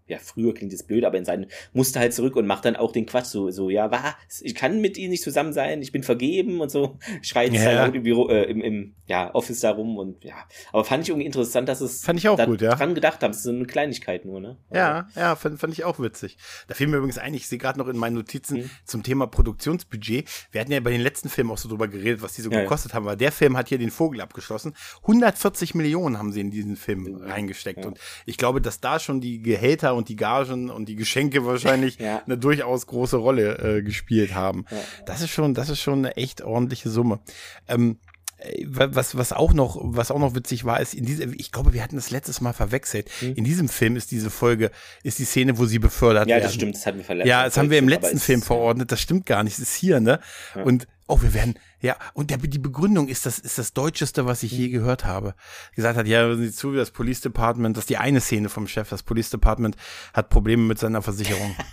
ja, 0.08 0.18
früher 0.18 0.54
klingt 0.54 0.72
jetzt 0.72 0.86
blöd, 0.86 1.04
aber 1.04 1.18
in 1.18 1.24
sein 1.24 1.46
Muster 1.72 1.98
halt 1.98 2.14
zurück 2.14 2.36
und 2.36 2.46
macht 2.46 2.64
dann 2.64 2.76
auch 2.76 2.92
den 2.92 3.06
Quatsch 3.06 3.26
so, 3.26 3.50
so, 3.50 3.70
ja, 3.70 3.90
was, 3.90 4.40
ich 4.40 4.54
kann 4.54 4.80
mit 4.80 4.96
ihnen 4.96 5.10
nicht 5.10 5.22
zusammen 5.22 5.52
sein, 5.52 5.82
ich 5.82 5.90
bin 5.90 6.04
vergeben 6.04 6.60
und 6.60 6.70
so, 6.70 6.98
schreit 7.22 7.52
ja. 7.52 7.80
halt 7.80 7.94
im 7.94 8.04
Büro, 8.04 8.28
äh, 8.28 8.44
im, 8.44 8.60
im, 8.60 8.94
ja, 9.06 9.34
Office 9.34 9.60
da 9.60 9.72
rum 9.72 9.96
und 9.98 10.24
ja, 10.24 10.34
aber 10.72 10.84
fand 10.84 11.02
ich 11.02 11.08
irgendwie 11.08 11.26
interessant, 11.26 11.68
dass 11.68 11.80
es 11.80 12.04
fand 12.04 12.20
ich 12.20 12.28
auch 12.28 12.38
gut, 12.44 12.60
ja. 12.60 12.76
dran 12.76 12.94
gedacht 12.94 13.22
haben, 13.22 13.32
das 13.32 13.38
ist 13.38 13.44
so 13.44 13.50
eine 13.50 13.66
Kleinigkeit 13.66 14.24
nur, 14.24 14.40
ne? 14.40 14.56
Ja, 14.72 15.08
ja, 15.16 15.34
fand, 15.34 15.58
fand 15.58 15.72
ich 15.72 15.84
auch 15.84 15.98
witzig. 15.98 16.38
Da 16.68 16.74
fiel 16.74 16.86
mir 16.86 16.98
übrigens 16.98 17.18
ein, 17.18 17.34
ich 17.34 17.48
sehe 17.48 17.58
gerade 17.58 17.78
noch 17.78 17.88
in 17.88 17.96
meinen 17.96 18.14
Notizen 18.14 18.58
mhm. 18.58 18.70
zum 18.84 19.02
Thema 19.02 19.26
Produktionsbudget, 19.26 20.28
wir 20.52 20.60
hatten 20.60 20.72
ja 20.72 20.80
bei 20.80 20.90
den 20.90 21.00
letzten 21.00 21.28
Filmen 21.28 21.50
auch 21.50 21.58
so 21.58 21.68
drüber 21.68 21.88
geredet, 21.88 22.22
was 22.22 22.34
die 22.34 22.42
so 22.42 22.50
ja, 22.50 22.62
gekostet 22.62 22.94
haben, 22.94 23.06
weil 23.06 23.16
der 23.16 23.32
Film 23.32 23.56
hat 23.56 23.68
hier 23.68 23.78
den 23.78 23.90
Vogel 23.90 24.20
abgeschlossen, 24.20 24.74
140 25.02 25.74
Millionen 25.74 26.18
haben 26.18 26.30
sie 26.30 26.40
in 26.40 26.50
diesen 26.50 26.76
Film 26.76 27.02
mhm. 27.02 27.22
reingesteckt 27.22 27.84
und 27.84 27.98
ich 28.24 28.36
glaube, 28.36 28.60
dass 28.60 28.80
da 28.80 29.00
schon 29.00 29.20
die 29.20 29.42
Gehälter 29.42 29.95
und 29.96 30.09
die 30.09 30.16
Gagen 30.16 30.70
und 30.70 30.88
die 30.88 30.96
Geschenke 30.96 31.44
wahrscheinlich 31.44 31.98
ja. 31.98 32.22
eine 32.24 32.38
durchaus 32.38 32.87
große 32.87 33.16
Rolle 33.16 33.59
äh, 33.59 33.82
gespielt 33.82 34.35
haben. 34.35 34.64
Ja. 34.70 34.76
Das 35.06 35.20
ist 35.20 35.30
schon, 35.30 35.54
das 35.54 35.68
ist 35.68 35.80
schon 35.80 36.00
eine 36.00 36.16
echt 36.16 36.42
ordentliche 36.42 36.88
Summe. 36.88 37.20
Ähm, 37.68 37.98
äh, 38.38 38.64
was, 38.66 39.16
was 39.16 39.32
auch 39.32 39.52
noch, 39.52 39.78
was 39.80 40.11
auch 40.11 40.18
noch 40.18 40.35
witzig 40.35 40.64
war, 40.64 40.80
ist 40.80 40.94
in 40.94 41.04
diese, 41.04 41.24
ich 41.35 41.52
glaube, 41.52 41.72
wir 41.72 41.82
hatten 41.82 41.96
das 41.96 42.11
letztes 42.11 42.40
Mal 42.40 42.52
verwechselt. 42.52 43.11
Hm. 43.20 43.35
In 43.35 43.44
diesem 43.44 43.68
Film 43.68 43.96
ist 43.96 44.11
diese 44.11 44.30
Folge, 44.30 44.70
ist 45.02 45.18
die 45.18 45.24
Szene, 45.24 45.59
wo 45.59 45.66
sie 45.66 45.78
befördert 45.78 46.28
ja, 46.28 46.37
werden. 46.37 46.42
Ja, 46.42 46.46
das 46.46 46.54
stimmt, 46.54 46.76
das 46.76 46.87
hatten 46.87 46.98
wir 46.98 47.04
verletzt. 47.04 47.28
Ja, 47.28 47.44
das 47.44 47.56
haben 47.56 47.70
wir 47.70 47.78
im 47.78 47.88
letzten 47.88 48.18
Film 48.18 48.42
verordnet, 48.42 48.92
das 48.92 49.00
stimmt 49.00 49.26
gar 49.26 49.42
nicht, 49.42 49.59
das 49.59 49.62
ist 49.68 49.74
hier, 49.74 50.00
ne? 50.00 50.20
Ja. 50.54 50.62
Und 50.62 50.87
Oh, 51.09 51.22
wir 51.22 51.35
werden, 51.35 51.54
ja, 51.80 51.96
und 52.14 52.30
der, 52.30 52.38
die 52.38 52.58
Begründung 52.58 53.08
ist 53.08 53.26
das, 53.26 53.38
ist 53.38 53.58
das 53.58 53.74
Deutscheste, 53.74 54.24
was 54.24 54.42
ich 54.42 54.52
je 54.52 54.68
gehört 54.68 55.04
habe. 55.04 55.34
Gesagt 55.74 55.98
hat, 55.98 56.06
ja, 56.06 56.20
hören 56.20 56.40
Sie 56.40 56.52
zu, 56.52 56.72
das 56.72 56.90
Police 56.90 57.20
Department, 57.20 57.76
das 57.76 57.82
ist 57.82 57.90
die 57.90 57.98
eine 57.98 58.20
Szene 58.20 58.48
vom 58.48 58.66
Chef, 58.66 58.88
das 58.88 59.02
Police 59.02 59.30
Department 59.30 59.76
hat 60.14 60.30
Probleme 60.30 60.62
mit 60.62 60.78
seiner 60.78 61.02
Versicherung. 61.02 61.54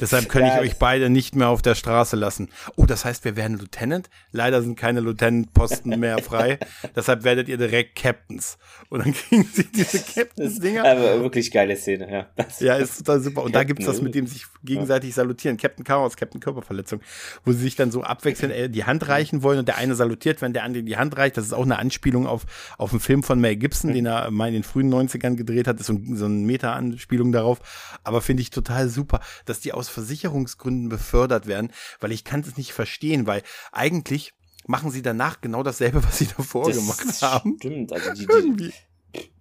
Deshalb 0.00 0.28
kann 0.28 0.44
ich 0.44 0.52
euch 0.52 0.78
beide 0.78 1.08
nicht 1.08 1.34
mehr 1.34 1.48
auf 1.48 1.62
der 1.62 1.74
Straße 1.74 2.14
lassen. 2.14 2.50
Oh, 2.76 2.84
das 2.84 3.04
heißt, 3.04 3.24
wir 3.24 3.36
werden 3.36 3.58
Lieutenant? 3.58 4.10
Leider 4.32 4.62
sind 4.62 4.78
keine 4.78 5.00
Lieutenant-Posten 5.00 5.98
mehr 5.98 6.18
frei. 6.22 6.58
Deshalb 6.94 7.24
werdet 7.24 7.48
ihr 7.48 7.56
direkt 7.56 7.96
Captains. 7.96 8.58
Und 8.90 9.04
dann 9.04 9.14
kriegen 9.14 9.48
sie 9.52 9.64
diese 9.64 10.00
Captains-Dinger. 10.00 10.84
Aber 10.84 11.20
wirklich 11.22 11.50
geile 11.50 11.76
Szene, 11.76 12.10
ja. 12.12 12.26
Das 12.36 12.60
ja, 12.60 12.76
ist 12.76 12.98
total 12.98 13.20
super. 13.20 13.42
Und 13.42 13.52
Captain, 13.52 13.60
da 13.60 13.64
gibt's 13.64 13.86
das 13.86 14.02
mit 14.02 14.14
dem 14.14 14.26
sich 14.26 14.44
gegenseitig 14.62 15.14
salutieren. 15.14 15.56
Captain 15.56 15.84
Chaos, 15.84 16.16
Captain 16.16 16.40
Körperverletzung. 16.40 17.00
Wo 17.44 17.52
sie 17.52 17.58
sich 17.58 17.76
dann 17.76 17.90
so 17.90 18.02
abwechseln, 18.02 18.52
äh, 18.52 18.68
die 18.68 18.84
Hand 18.84 19.08
reichen 19.08 19.42
wollen 19.42 19.47
und 19.56 19.68
der 19.68 19.78
eine 19.78 19.94
salutiert, 19.94 20.42
wenn 20.42 20.52
der 20.52 20.64
andere 20.64 20.82
die 20.82 20.96
Hand 20.96 21.16
reicht. 21.16 21.36
Das 21.36 21.46
ist 21.46 21.52
auch 21.52 21.64
eine 21.64 21.78
Anspielung 21.78 22.26
auf, 22.26 22.44
auf 22.76 22.90
einen 22.90 23.00
Film 23.00 23.22
von 23.22 23.40
Mel 23.40 23.56
Gibson, 23.56 23.90
mhm. 23.90 23.94
den 23.94 24.06
er 24.06 24.30
mal 24.30 24.48
in 24.48 24.54
den 24.54 24.62
frühen 24.64 24.92
90ern 24.92 25.36
gedreht 25.36 25.66
hat. 25.66 25.80
Das 25.80 25.88
ist 25.88 25.94
so, 25.94 26.16
so 26.16 26.24
eine 26.26 26.34
Meta-Anspielung 26.34 27.32
darauf. 27.32 27.60
Aber 28.04 28.20
finde 28.20 28.42
ich 28.42 28.50
total 28.50 28.88
super, 28.88 29.20
dass 29.46 29.60
die 29.60 29.72
aus 29.72 29.88
Versicherungsgründen 29.88 30.88
befördert 30.88 31.46
werden, 31.46 31.70
weil 32.00 32.12
ich 32.12 32.24
kann 32.24 32.40
es 32.40 32.56
nicht 32.56 32.72
verstehen, 32.72 33.26
weil 33.26 33.42
eigentlich 33.72 34.34
machen 34.66 34.90
sie 34.90 35.02
danach 35.02 35.40
genau 35.40 35.62
dasselbe, 35.62 36.04
was 36.04 36.18
sie 36.18 36.26
davor 36.36 36.68
das 36.68 36.76
gemacht 36.76 37.22
haben. 37.22 37.56
Stimmt, 37.58 37.92
also 37.92 38.12
die, 38.12 38.26
die 38.56 38.72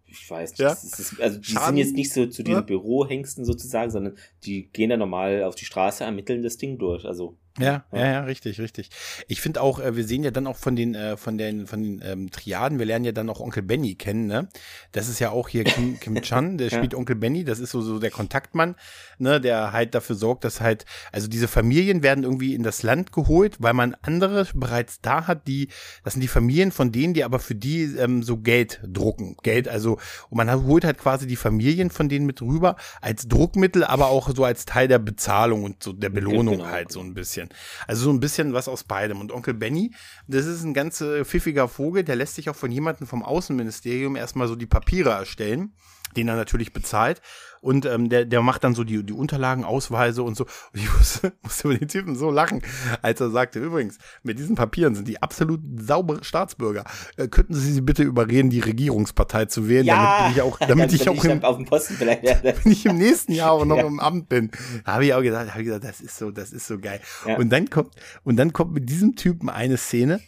ich 0.10 0.32
weiß 0.32 0.52
nicht, 0.52 0.60
ja? 0.60 0.72
ist, 0.72 1.20
also 1.20 1.40
die 1.40 1.46
Schaden, 1.46 1.76
sind 1.76 1.78
jetzt 1.78 1.96
nicht 1.96 2.14
so 2.14 2.26
zu 2.26 2.44
diesen 2.44 2.60
ja? 2.60 2.62
Bürohengsten 2.62 3.46
sozusagen, 3.46 3.92
sondern 3.92 4.18
die 4.44 4.70
gehen 4.72 4.90
da 4.90 4.98
normal 4.98 5.44
auf 5.44 5.56
die 5.56 5.66
Straße, 5.66 6.04
ermitteln 6.04 6.44
das 6.44 6.58
Ding 6.58 6.78
durch. 6.78 7.06
Also 7.06 7.38
ja, 7.60 7.86
ja, 7.92 8.06
ja, 8.06 8.20
richtig, 8.22 8.60
richtig. 8.60 8.90
Ich 9.28 9.42
finde 9.42 9.62
auch, 9.62 9.80
äh, 9.80 9.96
wir 9.96 10.04
sehen 10.04 10.24
ja 10.24 10.32
dann 10.32 10.48
auch 10.48 10.58
von 10.58 10.76
den, 10.76 10.94
äh, 10.96 11.18
von 11.18 11.38
den, 11.38 11.66
von 11.66 11.82
den 11.82 12.02
ähm, 12.06 12.32
Triaden, 12.32 12.78
wir 12.78 12.86
lernen 12.86 13.06
ja 13.06 13.12
dann 13.12 13.30
auch 13.30 13.40
Onkel 13.40 13.64
Benny 13.64 13.96
kennen, 13.96 14.28
ne? 14.28 14.48
Das 14.92 15.10
ist 15.10 15.20
ja 15.20 15.32
auch 15.32 15.50
hier 15.50 15.64
Kim, 15.64 16.00
Kim 16.00 16.16
Chan, 16.22 16.58
der 16.58 16.70
spielt 16.70 16.94
ja. 16.94 17.00
Onkel 17.00 17.16
Benny, 17.16 17.44
das 17.44 17.60
ist 17.60 17.72
so, 17.72 17.82
so 17.82 18.00
der 18.00 18.12
Kontaktmann, 18.12 18.76
ne, 19.18 19.42
der 19.42 19.72
halt 19.72 19.96
dafür 19.96 20.16
sorgt, 20.16 20.44
dass 20.44 20.62
halt, 20.62 20.86
also 21.12 21.28
diese 21.28 21.48
Familien 21.48 22.04
werden 22.04 22.24
irgendwie 22.24 22.54
in 22.54 22.64
das 22.64 22.84
Land 22.84 23.12
geholt, 23.12 23.58
weil 23.60 23.74
man 23.74 23.96
andere 24.02 24.48
bereits 24.54 25.02
da 25.02 25.28
hat, 25.28 25.48
die, 25.48 25.70
das 26.04 26.14
sind 26.14 26.22
die 26.22 26.28
Familien 26.28 26.72
von 26.72 26.92
denen, 26.92 27.14
die 27.14 27.24
aber 27.24 27.40
für 27.40 27.56
die 27.56 27.84
ähm, 27.84 28.22
so 28.24 28.38
Geld 28.38 28.82
drucken. 28.84 29.36
Geld, 29.42 29.68
also, 29.68 29.98
und 30.30 30.38
man 30.38 30.52
holt 30.66 30.86
halt 30.86 30.98
quasi 30.98 31.26
die 31.26 31.36
Familien 31.36 31.90
von 31.90 32.10
denen 32.10 32.26
mit 32.26 32.42
rüber 32.42 32.76
als 33.02 33.28
Druckmittel, 33.28 33.84
aber 33.84 34.08
auch 34.08 34.30
so 34.36 34.44
als 34.44 34.66
Teil 34.66 34.88
der 34.88 35.00
Bezahlung 35.00 35.64
und 35.64 35.82
so 35.84 35.94
der 35.94 36.10
Belohnung 36.10 36.58
genau, 36.58 36.70
halt 36.70 36.92
so 36.92 37.00
ein 37.00 37.14
bisschen 37.14 37.47
bisschen. 37.48 37.86
Also 37.88 38.04
so 38.06 38.10
ein 38.12 38.20
bisschen 38.20 38.54
was 38.54 38.68
aus 38.68 38.84
beidem. 38.84 39.22
Und 39.22 39.32
Onkel 39.32 39.54
Benny, 39.54 39.92
das 40.28 40.46
ist 40.46 40.64
ein 40.64 40.74
ganz 40.74 41.02
äh, 41.02 41.26
pfiffiger 41.26 41.68
Vogel, 41.68 42.04
der 42.04 42.16
lässt 42.16 42.36
sich 42.36 42.50
auch 42.50 42.56
von 42.56 42.72
jemandem 42.72 43.08
vom 43.08 43.24
Außenministerium 43.24 44.16
erstmal 44.16 44.48
so 44.48 44.56
die 44.56 44.66
Papiere 44.66 45.12
erstellen 45.12 45.74
den 46.16 46.28
er 46.28 46.36
natürlich 46.36 46.74
bezahlt. 46.74 47.22
Und 47.62 47.86
ähm, 47.86 48.10
der, 48.10 48.26
der 48.26 48.42
macht 48.42 48.64
dann 48.64 48.76
so 48.76 48.84
die, 48.84 49.04
die 49.04 49.14
Unterlagen, 49.14 49.64
Ausweise 49.64 50.24
und 50.24 50.38
so. 50.38 50.46
Und 50.46 50.80
ich 50.80 50.94
musste, 50.98 51.34
musste 51.42 51.68
über 51.68 51.78
den 51.78 51.88
Typen 51.88 52.16
so 52.16 52.32
lachen, 52.32 52.62
als 53.02 53.20
er 53.20 53.30
sagte, 53.30 53.60
übrigens, 53.60 53.98
mit 54.24 54.40
diesen 54.40 54.56
Papieren 54.56 54.96
sind 54.96 55.08
die 55.08 55.22
absolut 55.22 55.60
saubere 55.76 56.24
Staatsbürger. 56.24 56.86
Äh, 57.18 57.28
könnten 57.28 57.54
Sie 57.54 57.74
sie 57.74 57.82
bitte 57.82 58.04
überreden, 58.04 58.50
die 58.50 58.60
Regierungspartei 58.60 59.46
zu 59.46 59.68
wählen, 59.68 59.86
ja, 59.86 60.20
damit 60.20 60.36
ich 60.36 60.42
auch, 60.42 60.60
damit 60.60 60.94
ich 60.94 61.10
auch 61.10 61.24
im, 61.24 61.44
auf 61.44 61.58
dem 61.58 61.66
Posten 61.66 61.96
vielleicht, 61.96 62.24
ja. 62.24 62.38
wenn 62.44 62.72
ich 62.72 62.86
im 62.86 62.98
nächsten 62.98 63.34
Jahr 63.34 63.52
auch 63.52 63.66
noch 63.66 63.78
ja. 63.78 63.88
im 63.88 64.00
Amt 64.00 64.30
bin. 64.30 64.52
Habe 64.86 65.06
ich 65.06 65.14
auch 65.14 65.22
gesagt, 65.22 65.52
habe 65.52 65.62
ich 65.62 65.66
gesagt, 65.66 65.84
das 65.84 66.02
ist 66.02 66.18
so, 66.18 66.32
das 66.32 66.52
ist 66.52 66.68
so 66.68 66.80
geil. 66.80 67.02
Ja. 67.26 67.38
Und 67.38 67.50
dann 67.50 67.70
kommt, 67.70 67.94
und 68.24 68.38
dann 68.38 68.54
kommt 68.54 68.74
mit 68.74 68.90
diesem 68.90 69.16
Typen 69.16 69.50
eine 69.50 69.78
Szene, 69.78 70.22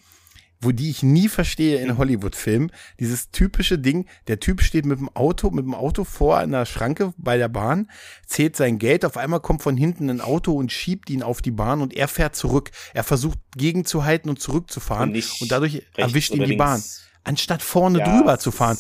wo 0.62 0.72
die 0.72 0.90
ich 0.90 1.04
nie 1.04 1.30
verstehe 1.30 1.80
in 1.80 1.98
Hollywood-Filmen. 1.98 2.72
Dieses 3.00 3.32
typische 3.32 3.80
Ding, 3.80 4.08
der 4.28 4.40
Typ 4.40 4.62
steht 4.62 4.86
mit 4.86 5.00
dem 5.00 5.10
Auto, 5.16 5.50
mit 5.52 5.66
dem 5.66 5.74
Auto 5.74 6.04
vor 6.04 6.38
einer 6.38 6.66
Schranke 6.66 7.14
bei 7.18 7.38
der 7.38 7.48
Bahn, 7.48 7.90
zählt 8.26 8.56
sein 8.56 8.78
Geld, 8.78 9.06
auf 9.06 9.16
einmal 9.16 9.40
kommt 9.40 9.62
von 9.62 9.78
hinten 9.78 10.10
ein 10.10 10.22
Auto 10.22 10.54
und 10.54 10.72
schiebt 10.72 11.10
ihn 11.10 11.24
auf 11.24 11.42
die 11.42 11.52
Bahn 11.52 11.82
und 11.82 11.94
er 11.96 12.08
fährt 12.08 12.36
zurück. 12.36 12.72
Er 12.94 13.04
versucht 13.04 13.40
gegenzuhalten 13.56 14.30
und 14.30 14.40
zurückzufahren 14.42 15.14
und, 15.14 15.42
und 15.42 15.52
dadurch 15.52 15.86
erwischt 15.96 16.34
ihn 16.34 16.44
die 16.44 16.58
Bahn. 16.58 16.84
Anstatt 17.24 17.62
vorne 17.62 18.00
ja, 18.00 18.18
drüber 18.18 18.40
zu 18.40 18.52
fahren. 18.52 18.78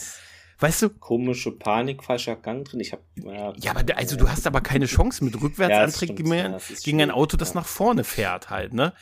Weißt 0.59 0.81
du? 0.81 0.89
Komische 0.89 1.51
Panik, 1.51 2.03
falscher 2.03 2.35
Gang 2.35 2.65
drin. 2.65 2.81
Ich 2.81 2.91
hab, 2.91 3.01
ja, 3.15 3.53
ja, 3.57 3.71
aber 3.71 3.97
also 3.97 4.17
du 4.17 4.29
hast 4.29 4.45
aber 4.45 4.59
keine 4.59 4.87
Chance 4.87 5.23
mit 5.23 5.41
Rückwärtsantritt 5.41 6.19
ja, 6.19 6.59
gegen 6.83 7.01
ein 7.01 7.11
Auto, 7.11 7.37
das 7.37 7.53
nach 7.53 7.65
vorne 7.65 8.03
fährt 8.03 8.49
halt, 8.49 8.73
ne? 8.73 8.93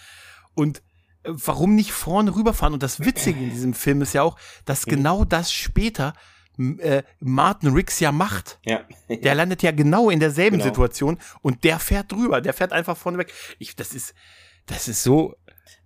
Und 0.53 0.83
warum 1.27 1.75
nicht 1.75 1.91
vorne 1.91 2.35
rüberfahren? 2.35 2.73
Und 2.73 2.83
das 2.83 2.99
Witzige 2.99 3.39
in 3.39 3.49
diesem 3.49 3.73
Film 3.73 4.01
ist 4.01 4.13
ja 4.13 4.23
auch, 4.23 4.37
dass 4.65 4.85
mhm. 4.85 4.91
genau 4.91 5.25
das 5.25 5.51
später 5.51 6.13
äh, 6.79 7.03
Martin 7.19 7.73
Riggs 7.73 7.99
ja 7.99 8.11
macht. 8.11 8.59
Ja. 8.65 8.81
Der 9.09 9.35
landet 9.35 9.61
ja 9.63 9.71
genau 9.71 10.09
in 10.09 10.19
derselben 10.19 10.57
genau. 10.57 10.69
Situation 10.69 11.19
und 11.41 11.63
der 11.63 11.79
fährt 11.79 12.11
drüber, 12.11 12.41
der 12.41 12.53
fährt 12.53 12.73
einfach 12.73 12.97
vorne 12.97 13.17
weg. 13.19 13.31
Ich, 13.59 13.75
das 13.75 13.93
ist, 13.93 14.13
das 14.65 14.87
ist 14.87 15.03
so, 15.03 15.35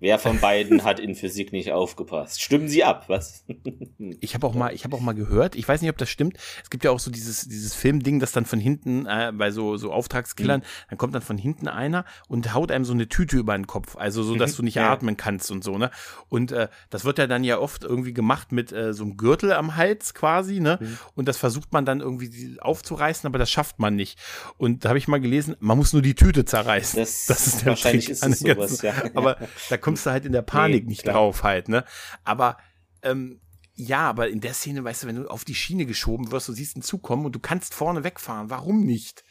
Wer 0.01 0.17
von 0.19 0.39
beiden 0.41 0.83
hat 0.83 0.99
in 0.99 1.15
Physik 1.15 1.53
nicht 1.53 1.71
aufgepasst? 1.71 2.41
Stimmen 2.41 2.67
Sie 2.67 2.83
ab, 2.83 3.05
was? 3.07 3.45
ich 4.19 4.33
habe 4.33 4.47
auch 4.47 4.55
mal, 4.55 4.73
ich 4.73 4.83
habe 4.83 4.95
auch 4.95 4.99
mal 4.99 5.13
gehört, 5.13 5.55
ich 5.55 5.67
weiß 5.67 5.81
nicht, 5.81 5.91
ob 5.91 5.97
das 5.97 6.09
stimmt. 6.09 6.37
Es 6.63 6.69
gibt 6.69 6.83
ja 6.83 6.91
auch 6.91 6.99
so 6.99 7.11
dieses 7.11 7.47
dieses 7.47 7.75
Filmding, 7.75 8.19
das 8.19 8.31
dann 8.31 8.45
von 8.45 8.59
hinten 8.59 9.05
äh, 9.05 9.31
bei 9.33 9.51
so 9.51 9.77
so 9.77 9.93
Auftragskillern, 9.93 10.61
mhm. 10.61 10.65
dann 10.89 10.97
kommt 10.97 11.15
dann 11.15 11.21
von 11.21 11.37
hinten 11.37 11.67
einer 11.67 12.03
und 12.27 12.53
haut 12.53 12.71
einem 12.71 12.83
so 12.83 12.93
eine 12.93 13.07
Tüte 13.07 13.37
über 13.37 13.55
den 13.55 13.67
Kopf, 13.67 13.95
also 13.95 14.23
so, 14.23 14.35
dass 14.35 14.53
mhm. 14.53 14.57
du 14.57 14.63
nicht 14.63 14.75
ja. 14.75 14.91
atmen 14.91 15.17
kannst 15.17 15.51
und 15.51 15.63
so, 15.63 15.77
ne? 15.77 15.91
Und 16.29 16.51
äh, 16.51 16.67
das 16.89 17.05
wird 17.05 17.19
ja 17.19 17.27
dann 17.27 17.43
ja 17.43 17.59
oft 17.59 17.83
irgendwie 17.83 18.13
gemacht 18.13 18.51
mit 18.51 18.71
äh, 18.71 18.93
so 18.93 19.03
einem 19.03 19.17
Gürtel 19.17 19.53
am 19.53 19.75
Hals 19.75 20.15
quasi, 20.15 20.59
ne? 20.59 20.79
Mhm. 20.81 20.97
Und 21.13 21.27
das 21.27 21.37
versucht 21.37 21.71
man 21.73 21.85
dann 21.85 21.99
irgendwie 21.99 22.57
aufzureißen, 22.59 23.27
aber 23.27 23.37
das 23.37 23.51
schafft 23.51 23.77
man 23.77 23.95
nicht. 23.95 24.17
Und 24.57 24.83
da 24.83 24.89
habe 24.89 24.97
ich 24.97 25.07
mal 25.07 25.21
gelesen, 25.21 25.55
man 25.59 25.77
muss 25.77 25.93
nur 25.93 26.01
die 26.01 26.15
Tüte 26.15 26.43
zerreißen. 26.43 26.99
Das, 26.99 27.27
das 27.27 27.45
ist 27.45 27.61
der 27.61 27.67
wahrscheinlich 27.67 28.05
Trick 28.05 28.15
ist 28.15 28.25
es 28.25 28.39
sowas, 28.39 28.81
ja. 28.81 28.93
Aber 29.13 29.37
da 29.69 29.77
kommt 29.77 29.90
kommst 29.91 30.05
du 30.05 30.11
halt 30.11 30.25
in 30.25 30.31
der 30.31 30.41
Panik 30.41 30.83
nee, 30.83 30.89
nicht 30.89 31.03
klar. 31.03 31.15
drauf 31.15 31.43
halt, 31.43 31.69
ne? 31.69 31.85
Aber 32.23 32.57
ähm, 33.03 33.39
ja, 33.73 34.09
aber 34.09 34.29
in 34.29 34.41
der 34.41 34.53
Szene, 34.53 34.83
weißt 34.83 35.03
du, 35.03 35.07
wenn 35.07 35.15
du 35.15 35.27
auf 35.27 35.45
die 35.45 35.55
Schiene 35.55 35.85
geschoben 35.85 36.31
wirst, 36.31 36.47
du 36.47 36.53
siehst 36.53 36.75
einen 36.75 36.83
Zug 36.83 37.01
kommen 37.01 37.25
und 37.25 37.33
du 37.33 37.39
kannst 37.39 37.73
vorne 37.73 38.03
wegfahren, 38.03 38.49
warum 38.49 38.85
nicht? 38.85 39.23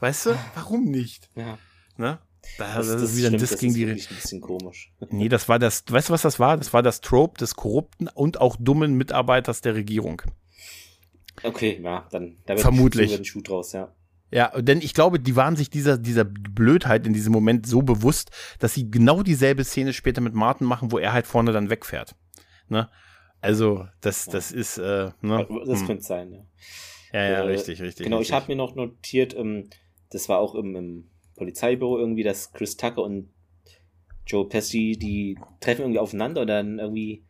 Weißt 0.00 0.26
du, 0.26 0.30
ah. 0.32 0.44
warum 0.54 0.84
nicht? 0.84 1.30
Ja. 1.34 1.58
Ne? 1.96 2.18
Da, 2.58 2.76
das, 2.76 2.88
das, 2.88 3.02
ist 3.02 3.16
wieder 3.16 3.28
stimmt, 3.28 3.42
ein 3.42 3.48
Diss 3.48 3.58
gegen 3.58 3.74
die. 3.74 3.86
Ein 3.86 3.96
bisschen 3.96 4.40
komisch. 4.40 4.92
Nee, 5.10 5.28
das 5.28 5.48
war 5.48 5.58
das, 5.58 5.84
weißt 5.88 6.08
du, 6.08 6.12
was 6.12 6.22
das 6.22 6.38
war? 6.38 6.56
Das 6.56 6.72
war 6.72 6.82
das 6.82 7.00
Trope 7.00 7.38
des 7.38 7.54
korrupten 7.54 8.08
und 8.08 8.40
auch 8.40 8.56
dummen 8.58 8.94
Mitarbeiters 8.94 9.60
der 9.60 9.74
Regierung. 9.74 10.22
Okay, 11.42 11.80
ja, 11.82 12.06
dann 12.10 12.36
da 12.46 12.54
wird 12.54 12.60
Vermutlich. 12.60 13.16
ein 13.16 13.24
Schuh 13.24 13.40
draus, 13.40 13.72
ja. 13.72 13.94
Ja, 14.34 14.50
denn 14.60 14.80
ich 14.80 14.94
glaube, 14.94 15.20
die 15.20 15.36
waren 15.36 15.54
sich 15.54 15.70
dieser, 15.70 15.96
dieser 15.96 16.24
Blödheit 16.24 17.06
in 17.06 17.12
diesem 17.12 17.32
Moment 17.32 17.68
so 17.68 17.82
bewusst, 17.82 18.32
dass 18.58 18.74
sie 18.74 18.90
genau 18.90 19.22
dieselbe 19.22 19.62
Szene 19.62 19.92
später 19.92 20.20
mit 20.20 20.34
Martin 20.34 20.66
machen, 20.66 20.90
wo 20.90 20.98
er 20.98 21.12
halt 21.12 21.28
vorne 21.28 21.52
dann 21.52 21.70
wegfährt. 21.70 22.16
Ne? 22.68 22.90
Also, 23.40 23.86
das, 24.00 24.24
das 24.24 24.50
ist, 24.50 24.76
äh, 24.78 25.12
ne? 25.20 25.46
Das 25.66 25.78
hm. 25.78 25.86
könnte 25.86 26.02
sein, 26.02 26.32
ja. 26.32 26.46
Ja, 27.12 27.22
ja, 27.22 27.38
äh, 27.38 27.40
richtig, 27.42 27.80
richtig. 27.80 28.06
Genau, 28.06 28.16
richtig. 28.16 28.30
ich 28.30 28.34
habe 28.34 28.48
mir 28.48 28.56
noch 28.56 28.74
notiert, 28.74 29.36
ähm, 29.36 29.70
das 30.10 30.28
war 30.28 30.40
auch 30.40 30.56
im, 30.56 30.74
im 30.74 31.10
Polizeibüro 31.36 31.96
irgendwie, 31.96 32.24
dass 32.24 32.52
Chris 32.52 32.76
Tucker 32.76 33.04
und 33.04 33.32
Joe 34.26 34.48
Pesci, 34.48 34.98
die 34.98 35.38
treffen 35.60 35.82
irgendwie 35.82 36.00
aufeinander 36.00 36.40
und 36.40 36.48
dann 36.48 36.80
irgendwie 36.80 37.24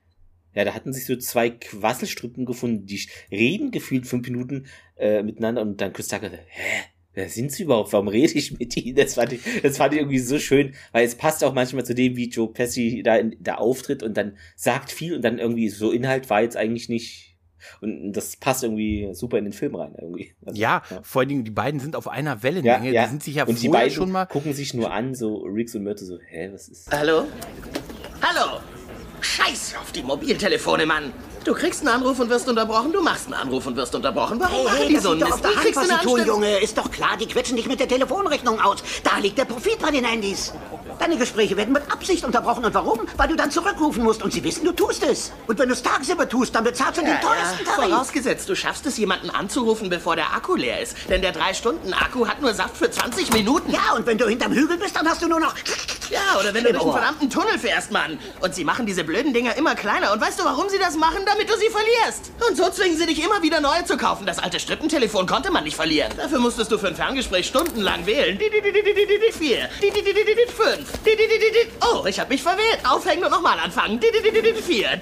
ja, 0.54 0.64
da 0.64 0.72
hatten 0.72 0.92
sich 0.92 1.04
so 1.04 1.16
zwei 1.16 1.50
Quasselstrippen 1.50 2.46
gefunden, 2.46 2.86
die 2.86 3.08
reden 3.30 3.72
gefühlt 3.72 4.06
fünf 4.06 4.26
Minuten 4.28 4.66
äh, 4.96 5.22
miteinander 5.22 5.62
und 5.62 5.80
dann 5.80 5.92
Chris 5.92 6.08
Tucker, 6.08 6.30
hä? 6.30 6.84
Wer 7.14 7.28
sind 7.28 7.52
sie 7.52 7.62
überhaupt? 7.64 7.92
Warum 7.92 8.08
rede 8.08 8.34
ich 8.34 8.58
mit 8.58 8.76
ihnen? 8.76 8.96
Das 8.96 9.14
fand 9.14 9.32
ich, 9.32 9.40
das 9.62 9.76
fand 9.78 9.94
ich 9.94 10.00
irgendwie 10.00 10.18
so 10.18 10.38
schön, 10.38 10.74
weil 10.92 11.04
es 11.04 11.14
passt 11.14 11.42
auch 11.44 11.54
manchmal 11.54 11.84
zu 11.84 11.94
dem, 11.94 12.16
wie 12.16 12.28
Joe 12.28 12.52
Pesci 12.52 13.02
da, 13.02 13.16
in, 13.16 13.36
da 13.40 13.56
auftritt 13.56 14.02
und 14.02 14.16
dann 14.16 14.36
sagt 14.56 14.90
viel 14.90 15.14
und 15.14 15.22
dann 15.22 15.38
irgendwie 15.38 15.68
so 15.68 15.90
Inhalt 15.90 16.30
war 16.30 16.42
jetzt 16.42 16.56
eigentlich 16.56 16.88
nicht 16.88 17.34
und 17.80 18.12
das 18.12 18.36
passt 18.36 18.62
irgendwie 18.62 19.08
super 19.12 19.38
in 19.38 19.44
den 19.44 19.52
Film 19.52 19.74
rein. 19.74 19.94
Irgendwie. 19.98 20.34
Also, 20.44 20.60
ja, 20.60 20.82
ja, 20.90 21.00
vor 21.02 21.20
allen 21.20 21.28
Dingen, 21.28 21.44
die 21.44 21.50
beiden 21.50 21.80
sind 21.80 21.96
auf 21.96 22.08
einer 22.08 22.42
Wellenlänge. 22.42 22.88
Ja, 22.88 22.92
ja. 22.92 23.04
Die 23.04 23.10
sind 23.10 23.22
sich 23.22 23.36
ja 23.36 23.44
und 23.44 23.60
die 23.60 23.68
beiden 23.68 23.90
schon 23.90 24.10
mal. 24.10 24.26
gucken 24.26 24.52
sich 24.52 24.74
nur 24.74 24.92
an, 24.92 25.14
so 25.14 25.38
Riggs 25.38 25.74
und 25.74 25.84
Myrte 25.84 26.04
so, 26.04 26.18
hä, 26.28 26.50
was 26.52 26.68
ist. 26.68 26.90
Hallo? 26.90 27.26
Hallo! 28.20 28.60
Scheiß 29.20 29.76
auf 29.80 29.92
die 29.92 30.02
Mobiltelefone, 30.02 30.84
Mann! 30.84 31.12
Du 31.44 31.52
kriegst 31.52 31.80
einen 31.80 31.88
Anruf 31.88 32.18
und 32.20 32.30
wirst 32.30 32.48
unterbrochen, 32.48 32.90
du 32.90 33.02
machst 33.02 33.26
einen 33.26 33.34
Anruf 33.34 33.66
und 33.66 33.76
wirst 33.76 33.94
unterbrochen. 33.94 34.40
Warum 34.40 34.66
hey, 34.66 34.78
hey, 34.78 34.88
die 34.88 34.96
so 34.96 35.10
Mist? 35.10 35.44
Der 35.44 35.54
Hand, 35.54 35.76
was 35.76 35.88
sie 35.88 35.96
tun, 35.96 36.26
Junge. 36.26 36.58
Ist 36.60 36.78
doch 36.78 36.90
klar, 36.90 37.18
die 37.20 37.26
quetschen 37.26 37.56
dich 37.56 37.66
mit 37.66 37.80
der 37.80 37.88
Telefonrechnung 37.88 38.60
aus. 38.62 38.82
Da 39.02 39.18
liegt 39.18 39.36
der 39.36 39.44
Profit 39.44 39.78
bei 39.78 39.90
den 39.90 40.04
Handys. 40.04 40.54
Deine 40.98 41.18
Gespräche 41.18 41.54
werden 41.58 41.72
mit 41.72 41.82
Absicht 41.92 42.24
unterbrochen. 42.24 42.64
Und 42.64 42.72
warum? 42.72 43.00
Weil 43.18 43.28
du 43.28 43.36
dann 43.36 43.50
zurückrufen 43.50 44.02
musst 44.02 44.22
und 44.22 44.32
sie 44.32 44.42
wissen, 44.42 44.64
du 44.64 44.72
tust 44.72 45.02
es. 45.02 45.32
Und 45.46 45.58
wenn 45.58 45.68
du 45.68 45.74
es 45.74 45.82
tagsüber 45.82 46.26
tust, 46.26 46.54
dann 46.54 46.64
bezahlst 46.64 46.98
du 46.98 47.04
ja, 47.04 47.12
den 47.12 47.20
teuersten 47.20 47.66
ja. 47.66 47.72
Tarif. 47.72 47.90
Vorausgesetzt, 47.90 48.48
du 48.48 48.56
schaffst 48.56 48.86
es, 48.86 48.96
jemanden 48.96 49.28
anzurufen, 49.28 49.90
bevor 49.90 50.16
der 50.16 50.32
Akku 50.32 50.54
leer 50.54 50.80
ist. 50.80 50.96
Denn 51.10 51.20
der 51.20 51.34
3-Stunden-Akku 51.34 52.26
hat 52.26 52.40
nur 52.40 52.54
Saft 52.54 52.78
für 52.78 52.90
20 52.90 53.34
Minuten. 53.34 53.70
Ja, 53.70 53.94
und 53.94 54.06
wenn 54.06 54.16
du 54.16 54.26
hinterm 54.26 54.52
Hügel 54.52 54.78
bist, 54.78 54.96
dann 54.96 55.06
hast 55.06 55.20
du 55.20 55.28
nur 55.28 55.40
noch... 55.40 55.54
Ja, 56.10 56.38
oder 56.38 56.54
wenn 56.54 56.64
du 56.64 56.72
durch 56.72 56.84
einen 56.84 56.92
verdammten 56.92 57.30
Tunnel 57.30 57.58
fährst, 57.58 57.90
Mann. 57.90 58.18
Und 58.40 58.54
sie 58.54 58.64
machen 58.64 58.86
diese 58.86 59.04
blöden 59.04 59.32
Dinger 59.32 59.56
immer 59.56 59.74
kleiner. 59.74 60.12
Und 60.12 60.20
weißt 60.20 60.38
du, 60.38 60.44
warum 60.44 60.68
sie 60.68 60.78
das 60.78 60.96
machen? 60.96 61.24
Damit 61.34 61.50
du 61.50 61.56
sie 61.56 61.68
verlierst. 61.68 62.30
Und 62.48 62.56
so 62.56 62.70
zwingen 62.70 62.96
sie 62.96 63.06
dich 63.06 63.24
immer 63.24 63.42
wieder 63.42 63.60
neue 63.60 63.84
zu 63.84 63.96
kaufen. 63.96 64.24
Das 64.24 64.38
alte 64.38 64.60
Strippentelefon 64.60 65.26
konnte 65.26 65.50
man 65.50 65.64
nicht 65.64 65.74
verlieren. 65.74 66.12
Dafür 66.16 66.38
musstest 66.38 66.70
du 66.70 66.78
für 66.78 66.86
ein 66.86 66.94
Ferngespräch 66.94 67.48
stundenlang 67.48 68.06
wählen. 68.06 68.38
Vier. 68.38 69.68
Fünf. 70.56 70.88
Oh, 71.92 72.06
ich 72.06 72.20
hab 72.20 72.28
mich 72.28 72.40
verwählt. 72.40 72.78
Aufhängen 72.88 73.24
und 73.24 73.32
nochmal 73.32 73.58
anfangen. 73.58 74.00
Vier. 74.64 75.00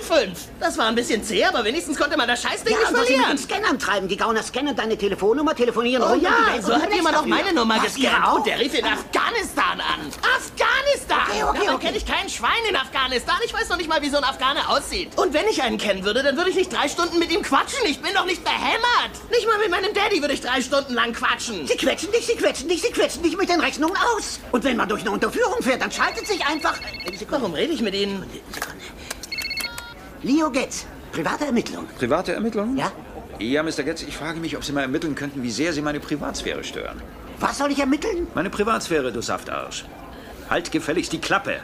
Fünf. 0.00 0.46
Das 0.60 0.78
war 0.78 0.86
ein 0.86 0.94
bisschen 0.94 1.22
zäh, 1.22 1.44
aber 1.44 1.62
wenigstens 1.62 1.98
konnte 1.98 2.16
man 2.16 2.26
das 2.26 2.40
Scheißding 2.40 2.72
ja, 2.72 2.78
nicht 2.78 2.98
verlieren. 2.98 3.30
Mit 3.32 3.40
Scannern 3.40 3.78
treiben. 3.78 4.08
Die 4.08 4.16
Gauner 4.16 4.42
scannen 4.42 4.74
deine 4.74 4.96
Telefonnummer, 4.96 5.54
telefonieren 5.54 6.02
oh, 6.02 6.14
ja, 6.14 6.62
so 6.62 6.72
hat 6.72 6.94
jemand 6.94 7.18
auch 7.18 7.26
meine 7.26 7.52
Nummer 7.52 7.80
gescannt. 7.80 8.36
Und 8.36 8.46
der 8.46 8.58
rief 8.60 8.72
in 8.72 8.86
Afghanistan 8.86 9.80
an. 9.80 10.10
Afghanistan! 10.36 11.26
Okay, 11.26 11.42
okay, 11.42 11.68
okay. 11.74 11.86
kenne 11.86 11.96
ich 11.98 12.06
kein 12.06 12.28
Schwein 12.30 12.50
in 12.68 12.76
Afghanistan. 12.76 13.36
Ich 13.44 13.52
weiß 13.52 13.68
noch 13.68 13.76
nicht 13.76 13.88
mal, 13.88 14.00
wie 14.00 14.08
so 14.08 14.16
ein 14.16 14.24
Afghaner 14.24 14.70
aussieht. 14.70 15.18
Und 15.18 15.34
wenn 15.34 15.46
ich 15.48 15.62
einen 15.66 15.78
kennen 15.78 16.04
würde, 16.04 16.22
dann 16.22 16.36
würde 16.36 16.50
ich 16.50 16.56
nicht 16.56 16.72
drei 16.72 16.88
Stunden 16.88 17.18
mit 17.18 17.30
ihm 17.32 17.42
quatschen. 17.42 17.80
Ich 17.86 18.00
bin 18.00 18.12
doch 18.14 18.24
nicht 18.24 18.42
behämmert. 18.44 19.12
Nicht 19.30 19.46
mal 19.46 19.58
mit 19.58 19.70
meinem 19.70 19.92
Daddy 19.92 20.20
würde 20.20 20.34
ich 20.34 20.40
drei 20.40 20.60
Stunden 20.62 20.94
lang 20.94 21.12
quatschen. 21.12 21.66
Sie 21.66 21.76
quetschen 21.76 22.12
dich, 22.12 22.26
sie 22.26 22.36
quetschen 22.36 22.68
dich, 22.68 22.82
sie 22.82 22.92
quetschen 22.92 23.22
dich 23.22 23.36
mit 23.36 23.48
den 23.48 23.60
Rechnungen 23.60 23.96
aus. 23.96 24.38
Und 24.52 24.64
wenn 24.64 24.76
man 24.76 24.88
durch 24.88 25.02
eine 25.02 25.10
Unterführung 25.10 25.60
fährt, 25.62 25.82
dann 25.82 25.90
schaltet 25.90 26.26
sich 26.26 26.46
einfach... 26.46 26.78
Warum 27.28 27.52
rede 27.52 27.72
ich 27.72 27.82
mit 27.82 27.94
Ihnen? 27.94 28.24
Leo 30.22 30.50
Getz, 30.50 30.86
private 31.12 31.46
Ermittlung. 31.46 31.86
Private 31.98 32.32
Ermittlung? 32.34 32.76
Ja. 32.76 32.92
Ja, 33.38 33.62
Mr. 33.62 33.82
Getz, 33.82 34.02
ich 34.02 34.16
frage 34.16 34.40
mich, 34.40 34.56
ob 34.56 34.64
Sie 34.64 34.72
mal 34.72 34.82
ermitteln 34.82 35.14
könnten, 35.14 35.42
wie 35.42 35.50
sehr 35.50 35.72
Sie 35.72 35.82
meine 35.82 36.00
Privatsphäre 36.00 36.64
stören. 36.64 37.02
Was 37.38 37.58
soll 37.58 37.70
ich 37.70 37.78
ermitteln? 37.78 38.28
Meine 38.34 38.48
Privatsphäre, 38.48 39.12
du 39.12 39.20
Saftarsch. 39.20 39.84
Halt 40.48 40.72
gefälligst 40.72 41.12
die 41.12 41.18
Klappe. 41.18 41.60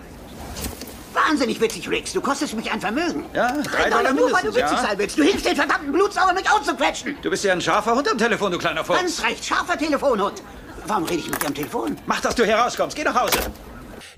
Wahnsinnig 1.32 1.62
witzig, 1.62 1.88
Riggs. 1.88 2.12
Du 2.12 2.20
kostest 2.20 2.54
mich 2.54 2.70
ein 2.70 2.78
Vermögen. 2.78 3.24
Ja, 3.32 3.56
drei 3.62 3.88
Dollar 3.88 4.12
nur, 4.12 4.30
weil 4.30 4.42
du 4.42 4.48
witzig 4.48 4.60
ja? 4.60 4.82
sein 4.82 4.98
willst. 4.98 5.18
Du 5.18 5.22
hilfst 5.22 5.46
den 5.46 5.56
verdammten 5.56 5.90
Blutsauer, 5.90 6.34
mich 6.34 6.44
auszuquetschen. 6.50 7.16
Du 7.22 7.30
bist 7.30 7.42
ja 7.42 7.54
ein 7.54 7.60
scharfer 7.62 7.94
Hund 7.94 8.06
am 8.10 8.18
Telefon, 8.18 8.52
du 8.52 8.58
kleiner 8.58 8.84
Fuchs. 8.84 8.98
Ganz 8.98 9.24
recht, 9.24 9.42
scharfer 9.42 9.78
Telefonhund. 9.78 10.42
Warum 10.86 11.04
rede 11.04 11.20
ich 11.20 11.30
mit 11.30 11.40
dir 11.42 11.46
am 11.46 11.54
Telefon? 11.54 11.96
Mach, 12.04 12.20
dass 12.20 12.34
du 12.34 12.44
herauskommst. 12.44 12.94
Geh 12.94 13.04
nach 13.04 13.18
Hause. 13.18 13.38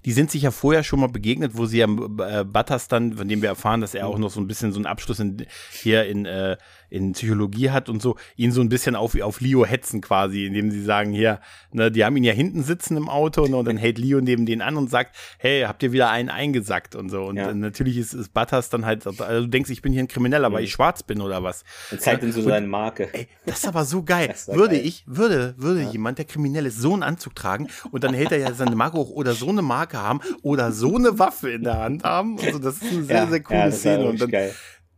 Die 0.04 0.12
sind 0.12 0.32
sich 0.32 0.42
ja 0.42 0.50
vorher 0.50 0.82
schon 0.82 0.98
mal 0.98 1.08
begegnet, 1.08 1.52
wo 1.54 1.66
sie 1.66 1.78
ja 1.78 1.86
äh, 1.86 2.44
Butters 2.44 2.88
dann, 2.88 3.12
von 3.16 3.28
dem 3.28 3.42
wir 3.42 3.50
erfahren, 3.50 3.80
dass 3.80 3.94
er 3.94 4.08
auch 4.08 4.18
noch 4.18 4.30
so 4.30 4.40
ein 4.40 4.48
bisschen 4.48 4.72
so 4.72 4.78
einen 4.78 4.86
Abschluss 4.86 5.20
in, 5.20 5.46
hier 5.70 6.06
in 6.06 6.26
äh, 6.26 6.56
in 6.90 7.12
Psychologie 7.12 7.70
hat 7.70 7.88
und 7.88 8.00
so, 8.00 8.16
ihn 8.36 8.52
so 8.52 8.60
ein 8.60 8.68
bisschen 8.68 8.94
auf, 8.96 9.20
auf 9.20 9.40
Leo 9.40 9.64
hetzen 9.64 10.00
quasi, 10.00 10.46
indem 10.46 10.70
sie 10.70 10.82
sagen, 10.82 11.12
hier, 11.12 11.40
ne, 11.72 11.90
die 11.90 12.04
haben 12.04 12.16
ihn 12.16 12.24
ja 12.24 12.32
hinten 12.32 12.62
sitzen 12.62 12.96
im 12.96 13.08
Auto 13.08 13.46
ne, 13.46 13.56
und 13.56 13.66
dann 13.66 13.76
hält 13.76 13.98
Leo 13.98 14.20
neben 14.20 14.46
den 14.46 14.62
an 14.62 14.76
und 14.76 14.90
sagt, 14.90 15.16
hey, 15.38 15.62
habt 15.62 15.82
ihr 15.82 15.92
wieder 15.92 16.10
einen 16.10 16.28
eingesackt 16.28 16.94
und 16.94 17.08
so. 17.08 17.24
Und 17.24 17.36
ja. 17.36 17.52
natürlich 17.52 17.98
ist, 17.98 18.14
ist 18.14 18.32
Butters 18.32 18.70
dann 18.70 18.84
halt, 18.86 19.06
also 19.06 19.40
du 19.42 19.48
denkst, 19.48 19.70
ich 19.70 19.82
bin 19.82 19.92
hier 19.92 20.02
ein 20.02 20.08
Krimineller, 20.08 20.50
mhm. 20.50 20.54
weil 20.54 20.64
ich 20.64 20.72
schwarz 20.72 21.02
bin 21.02 21.20
oder 21.20 21.42
was. 21.42 21.64
Und 21.90 22.00
zeigt 22.00 22.22
ihm 22.22 22.32
so 22.32 22.40
und, 22.40 22.48
seine 22.48 22.66
Marke. 22.66 23.08
Ey, 23.12 23.28
das 23.46 23.58
ist 23.58 23.68
aber 23.68 23.84
so 23.84 24.02
geil. 24.02 24.34
Würde 24.46 24.76
geil. 24.76 24.86
ich, 24.86 25.04
würde, 25.06 25.54
würde 25.56 25.82
ja. 25.82 25.90
jemand, 25.90 26.18
der 26.18 26.24
kriminell 26.24 26.66
ist, 26.66 26.78
so 26.78 26.92
einen 26.92 27.02
Anzug 27.02 27.34
tragen 27.34 27.68
und 27.90 28.04
dann 28.04 28.14
hält 28.14 28.32
er 28.32 28.38
ja 28.38 28.52
seine 28.52 28.76
Marke 28.76 28.96
hoch 28.96 29.10
oder 29.10 29.34
so 29.34 29.48
eine 29.48 29.62
Marke 29.62 29.98
haben 29.98 30.20
oder 30.42 30.72
so 30.72 30.96
eine 30.96 31.18
Waffe 31.18 31.50
in 31.50 31.64
der 31.64 31.78
Hand 31.78 32.04
haben. 32.04 32.38
Also 32.38 32.58
das 32.58 32.76
ist 32.76 32.92
eine 32.92 33.04
sehr, 33.04 33.16
ja, 33.16 33.26
sehr 33.26 33.42
coole 33.42 33.72
Szene. 33.72 34.06
Und 34.06 34.20
dann, 34.20 34.30
geil 34.30 34.54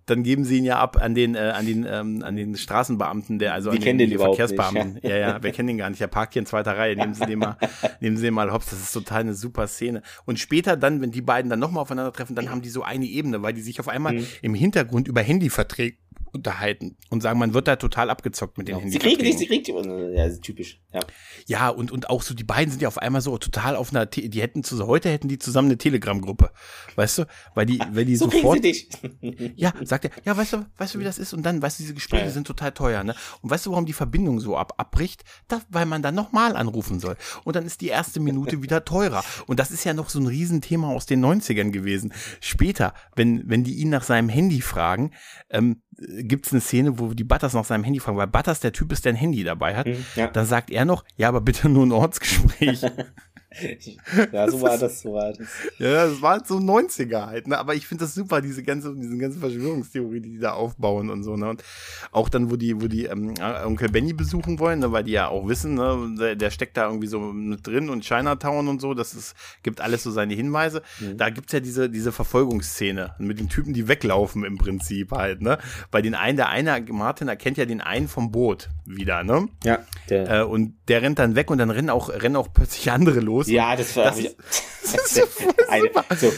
dann 0.07 0.23
geben 0.23 0.45
sie 0.45 0.59
ihn 0.59 0.65
ja 0.65 0.79
ab 0.79 0.97
an 1.01 1.15
den, 1.15 1.35
äh, 1.35 1.39
an 1.39 1.67
den, 1.67 1.85
ähm, 1.89 2.23
an 2.23 2.37
den 2.37 2.57
Straßenbeamten, 2.57 3.41
der, 3.41 3.55
also 3.55 3.71
die 3.73 3.79
an 3.79 3.83
kennen 3.83 3.99
den, 3.99 4.11
den 4.11 4.19
Verkehrsbeamten. 4.21 4.95
Nicht, 4.95 5.05
ja. 5.05 5.11
ja, 5.11 5.17
ja, 5.17 5.43
wir 5.43 5.51
kennen 5.51 5.67
den 5.67 5.79
gar 5.79 5.91
nicht. 5.91 6.01
Er 6.01 6.07
parkt 6.07 6.33
hier 6.33 6.41
in 6.41 6.47
zweiter 6.47 6.79
Reihe. 6.79 6.97
Nehmen 6.97 7.15
Sie 7.15 7.27
den 7.27 7.41
mal, 7.41 7.57
nehmen 8.01 8.17
Sie 8.17 8.23
den 8.23 8.35
mal 8.35 8.53
hops. 8.53 8.71
Das 8.71 8.81
ist 8.81 8.93
total 8.93 9.23
eine 9.23 9.35
super 9.35 9.67
Szene. 9.67 10.03
Und 10.25 10.39
später 10.39 10.77
dann, 10.77 11.01
wenn 11.01 11.11
die 11.11 11.23
beiden 11.23 11.51
dann 11.51 11.59
nochmal 11.59 11.83
aufeinandertreffen, 11.83 12.37
dann 12.37 12.51
haben 12.51 12.63
die 12.63 12.69
so 12.69 12.83
eine 12.83 13.05
Ebene, 13.05 13.43
weil 13.43 13.53
die 13.53 13.63
sich 13.63 13.81
auf 13.81 13.89
einmal 13.89 14.15
mhm. 14.15 14.27
im 14.43 14.55
Hintergrund 14.55 15.09
über 15.09 15.23
Handyverträge 15.23 15.97
unterhalten 16.37 16.97
und 17.11 17.23
sagen, 17.23 17.39
man 17.39 17.55
wird 17.55 17.69
da 17.69 17.77
total 17.77 18.11
abgezockt 18.11 18.59
mit 18.59 18.69
den 18.69 18.77
ja. 18.77 18.81
Handys. 18.81 18.93
Sie 18.93 18.99
kriegen 18.99 19.23
nicht, 19.23 19.39
sie 19.39 19.47
kriegt 19.47 19.67
die, 19.67 19.73
ja, 19.73 20.29
typisch. 20.39 20.81
Ja, 20.93 21.01
ja 21.47 21.69
und, 21.69 21.91
und 21.91 22.09
auch 22.11 22.23
so, 22.23 22.35
die 22.35 22.45
beiden 22.45 22.71
sind 22.71 22.83
ja 22.83 22.89
auf 22.89 22.99
einmal 22.99 23.21
so 23.21 23.37
total 23.39 23.77
auf 23.77 23.91
einer, 23.91 24.07
die 24.07 24.41
hätten 24.41 24.63
zu, 24.63 24.87
heute 24.87 25.11
hätten 25.11 25.29
die 25.29 25.39
zusammen 25.39 25.69
eine 25.69 25.79
Telegram-Gruppe. 25.79 26.51
Weißt 26.95 27.19
du? 27.19 27.25
Weil 27.55 27.67
die, 27.67 27.81
weil 27.91 28.05
die 28.05 28.17
so 28.17 28.31
sofort. 28.31 28.63
Sie 28.63 28.63
dich. 28.63 28.89
ja, 29.57 29.73
sagt 29.83 30.05
er, 30.05 30.11
ja, 30.25 30.37
weißt 30.37 30.55
du, 30.55 30.67
weißt 30.77 30.95
du, 30.95 30.99
wie 30.99 31.05
das 31.05 31.19
ist? 31.19 31.33
Und 31.33 31.43
dann, 31.45 31.61
weißt 31.61 31.79
du, 31.79 31.83
diese 31.83 31.95
Gespräche 31.95 32.27
ja. 32.27 32.31
sind 32.31 32.47
total 32.47 32.73
teuer, 32.73 33.05
ne? 33.05 33.15
Und 33.43 33.51
weißt 33.51 33.67
du, 33.67 33.71
warum 33.71 33.87
die 33.87 33.93
Verbindung 33.93 34.41
so 34.41 34.57
ab, 34.57 34.75
abbricht? 34.77 35.25
Das, 35.49 35.63
weil 35.69 35.87
man 35.87 36.03
dann 36.03 36.15
nochmal 36.15 36.57
anrufen 36.57 37.01
soll. 37.01 37.17
Und 37.45 37.57
dann 37.57 37.67
ist 37.67 37.81
die 37.81 37.89
erste 37.89 38.21
Minute 38.21 38.63
wieder 38.63 38.85
teurer. 38.85 39.25
Und 39.47 39.59
das 39.59 39.71
ist 39.71 39.85
ja 39.85 39.95
noch 39.95 40.09
so 40.09 40.19
ein 40.19 40.27
Riesenthema 40.27 40.89
aus 40.89 41.07
den 41.07 41.25
90ern 41.25 41.71
gewesen. 41.71 42.13
Später, 42.41 42.95
wenn, 43.15 43.49
wenn 43.49 43.65
die 43.65 43.75
ihn 43.75 43.91
nach 43.91 44.05
seinem 44.05 44.29
Handy 44.29 44.61
fragen, 44.61 45.13
ähm, 45.51 45.83
gibt 45.99 46.47
es 46.47 46.53
eine 46.53 46.61
Szene, 46.61 46.99
wo 46.99 47.15
die 47.15 47.25
Butters 47.25 47.55
nach 47.55 47.65
seinem 47.65 47.85
Handy 47.85 48.01
fragen, 48.01 48.19
weil 48.19 48.27
Butters 48.27 48.61
der 48.61 48.73
Typ 48.73 48.93
ist, 48.93 49.05
der 49.05 49.13
ein 49.13 49.17
Handy 49.17 49.45
dabei 49.45 49.77
hat. 49.77 49.87
Mhm, 49.87 50.05
ja. 50.15 50.29
Dann 50.29 50.47
sagt 50.47 50.71
er 50.71 50.85
noch, 50.85 51.05
ja, 51.17 51.29
aber 51.29 51.41
bitte 51.41 51.69
nur 51.69 51.87
ein 51.87 51.93
Ortsgespräch. 51.93 52.83
ja, 54.33 54.51
so 54.51 54.61
war 54.61 54.79
das, 54.79 55.01
so 55.01 55.13
war 55.13 55.33
das. 55.33 55.49
Ja, 55.79 56.07
das 56.07 56.23
war 56.23 56.33
halt 56.33 56.47
so 56.47 56.57
90er 56.59 57.27
halt, 57.27 57.49
ne? 57.49 57.59
Aber 57.59 57.75
ich 57.75 57.87
finde 57.87 58.05
das 58.05 58.15
super, 58.15 58.41
diese 58.41 58.63
ganze, 58.63 58.95
diese 58.95 59.17
ganze 59.19 59.39
Verschwörungstheorie, 59.39 60.21
die 60.21 60.37
die 60.37 60.39
da 60.39 60.53
aufbauen 60.53 61.11
und 61.11 61.23
so, 61.23 61.37
ne? 61.37 61.49
Und 61.49 61.65
auch 62.13 62.29
dann, 62.29 62.51
wo 62.51 62.57
die, 62.57 62.81
wo 62.81 62.87
die 62.87 63.07
ähm, 63.07 63.35
Onkel 63.65 63.89
Benny 63.89 64.13
besuchen 64.13 64.59
wollen, 64.59 64.81
ne? 64.81 64.93
weil 64.93 65.05
die 65.05 65.13
ja 65.13 65.29
auch 65.29 65.49
wissen, 65.49 65.75
ne? 65.75 66.15
Der, 66.19 66.37
der, 66.37 66.51
steckt 66.51 66.77
da 66.77 66.87
irgendwie 66.87 67.07
so 67.07 67.21
mit 67.21 67.67
drin 67.67 67.89
und 67.89 68.05
Chinatown 68.05 68.69
und 68.69 68.81
so, 68.81 68.95
das 68.95 69.15
ist, 69.15 69.35
gibt 69.63 69.81
alles 69.81 70.03
so 70.03 70.11
seine 70.11 70.35
Hinweise. 70.35 70.83
Mhm. 71.01 71.17
Da 71.17 71.31
gibt's 71.31 71.53
ja 71.53 71.61
diese, 71.61 71.91
diese 71.91 72.13
Verfolgungsszene 72.13 73.15
mit 73.19 73.41
den 73.41 73.49
Typen, 73.49 73.73
die 73.73 73.89
weglaufen 73.89 74.45
im 74.45 74.59
Prinzip 74.59 75.13
halt, 75.13 75.41
ne? 75.41 75.59
Weil 75.91 76.03
den 76.03 76.15
einen, 76.15 76.37
der 76.37 76.49
eine, 76.49 76.85
Martin 76.91 77.29
erkennt 77.29 77.57
ja 77.57 77.65
den 77.65 77.81
einen 77.81 78.09
vom 78.09 78.31
Boot 78.31 78.69
wieder, 78.85 79.25
ne? 79.25 79.49
Ja. 79.65 79.79
Der. 80.09 80.41
Äh, 80.41 80.45
und 80.45 80.75
der 80.89 81.03
rennt 81.03 81.19
dann 81.19 81.35
weg 81.35 81.51
und 81.51 81.59
dann 81.59 81.71
rennen 81.71 81.91
auch, 81.91 82.11
rennen 82.11 82.37
auch 82.37 82.53
plötzlich 82.53 82.91
andere 82.91 83.21
los 83.21 83.46
los. 83.47 83.55
Ja, 83.55 83.77
das 83.77 83.97
war. 83.97 84.05
Das, 84.05 84.19
ist, 84.19 84.37
das 84.83 85.17
ist 85.17 85.31
eine, 85.69 85.91
so, 86.19 86.33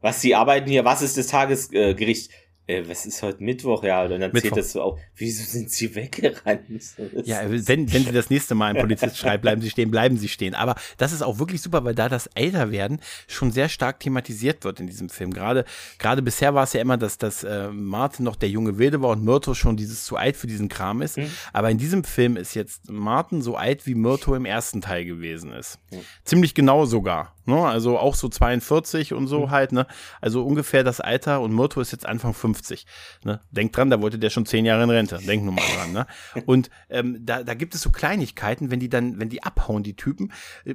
was 0.00 0.20
sie 0.20 0.34
arbeiten 0.34 0.68
hier, 0.68 0.84
was 0.84 1.02
ist 1.02 1.16
das 1.16 1.28
Tagesgericht? 1.28 2.30
Äh, 2.30 2.34
äh, 2.66 2.82
was 2.88 3.04
ist 3.04 3.22
heute 3.22 3.42
Mittwoch? 3.42 3.84
Ja, 3.84 4.04
und 4.04 4.10
dann 4.10 4.20
Mittwoch. 4.20 4.40
zählt 4.40 4.56
das 4.56 4.72
so 4.72 4.80
auf. 4.80 5.00
Wieso 5.16 5.44
sind 5.44 5.70
sie 5.70 5.94
weggerannt? 5.94 6.62
Ja, 7.24 7.40
wenn, 7.48 7.92
wenn 7.92 8.04
sie 8.04 8.12
das 8.12 8.30
nächste 8.30 8.54
Mal 8.54 8.74
ein 8.74 8.80
Polizist 8.80 9.18
schreibt, 9.18 9.42
bleiben 9.42 9.60
sie 9.60 9.70
stehen, 9.70 9.90
bleiben 9.90 10.16
sie 10.16 10.28
stehen. 10.28 10.54
Aber 10.54 10.74
das 10.96 11.12
ist 11.12 11.22
auch 11.22 11.38
wirklich 11.38 11.60
super, 11.60 11.84
weil 11.84 11.94
da 11.94 12.08
das 12.08 12.26
Älterwerden 12.28 13.00
schon 13.28 13.50
sehr 13.50 13.68
stark 13.68 14.00
thematisiert 14.00 14.64
wird 14.64 14.80
in 14.80 14.86
diesem 14.86 15.08
Film. 15.08 15.32
Gerade, 15.32 15.64
gerade 15.98 16.22
bisher 16.22 16.54
war 16.54 16.64
es 16.64 16.72
ja 16.72 16.80
immer, 16.80 16.96
dass, 16.96 17.18
dass 17.18 17.44
äh, 17.44 17.68
Martin 17.68 18.24
noch 18.24 18.36
der 18.36 18.48
junge 18.48 18.78
Wilde 18.78 19.02
war 19.02 19.10
und 19.10 19.24
Myrto 19.24 19.54
schon 19.54 19.76
dieses 19.76 20.04
zu 20.04 20.16
alt 20.16 20.36
für 20.36 20.46
diesen 20.46 20.68
Kram 20.68 21.02
ist. 21.02 21.18
Mhm. 21.18 21.30
Aber 21.52 21.70
in 21.70 21.78
diesem 21.78 22.04
Film 22.04 22.36
ist 22.36 22.54
jetzt 22.54 22.90
Martin 22.90 23.42
so 23.42 23.56
alt, 23.56 23.86
wie 23.86 23.94
Myrto 23.94 24.34
im 24.34 24.44
ersten 24.44 24.80
Teil 24.80 25.04
gewesen 25.04 25.52
ist. 25.52 25.78
Mhm. 25.90 26.00
Ziemlich 26.24 26.54
genau 26.54 26.86
sogar. 26.86 27.34
Ne? 27.46 27.56
Also 27.56 27.98
auch 27.98 28.14
so 28.14 28.28
42 28.28 29.12
und 29.12 29.26
so 29.26 29.46
mhm. 29.46 29.50
halt, 29.50 29.72
ne? 29.72 29.86
Also 30.20 30.44
ungefähr 30.44 30.84
das 30.84 31.00
Alter 31.00 31.40
und 31.40 31.54
Myrto 31.54 31.80
ist 31.80 31.92
jetzt 31.92 32.06
Anfang 32.06 32.34
50. 32.34 32.86
Ne? 33.24 33.40
Denkt 33.50 33.76
dran, 33.76 33.90
da 33.90 34.00
wollte 34.00 34.18
der 34.18 34.30
schon 34.30 34.46
zehn 34.46 34.64
Jahre 34.64 34.84
in 34.84 34.90
Rente. 34.90 35.18
Denk 35.18 35.44
nur 35.44 35.52
mal 35.52 35.64
dran, 35.76 35.92
ne? 35.92 36.06
Und 36.46 36.70
ähm, 36.90 37.18
da, 37.20 37.42
da 37.42 37.54
gibt 37.54 37.74
es 37.74 37.82
so 37.82 37.90
Kleinigkeiten, 37.90 38.70
wenn 38.70 38.80
die 38.80 38.88
dann, 38.88 39.18
wenn 39.18 39.28
die 39.28 39.42
abhauen, 39.42 39.82
die 39.82 39.96
Typen. 39.96 40.32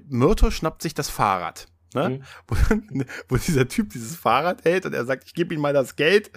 Myrto 0.08 0.52
schnappt 0.52 0.82
sich 0.82 0.94
das 0.94 1.10
Fahrrad 1.10 1.68
Ne? 1.94 2.10
Mhm. 2.10 2.24
Wo, 2.48 2.56
wo, 3.30 3.38
dieser 3.38 3.68
Typ 3.68 3.90
dieses 3.90 4.16
Fahrrad 4.16 4.64
hält 4.64 4.86
und 4.86 4.94
er 4.94 5.06
sagt, 5.06 5.24
ich 5.26 5.34
gebe 5.34 5.54
ihm 5.54 5.62
mal 5.62 5.74
das 5.74 5.96
Geld 5.96 6.32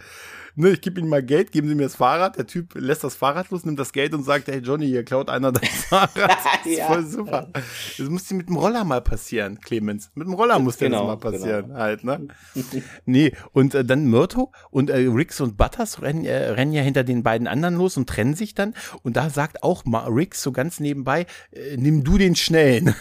ne, 0.55 0.71
ich 0.71 0.81
gebe 0.81 1.01
Ihnen 1.01 1.09
mal 1.09 1.23
Geld, 1.23 1.53
geben 1.53 1.69
Sie 1.69 1.75
mir 1.75 1.85
das 1.85 1.97
Fahrrad. 1.97 2.37
Der 2.37 2.47
Typ 2.47 2.75
lässt 2.75 3.05
das 3.05 3.15
Fahrrad 3.15 3.51
los, 3.51 3.65
nimmt 3.65 3.79
das 3.79 3.93
Geld 3.93 4.15
und 4.15 4.23
sagt, 4.25 4.49
hey 4.49 4.59
Johnny, 4.59 4.87
hier 4.87 5.05
klaut 5.05 5.29
einer 5.29 5.53
dein 5.53 5.69
Fahrrad. 5.89 6.11
Das 6.17 6.67
ist 6.67 6.79
ja. 6.79 6.87
voll 6.87 7.07
super. 7.07 7.49
Das 7.53 8.09
muss 8.09 8.25
dir 8.25 8.35
mit 8.35 8.49
dem 8.49 8.57
Roller 8.57 8.85
mal 8.85 9.01
passieren, 9.01 9.61
Clemens. 9.61 10.11
Mit 10.15 10.27
dem 10.27 10.35
Roller 10.35 10.59
muss 10.59 10.79
genau, 10.79 11.07
das 11.07 11.07
mal 11.07 11.31
passieren, 11.31 11.69
genau. 11.69 11.79
halt, 11.79 12.05
ne? 12.05 12.29
nee, 13.07 13.33
und 13.53 13.75
äh, 13.75 13.85
dann 13.85 14.07
Myrto 14.07 14.53
und 14.71 14.91
äh, 14.91 14.97
Rix 15.07 15.41
und 15.41 15.57
Butters 15.57 16.03
rennen, 16.03 16.25
äh, 16.25 16.51
rennen 16.51 16.73
ja 16.73 16.83
hinter 16.83 17.05
den 17.05 17.23
beiden 17.23 17.47
anderen 17.47 17.77
los 17.77 17.97
und 17.97 18.09
trennen 18.09 18.35
sich 18.35 18.55
dann. 18.55 18.75
Und 19.03 19.17
da 19.17 19.31
sagt 19.31 19.63
auch 19.63 19.85
Rix 19.87 20.43
so 20.43 20.53
ganz 20.53 20.81
nebenbei, 20.81 21.27
äh, 21.53 21.77
nimm 21.77 22.05
du 22.05 22.19
den 22.19 22.37
Schnellen. 22.37 22.95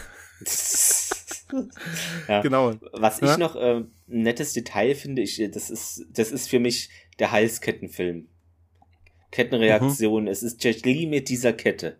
ja. 2.28 2.40
Genau. 2.40 2.74
Was 2.92 3.22
ich 3.22 3.28
ja? 3.28 3.36
noch 3.36 3.56
äh, 3.56 3.82
nettes 4.06 4.52
Detail 4.52 4.94
finde, 4.94 5.22
ich, 5.22 5.42
das 5.52 5.70
ist, 5.70 6.06
das 6.12 6.32
ist 6.32 6.48
für 6.48 6.58
mich 6.58 6.90
der 7.18 7.32
Halskettenfilm. 7.32 8.28
Kettenreaktion, 9.30 10.24
mhm. 10.24 10.28
es 10.28 10.42
ist 10.42 10.62
Jet 10.62 10.84
Li 10.84 11.06
mit 11.06 11.28
dieser 11.28 11.52
Kette. 11.52 11.96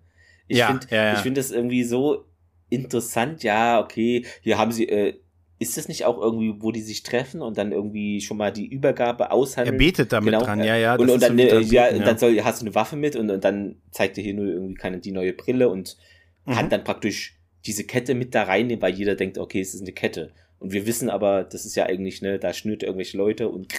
Ich 0.49 0.59
ja, 0.59 0.69
finde 0.69 0.87
ja, 0.91 1.05
ja. 1.05 1.13
ich 1.15 1.21
finde 1.21 1.41
das 1.41 1.51
irgendwie 1.51 1.83
so 1.83 2.27
interessant. 2.69 3.43
Ja, 3.43 3.81
okay, 3.81 4.27
hier 4.43 4.59
haben 4.59 4.71
sie, 4.71 4.89
äh, 4.89 5.15
ist 5.59 5.77
das 5.77 5.89
nicht 5.89 6.05
auch 6.05 6.21
irgendwie, 6.21 6.55
wo 6.59 6.73
die 6.73 6.83
sich 6.83 7.03
treffen 7.03 7.41
und 7.41 7.57
dann 7.57 7.73
irgendwie 7.73 8.21
schon 8.21 8.37
mal 8.37 8.53
die 8.53 8.67
Übergabe 8.67 9.31
aushandeln? 9.31 9.77
Er 9.77 9.79
betet 9.79 10.13
damit 10.13 10.35
genau. 10.35 10.45
dran, 10.45 10.63
ja, 10.63 10.77
ja. 10.77 10.97
Und, 10.97 11.09
und 11.09 11.23
dann, 11.23 11.39
so 11.39 11.43
äh, 11.45 11.61
ja, 11.61 11.87
beten, 11.87 12.05
dann 12.05 12.19
soll, 12.19 12.39
hast 12.43 12.61
du 12.61 12.67
eine 12.67 12.75
Waffe 12.75 12.97
mit 12.97 13.17
und, 13.17 13.31
und 13.31 13.43
dann 13.43 13.77
zeigt 13.91 14.19
er 14.19 14.25
hier 14.25 14.35
nur 14.35 14.47
irgendwie 14.47 14.75
keine, 14.75 14.99
die 14.99 15.13
neue 15.13 15.33
Brille 15.33 15.69
und 15.69 15.97
mhm. 16.45 16.57
hat 16.57 16.73
dann 16.73 16.85
praktisch 16.85 17.39
diese 17.67 17.85
Kette 17.85 18.15
mit 18.15 18.35
da 18.35 18.45
reinnehmen, 18.45 18.83
weil 18.83 18.95
jeder 18.95 19.15
denkt, 19.15 19.39
okay, 19.39 19.61
es 19.61 19.75
ist 19.75 19.83
eine 19.83 19.93
Kette. 19.93 20.33
Und 20.59 20.73
wir 20.73 20.87
wissen 20.87 21.11
aber, 21.11 21.45
das 21.45 21.65
ist 21.65 21.75
ja 21.75 21.87
eigentlich, 21.87 22.23
ne, 22.23 22.39
da 22.39 22.53
schnürt 22.53 22.83
irgendwelche 22.83 23.17
Leute 23.17 23.49
und 23.49 23.73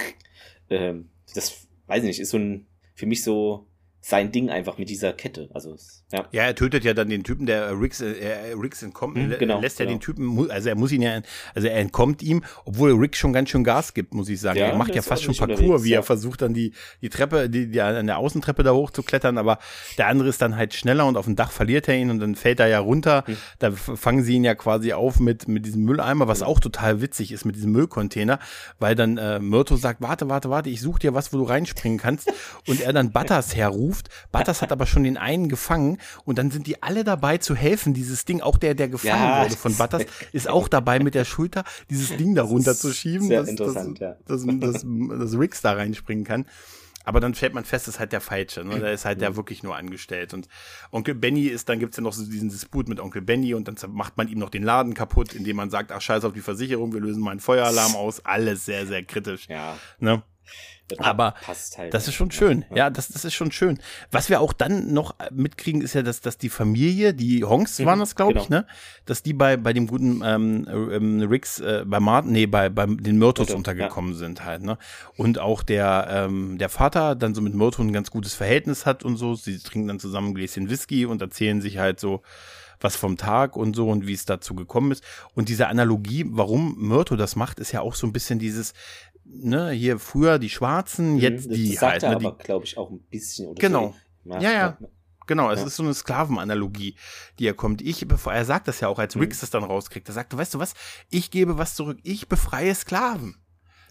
ähm, 0.70 1.10
das, 1.34 1.68
weiß 1.88 2.04
ich 2.04 2.08
nicht, 2.08 2.20
ist 2.20 2.32
so 2.32 2.38
ein, 2.38 2.68
für 2.96 3.06
mich 3.06 3.24
so 3.24 3.68
sein 4.06 4.34
Ding 4.34 4.50
einfach 4.50 4.78
mit 4.78 4.90
dieser 4.90 5.14
Kette. 5.14 5.50
Also 5.54 5.78
ja. 6.12 6.26
ja, 6.34 6.44
er 6.44 6.56
tötet 6.56 6.84
ja 6.84 6.94
dann 6.94 7.08
den 7.08 7.24
Typen, 7.24 7.46
der 7.46 7.80
Riggs, 7.80 8.02
äh, 8.02 8.54
Riggs 8.62 8.84
entkommt, 8.84 9.16
mhm, 9.16 9.34
genau, 9.40 9.62
lässt 9.62 9.80
ja 9.80 9.86
genau. 9.86 9.98
den 9.98 10.02
Typen, 10.02 10.52
also 10.52 10.68
er 10.68 10.76
muss 10.76 10.92
ihn 10.92 11.02
ja, 11.02 11.22
also 11.56 11.70
er 11.70 11.78
entkommt 11.78 12.22
ihm, 12.22 12.44
obwohl 12.66 12.92
Riggs 12.92 13.18
schon 13.18 13.32
ganz 13.32 13.50
schön 13.50 13.64
Gas 13.64 13.94
gibt, 13.94 14.14
muss 14.14 14.28
ich 14.28 14.42
sagen. 14.42 14.60
Ja, 14.60 14.68
er 14.68 14.76
macht 14.76 14.94
ja 14.94 15.02
fast 15.02 15.24
schon 15.24 15.34
Parcours, 15.38 15.86
wie 15.86 15.92
ja. 15.92 16.00
er 16.00 16.04
versucht 16.04 16.42
dann 16.42 16.54
die 16.54 16.74
die 17.02 17.08
Treppe, 17.08 17.50
die, 17.50 17.72
die 17.72 17.80
an 17.80 18.06
der 18.08 18.18
Außentreppe 18.18 18.64
da 18.64 18.74
hoch 18.74 18.92
zu 18.92 19.04
klettern, 19.04 19.38
aber 19.38 19.58
der 19.98 20.08
andere 20.08 20.28
ist 20.28 20.42
dann 20.42 20.58
halt 20.58 20.74
schneller 20.74 21.06
und 21.06 21.16
auf 21.16 21.24
dem 21.24 21.38
Dach 21.38 21.52
verliert 21.52 21.88
er 21.88 21.96
ihn 21.96 22.10
und 22.10 22.20
dann 22.20 22.36
fällt 22.36 22.60
er 22.60 22.68
ja 22.68 22.80
runter. 22.80 23.24
Mhm. 23.26 23.38
Da 23.60 23.72
fangen 23.72 24.24
sie 24.24 24.34
ihn 24.34 24.44
ja 24.44 24.54
quasi 24.54 24.92
auf 24.92 25.22
mit 25.22 25.48
mit 25.48 25.66
diesem 25.66 25.86
Mülleimer, 25.86 26.28
was 26.28 26.42
mhm. 26.42 26.48
auch 26.48 26.60
total 26.60 27.00
witzig 27.00 27.32
ist 27.32 27.46
mit 27.46 27.56
diesem 27.56 27.72
Müllcontainer, 27.72 28.40
weil 28.80 28.96
dann 28.96 29.18
äh, 29.18 29.40
Myrto 29.40 29.78
sagt, 29.78 30.02
warte, 30.02 30.28
warte, 30.28 30.50
warte, 30.50 30.70
ich 30.70 30.82
such 30.82 31.00
dir 31.00 31.14
was, 31.14 31.32
wo 31.32 31.38
du 31.38 31.44
reinspringen 31.46 31.98
kannst 31.98 32.34
und 32.68 32.82
er 32.82 32.92
dann 32.92 33.14
Butters 33.14 33.56
herruft 33.56 33.93
ruft. 33.94 34.10
Butters 34.32 34.62
hat 34.62 34.72
aber 34.72 34.86
schon 34.86 35.04
den 35.04 35.18
einen 35.18 35.50
gefangen 35.50 36.00
und 36.26 36.38
dann 36.38 36.52
sind 36.52 36.68
die 36.68 36.82
alle 36.82 37.04
dabei 37.04 37.38
zu 37.38 37.56
helfen, 37.56 37.94
dieses 37.94 38.26
Ding, 38.26 38.42
auch 38.42 38.58
der, 38.58 38.74
der 38.74 38.90
gefangen 38.90 39.24
ja, 39.24 39.44
wurde 39.44 39.56
von 39.56 39.76
Butters, 39.76 40.06
ist 40.32 40.50
auch 40.50 40.68
dabei 40.68 41.00
mit 41.00 41.16
der 41.16 41.26
Schulter, 41.26 41.64
dieses 41.90 42.16
Ding 42.18 42.36
darunter 42.36 42.76
zu 42.76 42.92
schieben, 42.92 43.30
dass, 43.30 43.48
interessant, 43.48 44.02
dass, 44.02 44.46
ja. 44.46 44.54
dass, 44.54 44.84
dass, 44.84 44.86
dass 45.20 45.40
Riggs 45.40 45.62
da 45.62 45.74
reinspringen 45.74 46.26
kann. 46.26 46.46
Aber 47.06 47.20
dann 47.20 47.36
stellt 47.36 47.54
man 47.54 47.66
fest, 47.66 47.88
das 47.88 47.96
ist 47.96 48.00
halt 48.00 48.14
der 48.14 48.22
Falsche. 48.22 48.64
Ne? 48.64 48.80
Der 48.80 48.94
ist 48.94 49.04
halt 49.04 49.20
der 49.20 49.36
wirklich 49.36 49.62
nur 49.62 49.76
angestellt. 49.76 50.34
Und 50.34 50.48
Onkel 50.90 51.16
Benny 51.16 51.48
ist, 51.48 51.68
dann 51.68 51.80
gibt's 51.80 51.98
ja 51.98 52.04
noch 52.04 52.14
so 52.14 52.26
diesen 52.26 52.48
Disput 52.48 52.88
mit 52.88 53.02
Onkel 53.02 53.22
Benny 53.22 53.54
und 53.54 53.68
dann 53.68 53.76
macht 53.92 54.16
man 54.16 54.30
ihm 54.30 54.40
noch 54.40 54.50
den 54.50 54.64
Laden 54.64 54.94
kaputt, 54.94 55.34
indem 55.34 55.58
man 55.58 55.70
sagt, 55.70 55.92
ach 55.92 56.00
scheiß 56.00 56.24
auf 56.24 56.32
die 56.32 56.40
Versicherung, 56.40 56.94
wir 56.94 57.02
lösen 57.02 57.22
mal 57.22 57.32
einen 57.32 57.42
Feueralarm 57.42 57.96
aus. 57.98 58.26
Alles 58.26 58.64
sehr, 58.64 58.88
sehr 58.88 59.04
kritisch. 59.04 59.50
Ja. 59.50 59.78
Ne? 60.00 60.24
Aber 60.98 61.34
halt 61.78 61.94
das 61.94 62.08
ist 62.08 62.14
schon 62.14 62.30
schön. 62.32 62.66
Ja, 62.74 62.90
das, 62.90 63.08
das 63.08 63.26
ist 63.26 63.34
schon 63.34 63.52
schön. 63.52 63.80
Was 64.12 64.30
wir 64.30 64.42
auch 64.42 64.54
dann 64.54 64.94
noch 64.94 65.16
mitkriegen, 65.32 65.82
ist 65.82 65.94
ja, 65.94 66.02
dass, 66.02 66.22
dass 66.22 66.38
die 66.38 66.50
Familie, 66.50 67.14
die 67.14 67.44
Hongs 67.44 67.80
mhm, 67.80 67.86
waren 67.86 68.00
das, 68.00 68.16
glaube 68.16 68.34
genau. 68.34 68.44
ich, 68.44 68.50
ne? 68.50 68.68
Dass 69.06 69.24
die 69.24 69.34
bei, 69.34 69.58
bei 69.58 69.74
dem 69.74 69.88
guten 69.88 70.22
ähm, 70.24 70.68
ähm, 70.70 71.22
Ricks, 71.22 71.60
äh, 71.60 71.84
bei 71.86 72.00
Martin, 72.00 72.32
nee, 72.32 72.46
bei, 72.46 72.70
bei 72.70 72.86
den 72.86 73.18
Myrtos 73.18 73.48
Myrto, 73.48 73.58
untergekommen 73.58 74.12
ja. 74.12 74.18
sind 74.18 74.44
halt, 74.44 74.64
ne? 74.64 74.78
Und 75.16 75.40
auch 75.40 75.64
der, 75.64 76.08
ähm, 76.10 76.58
der 76.58 76.70
Vater 76.70 77.16
dann 77.16 77.34
so 77.34 77.42
mit 77.42 77.54
Myrto 77.54 77.82
ein 77.82 77.94
ganz 77.94 78.12
gutes 78.12 78.34
Verhältnis 78.34 78.86
hat 78.86 79.04
und 79.04 79.18
so. 79.18 79.36
Sie 79.36 79.60
trinken 79.60 79.88
dann 79.88 80.00
zusammen 80.00 80.30
ein 80.30 80.36
Gläschen 80.36 80.70
Whisky 80.70 81.06
und 81.06 81.22
erzählen 81.22 81.62
sich 81.62 81.78
halt 81.78 82.00
so, 82.00 82.22
was 82.82 82.96
vom 82.98 83.18
Tag 83.18 83.56
und 83.56 83.76
so 83.76 83.90
und 83.90 84.06
wie 84.08 84.14
es 84.14 84.26
dazu 84.26 84.56
gekommen 84.56 84.92
ist. 84.92 85.04
Und 85.34 85.50
diese 85.50 85.68
Analogie, 85.68 86.26
warum 86.28 86.76
Myrto 86.78 87.16
das 87.16 87.36
macht, 87.36 87.60
ist 87.60 87.72
ja 87.72 87.82
auch 87.82 87.96
so 87.96 88.06
ein 88.06 88.14
bisschen 88.14 88.40
dieses, 88.40 88.74
ne, 89.34 89.72
hier 89.72 90.00
früher 90.00 90.40
die 90.40 90.50
Schwarzen, 90.50 91.14
mhm, 91.14 91.20
jetzt 91.20 91.50
das 91.50 91.56
die 91.56 91.74
sagt 91.76 92.04
halt. 92.04 92.22
Ne, 92.22 92.30
aber, 92.30 92.38
glaube 92.38 92.66
ich, 92.66 92.78
auch 92.78 92.90
ein 92.90 93.00
bisschen. 93.00 93.48
Oder 93.48 93.60
genau. 93.60 93.96
So. 94.24 94.34
Ja, 94.36 94.52
ja. 94.52 94.78
Genau, 95.26 95.52
es 95.52 95.62
ja. 95.62 95.68
ist 95.68 95.78
so 95.78 95.84
eine 95.84 95.94
Sklavenanalogie, 95.94 96.96
die 97.40 97.48
er 97.48 97.54
kommt. 97.54 97.82
Ich, 97.82 98.06
bevor 98.08 98.34
er 98.34 98.46
sagt 98.46 98.68
das 98.68 98.80
ja 98.82 98.90
auch, 98.90 99.00
als 99.00 99.16
Riggs 99.16 99.38
mhm. 99.38 99.42
das 99.42 99.50
dann 99.52 99.64
rauskriegt, 99.64 100.08
er 100.08 100.14
sagt, 100.14 100.36
weißt 100.36 100.54
du 100.54 100.60
was, 100.60 100.74
ich 101.10 101.32
gebe 101.32 101.58
was 101.58 101.76
zurück, 101.76 102.00
ich 102.04 102.28
befreie 102.28 102.76
Sklaven. 102.76 103.38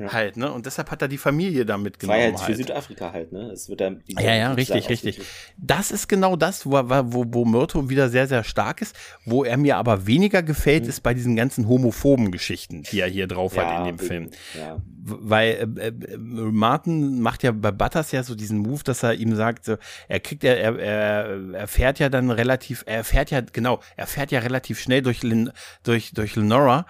Ja. 0.03 0.12
Halt, 0.12 0.36
ne? 0.36 0.53
Und 0.53 0.66
deshalb 0.66 0.90
hat 0.90 1.03
er 1.03 1.09
die 1.09 1.18
Familie 1.18 1.64
da 1.64 1.78
mitgenommen. 1.78 2.18
Freiheit 2.18 2.36
halt. 2.38 2.46
für 2.46 2.57
Südafrika 2.57 3.12
halt, 3.12 3.32
ne? 3.32 3.50
Es 3.53 3.68
wird 3.68 3.80
dann 3.80 4.03
ja, 4.07 4.34
ja, 4.34 4.53
richtig, 4.53 4.88
richtig. 4.88 5.20
Das 5.59 5.90
ist 5.90 6.09
genau 6.09 6.36
das, 6.36 6.66
wo, 6.66 6.72
wo, 6.72 7.24
wo 7.28 7.44
Myrto 7.44 7.88
wieder 7.88 8.09
sehr, 8.09 8.26
sehr 8.26 8.42
stark 8.44 8.82
ist. 8.82 8.96
Wo 9.24 9.44
er 9.44 9.57
mir 9.57 9.76
aber 9.76 10.07
weniger 10.07 10.42
gefällt, 10.42 10.84
mhm. 10.84 10.88
ist 10.88 11.00
bei 11.03 11.14
diesen 11.14 11.36
ganzen 11.36 11.68
homophoben 11.68 12.32
Geschichten, 12.32 12.82
die 12.82 13.00
er 13.00 13.09
hier 13.09 13.26
drauf 13.26 13.55
ja, 13.57 13.64
hat 13.64 13.78
in 13.78 13.84
dem 13.84 14.00
wegen, 14.00 14.09
Film. 14.09 14.30
Ja. 14.59 14.82
Weil 15.05 15.68
äh, 15.78 15.88
äh, 15.88 16.16
Martin 16.18 17.20
macht 17.20 17.42
ja 17.42 17.53
bei 17.53 17.70
Butters 17.70 18.12
ja 18.12 18.22
so 18.22 18.34
diesen 18.34 18.59
Move, 18.59 18.82
dass 18.84 19.03
er 19.03 19.14
ihm 19.14 19.34
sagt, 19.36 19.64
so, 19.64 19.76
er 20.09 20.20
kriegt 20.20 20.42
ja, 20.42 20.53
er, 20.53 20.78
er, 20.78 21.55
er 21.55 21.68
fährt 21.68 21.98
ja 21.98 22.09
dann 22.09 22.30
relativ, 22.30 22.82
er 22.86 23.05
fährt 23.05 23.30
ja, 23.30 23.40
genau, 23.40 23.80
er 23.96 24.07
fährt 24.07 24.32
ja 24.32 24.40
relativ 24.40 24.80
schnell 24.80 25.03
durch, 25.03 25.22
Lin, 25.22 25.53
durch, 25.82 26.12
durch 26.12 26.36
Lenora, 26.36 26.86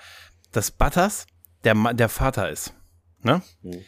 dass 0.53 0.71
Butters 0.71 1.27
der, 1.65 1.75
der 1.95 2.09
Vater 2.09 2.51
ist. 2.51 2.75
Ne? 3.23 3.43
Mhm. 3.63 3.85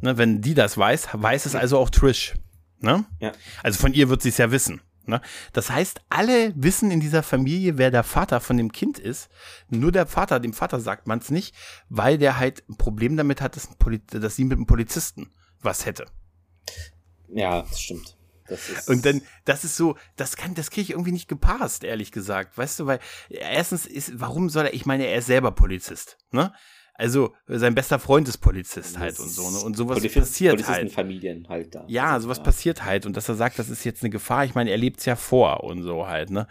ne? 0.00 0.18
Wenn 0.18 0.40
die 0.40 0.54
das 0.54 0.76
weiß, 0.78 1.08
weiß 1.12 1.46
es 1.46 1.54
also 1.54 1.78
auch 1.78 1.90
Trish. 1.90 2.34
Ne? 2.80 3.04
Ja. 3.20 3.32
Also 3.62 3.80
von 3.80 3.92
ihr 3.92 4.08
wird 4.08 4.22
sie 4.22 4.28
es 4.28 4.38
ja 4.38 4.50
wissen. 4.50 4.80
Ne? 5.08 5.20
Das 5.52 5.70
heißt, 5.70 6.02
alle 6.10 6.52
wissen 6.54 6.90
in 6.90 7.00
dieser 7.00 7.22
Familie, 7.22 7.78
wer 7.78 7.90
der 7.90 8.04
Vater 8.04 8.40
von 8.40 8.58
dem 8.58 8.72
Kind 8.72 8.98
ist. 8.98 9.30
Nur 9.68 9.90
der 9.90 10.06
Vater, 10.06 10.38
dem 10.38 10.52
Vater 10.52 10.80
sagt 10.80 11.06
man 11.06 11.18
es 11.18 11.30
nicht, 11.30 11.54
weil 11.88 12.18
der 12.18 12.38
halt 12.38 12.62
ein 12.68 12.76
Problem 12.76 13.16
damit 13.16 13.40
hat, 13.40 13.56
dass, 13.56 13.68
dass 14.08 14.36
sie 14.36 14.44
mit 14.44 14.58
einem 14.58 14.66
Polizisten 14.66 15.30
was 15.60 15.86
hätte. 15.86 16.06
Ja, 17.28 17.62
das 17.62 17.80
stimmt. 17.80 18.16
Das 18.48 18.88
und 18.88 19.04
dann, 19.04 19.22
das 19.44 19.64
ist 19.64 19.76
so, 19.76 19.96
das 20.16 20.36
kann, 20.36 20.54
das 20.54 20.70
kriege 20.70 20.82
ich 20.82 20.90
irgendwie 20.90 21.12
nicht 21.12 21.28
gepasst, 21.28 21.84
ehrlich 21.84 22.12
gesagt. 22.12 22.56
Weißt 22.56 22.80
du, 22.80 22.86
weil 22.86 23.00
erstens 23.28 23.86
ist, 23.86 24.20
warum 24.20 24.48
soll 24.48 24.66
er, 24.66 24.74
ich 24.74 24.86
meine, 24.86 25.06
er 25.06 25.18
ist 25.18 25.26
selber 25.26 25.52
Polizist, 25.52 26.16
ne? 26.30 26.54
Also 26.98 27.32
sein 27.46 27.76
bester 27.76 28.00
Freund 28.00 28.28
ist 28.28 28.38
Polizist 28.38 28.98
halt 28.98 29.20
und 29.20 29.28
so. 29.28 29.48
Ne? 29.48 29.58
Und 29.58 29.76
sowas 29.76 29.98
Polizist, 29.98 30.18
passiert 30.18 30.66
halt. 30.66 30.92
Familien 30.92 31.48
halt 31.48 31.72
da. 31.72 31.84
Ja, 31.86 32.14
also, 32.14 32.24
sowas 32.24 32.38
ja. 32.38 32.42
passiert 32.44 32.84
halt. 32.84 33.06
Und 33.06 33.16
dass 33.16 33.28
er 33.28 33.36
sagt, 33.36 33.56
das 33.60 33.70
ist 33.70 33.84
jetzt 33.84 34.02
eine 34.02 34.10
Gefahr. 34.10 34.44
Ich 34.44 34.56
meine, 34.56 34.70
er 34.70 34.78
lebt 34.78 34.98
es 34.98 35.06
ja 35.06 35.14
vor 35.14 35.62
und 35.62 35.84
so 35.84 36.08
halt, 36.08 36.30
ne? 36.30 36.48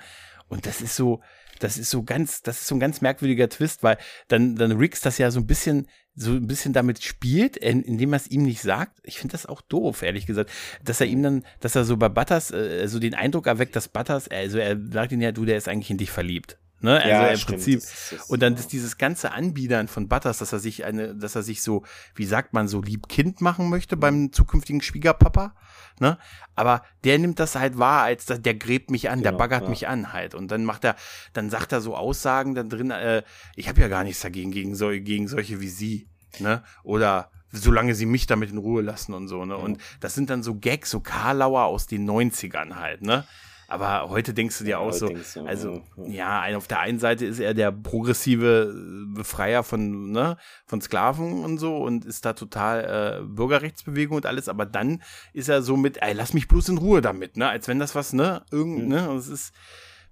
Und 0.48 0.66
das 0.66 0.80
ist 0.82 0.96
so, 0.96 1.20
das 1.60 1.78
ist 1.78 1.90
so 1.90 2.02
ganz, 2.04 2.44
das 2.44 2.62
ist 2.62 2.68
so 2.68 2.76
ein 2.76 2.80
ganz 2.80 3.02
merkwürdiger 3.02 3.50
Twist, 3.50 3.84
weil 3.84 3.98
dann, 4.30 4.56
dann 4.56 4.72
Riggs 4.72 5.02
das 5.02 5.18
ja 5.18 5.32
so 5.32 5.42
ein 5.42 5.48
bisschen, 5.48 5.90
so 6.16 6.32
ein 6.32 6.48
bisschen 6.48 6.72
damit 6.72 7.04
spielt, 7.04 7.58
indem 7.58 8.14
er 8.14 8.18
es 8.18 8.30
ihm 8.30 8.44
nicht 8.44 8.62
sagt. 8.62 9.00
Ich 9.04 9.20
finde 9.20 9.34
das 9.34 9.48
auch 9.48 9.62
doof, 9.62 10.02
ehrlich 10.02 10.26
gesagt, 10.26 10.50
dass 10.82 11.02
er 11.02 11.08
ihm 11.08 11.24
dann, 11.24 11.44
dass 11.60 11.76
er 11.76 11.84
so 11.84 11.98
bei 11.98 12.08
Butters 12.08 12.52
äh, 12.52 12.88
so 12.88 13.00
den 13.00 13.16
Eindruck 13.16 13.48
erweckt, 13.48 13.76
dass 13.76 13.90
Butters, 13.90 14.30
also 14.30 14.60
er 14.60 14.80
sagt 14.94 15.12
ihn 15.12 15.20
ja, 15.20 15.34
du, 15.34 15.44
der 15.44 15.58
ist 15.58 15.68
eigentlich 15.68 15.92
in 15.92 15.98
dich 15.98 16.10
verliebt. 16.10 16.58
Ne? 16.80 16.98
Also 16.98 17.10
ja, 17.10 17.28
im 17.28 17.38
stimmt. 17.38 17.58
Prinzip. 17.58 17.80
Das, 17.82 18.10
das, 18.12 18.30
und 18.30 18.42
dann 18.42 18.56
ist 18.56 18.72
dieses 18.72 18.98
ganze 18.98 19.32
Anbiedern 19.32 19.88
von 19.88 20.08
Butters, 20.08 20.38
dass 20.38 20.54
er 20.54 20.60
sich 20.60 20.86
eine, 20.86 21.16
dass 21.16 21.36
er 21.36 21.44
sich 21.44 21.64
so, 21.64 21.84
wie 22.16 22.26
sagt 22.26 22.54
man, 22.54 22.68
so 22.68 22.82
lieb 22.82 23.08
Kind 23.10 23.42
machen 23.42 23.70
möchte 23.70 23.98
beim 23.98 24.32
zukünftigen 24.32 24.82
Schwiegerpapa. 24.82 25.56
Ne? 26.00 26.20
Aber 26.56 26.84
der 27.04 27.18
nimmt 27.18 27.40
das 27.40 27.56
halt 27.56 27.80
wahr, 27.80 28.04
als 28.04 28.26
der 28.26 28.54
gräbt 28.54 28.92
mich 28.92 29.10
an, 29.10 29.20
genau, 29.20 29.32
der 29.32 29.38
baggert 29.38 29.64
ja. 29.64 29.70
mich 29.70 29.88
an 29.88 30.14
halt. 30.14 30.36
Und 30.36 30.52
dann 30.52 30.64
macht 30.64 30.84
er, 30.84 30.96
dann 31.34 31.50
sagt 31.50 31.72
er 31.72 31.82
so 31.82 31.96
Aussagen 31.96 32.54
dann 32.54 32.70
drin, 32.70 32.92
äh, 32.92 33.24
ich 33.56 33.68
habe 33.68 33.82
ja 33.82 33.88
gar 33.88 34.04
nichts 34.04 34.22
dagegen, 34.22 34.52
gegen, 34.52 34.76
so, 34.76 34.90
gegen 34.90 35.28
solche 35.28 35.60
wie 35.60 35.70
sie. 35.70 36.08
Ne? 36.40 36.64
Oder 36.84 37.32
solange 37.52 37.96
sie 37.96 38.06
mich 38.06 38.28
damit 38.28 38.52
in 38.52 38.58
Ruhe 38.58 38.82
lassen 38.82 39.14
und 39.14 39.28
so, 39.28 39.46
ne? 39.46 39.56
Ja. 39.56 39.60
Und 39.60 39.82
das 40.00 40.14
sind 40.14 40.30
dann 40.30 40.44
so 40.44 40.56
Gags, 40.56 40.92
so 40.92 41.00
Karlauer 41.00 41.64
aus 41.64 41.88
den 41.88 42.08
90ern 42.08 42.76
halt, 42.76 43.02
ne? 43.02 43.26
Aber 43.68 44.10
heute 44.10 44.34
denkst 44.34 44.58
du 44.60 44.64
dir 44.64 44.72
ja, 44.72 44.78
auch 44.78 44.94
so, 44.94 45.10
du, 45.10 45.46
also 45.46 45.84
ja. 46.08 46.48
ja, 46.48 46.58
auf 46.58 46.68
der 46.68 46.80
einen 46.80 47.00
Seite 47.00 47.26
ist 47.26 47.40
er 47.40 47.54
der 47.54 47.74
progressive 47.74 48.74
Befreier 49.14 49.62
von, 49.64 50.12
ne, 50.12 50.38
von 50.66 50.80
Sklaven 50.80 51.44
und 51.44 51.58
so 51.58 51.76
und 51.76 52.06
ist 52.06 52.24
da 52.24 52.32
total 52.32 53.20
äh, 53.20 53.26
Bürgerrechtsbewegung 53.26 54.16
und 54.16 54.26
alles, 54.26 54.48
aber 54.48 54.66
dann 54.66 55.04
ist 55.34 55.50
er 55.50 55.62
so 55.62 55.76
mit, 55.76 56.02
ey, 56.02 56.14
lass 56.14 56.34
mich 56.34 56.48
bloß 56.48 56.70
in 56.70 56.78
Ruhe 56.78 57.02
damit, 57.02 57.36
ne, 57.36 57.50
als 57.50 57.68
wenn 57.68 57.78
das 57.78 57.94
was, 57.94 58.14
ne, 58.14 58.46
irgend, 58.52 58.84
mhm. 58.84 58.88
ne, 58.88 59.10
das 59.14 59.28
ist, 59.28 59.54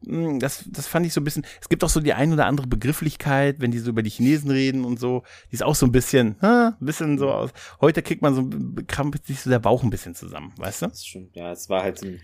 hm, 0.05 0.41
das, 0.41 0.65
das 0.67 0.87
fand 0.87 1.05
ich 1.05 1.13
so 1.13 1.21
ein 1.21 1.23
bisschen, 1.23 1.45
es 1.61 1.69
gibt 1.69 1.81
auch 1.85 1.89
so 1.89 2.01
die 2.01 2.13
ein 2.13 2.33
oder 2.33 2.47
andere 2.47 2.67
Begrifflichkeit, 2.67 3.61
wenn 3.61 3.71
die 3.71 3.79
so 3.79 3.91
über 3.91 4.03
die 4.03 4.09
Chinesen 4.09 4.51
reden 4.51 4.83
und 4.83 4.99
so, 4.99 5.23
die 5.49 5.55
ist 5.55 5.63
auch 5.63 5.75
so 5.75 5.85
ein 5.85 5.93
bisschen, 5.93 6.35
ein 6.41 6.75
bisschen 6.81 7.17
so 7.17 7.31
aus. 7.31 7.51
Heute 7.79 8.01
kriegt 8.01 8.21
man 8.21 8.35
so, 8.35 8.49
krampft 8.85 9.27
sich 9.27 9.39
so 9.39 9.49
der 9.49 9.59
Bauch 9.59 9.81
ein 9.81 9.89
bisschen 9.89 10.13
zusammen, 10.13 10.53
weißt 10.57 10.81
du? 10.81 10.87
Das 10.87 11.05
stimmt, 11.05 11.37
ja, 11.37 11.53
es 11.53 11.69
war 11.69 11.81
halt 11.81 11.99
so 11.99 12.07
ein 12.07 12.19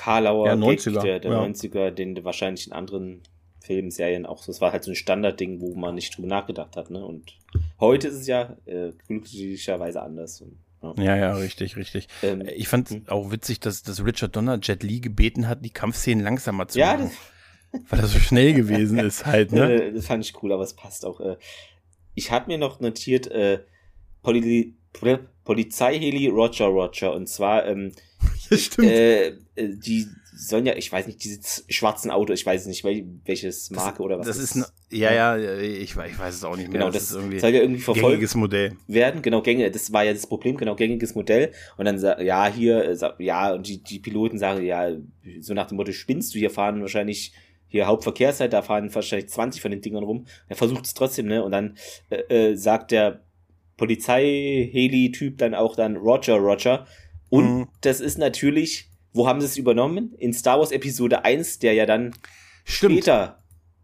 Karlauer 0.00 0.46
Ja, 0.46 0.54
Gag 0.54 0.78
90er, 0.78 1.02
der, 1.02 1.20
der 1.20 1.30
ja. 1.30 1.42
90er, 1.42 1.90
den 1.90 2.24
wahrscheinlich 2.24 2.66
in 2.66 2.72
anderen 2.72 3.22
Filmen, 3.60 3.90
Serien 3.90 4.24
auch 4.24 4.42
so, 4.42 4.50
es 4.50 4.62
war 4.62 4.72
halt 4.72 4.82
so 4.82 4.92
ein 4.92 4.94
Standardding, 4.94 5.60
wo 5.60 5.74
man 5.74 5.94
nicht 5.94 6.16
drüber 6.16 6.28
nachgedacht 6.28 6.74
hat, 6.74 6.90
ne, 6.90 7.04
und 7.04 7.36
heute 7.78 8.08
ist 8.08 8.14
es 8.14 8.26
ja 8.26 8.56
äh, 8.64 8.92
glücklicherweise 9.06 10.00
anders. 10.00 10.40
Und, 10.40 10.56
ja. 10.82 10.94
Ja, 11.04 11.16
ja, 11.16 11.34
richtig, 11.34 11.76
richtig. 11.76 12.08
Ähm, 12.22 12.42
ich 12.56 12.68
fand 12.68 12.88
hm. 12.88 13.08
auch 13.08 13.30
witzig, 13.30 13.60
dass, 13.60 13.82
dass 13.82 14.02
Richard 14.02 14.34
Donner 14.34 14.58
Jet 14.62 14.82
Li 14.82 15.00
gebeten 15.00 15.46
hat, 15.46 15.62
die 15.62 15.70
Kampfszenen 15.70 16.24
langsamer 16.24 16.66
zu 16.66 16.78
Ja, 16.78 16.94
machen. 16.94 17.10
Weil 17.90 18.00
das 18.00 18.12
so 18.12 18.18
schnell 18.18 18.54
gewesen 18.54 18.98
ist 19.10 19.26
halt, 19.26 19.52
ne? 19.52 19.70
Äh, 19.88 19.92
das 19.92 20.06
fand 20.06 20.24
ich 20.24 20.42
cool, 20.42 20.52
aber 20.52 20.62
es 20.62 20.72
passt 20.72 21.04
auch. 21.04 21.20
Äh, 21.20 21.36
ich 22.14 22.30
hatte 22.30 22.48
mir 22.48 22.56
noch 22.56 22.80
notiert, 22.80 23.26
äh, 23.26 23.60
Poli 24.22 24.74
Pol- 24.94 25.28
Polizeiheli 25.44 26.28
Roger 26.28 26.66
Roger. 26.66 27.12
Und 27.12 27.28
zwar, 27.28 27.66
ähm, 27.66 27.92
Stimmt. 28.50 28.88
äh, 28.88 29.36
die 29.68 30.06
sollen 30.34 30.64
ja, 30.64 30.74
ich 30.76 30.90
weiß 30.90 31.06
nicht, 31.06 31.22
diese 31.22 31.40
schwarzen 31.68 32.10
Autos, 32.10 32.38
ich 32.40 32.46
weiß 32.46 32.66
nicht, 32.66 32.82
wel 32.84 33.04
welches 33.26 33.70
Marke 33.70 34.02
oder 34.02 34.18
was 34.18 34.26
das 34.26 34.38
ist, 34.38 34.54
ein, 34.56 34.64
ja, 34.90 35.12
ja, 35.12 35.36
ich, 35.58 35.92
weiß- 35.94 36.06
ich 36.08 36.18
weiß 36.18 36.34
es 36.34 36.44
auch 36.44 36.56
nicht 36.56 36.68
mehr. 36.68 36.80
Genau, 36.80 36.90
das 36.90 37.02
ist 37.04 37.12
irgendwie 37.12 37.38
soll 37.40 37.50
ja 37.50 37.60
irgendwie 37.60 37.80
verfolgt 37.80 38.06
gängiges 38.08 38.34
Modell. 38.34 38.72
werden, 38.86 39.20
genau, 39.22 39.42
gängige, 39.42 39.70
das 39.70 39.92
war 39.92 40.04
ja 40.04 40.12
das 40.14 40.26
Problem, 40.26 40.56
genau, 40.56 40.76
gängiges 40.76 41.14
Modell. 41.14 41.52
Und 41.76 41.84
dann, 41.84 41.98
ja, 42.24 42.46
hier, 42.50 42.84
äh, 42.84 42.96
ja, 43.24 43.52
und 43.52 43.66
die, 43.68 43.82
die 43.82 43.98
Piloten 43.98 44.38
sagen, 44.38 44.64
ja, 44.64 44.90
so 45.40 45.52
nach 45.52 45.66
dem 45.66 45.76
Motto, 45.76 45.92
spinnst 45.92 46.34
du, 46.34 46.38
hier 46.38 46.50
fahren 46.50 46.80
wahrscheinlich, 46.80 47.32
hier 47.68 47.86
Hauptverkehrszeit, 47.86 48.52
da 48.52 48.62
fahren 48.62 48.92
wahrscheinlich 48.94 49.28
20 49.28 49.60
von 49.60 49.70
den 49.70 49.80
Dingern 49.82 50.04
rum. 50.04 50.26
Er 50.48 50.56
versucht 50.56 50.86
es 50.86 50.94
trotzdem, 50.94 51.26
ne, 51.26 51.44
und 51.44 51.52
dann 51.52 51.76
äh, 52.08 52.50
äh, 52.50 52.56
sagt 52.56 52.90
der 52.92 53.20
Polizei-Heli-Typ 53.76 55.38
dann 55.38 55.54
auch 55.54 55.76
dann 55.76 55.96
Roger, 55.96 56.36
Roger. 56.36 56.86
Und 57.28 57.44
Mhm. 57.58 57.68
das 57.82 58.00
ist 58.00 58.18
natürlich, 58.18 58.89
wo 59.12 59.26
haben 59.26 59.40
sie 59.40 59.46
es 59.46 59.56
übernommen? 59.56 60.14
In 60.18 60.32
Star 60.32 60.58
Wars 60.58 60.72
Episode 60.72 61.24
1, 61.24 61.58
der 61.58 61.74
ja 61.74 61.86
dann 61.86 62.14
Stimmt, 62.64 62.94
später 62.94 63.42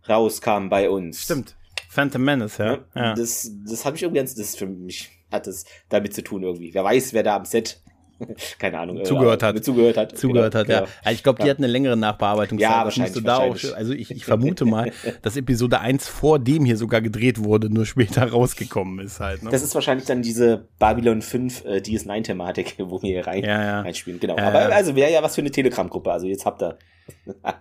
rauskam 0.08 0.68
bei 0.68 0.88
uns. 0.90 1.22
stimmt. 1.22 1.56
Phantom 1.88 2.22
Menace, 2.24 2.58
ja. 2.58 2.72
Ja, 2.74 2.84
ja. 2.94 3.14
Das, 3.14 3.50
das 3.66 3.84
habe 3.84 3.96
ich 3.96 4.02
irgendwie 4.02 4.18
ganz, 4.20 4.34
das 4.34 4.54
für 4.56 4.66
mich 4.66 5.10
hat 5.30 5.46
das 5.46 5.64
damit 5.88 6.14
zu 6.14 6.22
tun 6.22 6.42
irgendwie. 6.42 6.72
Wer 6.74 6.84
weiß, 6.84 7.12
wer 7.12 7.22
da 7.22 7.36
am 7.36 7.44
Set, 7.44 7.80
keine 8.58 8.78
Ahnung, 8.78 9.04
Zugehört 9.04 9.42
äh, 9.42 9.46
hat. 9.46 9.64
Zugehört 9.64 9.96
hat. 9.96 10.16
zugehört 10.18 10.52
genau, 10.52 10.60
hat, 10.62 10.68
ja. 10.68 10.78
genau. 10.80 10.90
ja. 11.04 11.10
Ich 11.10 11.22
glaube, 11.22 11.38
die 11.40 11.46
Ja. 11.46 11.50
hat 11.52 11.58
eine 11.58 11.66
längere 11.66 11.96
Nachbearbeitung. 11.96 12.58
Ja, 12.58 12.84
wahrscheinlich, 12.84 13.22
Da 13.22 13.36
auch, 13.38 13.50
wahrscheinlich. 13.50 13.76
also 13.76 13.92
ich, 13.92 14.10
ich 14.16 14.24
vermute 14.24 14.64
mal, 14.64 14.92
dass 15.22 15.36
Episode 15.36 15.80
1 15.80 16.08
vor 16.08 16.38
dem 16.38 16.64
hier 16.64 16.76
sogar 16.76 17.00
gedreht 17.00 17.42
wurde, 17.44 17.68
nur 17.72 17.86
später 17.86 18.24
rausgekommen 18.30 19.04
ist 19.04 19.20
halt. 19.20 19.42
Ne? 19.42 19.50
Das 19.50 19.62
ist 19.62 19.74
wahrscheinlich 19.74 20.06
dann 20.06 20.22
diese 20.22 20.66
Babylon 20.78 21.22
5 21.22 21.64
äh, 21.64 21.76
DS9-Thematik, 21.78 22.76
wo 22.78 23.02
wir 23.02 23.10
hier 23.10 23.26
rein, 23.26 23.44
Ja, 23.44 23.62
ja. 23.62 23.80
reinspielen. 23.82 24.20
Genau. 24.20 24.36
Aber 24.38 24.74
also 24.74 24.96
wäre 24.96 25.12
ja 25.12 25.22
was 25.22 25.34
für 25.34 25.40
eine 25.42 25.50
Telegram-Gruppe. 25.50 26.10
Also 26.12 26.26
jetzt 26.26 26.46
habt 26.46 26.62
ihr. 26.62 26.78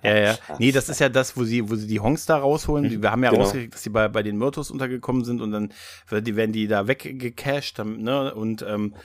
Ja, 0.03 0.18
ja. 0.18 0.36
Nee, 0.58 0.72
das 0.72 0.89
ist 0.89 0.99
ja 0.99 1.08
das, 1.08 1.38
wo 1.38 1.43
sie, 1.43 1.70
wo 1.70 1.76
sie 1.76 1.86
die 1.86 1.99
Honks 1.99 2.26
da 2.26 2.38
rausholen. 2.38 3.01
Wir 3.03 3.12
haben 3.12 3.24
ja 3.24 3.30
Genau. 3.30 3.43
rausgekriegt, 3.43 3.76
dass 3.76 3.84
sie 3.84 3.91
bei, 3.91 4.08
bei 4.08 4.24
den 4.24 4.38
Myrtos 4.38 4.72
untergekommen 4.72 5.24
sind 5.24 5.39
und 5.39 5.51
dann 5.51 5.70
werden 6.10 6.51
die 6.51 6.68
da 6.68 6.88
weggecasht, 6.88 7.78
ne, 7.78 8.34
und, 8.34 8.66
ähm, 8.68 8.95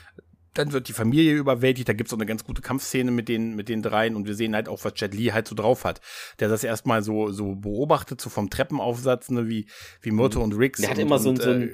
dann 0.53 0.73
wird 0.73 0.87
die 0.87 0.93
Familie 0.93 1.33
überwältigt, 1.35 1.87
da 1.87 1.93
gibt's 1.93 2.11
auch 2.13 2.17
eine 2.17 2.25
ganz 2.25 2.43
gute 2.43 2.61
Kampfszene 2.61 3.11
mit 3.11 3.29
den, 3.29 3.55
mit 3.55 3.69
den 3.69 3.81
dreien 3.81 4.15
und 4.15 4.27
wir 4.27 4.35
sehen 4.35 4.53
halt 4.55 4.67
auch, 4.67 4.83
was 4.83 4.93
Jet 4.97 5.13
Li 5.13 5.27
halt 5.27 5.47
so 5.47 5.55
drauf 5.55 5.83
hat. 5.85 6.01
Der 6.39 6.49
das 6.49 6.63
erstmal 6.63 7.03
so, 7.03 7.31
so 7.31 7.55
beobachtet, 7.55 8.19
so 8.19 8.29
vom 8.29 8.49
Treppenaufsatz, 8.49 9.29
ne, 9.29 9.47
wie, 9.47 9.67
wie 10.01 10.11
Myrto 10.11 10.41
und 10.43 10.53
Riggs. 10.53 10.81
Der 10.81 10.89
hat 10.89 10.97
und, 10.97 11.03
immer 11.03 11.19
so 11.19 11.29
ein- 11.29 11.35
und, 11.37 11.41
so 11.41 11.49
ein- 11.51 11.69
äh, 11.69 11.71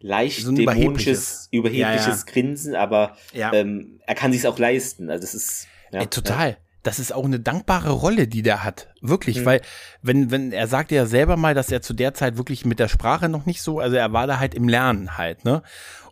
Leicht 0.00 0.42
So 0.42 0.50
ein 0.52 0.54
dämonisches, 0.54 1.48
überhebliches 1.50 2.06
Ja, 2.06 2.12
ja. 2.12 2.22
Grinsen, 2.32 2.76
aber 2.76 3.16
Ja. 3.32 3.52
ähm, 3.52 3.98
er 4.06 4.14
kann 4.14 4.30
sich's 4.30 4.44
auch 4.46 4.56
leisten. 4.58 5.10
Also 5.10 5.22
das 5.22 5.34
ist. 5.34 5.66
Ja, 5.90 6.00
Ey, 6.02 6.06
total. 6.06 6.56
Das 6.84 7.00
ist 7.00 7.12
auch 7.12 7.24
eine 7.24 7.40
dankbare 7.40 7.90
Rolle, 7.90 8.28
die 8.28 8.42
der 8.42 8.62
hat. 8.62 8.88
Wirklich, 9.00 9.40
Mhm. 9.40 9.44
weil, 9.44 9.60
wenn, 10.00 10.30
wenn, 10.30 10.52
er 10.52 10.68
sagte 10.68 10.94
ja 10.94 11.04
selber 11.06 11.36
mal, 11.36 11.52
dass 11.54 11.72
er 11.72 11.82
zu 11.82 11.94
der 11.94 12.14
Zeit 12.14 12.36
wirklich 12.36 12.64
mit 12.64 12.78
der 12.78 12.86
Sprache 12.86 13.28
noch 13.28 13.44
nicht 13.44 13.60
so, 13.60 13.80
also 13.80 13.96
er 13.96 14.12
war 14.12 14.28
da 14.28 14.38
halt 14.38 14.54
im 14.54 14.68
Lernen 14.68 15.18
halt, 15.18 15.44
ne? 15.44 15.62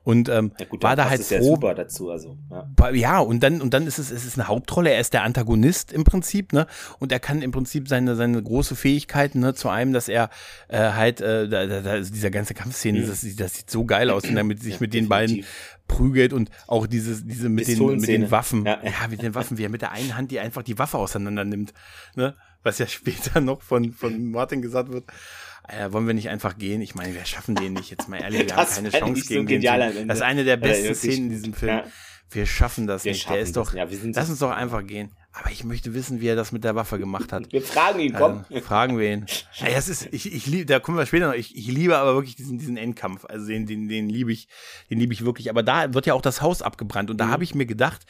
Und 0.06 0.28
ähm, 0.28 0.52
Ja, 0.56 0.66
gut, 0.66 0.84
war 0.84 0.94
da 0.94 1.10
halt 1.10 1.28
ja 1.30 1.38
froh, 1.38 1.56
super 1.56 1.74
dazu. 1.74 2.10
Also, 2.10 2.38
ja. 2.48 2.90
Ja, 2.92 3.18
und 3.18 3.42
dann, 3.42 3.60
und 3.60 3.74
dann 3.74 3.88
ist 3.88 3.98
es, 3.98 4.12
es 4.12 4.24
ist 4.24 4.38
eine 4.38 4.46
Hauptrolle, 4.46 4.90
er 4.90 5.00
ist 5.00 5.12
der 5.14 5.24
Antagonist 5.24 5.92
im 5.92 6.04
Prinzip, 6.04 6.52
ne? 6.52 6.68
Und 7.00 7.10
er 7.10 7.18
kann 7.18 7.42
im 7.42 7.50
Prinzip 7.50 7.88
seine, 7.88 8.14
seine 8.14 8.40
große 8.40 8.76
Fähigkeiten, 8.76 9.40
ne, 9.40 9.54
zu 9.54 9.68
einem, 9.68 9.92
dass 9.92 10.08
er 10.08 10.30
äh, 10.68 10.78
halt, 10.78 11.20
äh, 11.20 11.48
da, 11.48 11.66
da, 11.66 11.90
also 11.90 12.12
dieser 12.14 12.30
ganze 12.30 12.54
Kampfszene, 12.54 13.00
das, 13.04 13.22
sieht- 13.22 13.40
das 13.40 13.54
sieht 13.54 13.68
so 13.68 13.84
geil 13.84 14.10
aus, 14.10 14.22
wenn 14.22 14.36
er 14.36 14.44
mit, 14.44 14.62
sich 14.62 14.78
mit 14.78 14.94
den 14.94 15.08
beiden 15.08 15.44
prügelt 15.88 16.32
und 16.32 16.50
auch 16.68 16.86
dieses, 16.86 17.26
diese 17.26 17.48
mit 17.48 17.66
den, 17.66 17.84
mit 17.96 18.06
den 18.06 18.30
Waffen. 18.30 18.64
Ja. 18.64 18.78
Ja. 18.84 19.08
mit 19.10 19.22
den 19.22 19.34
Waffen, 19.34 19.58
wie 19.58 19.64
er 19.64 19.70
mit 19.70 19.82
der 19.82 19.90
einen 19.90 20.16
Hand 20.16 20.30
die 20.30 20.38
einfach 20.38 20.62
die 20.62 20.78
Waffe 20.78 20.98
auseinander 20.98 21.44
nimmt, 21.44 21.72
ne? 22.14 22.34
Was 22.62 22.78
ja 22.78 22.86
später 22.88 23.40
noch 23.40 23.60
von, 23.60 23.92
von 23.92 24.30
Martin 24.30 24.62
gesagt 24.62 24.92
wird. 24.92 25.04
Äh, 25.68 25.92
wollen 25.92 26.06
wir 26.06 26.14
nicht 26.14 26.28
einfach 26.28 26.58
gehen? 26.58 26.80
Ich 26.80 26.94
meine, 26.94 27.14
wir 27.14 27.24
schaffen 27.24 27.54
den 27.54 27.72
nicht. 27.72 27.90
Jetzt 27.90 28.08
mal 28.08 28.20
ehrlich, 28.20 28.46
wir 28.46 28.56
haben 28.56 28.68
keine 28.68 28.90
Chance 28.90 29.22
so 29.22 29.44
gegen 29.44 29.46
den. 29.46 30.08
Das 30.08 30.18
ist 30.18 30.22
eine 30.22 30.44
der 30.44 30.56
besten. 30.56 30.94
Szenen 30.94 31.24
in 31.24 31.30
diesem 31.30 31.54
Film. 31.54 31.78
Ja. 31.78 31.84
Wir 32.30 32.46
schaffen 32.46 32.86
das 32.86 33.04
Wir 33.04 33.12
nicht. 33.12 33.24
Der 33.24 33.28
schaffen 33.30 33.42
ist 33.42 33.56
das. 33.56 33.68
doch. 33.68 33.74
Ja, 33.74 33.86
lass 34.14 34.30
uns 34.30 34.38
doch 34.38 34.50
einfach 34.50 34.84
gehen. 34.86 35.10
Aber 35.32 35.50
ich 35.50 35.64
möchte 35.64 35.92
wissen, 35.92 36.20
wie 36.20 36.28
er 36.28 36.36
das 36.36 36.50
mit 36.50 36.64
der 36.64 36.74
Waffe 36.74 36.98
gemacht 36.98 37.30
hat. 37.32 37.52
Wir 37.52 37.60
fragen 37.60 38.00
ihn, 38.00 38.14
komm. 38.14 38.44
Ähm, 38.50 38.62
fragen 38.62 38.98
wir 38.98 39.12
ihn. 39.12 39.26
Ey, 39.60 39.74
das 39.74 39.88
ist, 39.88 40.08
ich, 40.10 40.32
ich 40.32 40.46
liebe, 40.46 40.64
da 40.64 40.80
kommen 40.80 40.96
wir 40.96 41.04
später 41.04 41.28
noch. 41.28 41.34
Ich, 41.34 41.54
ich 41.54 41.66
liebe 41.66 41.96
aber 41.98 42.14
wirklich 42.14 42.36
diesen, 42.36 42.58
diesen 42.58 42.78
Endkampf. 42.78 43.26
Also 43.26 43.46
den, 43.46 43.66
den, 43.66 43.86
den 43.86 44.08
liebe 44.08 44.32
ich, 44.32 44.48
den 44.88 44.98
liebe 44.98 45.12
ich 45.12 45.24
wirklich. 45.24 45.50
Aber 45.50 45.62
da 45.62 45.92
wird 45.92 46.06
ja 46.06 46.14
auch 46.14 46.22
das 46.22 46.40
Haus 46.40 46.62
abgebrannt. 46.62 47.10
Mhm. 47.10 47.12
Und 47.12 47.18
da 47.18 47.28
habe 47.28 47.44
ich 47.44 47.54
mir 47.54 47.66
gedacht, 47.66 48.06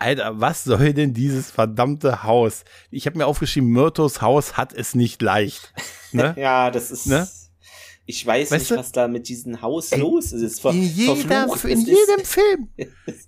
Alter, 0.00 0.40
was 0.40 0.64
soll 0.64 0.94
denn 0.94 1.12
dieses 1.14 1.50
verdammte 1.50 2.22
Haus? 2.22 2.64
Ich 2.90 3.06
habe 3.06 3.18
mir 3.18 3.26
aufgeschrieben, 3.26 3.68
Myrtos 3.70 4.22
Haus 4.22 4.56
hat 4.56 4.72
es 4.72 4.94
nicht 4.94 5.20
leicht. 5.22 5.72
Ne? 6.12 6.34
Ja, 6.38 6.70
das 6.70 6.90
ist. 6.90 7.06
Ne? 7.06 7.28
Ich 8.06 8.26
weiß 8.26 8.50
Weißt 8.50 8.62
nicht, 8.62 8.70
du? 8.72 8.76
was 8.76 8.90
da 8.90 9.06
mit 9.06 9.28
diesem 9.28 9.62
Haus 9.62 9.96
los 9.96 10.32
ist. 10.32 10.42
Es 10.42 10.52
ist 10.54 10.60
ver 10.62 10.70
in 10.72 10.82
jeder, 10.82 11.46
in 11.64 11.80
jedem 11.80 12.24
Film. 12.24 12.68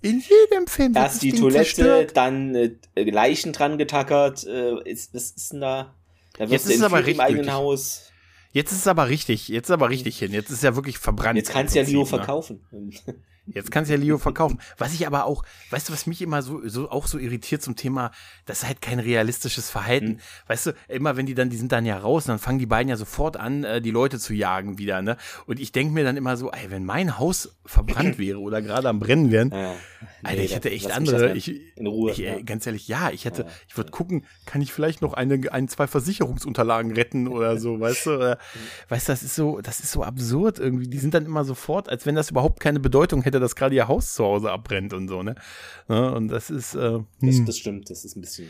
In 0.01 0.19
jedem 0.19 0.67
Film 0.67 0.93
erst 0.95 1.21
die 1.21 1.31
Ding 1.31 1.39
Toilette, 1.39 1.63
zerstört. 1.63 2.17
dann 2.17 2.53
äh, 2.55 2.71
Leichen 2.95 3.53
dran 3.53 3.77
getackert. 3.77 4.45
Äh, 4.45 4.81
ist, 4.83 5.13
was 5.13 5.31
ist 5.31 5.53
denn 5.53 5.61
da? 5.61 5.95
Da 6.37 6.45
Jetzt 6.45 6.51
wirst 6.51 6.65
du 6.65 6.69
ist 6.71 6.77
es 6.79 6.83
aber 6.83 7.05
im 7.05 7.19
eigenen 7.19 7.39
richtig. 7.41 7.53
Haus. 7.53 8.11
Jetzt 8.51 8.71
ist 8.71 8.79
es 8.79 8.87
aber 8.87 9.07
richtig. 9.07 9.47
Jetzt 9.47 9.69
ist 9.69 9.71
aber 9.73 9.89
richtig 9.89 10.19
hin. 10.19 10.33
Jetzt 10.33 10.49
ist 10.49 10.57
es 10.57 10.63
ja 10.63 10.75
wirklich 10.75 10.97
verbrannt. 10.97 11.37
Jetzt 11.37 11.51
kannst 11.51 11.75
du 11.75 11.79
ja 11.79 11.85
Leo 11.85 12.03
ne? 12.03 12.91
Jetzt 13.45 13.71
kannst 13.71 13.89
du 13.89 13.95
ja 13.95 13.99
Leo 13.99 14.17
verkaufen. 14.17 14.59
Was 14.77 14.93
ich 14.93 15.05
aber 15.05 15.25
auch, 15.25 15.43
weißt 15.69 15.89
du, 15.89 15.93
was 15.93 16.07
mich 16.07 16.21
immer 16.21 16.41
so, 16.41 16.67
so 16.67 16.89
auch 16.89 17.07
so 17.07 17.17
irritiert 17.17 17.61
zum 17.61 17.75
Thema, 17.75 18.11
das 18.45 18.59
ist 18.59 18.67
halt 18.67 18.81
kein 18.81 18.99
realistisches 18.99 19.69
Verhalten. 19.69 20.07
Hm. 20.07 20.19
Weißt 20.47 20.67
du, 20.67 20.71
immer 20.87 21.17
wenn 21.17 21.25
die 21.25 21.35
dann, 21.35 21.49
die 21.49 21.57
sind 21.57 21.71
dann 21.71 21.85
ja 21.85 21.97
raus, 21.97 22.25
dann 22.25 22.39
fangen 22.39 22.59
die 22.59 22.65
beiden 22.65 22.89
ja 22.89 22.95
sofort 22.95 23.35
an, 23.35 23.63
äh, 23.63 23.81
die 23.81 23.91
Leute 23.91 24.17
zu 24.17 24.33
jagen 24.33 24.77
wieder, 24.77 25.01
ne? 25.01 25.17
Und 25.45 25.59
ich 25.59 25.71
denke 25.73 25.93
mir 25.93 26.03
dann 26.03 26.15
immer 26.15 26.37
so, 26.37 26.51
ey, 26.51 26.69
wenn 26.71 26.85
mein 26.85 27.19
Haus 27.19 27.55
verbrannt 27.65 28.17
wäre 28.17 28.39
oder 28.39 28.61
gerade 28.61 28.87
am 28.87 28.99
Brennen 28.99 29.31
wären, 29.31 29.51
Ja. 29.51 29.75
Alter, 30.23 30.39
Nee, 30.39 30.45
ich 30.45 30.55
hätte 30.55 30.71
echt 30.71 30.91
andere. 30.91 31.35
Ich, 31.35 31.77
in 31.77 31.87
Ruhe, 31.87 32.11
Ich, 32.11 32.21
äh, 32.21 32.37
ja. 32.37 32.41
Ganz 32.41 32.65
ehrlich, 32.65 32.87
ja, 32.87 33.09
ich 33.09 33.25
hätte, 33.25 33.45
ich 33.67 33.75
würde 33.75 33.91
gucken, 33.91 34.25
kann 34.45 34.61
ich 34.61 34.71
vielleicht 34.71 35.01
noch 35.01 35.13
eine, 35.13 35.51
ein, 35.51 35.67
zwei 35.67 35.87
Versicherungsunterlagen 35.87 36.93
retten 36.93 37.27
oder 37.27 37.57
so, 37.57 37.79
weißt 37.79 38.05
du? 38.05 38.15
Oder, 38.15 38.37
weißt 38.89 39.07
du, 39.07 39.11
das 39.11 39.23
ist 39.23 39.35
so, 39.35 39.59
das 39.61 39.79
ist 39.81 39.91
so 39.91 40.03
absurd 40.03 40.59
irgendwie. 40.59 40.87
Die 40.87 40.99
sind 40.99 41.13
dann 41.13 41.25
immer 41.25 41.43
sofort, 41.43 41.89
als 41.89 42.05
wenn 42.05 42.15
das 42.15 42.31
überhaupt 42.31 42.59
keine 42.59 42.79
Bedeutung 42.79 43.21
hätte, 43.21 43.32
dass 43.39 43.55
gerade 43.55 43.75
ihr 43.75 43.87
Haus 43.87 44.13
zu 44.13 44.23
Hause 44.23 44.51
abbrennt 44.51 44.93
und 44.93 45.07
so, 45.07 45.23
ne? 45.23 45.35
Ja, 45.89 46.09
und 46.09 46.27
das 46.29 46.49
ist, 46.49 46.75
äh, 46.75 46.99
Das, 47.21 47.35
hm. 47.37 47.45
das 47.45 47.57
stimmt, 47.57 47.89
das 47.89 48.05
ist 48.05 48.15
ein 48.15 48.21
bisschen. 48.21 48.49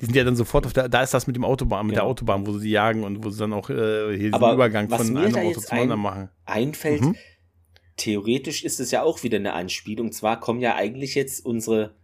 die 0.00 0.06
sind 0.06 0.16
ja 0.16 0.24
dann 0.24 0.36
sofort 0.36 0.66
auf 0.66 0.72
der, 0.72 0.88
da 0.88 1.02
ist 1.02 1.14
das 1.14 1.26
mit 1.26 1.36
dem 1.36 1.44
Autobahn, 1.44 1.86
mit 1.86 1.94
der 1.96 2.02
Genau. 2.02 2.10
Autobahn, 2.10 2.46
wo 2.46 2.58
sie 2.58 2.66
die 2.66 2.72
jagen 2.72 3.04
und 3.04 3.24
wo 3.24 3.30
sie 3.30 3.38
dann 3.38 3.52
auch 3.52 3.70
äh, 3.70 4.08
hier 4.10 4.16
diesen 4.18 4.34
Aber 4.34 4.52
Übergang 4.54 4.90
was 4.90 5.06
von 5.06 5.16
einem 5.16 5.34
Auto 5.36 5.60
zum 5.60 5.78
anderen 5.78 6.00
machen. 6.00 6.28
einfällt, 6.44 7.02
Mhm. 7.02 7.16
theoretisch 7.96 8.64
ist 8.64 8.80
es 8.80 8.90
ja 8.90 9.02
auch 9.02 9.22
wieder 9.22 9.36
eine 9.38 9.52
Anspielung. 9.52 10.12
Zwar 10.12 10.40
kommen 10.40 10.60
ja 10.60 10.74
eigentlich 10.74 11.14
jetzt 11.14 11.44
unsere 11.44 11.94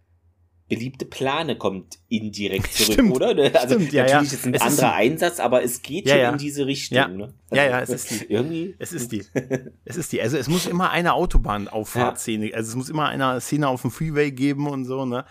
beliebte 0.69 1.05
Plane 1.05 1.57
kommt 1.57 1.97
indirekt 2.07 2.71
zurück, 2.73 2.93
Stimmt, 2.93 3.11
oder? 3.15 3.29
Also 3.59 3.75
stimmt, 3.75 3.91
ja, 3.91 4.03
natürlich 4.03 4.31
ja. 4.31 4.37
ist 4.37 4.45
ein 4.45 4.53
Es 4.53 4.61
ist 4.61 4.67
anderer 4.79 4.93
ein- 4.93 5.11
Einsatz, 5.11 5.39
aber 5.39 5.63
es 5.63 5.81
geht 5.81 6.05
Ja, 6.05 6.13
schon 6.13 6.21
ja. 6.21 6.29
in 6.31 6.37
diese 6.37 6.65
Richtung. 6.65 6.95
Ja. 6.97 7.07
Ne? 7.07 7.33
Ja, 7.51 7.65
ja, 7.65 7.81
es 7.81 7.89
ist 7.89 8.11
die. 8.11 8.25
Irgendwie. 8.31 8.75
Es 8.79 8.93
ist 8.93 9.11
die. 9.11 9.25
Es 9.85 9.97
ist 9.97 10.11
die. 10.11 10.21
Also 10.21 10.37
es 10.37 10.47
muss 10.47 10.65
immer 10.67 10.91
eine 10.91 11.13
Autobahnauffahrtszene, 11.13 12.51
also 12.53 12.69
es 12.69 12.75
muss 12.75 12.89
immer 12.89 13.07
eine 13.09 13.41
Szene 13.41 13.67
auf 13.67 13.81
dem 13.81 13.91
Freeway 13.91 14.31
geben 14.31 14.67
und 14.67 14.85
so, 14.85 15.05
ne? 15.05 15.25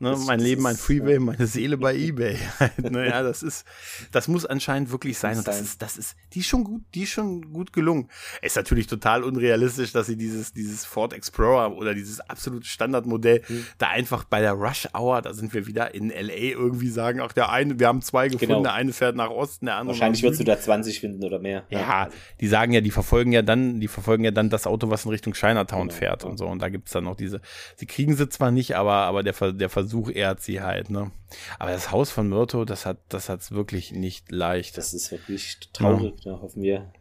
Ne, 0.00 0.16
mein 0.26 0.38
Leben, 0.38 0.62
mein 0.62 0.76
Freeway, 0.76 1.18
meine 1.18 1.46
Seele 1.48 1.76
bei 1.76 1.96
Ebay. 1.96 2.38
naja, 2.76 3.22
das 3.22 3.42
ist, 3.42 3.66
das 4.12 4.28
muss 4.28 4.46
anscheinend 4.46 4.92
wirklich 4.92 5.18
sein. 5.18 5.36
Und 5.38 5.48
das 5.48 5.60
ist, 5.60 5.82
das 5.82 5.98
ist, 5.98 6.16
die 6.34 6.38
ist 6.38 6.46
schon 6.46 6.62
gut, 6.62 6.82
die 6.94 7.02
ist 7.02 7.10
schon 7.10 7.52
gut 7.52 7.72
gelungen. 7.72 8.08
Ist 8.40 8.54
natürlich 8.54 8.86
total 8.86 9.24
unrealistisch, 9.24 9.90
dass 9.92 10.06
sie 10.06 10.16
dieses, 10.16 10.52
dieses 10.52 10.84
Ford 10.84 11.12
Explorer 11.12 11.76
oder 11.76 11.94
dieses 11.94 12.20
absolute 12.20 12.64
Standardmodell 12.66 13.42
Hm. 13.46 13.64
da 13.78 13.88
einfach 13.88 14.24
bei 14.24 14.40
der 14.40 14.52
Rush 14.52 14.88
Hour, 14.94 15.20
da 15.22 15.34
sind 15.34 15.52
wir 15.52 15.66
wieder 15.66 15.94
in 15.94 16.10
LA 16.10 16.52
irgendwie 16.52 16.88
sagen, 16.90 17.20
ach, 17.20 17.32
der 17.32 17.50
eine, 17.50 17.78
wir 17.80 17.88
haben 17.88 18.00
zwei 18.02 18.28
gefunden, 18.28 18.46
Genau. 18.46 18.62
der 18.62 18.74
eine 18.74 18.92
fährt 18.92 19.16
nach 19.16 19.30
Osten, 19.30 19.66
der 19.66 19.76
andere 19.76 19.94
Wahrscheinlich 19.96 20.22
wirst 20.22 20.38
du 20.38 20.44
da 20.44 20.58
20 20.60 21.00
finden 21.00 21.24
oder 21.24 21.38
mehr. 21.40 21.64
Ja, 21.70 22.08
die 22.40 22.46
sagen 22.46 22.72
ja, 22.72 22.80
die 22.80 22.90
verfolgen 22.92 23.32
ja 23.32 23.42
dann, 23.42 23.80
die 23.80 23.88
verfolgen 23.88 24.22
ja 24.24 24.30
dann 24.30 24.48
das 24.48 24.66
Auto, 24.66 24.90
was 24.90 25.04
in 25.04 25.10
Richtung 25.10 25.32
Chinatown 25.34 25.88
Genau, 25.88 25.98
fährt 25.98 26.22
ja. 26.22 26.28
und 26.28 26.38
so. 26.38 26.46
Und 26.46 26.60
da 26.62 26.68
gibt's 26.68 26.92
dann 26.92 27.04
noch 27.04 27.16
diese, 27.16 27.40
sie 27.76 27.86
kriegen 27.86 28.14
sie 28.16 28.28
zwar 28.28 28.50
nicht, 28.52 28.76
aber, 28.76 28.92
aber 28.92 29.22
der, 29.22 29.34
der 29.52 29.68
Versuch 29.68 29.87
ehrt 30.10 30.40
sie 30.40 30.60
halt, 30.60 30.90
ne. 30.90 31.10
Aber 31.58 31.70
das 31.70 31.90
Haus 31.90 32.10
von 32.10 32.28
Myrto, 32.28 32.64
das 32.64 32.86
hat, 32.86 32.98
das 33.08 33.28
hat's 33.28 33.50
wirklich 33.50 33.92
nicht 33.92 34.30
leicht. 34.30 34.78
Das 34.78 34.94
ist 34.94 35.10
wirklich 35.10 35.58
traurig. 35.72 36.14
Da 36.24 36.40
hoffen 36.40 36.62
wir. 36.62 36.92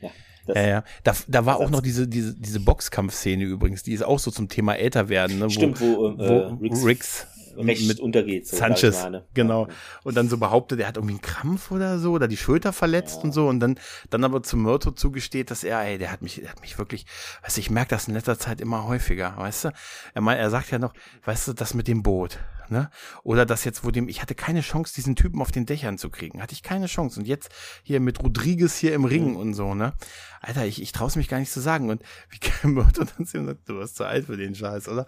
Ja, 0.00 0.10
ja, 0.54 0.66
ja. 0.66 0.84
Da, 1.04 1.14
da 1.26 1.46
war 1.46 1.58
auch 1.58 1.70
noch 1.70 1.82
diese, 1.82 2.08
diese, 2.08 2.34
diese 2.34 2.60
Boxkampfszene 2.60 3.44
übrigens, 3.44 3.82
die 3.82 3.92
ist 3.92 4.02
auch 4.02 4.18
so 4.18 4.30
zum 4.30 4.48
Thema 4.48 4.74
älter 4.74 5.08
werden, 5.08 5.38
ne? 5.38 5.50
Stimmt, 5.50 5.80
wo, 5.80 6.08
äh, 6.10 6.18
wo 6.50 6.54
Riggs 6.56 6.84
Riggs 6.84 7.26
recht 7.66 7.86
mit 7.86 8.00
untergeht. 8.00 8.46
So, 8.46 8.56
Sanchez, 8.56 9.08
ne? 9.08 9.26
genau. 9.34 9.66
Ja. 9.66 9.74
Und 10.04 10.16
dann 10.16 10.28
so 10.28 10.38
behauptet, 10.38 10.80
er 10.80 10.88
hat 10.88 10.96
irgendwie 10.96 11.14
einen 11.14 11.22
Krampf 11.22 11.70
oder 11.70 11.98
so, 11.98 12.12
oder 12.12 12.28
die 12.28 12.36
Schulter 12.36 12.72
verletzt 12.72 13.24
und 13.24 13.32
so. 13.32 13.48
Und 13.48 13.60
dann, 13.60 13.78
dann 14.10 14.24
aber 14.24 14.42
zu 14.42 14.56
Myrto 14.56 14.90
zugesteht, 14.90 15.50
dass 15.50 15.64
er, 15.64 15.80
ey, 15.80 15.98
der 15.98 16.12
hat 16.12 16.22
mich, 16.22 16.36
der 16.36 16.50
hat 16.50 16.60
mich 16.60 16.78
wirklich, 16.78 17.06
weißt 17.42 17.56
du, 17.56 17.60
ich 17.60 17.70
merke 17.70 17.90
das 17.90 18.08
in 18.08 18.14
letzter 18.14 18.38
Zeit 18.38 18.60
immer 18.60 18.86
häufiger, 18.86 19.34
weißt 19.36 19.64
du? 19.64 19.72
Er 20.14 20.20
meint, 20.20 20.40
er 20.40 20.50
sagt 20.50 20.70
ja 20.70 20.78
noch, 20.78 20.94
weißt 21.24 21.48
du, 21.48 21.52
das 21.52 21.74
mit 21.74 21.88
dem 21.88 22.02
Boot, 22.02 22.38
ne? 22.68 22.90
Oder 23.22 23.46
das 23.46 23.64
jetzt, 23.64 23.84
wo 23.84 23.90
dem, 23.90 24.08
ich 24.08 24.22
hatte 24.22 24.34
keine 24.34 24.60
Chance, 24.60 24.94
diesen 24.94 25.16
Typen 25.16 25.40
auf 25.40 25.50
den 25.50 25.66
Dächern 25.66 25.98
zu 25.98 26.10
kriegen. 26.10 26.42
Hatte 26.42 26.52
ich 26.52 26.62
keine 26.62 26.86
Chance. 26.86 27.20
Und 27.20 27.26
jetzt 27.26 27.50
hier 27.82 28.00
mit 28.00 28.22
Rodriguez 28.22 28.76
hier 28.76 28.94
im 28.94 29.04
Ring 29.04 29.36
und 29.36 29.54
so, 29.54 29.74
ne? 29.74 29.94
Alter, 30.40 30.66
ich, 30.66 30.80
ich 30.82 30.92
traue 30.92 31.10
mich 31.16 31.28
gar 31.28 31.38
nicht 31.38 31.52
zu 31.52 31.60
sagen. 31.60 31.90
Und 31.90 32.02
wie 32.30 32.38
kann 32.40 32.72
Myrto 32.72 33.04
dann 33.04 33.26
zu 33.26 33.38
ihm 33.38 33.46
sagen, 33.46 33.60
du 33.66 33.78
warst 33.78 33.96
zu 33.96 34.04
alt 34.04 34.26
für 34.26 34.36
den 34.36 34.54
Scheiß, 34.54 34.88
oder? 34.88 35.06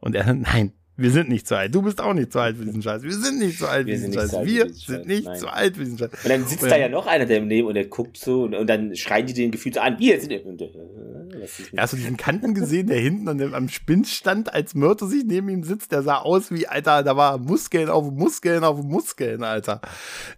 Und 0.00 0.14
er, 0.14 0.32
nein, 0.32 0.72
wir 0.96 1.10
sind 1.10 1.28
nicht 1.28 1.48
zu 1.48 1.56
alt. 1.56 1.74
Du 1.74 1.82
bist 1.82 2.00
auch 2.00 2.14
nicht 2.14 2.32
zu 2.32 2.38
alt 2.38 2.56
für 2.56 2.64
diesen 2.64 2.82
Scheiß. 2.82 3.02
Wir 3.02 3.12
sind 3.12 3.40
nicht 3.40 3.58
zu 3.58 3.66
alt 3.66 3.86
für 3.86 3.92
diesen 3.92 4.12
Scheiß. 4.12 4.32
Wir 4.46 4.70
sind 4.86 5.06
nicht 5.06 5.36
zu 5.36 5.48
alt 5.48 5.76
für 5.76 5.84
diesen 5.84 5.98
Scheiß. 5.98 6.10
Und 6.22 6.30
dann 6.30 6.46
sitzt 6.46 6.62
Und 6.62 6.70
da 6.70 6.76
ja 6.76 6.88
noch 6.88 7.06
einer 7.06 7.26
daneben 7.26 7.66
und 7.66 7.74
der 7.74 7.86
guckt 7.86 8.16
so 8.16 8.44
und, 8.44 8.54
und 8.54 8.68
dann 8.68 8.94
schreien 8.94 9.26
die 9.26 9.34
den 9.34 9.50
gefühlt 9.50 9.74
so 9.74 9.80
an, 9.80 9.98
wir 9.98 10.20
sind. 10.20 10.30
Ja, 10.30 10.38
Hast 11.78 11.92
du 11.92 11.96
diesen 11.96 12.16
Kanten 12.16 12.54
gesehen, 12.54 12.86
der 12.86 12.98
hinten 12.98 13.28
an 13.28 13.38
dem, 13.38 13.54
am 13.54 13.68
Spind 13.68 14.06
stand, 14.06 14.52
als 14.54 14.74
Myrte 14.74 15.06
sich 15.06 15.24
neben 15.24 15.48
ihm 15.48 15.64
sitzt? 15.64 15.90
Der 15.90 16.02
sah 16.02 16.18
aus 16.18 16.52
wie, 16.52 16.68
Alter, 16.68 17.02
da 17.02 17.16
war 17.16 17.38
Muskeln 17.38 17.88
auf 17.88 18.10
Muskeln 18.12 18.62
auf 18.62 18.82
Muskeln, 18.82 19.42
Alter. 19.42 19.80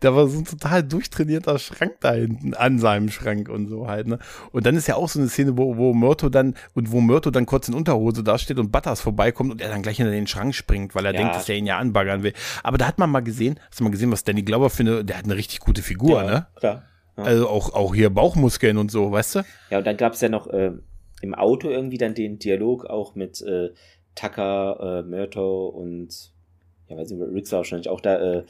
Da 0.00 0.14
war 0.14 0.26
so 0.28 0.38
ein 0.38 0.44
total 0.46 0.82
durchtrainierter 0.82 1.58
Schrank 1.58 1.96
da 2.00 2.14
hinten 2.14 2.54
an 2.54 2.78
seinem 2.78 3.10
Schrank 3.10 3.50
und 3.50 3.68
so 3.68 3.88
halt, 3.88 4.06
ne? 4.06 4.18
Und 4.52 4.64
dann 4.64 4.76
ist 4.76 4.88
ja 4.88 4.96
auch 4.96 5.08
so 5.08 5.18
eine 5.18 5.28
Szene, 5.28 5.56
wo, 5.58 5.76
wo 5.76 5.92
Myrto 5.92 6.30
dann, 6.30 6.54
und 6.74 6.92
wo 6.92 7.00
Myrto 7.00 7.30
dann 7.30 7.44
kurz 7.44 7.68
in 7.68 7.74
Unterhose 7.74 8.24
da 8.24 8.38
steht 8.38 8.58
und 8.58 8.72
Butters 8.72 9.00
vorbeikommt 9.02 9.52
und 9.52 9.60
er 9.60 9.68
dann 9.68 9.82
gleich 9.82 9.98
hinter 9.98 10.12
den 10.12 10.26
Schrank 10.26 10.45
springt, 10.52 10.94
weil 10.94 11.04
er 11.06 11.12
Ja. 11.12 11.18
denkt, 11.20 11.34
dass 11.36 11.48
er 11.48 11.56
ihn 11.56 11.66
ja 11.66 11.78
anbaggern 11.78 12.22
will. 12.22 12.32
Aber 12.62 12.78
da 12.78 12.86
hat 12.86 12.98
man 12.98 13.10
mal 13.10 13.20
gesehen, 13.20 13.58
hast 13.70 13.80
du 13.80 13.84
mal 13.84 13.90
gesehen, 13.90 14.10
was 14.12 14.24
Danny 14.24 14.42
Glover 14.42 14.70
für 14.70 14.80
eine, 14.82 15.04
der 15.04 15.18
hat 15.18 15.24
eine 15.24 15.36
richtig 15.36 15.60
gute 15.60 15.82
Figur, 15.82 16.22
ja, 16.22 16.30
ne? 16.30 16.46
Klar. 16.56 16.82
Ja. 17.16 17.24
Also 17.24 17.48
auch, 17.48 17.72
auch 17.74 17.94
hier 17.94 18.10
Bauchmuskeln 18.10 18.76
und 18.76 18.90
so, 18.90 19.10
weißt 19.10 19.36
du? 19.36 19.42
Ja, 19.70 19.78
und 19.78 19.86
dann 19.86 19.96
gab 19.96 20.12
es 20.12 20.20
ja 20.20 20.28
noch 20.28 20.46
äh, 20.48 20.72
im 21.22 21.34
Auto 21.34 21.68
irgendwie 21.70 21.96
dann 21.98 22.14
den 22.14 22.38
Dialog 22.38 22.84
auch 22.86 23.14
mit 23.14 23.40
äh, 23.40 23.70
Tucker, 24.14 25.02
äh, 25.04 25.08
Myrto 25.08 25.66
und 25.68 26.08
ja, 26.88 26.96
weiß 26.96 27.10
nicht, 27.10 27.20
Riggs 27.34 27.52
war 27.52 27.58
wahrscheinlich 27.60 27.88
auch 27.88 28.00
da, 28.00 28.16
äh, 28.18 28.44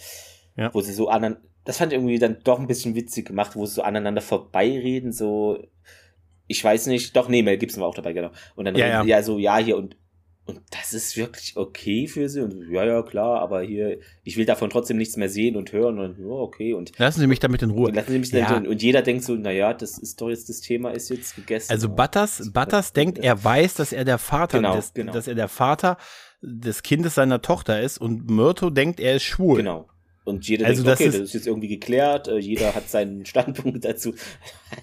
Ja. 0.56 0.72
wo 0.74 0.80
sie 0.80 0.92
so 0.92 1.08
aneinander, 1.08 1.40
das 1.64 1.78
fand 1.78 1.92
ich 1.92 1.98
irgendwie 1.98 2.18
dann 2.18 2.38
doch 2.44 2.58
ein 2.58 2.66
bisschen 2.66 2.94
witzig 2.94 3.26
gemacht, 3.26 3.56
wo 3.56 3.66
sie 3.66 3.74
so 3.74 3.82
aneinander 3.82 4.20
vorbeireden, 4.20 5.12
so, 5.12 5.58
ich 6.46 6.62
weiß 6.62 6.86
nicht, 6.86 7.16
doch, 7.16 7.28
nee, 7.28 7.42
Mel 7.42 7.58
Gibson 7.58 7.80
war 7.82 7.88
auch 7.88 7.94
dabei, 7.94 8.12
genau. 8.12 8.30
Und 8.54 8.64
dann 8.66 8.76
Ja, 8.76 8.86
ja. 8.86 9.02
ja 9.04 9.22
so, 9.22 9.38
ja, 9.38 9.58
hier 9.58 9.76
und 9.76 9.96
und 10.46 10.60
das 10.70 10.92
ist 10.92 11.16
wirklich 11.16 11.56
okay 11.56 12.06
für 12.06 12.28
sie. 12.28 12.40
Und 12.40 12.70
ja, 12.70 12.84
ja, 12.84 13.02
klar, 13.02 13.40
aber 13.40 13.62
hier, 13.62 13.98
ich 14.22 14.36
will 14.36 14.46
davon 14.46 14.70
trotzdem 14.70 14.96
nichts 14.96 15.16
mehr 15.16 15.28
sehen 15.28 15.56
und 15.56 15.72
hören. 15.72 15.98
Und 15.98 16.18
ja, 16.18 16.26
okay. 16.26 16.72
Und 16.72 16.96
Lassen 16.98 17.20
Sie 17.20 17.26
mich 17.26 17.40
damit 17.40 17.62
in 17.62 17.70
Ruhe. 17.70 17.90
lassen 17.90 18.12
Sie 18.12 18.18
mich 18.18 18.30
Ja. 18.30 18.48
so, 18.62 18.70
und 18.70 18.82
jeder 18.82 19.02
denkt 19.02 19.24
so, 19.24 19.34
naja, 19.34 19.74
das 19.74 19.98
ist 19.98 20.20
doch 20.20 20.28
jetzt 20.28 20.48
das 20.48 20.60
Thema, 20.60 20.90
ist 20.90 21.08
jetzt 21.10 21.34
gegessen. 21.36 21.70
Also. 21.72 21.88
Butters, 21.88 22.50
Butters 22.52 22.92
denkt, 22.92 23.18
er 23.18 23.42
weiß, 23.42 23.74
dass 23.74 23.92
er 23.92 24.04
der 24.04 24.18
Vater, 24.18 24.58
Genau, 24.58 24.76
des, 24.76 24.94
genau. 24.94 25.12
dass 25.12 25.26
er 25.28 25.34
der 25.34 25.48
Vater 25.48 25.96
des 26.42 26.82
Kindes 26.82 27.14
seiner 27.14 27.42
Tochter 27.42 27.80
ist 27.80 27.98
und 27.98 28.30
Myrto 28.30 28.70
denkt, 28.70 29.00
er 29.00 29.16
ist 29.16 29.24
schwul. 29.24 29.56
Genau. 29.58 29.88
Und 30.26 30.46
jeder 30.48 30.66
Also 30.66 30.82
denkt, 30.82 31.00
das 31.00 31.06
okay, 31.06 31.08
ist- 31.08 31.14
das 31.20 31.28
ist 31.28 31.34
jetzt 31.34 31.46
irgendwie 31.46 31.68
geklärt, 31.68 32.26
äh, 32.28 32.36
jeder 32.38 32.74
hat 32.74 32.90
seinen 32.90 33.24
Standpunkt 33.32 33.84
dazu. 33.84 34.12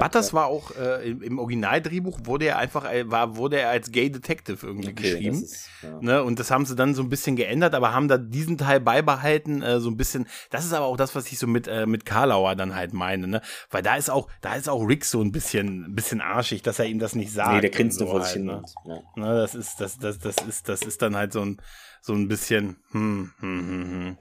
Butters 0.00 0.32
war 0.32 0.46
auch 0.46 0.70
äh, 0.76 1.10
im, 1.10 1.22
im 1.22 1.38
Originaldrehbuch 1.38 2.20
wurde 2.24 2.46
er 2.46 2.58
einfach 2.58 2.90
äh, 2.90 3.10
war 3.10 3.36
wurde 3.36 3.58
er 3.58 3.70
als 3.70 3.90
Gay 3.90 4.10
Detective 4.10 4.64
irgendwie 4.66 4.90
okay, 4.90 5.02
das 5.02 5.10
geschrieben. 5.12 5.42
ist, 5.42 5.68
ja. 5.82 5.98
Ne, 6.00 6.22
und 6.22 6.38
das 6.38 6.50
haben 6.50 6.66
sie 6.66 6.76
dann 6.76 6.94
so 6.94 7.02
ein 7.02 7.08
bisschen 7.08 7.36
geändert, 7.36 7.74
aber 7.74 7.92
haben 7.92 8.08
da 8.08 8.18
diesen 8.18 8.58
Teil 8.58 8.80
beibehalten, 8.80 9.62
äh, 9.62 9.80
so 9.80 9.90
ein 9.90 9.96
bisschen. 9.96 10.26
Das 10.50 10.64
ist 10.64 10.72
aber 10.72 10.86
auch 10.86 10.96
das, 10.96 11.14
was 11.14 11.30
ich 11.32 11.38
so 11.38 11.46
mit 11.46 11.66
äh, 11.68 11.86
mit 11.86 12.04
Karlauer 12.06 12.54
dann 12.54 12.74
halt 12.74 12.92
meine, 12.92 13.26
ne? 13.26 13.42
Weil 13.70 13.82
da 13.82 13.96
ist 13.96 14.10
auch 14.10 14.28
da 14.40 14.54
ist 14.54 14.68
auch 14.68 14.82
Rick 14.86 15.04
so 15.04 15.20
ein 15.20 15.32
bisschen 15.32 15.86
ein 15.86 15.94
bisschen 15.94 16.20
arschig, 16.20 16.62
dass 16.62 16.78
er 16.78 16.86
ihm 16.86 16.98
das 16.98 17.14
nicht 17.14 17.32
sagt. 17.32 17.54
Nee, 17.54 17.60
der 17.60 17.70
grinst 17.70 18.00
nur 18.00 18.08
vor 18.08 18.20
so 18.20 18.26
sich 18.26 18.34
hin. 18.34 18.50
halt, 18.50 18.62
ne? 18.86 19.02
und, 19.16 19.18
ja. 19.18 19.24
Ne, 19.34 19.40
das 19.40 19.54
ist, 19.54 19.80
das, 19.80 19.98
das, 19.98 20.18
das 20.18 20.36
ist, 20.48 20.68
das 20.68 20.82
ist 20.82 21.02
dann 21.02 21.16
halt 21.16 21.32
so 21.32 21.40
ein, 21.40 21.56
so 22.02 22.12
ein 22.12 22.28
bisschen, 22.28 22.76
hm, 22.90 23.32
hm, 23.38 23.68
hm, 23.68 23.90
hm. 23.90 24.18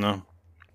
Ne? 0.00 0.22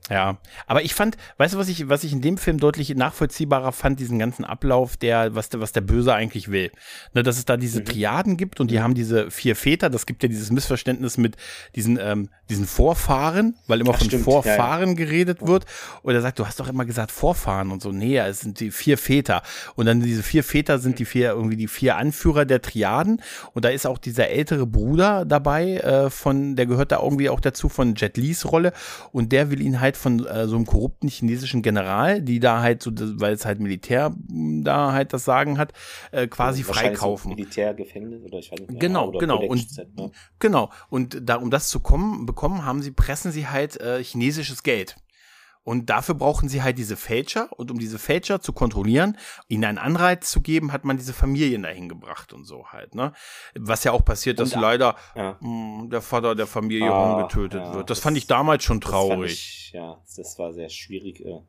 Ja, 0.10 0.38
aber 0.66 0.82
ich 0.84 0.95
fand, 0.95 1.18
weißt 1.38 1.53
du, 1.53 1.57
was 1.60 1.70
ich, 1.70 1.88
was 1.88 2.03
ich 2.03 2.14
in 2.14 2.22
dem 2.22 2.38
Film 2.38 2.57
deutlich 2.57 2.89
nachvollziehbarer 2.95 3.72
fand, 3.72 3.99
diesen 3.99 4.18
ganzen 4.18 4.43
Ablauf, 4.43 4.97
der, 4.97 5.36
was 5.36 5.49
der, 5.49 5.62
was 5.62 5.72
der 5.72 5.82
Böse 5.82 6.14
eigentlich 6.14 6.49
will. 6.49 6.72
Ne, 7.14 7.22
dass 7.24 7.38
es 7.38 7.45
da 7.45 7.57
Mhm. 7.57 7.62
diese 7.62 7.84
Triaden 7.84 8.38
gibt 8.38 8.60
und 8.60 8.72
die 8.72 8.82
haben 8.82 8.95
diese 8.95 9.30
vier 9.30 9.55
Väter, 9.55 9.89
das 9.89 10.05
gibt 10.05 10.24
ja 10.24 10.30
dieses 10.30 10.51
Missverständnis 10.51 11.18
mit 11.18 11.36
diesen, 11.76 11.99
ähm, 12.01 12.30
diesen 12.49 12.66
Vorfahren, 12.66 13.55
weil 13.68 13.82
immer 13.82 13.91
Ach, 13.93 13.97
von 13.97 14.07
stimmt, 14.07 14.24
Vorfahren 14.24 14.95
geredet 14.95 15.45
wird. 15.45 15.66
Und 16.01 16.16
er 16.16 16.22
sagt, 16.22 16.39
du 16.39 16.47
hast 16.47 16.60
doch 16.60 16.68
immer 16.68 16.86
gesagt 16.86 17.12
Vorfahren 17.12 17.72
und 17.72 17.82
so. 17.82 17.91
Nee, 17.91 18.18
es 18.18 18.39
sind 18.39 18.60
die 18.60 18.72
vier 18.72 18.97
Väter. 18.97 19.43
Und 19.76 19.86
dann 19.86 20.01
diese 20.01 20.24
vier 20.24 20.43
Väter 20.43 20.80
sind 20.80 20.99
die 20.99 21.05
vier, 21.05 21.32
irgendwie 21.32 21.57
die 21.57 21.68
vier 21.68 21.97
Anführer 21.97 22.45
der 22.45 22.62
Triaden. 22.62 23.22
Und 23.53 23.66
da 23.66 23.70
ist 23.70 23.86
auch 23.86 23.97
dieser 23.97 24.30
ältere 24.30 24.66
Bruder 24.66 25.26
dabei, 25.26 25.78
äh, 25.78 26.10
von, 26.10 26.55
der 26.55 26.66
gehört 26.66 26.91
da 26.91 27.01
irgendwie 27.01 27.30
auch 27.30 27.39
dazu 27.39 27.70
von 27.70 27.95
Jet 27.95 28.18
Lis 28.18 28.45
Rolle. 28.45 28.74
Und 29.12 29.32
der 29.32 29.51
will 29.51 29.62
ihn 29.62 29.80
halt 29.80 29.97
von 30.00 30.26
äh, 30.26 30.47
so 30.47 30.56
einem 30.56 30.66
korrupten 30.66 31.08
chinesischen 31.08 31.62
General, 31.62 32.22
die 32.22 32.39
da 32.39 32.62
halt 32.62 32.82
so, 32.82 32.91
weil 32.95 33.34
es 33.34 33.45
halt 33.45 33.60
Militär 33.60 34.12
mh, 34.28 34.64
da 34.64 34.93
halt 34.93 35.14
das 35.14 35.26
Sagen 35.26 35.58
hat, 35.58 35.74
äh, 36.12 36.28
quasi 36.28 36.64
freikaufen. 36.64 37.32
So 37.32 37.36
Militärgefängnis 37.36 38.24
oder 38.24 38.39
ich 38.39 38.52
weiß 38.52 38.60
nicht. 38.60 38.80
Genau, 38.80 39.10
oder 39.10 39.20
genau. 39.20 39.39
Kodex 39.39 39.78
Und, 39.80 39.97
ne? 39.97 40.12
genau. 40.39 40.70
Und 40.89 41.20
da, 41.22 41.36
um 41.36 41.52
das 41.52 41.70
zu 41.70 41.80
kommen, 41.80 42.26
bekommen, 42.26 42.66
haben 42.66 42.82
sie, 42.82 42.91
pressen 42.91 43.32
sie 43.32 43.47
halt 43.47 43.80
äh, 43.80 44.04
chinesisches 44.04 44.64
Geld. 44.64 44.95
Und 45.64 45.89
dafür 45.89 46.16
brauchen 46.16 46.49
sie 46.49 46.64
halt 46.64 46.78
diese 46.78 46.95
Fälscher. 46.95 47.49
Und 47.57 47.70
um 47.70 47.78
diese 47.78 47.99
Fälscher 47.99 48.41
zu 48.41 48.53
kontrollieren, 48.53 49.18
ihnen 49.49 49.66
einen 49.66 49.78
Anreiz 49.78 50.32
zu 50.32 50.41
geben, 50.41 50.72
hat 50.72 50.84
man 50.86 50.97
diese 50.97 51.14
Familien 51.14 51.64
dahin 51.64 51.89
gebracht 51.89 52.34
und 52.34 52.45
so 52.45 52.68
halt. 52.68 52.95
Ne? 52.95 53.14
Was 53.55 53.84
ja 53.84 53.91
auch 53.91 54.03
passiert, 54.03 54.39
dass 54.39 54.53
Und- 54.53 54.62
leider 54.62 54.95
Ja. 55.16 55.38
mh, 55.41 55.89
der 55.89 56.01
Vater 56.01 56.34
der 56.36 56.47
Familie 56.47 56.91
Ah, 56.91 57.14
Hong 57.14 57.22
getötet 57.24 57.62
ja, 57.62 57.74
wird. 57.76 57.89
Das, 57.89 57.97
das- 57.97 58.03
fand 58.03 58.18
ich 58.18 58.26
damals 58.26 58.64
schon 58.64 58.82
traurig. 58.82 59.32
Ich, 59.34 59.72
ja, 59.74 60.01
das 60.16 60.39
war 60.39 60.53
sehr 60.53 60.70
schwierig. 60.70 61.24
äh. 61.24 61.41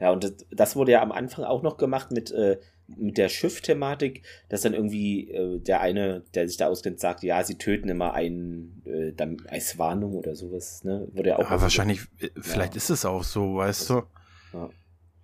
Ja, 0.00 0.10
und 0.10 0.24
das, 0.24 0.32
das 0.50 0.76
wurde 0.76 0.92
ja 0.92 1.02
am 1.02 1.12
Anfang 1.12 1.44
auch 1.44 1.62
noch 1.62 1.76
gemacht 1.76 2.10
mit, 2.12 2.30
äh, 2.30 2.58
mit 2.88 3.18
der 3.18 3.28
Schiff-Thematik, 3.28 4.22
dass 4.48 4.62
dann 4.62 4.74
irgendwie 4.74 5.30
äh, 5.30 5.58
der 5.58 5.80
eine, 5.80 6.22
der 6.34 6.48
sich 6.48 6.56
da 6.56 6.68
auskennt, 6.68 7.00
sagt, 7.00 7.22
ja, 7.22 7.42
sie 7.42 7.58
töten 7.58 7.88
immer 7.88 8.14
einen 8.14 8.82
äh, 8.84 9.12
dann 9.12 9.38
als 9.48 9.78
Warnung 9.78 10.14
oder 10.14 10.34
sowas. 10.34 10.84
Ne? 10.84 11.08
Wurde 11.12 11.30
ja 11.30 11.38
auch 11.38 11.50
Aber 11.50 11.62
wahrscheinlich, 11.62 12.02
äh, 12.20 12.28
vielleicht 12.40 12.76
ist 12.76 12.90
es 12.90 13.04
auch 13.04 13.24
so, 13.24 13.56
weißt 13.56 13.90
du. 13.90 14.02
Ja. 14.52 14.70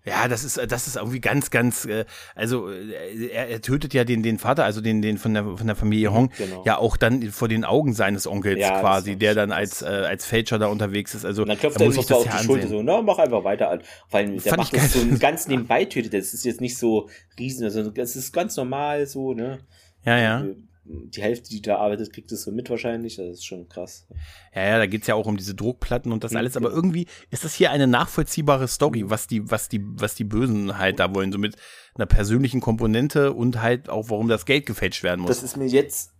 Ja, 0.05 0.27
das 0.27 0.43
ist, 0.43 0.59
das 0.59 0.89
ist 0.89 0.97
irgendwie 0.97 1.21
ganz, 1.21 1.51
ganz, 1.51 1.85
äh, 1.85 2.05
also 2.35 2.69
äh, 2.71 3.29
er, 3.29 3.49
er 3.49 3.61
tötet 3.61 3.95
ja 3.95 4.03
den, 4.03 4.25
den 4.25 4.39
Vater, 4.39 4.65
also 4.65 4.81
den, 4.81 5.01
den 5.01 5.17
von 5.17 5.33
der, 5.33 5.45
von 5.45 5.67
der 5.67 5.77
Familie 5.77 6.13
Hong, 6.13 6.31
genau. 6.37 6.65
ja 6.65 6.77
auch 6.79 6.97
dann 6.97 7.31
vor 7.31 7.47
den 7.47 7.65
Augen 7.65 7.95
seines 7.95 8.27
Onkels 8.27 8.59
Ja, 8.59 8.81
quasi, 8.81 9.15
der 9.15 9.37
dann 9.37 9.53
als, 9.53 9.83
äh, 9.83 9.87
als 9.87 10.27
Fälscher 10.27 10.59
da 10.59 10.67
unterwegs 10.67 11.15
ist. 11.15 11.25
Also 11.25 11.43
Und 11.43 11.49
dann 11.49 11.59
klopft 11.59 11.79
da 11.79 11.85
er 11.85 11.87
muss 11.87 11.97
ihm 11.97 12.01
ich 12.01 12.11
noch 12.11 12.19
so 12.19 12.25
das 12.25 12.35
auf 12.35 12.41
die 12.41 12.47
Schulter, 12.47 12.65
ansehen. 12.65 12.79
so, 12.79 12.83
na, 12.83 13.01
mach 13.01 13.19
einfach 13.19 13.45
weiter 13.45 13.71
an. 13.71 13.83
Weil 14.11 14.33
der 14.33 14.41
Fand 14.41 14.57
macht 14.59 14.77
das 14.77 14.93
so 14.93 15.01
ganz 15.21 15.47
nebenbei 15.47 15.85
tötet. 15.85 16.15
Das 16.15 16.35
ist 16.35 16.45
jetzt 16.45 16.61
nicht 16.61 16.77
so 16.77 17.09
riesen, 17.39 17.65
also 17.65 17.89
das 17.89 18.17
ist 18.17 18.33
ganz 18.33 18.57
normal 18.57 19.07
so, 19.07 19.35
ne? 19.35 19.61
Ja, 20.05 20.19
ja. 20.19 20.45
Die 20.85 21.23
Hälfte, 21.23 21.49
die 21.49 21.63
da 21.63 21.77
arbeitet, 21.77 22.13
kriegt 22.13 22.33
es 22.33 22.43
so 22.43 22.51
mit 22.51 22.69
wahrscheinlich. 22.69 23.17
Das 23.17 23.27
ist 23.27 23.45
schon 23.45 23.69
krass. 23.69 24.07
Ja, 24.55 24.63
ja, 24.63 24.79
da 24.79 24.87
geht's 24.87 25.07
ja 25.07 25.15
auch 25.15 25.27
um 25.27 25.37
diese 25.37 25.55
Druckplatten 25.55 26.11
und 26.11 26.25
das 26.25 26.33
Mhm, 26.33 26.39
alles, 26.39 26.57
aber 26.57 26.71
irgendwie 26.71 27.07
ist 27.31 27.45
das 27.45 27.55
hier 27.55 27.71
eine 27.71 27.87
nachvollziehbare 27.87 28.67
Story, 28.67 29.05
was 29.09 29.29
die, 29.29 29.49
was 29.51 29.69
die, 29.69 29.81
was 29.85 30.17
die 30.17 30.25
Bösen 30.25 30.79
halt 30.79 30.99
da 30.99 31.15
wollen, 31.15 31.31
so 31.31 31.39
mit 31.39 31.57
einer 31.95 32.07
persönlichen 32.07 32.61
Komponente 32.61 33.33
und 33.33 33.63
halt 33.63 33.89
auch, 33.89 34.11
warum 34.11 34.29
das 34.29 34.45
Geld 34.45 34.67
gefälscht 34.67 35.05
werden 35.05 35.21
muss. 35.21 35.29
Das 35.29 35.43
ist 35.43 35.57
mir 35.57 35.67
jetzt 35.67 36.13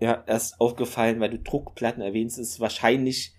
ja 0.00 0.24
erst 0.26 0.60
aufgefallen, 0.60 1.20
weil 1.20 1.30
du 1.30 1.38
Druckplatten 1.38 2.02
erwähnst, 2.02 2.38
ist 2.38 2.60
wahrscheinlich 2.60 3.34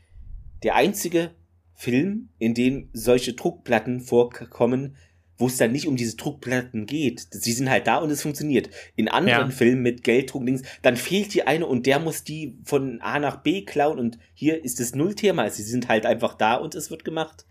der 0.63 0.76
einzige 0.76 1.32
Film, 1.74 2.30
in 2.38 2.53
dem 2.53 2.89
solche 2.93 3.34
Druckplatten 3.34 4.01
vorkommen, 4.01 4.97
wo 5.40 5.48
es 5.48 5.58
dann 5.58 5.72
nicht 5.72 5.88
um 5.88 5.96
diese 5.96 6.16
Druckplatten 6.18 6.86
geht. 6.86 7.26
Sie 7.32 7.54
sind 7.54 7.70
halt 7.70 7.88
da 7.88 7.98
und 7.98 8.12
es 8.12 8.22
funktioniert. 8.22 8.70
In 8.96 9.08
anderen 9.08 9.50
Ja. 9.50 9.56
Filmen 9.56 9.82
mit 9.82 10.04
Gelddruckdings, 10.04 10.62
dann 10.84 10.96
fehlt 10.98 11.34
die 11.34 11.48
eine 11.48 11.66
und 11.66 11.86
der 11.88 11.98
muss 12.00 12.24
die 12.24 12.60
von 12.66 13.02
A 13.02 13.18
nach 13.20 13.38
B 13.38 13.64
klauen 13.64 13.98
und 13.98 14.20
hier 14.34 14.64
ist 14.64 14.80
das 14.80 14.94
Nullthema. 14.94 15.50
Sie 15.50 15.64
sind 15.64 15.88
halt 15.88 16.06
einfach 16.06 16.36
da 16.36 16.56
und 16.56 16.76
es 16.76 16.92
wird 16.92 17.04
gemacht. 17.06 17.46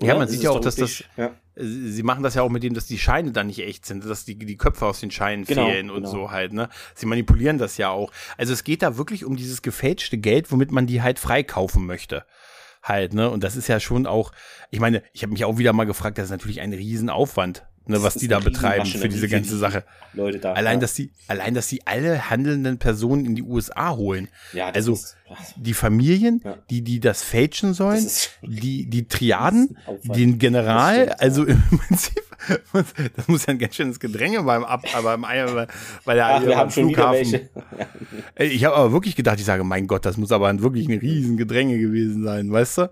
Ja, 0.00 0.14
man 0.14 0.22
Das 0.22 0.32
sieht 0.32 0.42
ja 0.42 0.50
auch, 0.50 0.60
dass 0.60 0.76
das- 0.76 1.02
ja. 1.16 1.34
Sie 1.60 1.90
sie 1.90 2.02
machen 2.04 2.22
das 2.22 2.36
ja 2.36 2.42
auch 2.42 2.50
mit 2.50 2.62
dem, 2.62 2.72
dass 2.74 2.86
die 2.86 2.98
Scheine 2.98 3.32
dann 3.32 3.48
nicht 3.48 3.58
echt 3.58 3.84
sind, 3.84 4.04
dass 4.04 4.24
die, 4.24 4.36
die 4.38 4.56
Köpfe 4.56 4.86
aus 4.86 5.00
den 5.00 5.10
Scheinen 5.10 5.44
Genau, 5.44 5.66
fehlen 5.68 5.90
und 5.90 6.02
genau. 6.02 6.10
so 6.12 6.30
halt, 6.30 6.52
ne? 6.52 6.68
Sie 6.94 7.06
manipulieren 7.06 7.58
das 7.58 7.78
ja 7.78 7.90
auch. 7.90 8.12
Also 8.36 8.52
es 8.52 8.62
geht 8.62 8.82
da 8.82 8.96
wirklich 8.96 9.24
um 9.24 9.34
dieses 9.36 9.60
gefälschte 9.62 10.16
Geld, 10.18 10.52
womit 10.52 10.70
man 10.70 10.86
die 10.86 11.02
halt 11.02 11.18
freikaufen 11.18 11.84
möchte. 11.84 12.24
Halt, 12.88 13.12
ne? 13.14 13.30
Und 13.30 13.44
das 13.44 13.56
ist 13.56 13.68
ja 13.68 13.80
schon 13.80 14.06
auch, 14.06 14.32
ich 14.70 14.80
meine, 14.80 15.02
ich 15.12 15.22
habe 15.22 15.32
mich 15.32 15.44
auch 15.44 15.58
wieder 15.58 15.72
mal 15.72 15.84
gefragt, 15.84 16.18
das 16.18 16.26
ist 16.26 16.30
natürlich 16.30 16.60
ein 16.60 16.72
Riesenaufwand, 16.72 17.66
ne, 17.86 18.02
was 18.02 18.14
die 18.14 18.28
da 18.28 18.38
betreiben 18.40 18.86
für 18.86 19.08
diese 19.08 19.28
ganze 19.28 19.50
die 19.52 19.58
Sache. 19.58 19.84
Leute 20.14 20.38
da. 20.38 20.52
Allein, 20.54 20.74
ja. 20.78 20.80
dass 20.80 20.94
sie, 20.94 21.10
allein, 21.26 21.54
dass 21.54 21.68
sie 21.68 21.82
alle 21.86 22.30
handelnden 22.30 22.78
Personen 22.78 23.26
in 23.26 23.34
die 23.34 23.42
USA 23.42 23.94
holen. 23.94 24.28
ja, 24.52 24.68
also 24.70 24.94
ist, 24.94 25.16
die 25.56 25.74
Familien, 25.74 26.40
Ja. 26.44 26.56
die, 26.70 26.82
die 26.82 27.00
das 27.00 27.22
fälschen 27.22 27.74
sollen, 27.74 28.02
Das 28.04 28.30
die, 28.42 28.86
die 28.86 29.06
Triaden, 29.06 29.76
den 30.04 30.38
General, 30.38 31.04
stimmt, 31.04 31.20
also 31.20 31.44
im 31.44 31.62
Prinzip, 31.86 32.22
das 33.16 33.28
muss 33.28 33.46
ja 33.46 33.52
ein 33.52 33.58
ganz 33.58 33.74
schönes 33.74 33.98
Gedränge 34.00 34.42
beim 34.42 34.64
Ab, 34.64 34.84
aber 34.94 35.14
im 35.14 35.24
Eier, 35.24 35.54
weil, 35.54 35.68
weil 36.04 36.16
der 36.16 36.26
Ach, 36.26 36.46
wir 36.46 36.56
haben. 36.56 36.70
Ey, 38.34 38.48
Ich 38.48 38.64
habe 38.64 38.76
aber 38.76 38.92
wirklich 38.92 39.16
gedacht, 39.16 39.38
ich 39.38 39.44
sage, 39.44 39.64
mein 39.64 39.86
Gott, 39.86 40.04
das 40.06 40.16
muss 40.16 40.32
aber 40.32 40.56
wirklich 40.60 40.88
ein 40.88 40.98
riesen 40.98 41.36
Gedränge 41.36 41.78
gewesen 41.78 42.24
sein, 42.24 42.50
weißt 42.50 42.78
du? 42.78 42.90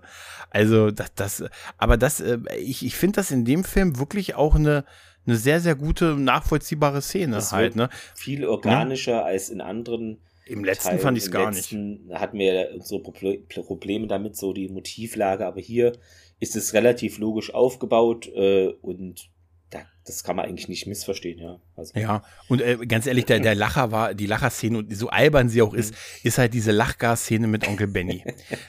Also 0.49 0.91
das, 0.91 1.13
das, 1.15 1.43
aber 1.77 1.97
das, 1.97 2.19
äh, 2.19 2.39
ich, 2.59 2.85
ich 2.85 2.95
finde 2.95 3.17
das 3.17 3.31
in 3.31 3.45
dem 3.45 3.63
Film 3.63 3.99
wirklich 3.99 4.35
auch 4.35 4.55
eine, 4.55 4.85
eine 5.25 5.35
sehr, 5.35 5.59
sehr 5.59 5.75
gute, 5.75 6.15
nachvollziehbare 6.15 7.01
Szene 7.01 7.35
Das 7.35 7.51
halt, 7.51 7.75
ne? 7.75 7.89
viel 8.15 8.45
organischer 8.45 9.25
als 9.25 9.49
in 9.49 9.61
anderen. 9.61 10.19
Im 10.45 10.63
letzten 10.63 10.87
Teilen. 10.89 11.01
fand 11.01 11.17
ich 11.17 11.25
es 11.25 11.31
gar 11.31 11.49
nicht. 11.49 11.71
letzten 11.71 12.09
hatten 12.13 12.37
wir 12.39 12.53
ja 12.53 12.73
unsere 12.73 13.01
Proble- 13.01 13.41
Probleme 13.63 14.07
damit, 14.07 14.37
so 14.37 14.53
die 14.53 14.69
Motivlage, 14.69 15.45
aber 15.45 15.59
hier 15.59 15.91
ist 16.39 16.55
es 16.55 16.73
relativ 16.73 17.17
logisch 17.17 17.53
aufgebaut 17.53 18.27
äh, 18.33 18.67
und 18.81 19.29
das 20.07 20.23
kann 20.23 20.35
man 20.35 20.45
eigentlich 20.45 20.67
nicht 20.69 20.87
missverstehen, 20.87 21.39
ja. 21.39 21.59
Also, 21.75 21.99
Ja, 21.99 22.23
und 22.47 22.61
äh, 22.61 22.77
ganz 22.87 23.05
ehrlich, 23.05 23.25
der, 23.25 23.39
der 23.39 23.53
Lacher 23.55 23.91
war, 23.91 24.13
die 24.13 24.25
Lacherszene 24.25 24.77
und 24.79 24.95
so 24.95 25.09
albern 25.09 25.49
sie 25.49 25.61
auch 25.61 25.73
ist, 25.73 25.91
Mhm. 25.91 25.97
ist 26.23 26.37
halt 26.37 26.53
diese 26.53 26.71
Lachgas-Szene 26.71 27.45
mit 27.47 27.67
Onkel 27.67 27.87
Benny. 27.87 28.23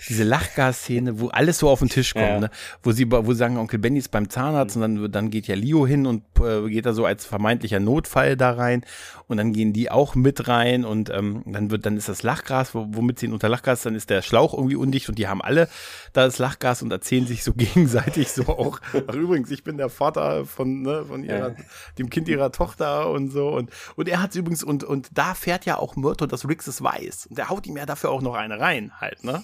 diese 0.08 0.24
Lachgas-Szene, 0.24 1.20
wo 1.20 1.28
alles 1.28 1.58
so 1.58 1.68
auf 1.70 1.78
den 1.78 1.88
Tisch 1.88 2.12
kommt, 2.12 2.26
Ja. 2.26 2.40
ne? 2.40 2.50
wo 2.82 2.92
sie, 2.92 3.10
wo 3.10 3.32
sie 3.32 3.38
sagen, 3.38 3.56
Onkel 3.56 3.78
Benny 3.78 3.98
ist 3.98 4.10
beim 4.10 4.28
Zahnarzt 4.28 4.76
und 4.76 4.82
dann, 4.82 5.12
dann 5.12 5.30
geht 5.30 5.46
ja 5.46 5.54
Leo 5.54 5.86
hin 5.86 6.06
und 6.06 6.22
äh, 6.40 6.68
geht 6.68 6.86
da 6.86 6.92
so 6.92 7.04
als 7.04 7.24
vermeintlicher 7.24 7.80
Notfall 7.80 8.36
da 8.36 8.50
rein 8.52 8.84
und 9.28 9.36
dann 9.36 9.52
gehen 9.52 9.72
die 9.72 9.90
auch 9.90 10.14
mit 10.14 10.48
rein 10.48 10.84
und 10.84 11.10
ähm, 11.10 11.42
dann 11.46 11.70
wird, 11.70 11.86
dann 11.86 11.96
ist 11.96 12.08
das 12.08 12.22
Lachgas, 12.22 12.74
wo, 12.74 12.86
womit 12.90 13.18
sie 13.18 13.26
ihn 13.26 13.32
unter 13.32 13.48
Lachgas, 13.48 13.82
dann 13.82 13.94
ist 13.94 14.10
der 14.10 14.22
Schlauch 14.22 14.54
irgendwie 14.54 14.76
undicht 14.76 15.08
und 15.08 15.18
die 15.18 15.28
haben 15.28 15.42
alle 15.42 15.68
da 16.12 16.24
das 16.24 16.38
Lachgas 16.38 16.82
und 16.82 16.90
erzählen 16.90 17.26
sich 17.26 17.44
so 17.44 17.52
gegenseitig 17.56 18.28
so 18.30 18.46
auch, 18.48 18.80
ach 19.06 19.14
übrigens, 19.14 19.50
ich 19.50 19.62
bin 19.64 19.76
der 19.76 19.88
Vater 19.88 20.44
von, 20.46 20.82
ne, 20.82 21.04
von 21.06 21.24
ihrer, 21.28 21.56
dem 21.98 22.10
Kind 22.10 22.28
ihrer 22.28 22.52
Tochter 22.52 23.10
und 23.10 23.30
so 23.30 23.48
und, 23.48 23.70
und 23.96 24.08
er 24.08 24.22
hat 24.22 24.34
übrigens 24.34 24.62
und, 24.62 24.84
und 24.84 25.08
da 25.12 25.34
fährt 25.34 25.64
ja 25.66 25.78
auch 25.78 25.96
Myrto, 25.96 26.26
dass 26.26 26.48
Rix 26.48 26.66
es 26.66 26.82
weiß 26.82 27.26
und 27.26 27.38
der 27.38 27.48
haut 27.48 27.66
ihm 27.66 27.76
ja 27.76 27.86
dafür 27.86 28.10
auch 28.10 28.22
noch 28.22 28.34
eine 28.34 28.58
rein 28.58 28.92
halt, 29.00 29.24
ne? 29.24 29.42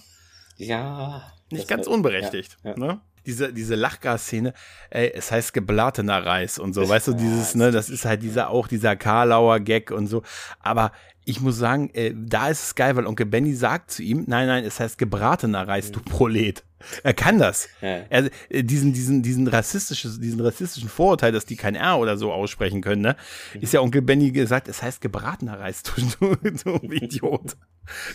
ja. 0.56 1.22
Nicht 1.50 1.68
ganz 1.68 1.86
unberechtigt, 1.86 2.56
ne? 2.64 3.00
Diese, 3.26 3.52
diese 3.52 3.74
Lachgas-Szene, 3.74 4.52
ey, 4.90 5.12
es 5.14 5.32
heißt 5.32 5.54
geblatener 5.54 6.24
Reis 6.24 6.58
und 6.58 6.74
so, 6.74 6.88
weißt 6.88 7.08
du, 7.08 7.12
dieses, 7.14 7.54
ne, 7.54 7.70
das 7.70 7.88
ist 7.88 8.04
halt 8.04 8.22
dieser, 8.22 8.50
auch 8.50 8.68
dieser 8.68 8.96
Karlauer 8.96 9.60
Gag 9.60 9.90
und 9.90 10.06
so, 10.06 10.22
aber 10.60 10.92
ich 11.24 11.40
muss 11.40 11.56
sagen, 11.56 11.90
äh, 11.94 12.12
da 12.14 12.48
ist 12.48 12.62
es 12.62 12.74
geil, 12.74 12.96
weil 12.96 13.06
Onkel 13.06 13.26
Benny 13.26 13.54
sagt 13.54 13.90
zu 13.90 14.02
ihm, 14.02 14.24
nein, 14.26 14.46
nein, 14.46 14.64
es 14.64 14.78
heißt 14.78 14.98
gebratener 14.98 15.66
Reis, 15.66 15.90
du 15.90 16.00
Prolet. 16.00 16.62
Er 17.02 17.14
kann 17.14 17.38
das. 17.38 17.68
Ja. 17.80 18.04
Er, 18.10 18.30
äh, 18.50 18.62
diesen, 18.62 18.92
diesen, 18.92 19.22
diesen 19.22 19.48
rassistischen, 19.48 20.20
diesen 20.20 20.40
rassistischen 20.40 20.90
Vorurteil, 20.90 21.32
dass 21.32 21.46
die 21.46 21.56
kein 21.56 21.74
R 21.76 21.98
oder 21.98 22.18
so 22.18 22.30
aussprechen 22.30 22.82
können, 22.82 23.00
ne, 23.00 23.16
ist 23.60 23.72
ja 23.72 23.80
Onkel 23.80 24.02
Benny 24.02 24.32
gesagt, 24.32 24.68
es 24.68 24.82
heißt 24.82 25.00
gebratener 25.00 25.58
Reis, 25.58 25.82
du, 25.82 25.92
du, 26.20 26.36
du 26.36 26.78
Idiot. 26.92 27.56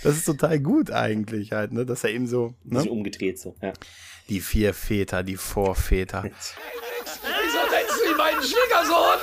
Das 0.03 0.15
ist 0.15 0.25
total 0.25 0.59
gut 0.59 0.91
eigentlich 0.91 1.51
halt, 1.51 1.73
ne, 1.73 1.85
dass 1.85 2.03
er 2.03 2.11
eben 2.11 2.27
so, 2.27 2.53
ne? 2.63 2.81
Sich 2.81 2.91
umgedreht 2.91 3.39
so, 3.39 3.55
ja. 3.61 3.73
Die 4.29 4.41
vier 4.41 4.75
Väter, 4.75 5.23
die 5.23 5.37
Vorväter. 5.37 6.23
Wieso 6.23 7.59
nennst 7.71 7.99
du 7.99 8.11
ihn 8.11 8.15
meinen 8.15 8.43
Schwiegersohn? 8.43 9.19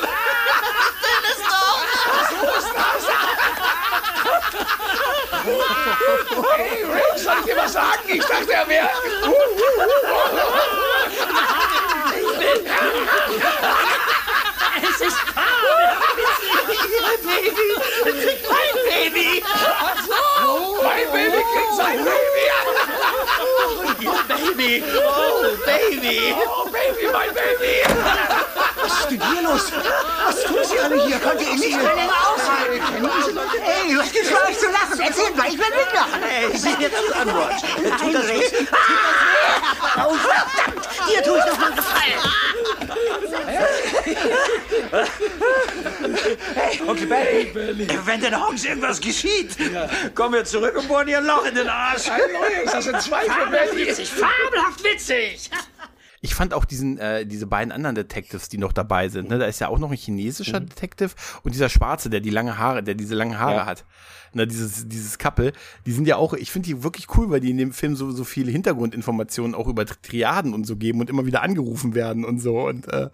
Hey, 6.57 6.85
Rick, 6.85 7.19
soll 7.19 7.37
ich 7.39 7.45
dir 7.45 7.57
was 7.57 7.73
sagen? 7.73 8.09
Ich 8.09 8.25
dachte, 8.25 8.53
er 8.53 8.69
wäre... 8.69 8.91
Es 14.83 15.01
ist 15.01 15.17
mein 18.49 18.75
Baby! 18.85 19.45
Mein 20.83 21.07
Baby 21.13 21.41
kriegt 21.55 21.75
sein 21.77 21.96
Baby. 21.96 21.96
Baby! 24.67 24.83
Oh, 24.97 25.47
Baby! 25.65 26.35
Oh, 26.35 26.67
Baby, 26.69 27.07
mein 27.13 27.33
Baby. 27.33 27.87
Was 28.83 28.93
ist 29.01 29.11
denn 29.13 29.23
hier 29.31 29.43
los? 29.43 29.73
Was 30.27 30.43
tun 30.43 30.59
Sie 30.65 30.79
alle 30.81 31.07
hier? 31.07 31.19
Könnt 31.21 31.41
ihr 31.41 31.55
nicht 31.55 31.81
mehr 31.81 31.95
länger 31.95 32.13
aushalten? 32.35 32.85
Kennen 32.85 33.11
diese 33.17 33.31
Leute? 33.31 33.63
Ey, 33.63 33.97
was 33.97 34.11
gibt's 34.11 34.29
für 34.29 34.45
euch 34.45 34.59
zu 34.59 34.67
lachen? 34.67 34.99
Erzählt 34.99 35.37
mal, 35.37 35.47
ich 35.47 35.57
will 35.57 35.71
mitmachen. 35.71 36.21
Ey, 36.23 36.59
sieh 36.59 36.75
dir 36.75 36.89
das 36.89 37.13
an, 37.13 37.29
Rog. 37.31 37.51
Tut 38.01 38.15
das 38.15 38.27
weh? 38.29 38.67
Ah! 38.73 40.09
Oh, 40.09 40.15
verdammt! 40.15 40.89
Dir 41.09 41.23
tue 41.23 41.39
ich 41.39 41.45
doch 41.45 41.59
mal 41.59 41.67
einen 41.67 41.77
Gefallen. 41.77 42.21
Onkel 46.89 47.07
Benny, 47.07 47.89
wenn 48.05 48.21
den 48.21 48.35
Honks 48.47 48.65
irgendwas 48.65 49.01
geschieht, 49.01 49.57
kommen 50.15 50.35
wir 50.35 50.45
zurück 50.45 50.77
und 50.77 50.89
bohren 50.89 51.09
ihr 51.09 51.19
ein 51.19 51.25
Loch 51.27 51.45
in 51.47 51.55
den 51.55 51.69
Arsch. 51.69 52.09
Ein 52.09 52.21
neues, 52.33 52.73
das 52.73 52.85
sind 52.85 53.01
zwei 53.03 53.23
für 53.25 53.51
Betty. 53.51 53.93
Fabelhaft 54.05 54.85
witzig! 54.85 55.51
Ich 56.23 56.35
fand 56.35 56.55
auch 56.55 56.65
diesen, 56.65 56.99
äh, 56.99 57.25
diese 57.27 57.47
beiden 57.47 57.71
anderen 57.73 57.95
Detectives, 57.95 58.49
die 58.49 58.59
noch 58.59 58.73
dabei 58.73 59.09
sind. 59.09 59.29
Ne? 59.29 59.39
Da 59.39 59.47
ist 59.47 59.61
ja 59.61 59.69
auch 59.69 59.79
noch 59.79 59.91
ein 59.91 59.97
chinesischer 59.97 60.59
Detective 60.61 61.11
und 61.43 61.55
dieser 61.55 61.69
Schwarze, 61.69 62.11
der 62.11 62.21
die 62.21 62.31
lange 62.31 62.59
Haare, 62.59 62.83
der 62.83 62.95
diese 62.95 63.15
lange 63.15 63.39
Haare 63.39 63.57
Ja. 63.59 63.67
hat. 63.67 63.85
Ne, 64.37 64.47
dieses, 64.47 64.87
dieses 64.87 65.19
Couple, 65.19 65.53
die 65.87 65.93
sind 65.93 66.07
ja 66.07 66.17
auch, 66.17 66.35
ich 66.35 66.51
finde 66.51 66.67
die 66.69 66.83
wirklich 66.85 67.07
cool, 67.17 67.31
weil 67.31 67.41
die 67.41 67.51
in 67.51 67.57
dem 67.57 67.73
Film 67.73 67.97
so, 67.97 68.11
so 68.11 68.23
viele 68.23 68.53
Hintergrundinformationen 68.53 69.55
auch 69.55 69.67
über 69.67 69.83
Tri- 69.85 69.97
Triaden 70.03 70.55
und 70.55 70.67
so 70.67 70.77
geben 70.77 71.01
und 71.01 71.11
immer 71.11 71.27
wieder 71.27 71.43
angerufen 71.43 71.95
werden 71.95 72.25
und 72.25 72.39
so. 72.39 72.61
Und 72.61 72.87
äh, 72.89 73.09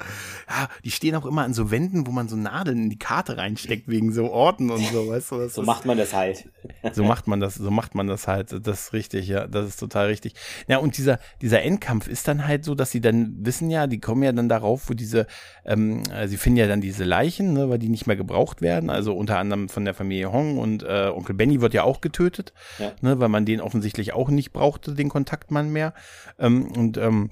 ja, 0.48 0.68
die 0.84 0.90
stehen 0.90 1.14
auch 1.14 1.24
immer 1.26 1.42
an 1.44 1.54
so 1.54 1.70
Wänden, 1.70 2.06
wo 2.06 2.10
man 2.10 2.28
so 2.28 2.36
Nadeln 2.36 2.84
in 2.84 2.90
die 2.90 2.98
Karte 2.98 3.36
reinsteckt, 3.36 3.88
wegen 3.88 4.12
so 4.12 4.30
Orten 4.30 4.70
und 4.70 4.84
so, 4.86 5.08
weißt 5.08 5.30
du? 5.32 5.38
Das 5.38 5.54
So 5.54 5.62
ist- 5.62 5.66
macht 5.66 5.86
man 5.86 5.96
das 5.96 6.12
halt. 6.12 6.48
so 6.92 7.04
macht 7.04 7.26
man 7.28 7.40
das, 7.40 7.54
so 7.54 7.70
macht 7.70 7.94
man 7.94 8.06
das 8.08 8.26
halt. 8.28 8.52
Das 8.66 8.80
ist 8.86 8.92
richtig, 8.92 9.28
ja, 9.28 9.46
das 9.46 9.68
ist 9.68 9.76
total 9.80 10.06
richtig. 10.08 10.34
Ja, 10.68 10.78
und 10.78 10.96
dieser, 10.98 11.18
dieser 11.40 11.62
Endkampf 11.62 12.08
ist 12.08 12.26
dann 12.28 12.46
halt 12.46 12.64
so, 12.64 12.74
dass 12.74 12.90
sie 12.90 13.00
dann 13.00 13.36
wissen 13.40 13.70
ja, 13.70 13.86
die 13.86 14.00
kommen 14.00 14.22
ja 14.22 14.32
dann 14.32 14.48
darauf, 14.48 14.88
wo 14.90 14.94
diese, 14.94 15.26
ähm, 15.64 16.02
äh, 16.12 16.26
sie 16.28 16.36
finden 16.36 16.58
ja 16.58 16.66
dann 16.66 16.80
diese 16.80 17.04
Leichen, 17.04 17.52
ne, 17.52 17.68
weil 17.70 17.78
die 17.78 17.88
nicht 17.88 18.06
mehr 18.06 18.16
gebraucht 18.16 18.60
werden, 18.60 18.90
also 18.90 19.14
unter 19.14 19.38
anderem 19.38 19.68
von 19.68 19.84
der 19.84 19.94
Familie 19.94 20.32
Hong 20.32 20.58
und 20.58 20.82
äh, 20.82 21.08
Onkel 21.16 21.34
Benny 21.34 21.60
wird 21.60 21.74
ja 21.74 21.82
auch 21.84 22.00
getötet, 22.00 22.52
Ja. 22.78 22.92
ne, 23.00 23.18
weil 23.20 23.28
man 23.28 23.44
den 23.44 23.60
offensichtlich 23.60 24.12
auch 24.12 24.28
nicht 24.28 24.52
brauchte, 24.52 24.94
den 24.94 25.08
Kontaktmann 25.08 25.70
mehr. 25.70 25.94
Ähm, 26.38 26.66
und 26.72 26.96
ähm, 26.96 27.30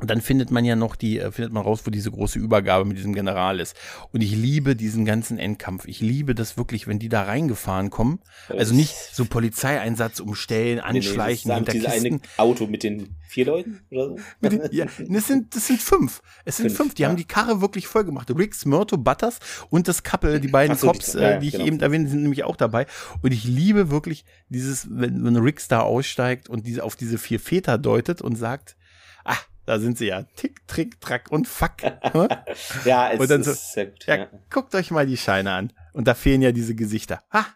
und 0.00 0.10
dann 0.10 0.20
findet 0.20 0.50
man 0.50 0.64
ja 0.64 0.76
noch 0.76 0.96
die, 0.96 1.18
äh, 1.18 1.30
findet 1.32 1.52
man 1.52 1.62
raus, 1.62 1.82
wo 1.84 1.90
diese 1.90 2.10
große 2.10 2.38
Übergabe 2.38 2.84
mit 2.84 2.96
diesem 2.96 3.14
General 3.14 3.60
ist. 3.60 3.76
Und 4.12 4.22
ich 4.22 4.32
liebe 4.34 4.76
diesen 4.76 5.04
ganzen 5.04 5.38
Endkampf. 5.38 5.86
Ich 5.86 6.00
liebe 6.00 6.34
das 6.34 6.56
wirklich, 6.56 6.86
wenn 6.86 6.98
die 6.98 7.08
da 7.08 7.22
reingefahren 7.22 7.90
kommen. 7.90 8.20
Also 8.48 8.74
nicht 8.74 8.94
so 9.12 9.24
Polizeieinsatz 9.24 10.20
umstellen, 10.20 10.76
Nee, 10.76 10.92
nee, 10.92 10.98
anschleichen, 10.98 11.48
das 11.48 11.58
hinter 11.58 11.72
Kisten. 11.72 12.06
eine 12.06 12.20
Auto 12.36 12.66
mit 12.66 12.82
den 12.82 13.16
vier 13.28 13.46
Leuten 13.46 13.80
oder 13.90 14.08
so. 14.08 14.16
Den- 14.48 14.68
ja, 14.72 14.86
das 15.08 15.26
sind, 15.26 15.54
das 15.54 15.66
sind 15.66 15.80
fünf. 15.80 16.22
Es 16.44 16.56
sind 16.56 16.66
fünf. 16.68 16.80
Fünf, 16.80 16.94
Die 16.94 17.02
ja. 17.02 17.08
haben 17.08 17.16
die 17.16 17.24
Karre 17.26 17.60
wirklich 17.60 17.86
voll 17.86 18.04
gemacht. 18.04 18.30
Riggs, 18.36 18.64
Myrto, 18.64 18.96
Butters 18.96 19.38
und 19.68 19.86
das 19.86 20.02
Couple, 20.02 20.40
die 20.40 20.48
beiden 20.48 20.74
Ach 20.76 20.80
so, 20.80 20.86
Cops, 20.86 21.12
ja, 21.12 21.20
äh, 21.20 21.30
ja, 21.32 21.38
die 21.38 21.46
ich 21.48 21.52
genau. 21.52 21.66
eben 21.66 21.80
erwähne, 21.80 22.08
sind 22.08 22.22
nämlich 22.22 22.42
auch 22.44 22.56
dabei. 22.56 22.86
Und 23.22 23.32
ich 23.32 23.44
liebe 23.44 23.90
wirklich 23.90 24.24
dieses, 24.48 24.88
wenn, 24.90 25.22
wenn 25.24 25.36
Riggs 25.36 25.68
da 25.68 25.80
aussteigt 25.80 26.48
und 26.48 26.66
diese, 26.66 26.82
auf 26.84 26.96
diese 26.96 27.18
vier 27.18 27.38
Väter 27.38 27.76
deutet 27.76 28.22
und 28.22 28.36
sagt, 28.36 28.76
ah, 29.24 29.36
da 29.70 29.78
sind 29.78 29.96
sie 29.98 30.06
ja. 30.08 30.24
Tick, 30.34 30.66
Trick, 30.66 31.00
Track 31.00 31.30
und 31.30 31.46
Fuck. 31.46 31.76
Ja, 32.84 33.10
es 33.12 33.20
Und 33.20 33.30
dann 33.30 33.40
ist 33.42 33.46
so- 33.46 33.52
sehr 33.74 33.86
gut. 33.86 34.04
Ja, 34.06 34.16
Ja. 34.16 34.28
guckt 34.50 34.74
euch 34.74 34.90
mal 34.90 35.06
die 35.06 35.16
Scheine 35.16 35.52
an. 35.52 35.72
Und 35.92 36.08
da 36.08 36.14
fehlen 36.14 36.42
ja 36.42 36.50
diese 36.50 36.74
Gesichter. 36.74 37.22
Ha! 37.32 37.46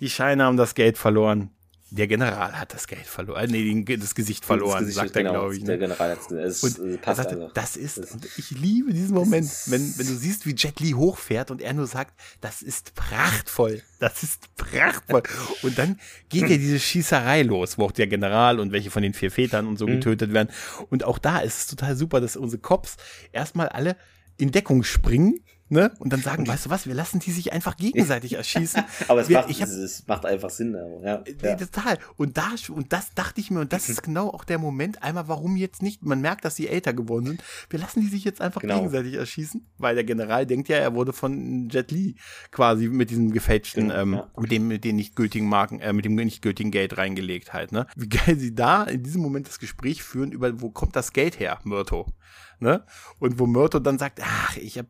die 0.00 0.08
Scheine 0.10 0.44
haben 0.44 0.56
das 0.56 0.74
Geld 0.76 0.98
verloren. 0.98 1.50
Der 1.94 2.06
General 2.06 2.58
hat 2.58 2.72
das 2.72 2.86
Geld 2.86 3.06
verloren. 3.06 3.52
Äh, 3.52 3.64
nee, 3.64 3.96
das 3.98 4.14
Gesicht 4.14 4.46
verloren, 4.46 4.86
das 4.86 4.94
Gesicht, 4.94 4.96
sagt 4.96 5.16
er, 5.16 5.22
genau, 5.24 5.32
glaube 5.40 5.56
ich. 5.56 5.60
Ne? 5.60 5.66
Der 5.66 5.78
General 5.78 6.10
hat 6.12 6.30
es 6.30 6.64
und 6.64 7.02
passt 7.02 7.18
sagte, 7.18 7.34
einfach. 7.34 7.52
Das 7.52 7.76
ist, 7.76 7.98
das 7.98 8.16
ich 8.38 8.50
liebe 8.50 8.94
diesen 8.94 9.14
Moment, 9.14 9.50
wenn, 9.66 9.98
wenn 9.98 10.06
du 10.06 10.14
siehst, 10.14 10.46
wie 10.46 10.54
Jet 10.54 10.80
Li 10.80 10.92
hochfährt 10.92 11.50
und 11.50 11.60
er 11.60 11.74
nur 11.74 11.86
sagt, 11.86 12.18
das 12.40 12.62
ist 12.62 12.94
prachtvoll. 12.94 13.82
Das 13.98 14.22
ist 14.22 14.56
prachtvoll. 14.56 15.22
und 15.62 15.76
dann 15.76 16.00
geht 16.30 16.48
ja 16.48 16.56
diese 16.56 16.80
Schießerei 16.80 17.42
los, 17.42 17.76
wo 17.76 17.84
auch 17.84 17.92
der 17.92 18.06
General 18.06 18.58
und 18.58 18.72
welche 18.72 18.90
von 18.90 19.02
den 19.02 19.12
vier 19.12 19.30
Vätern 19.30 19.66
und 19.66 19.78
so 19.78 19.86
mhm. 19.86 19.92
getötet 19.92 20.32
werden. 20.32 20.48
Und 20.88 21.04
auch 21.04 21.18
da 21.18 21.40
ist 21.40 21.58
es 21.58 21.66
total 21.66 21.94
super, 21.94 22.22
dass 22.22 22.36
unsere 22.36 22.62
Cops 22.62 22.96
erstmal 23.32 23.68
alle 23.68 23.96
in 24.38 24.50
Deckung 24.50 24.82
springen 24.82 25.40
Ne? 25.72 25.90
Und 26.00 26.12
dann 26.12 26.20
sagen, 26.20 26.46
weißt 26.46 26.66
du 26.66 26.70
was, 26.70 26.86
wir 26.86 26.92
lassen 26.92 27.18
die 27.18 27.30
sich 27.30 27.54
einfach 27.54 27.78
gegenseitig 27.78 28.34
erschießen. 28.34 28.84
aber 29.08 29.22
es, 29.22 29.30
wir, 29.30 29.38
macht, 29.38 29.48
hab, 29.58 29.68
es 29.68 30.06
macht 30.06 30.26
einfach 30.26 30.50
Sinn. 30.50 30.76
Ja, 31.02 31.22
äh, 31.22 31.34
ja. 31.42 31.56
Total. 31.56 31.98
Und, 32.18 32.36
da, 32.36 32.50
und 32.68 32.92
das 32.92 33.14
dachte 33.14 33.40
ich 33.40 33.50
mir, 33.50 33.60
und 33.60 33.72
das 33.72 33.88
ist 33.88 34.02
genau 34.02 34.28
auch 34.28 34.44
der 34.44 34.58
Moment, 34.58 35.02
einmal, 35.02 35.28
warum 35.28 35.56
jetzt 35.56 35.80
nicht, 35.80 36.04
man 36.04 36.20
merkt, 36.20 36.44
dass 36.44 36.56
sie 36.56 36.68
älter 36.68 36.92
geworden 36.92 37.24
sind. 37.24 37.42
Wir 37.70 37.78
lassen 37.78 38.02
die 38.02 38.08
sich 38.08 38.22
jetzt 38.22 38.42
einfach 38.42 38.60
genau. 38.60 38.80
gegenseitig 38.80 39.14
erschießen, 39.14 39.66
weil 39.78 39.94
der 39.94 40.04
General 40.04 40.44
denkt 40.44 40.68
ja, 40.68 40.76
er 40.76 40.94
wurde 40.94 41.14
von 41.14 41.70
Jet 41.70 41.90
Li 41.90 42.16
quasi 42.50 42.88
mit 42.88 43.08
diesem 43.08 43.32
gefälschten, 43.32 43.88
genau, 43.88 44.02
ähm, 44.02 44.12
ja. 44.12 44.30
mit 44.38 44.50
dem, 44.52 44.68
mit 44.68 44.84
den 44.84 44.96
nicht 44.96 45.16
gültigen 45.16 45.48
Marken, 45.48 45.80
äh, 45.80 45.94
mit 45.94 46.04
dem 46.04 46.16
nicht 46.16 46.42
gültigen 46.42 46.70
Geld 46.70 46.98
reingelegt 46.98 47.54
halt, 47.54 47.72
ne? 47.72 47.86
Wie 47.96 48.10
geil 48.10 48.38
sie 48.38 48.54
da 48.54 48.84
in 48.84 49.04
diesem 49.04 49.22
Moment 49.22 49.48
das 49.48 49.58
Gespräch 49.58 50.02
führen 50.02 50.32
über, 50.32 50.60
wo 50.60 50.68
kommt 50.68 50.96
das 50.96 51.14
Geld 51.14 51.40
her, 51.40 51.60
Myrto? 51.64 52.12
Ne? 52.60 52.84
Und 53.18 53.38
wo 53.38 53.46
Myrto 53.46 53.80
dann 53.80 53.98
sagt, 53.98 54.20
ach, 54.22 54.56
ich 54.58 54.78
habe 54.78 54.88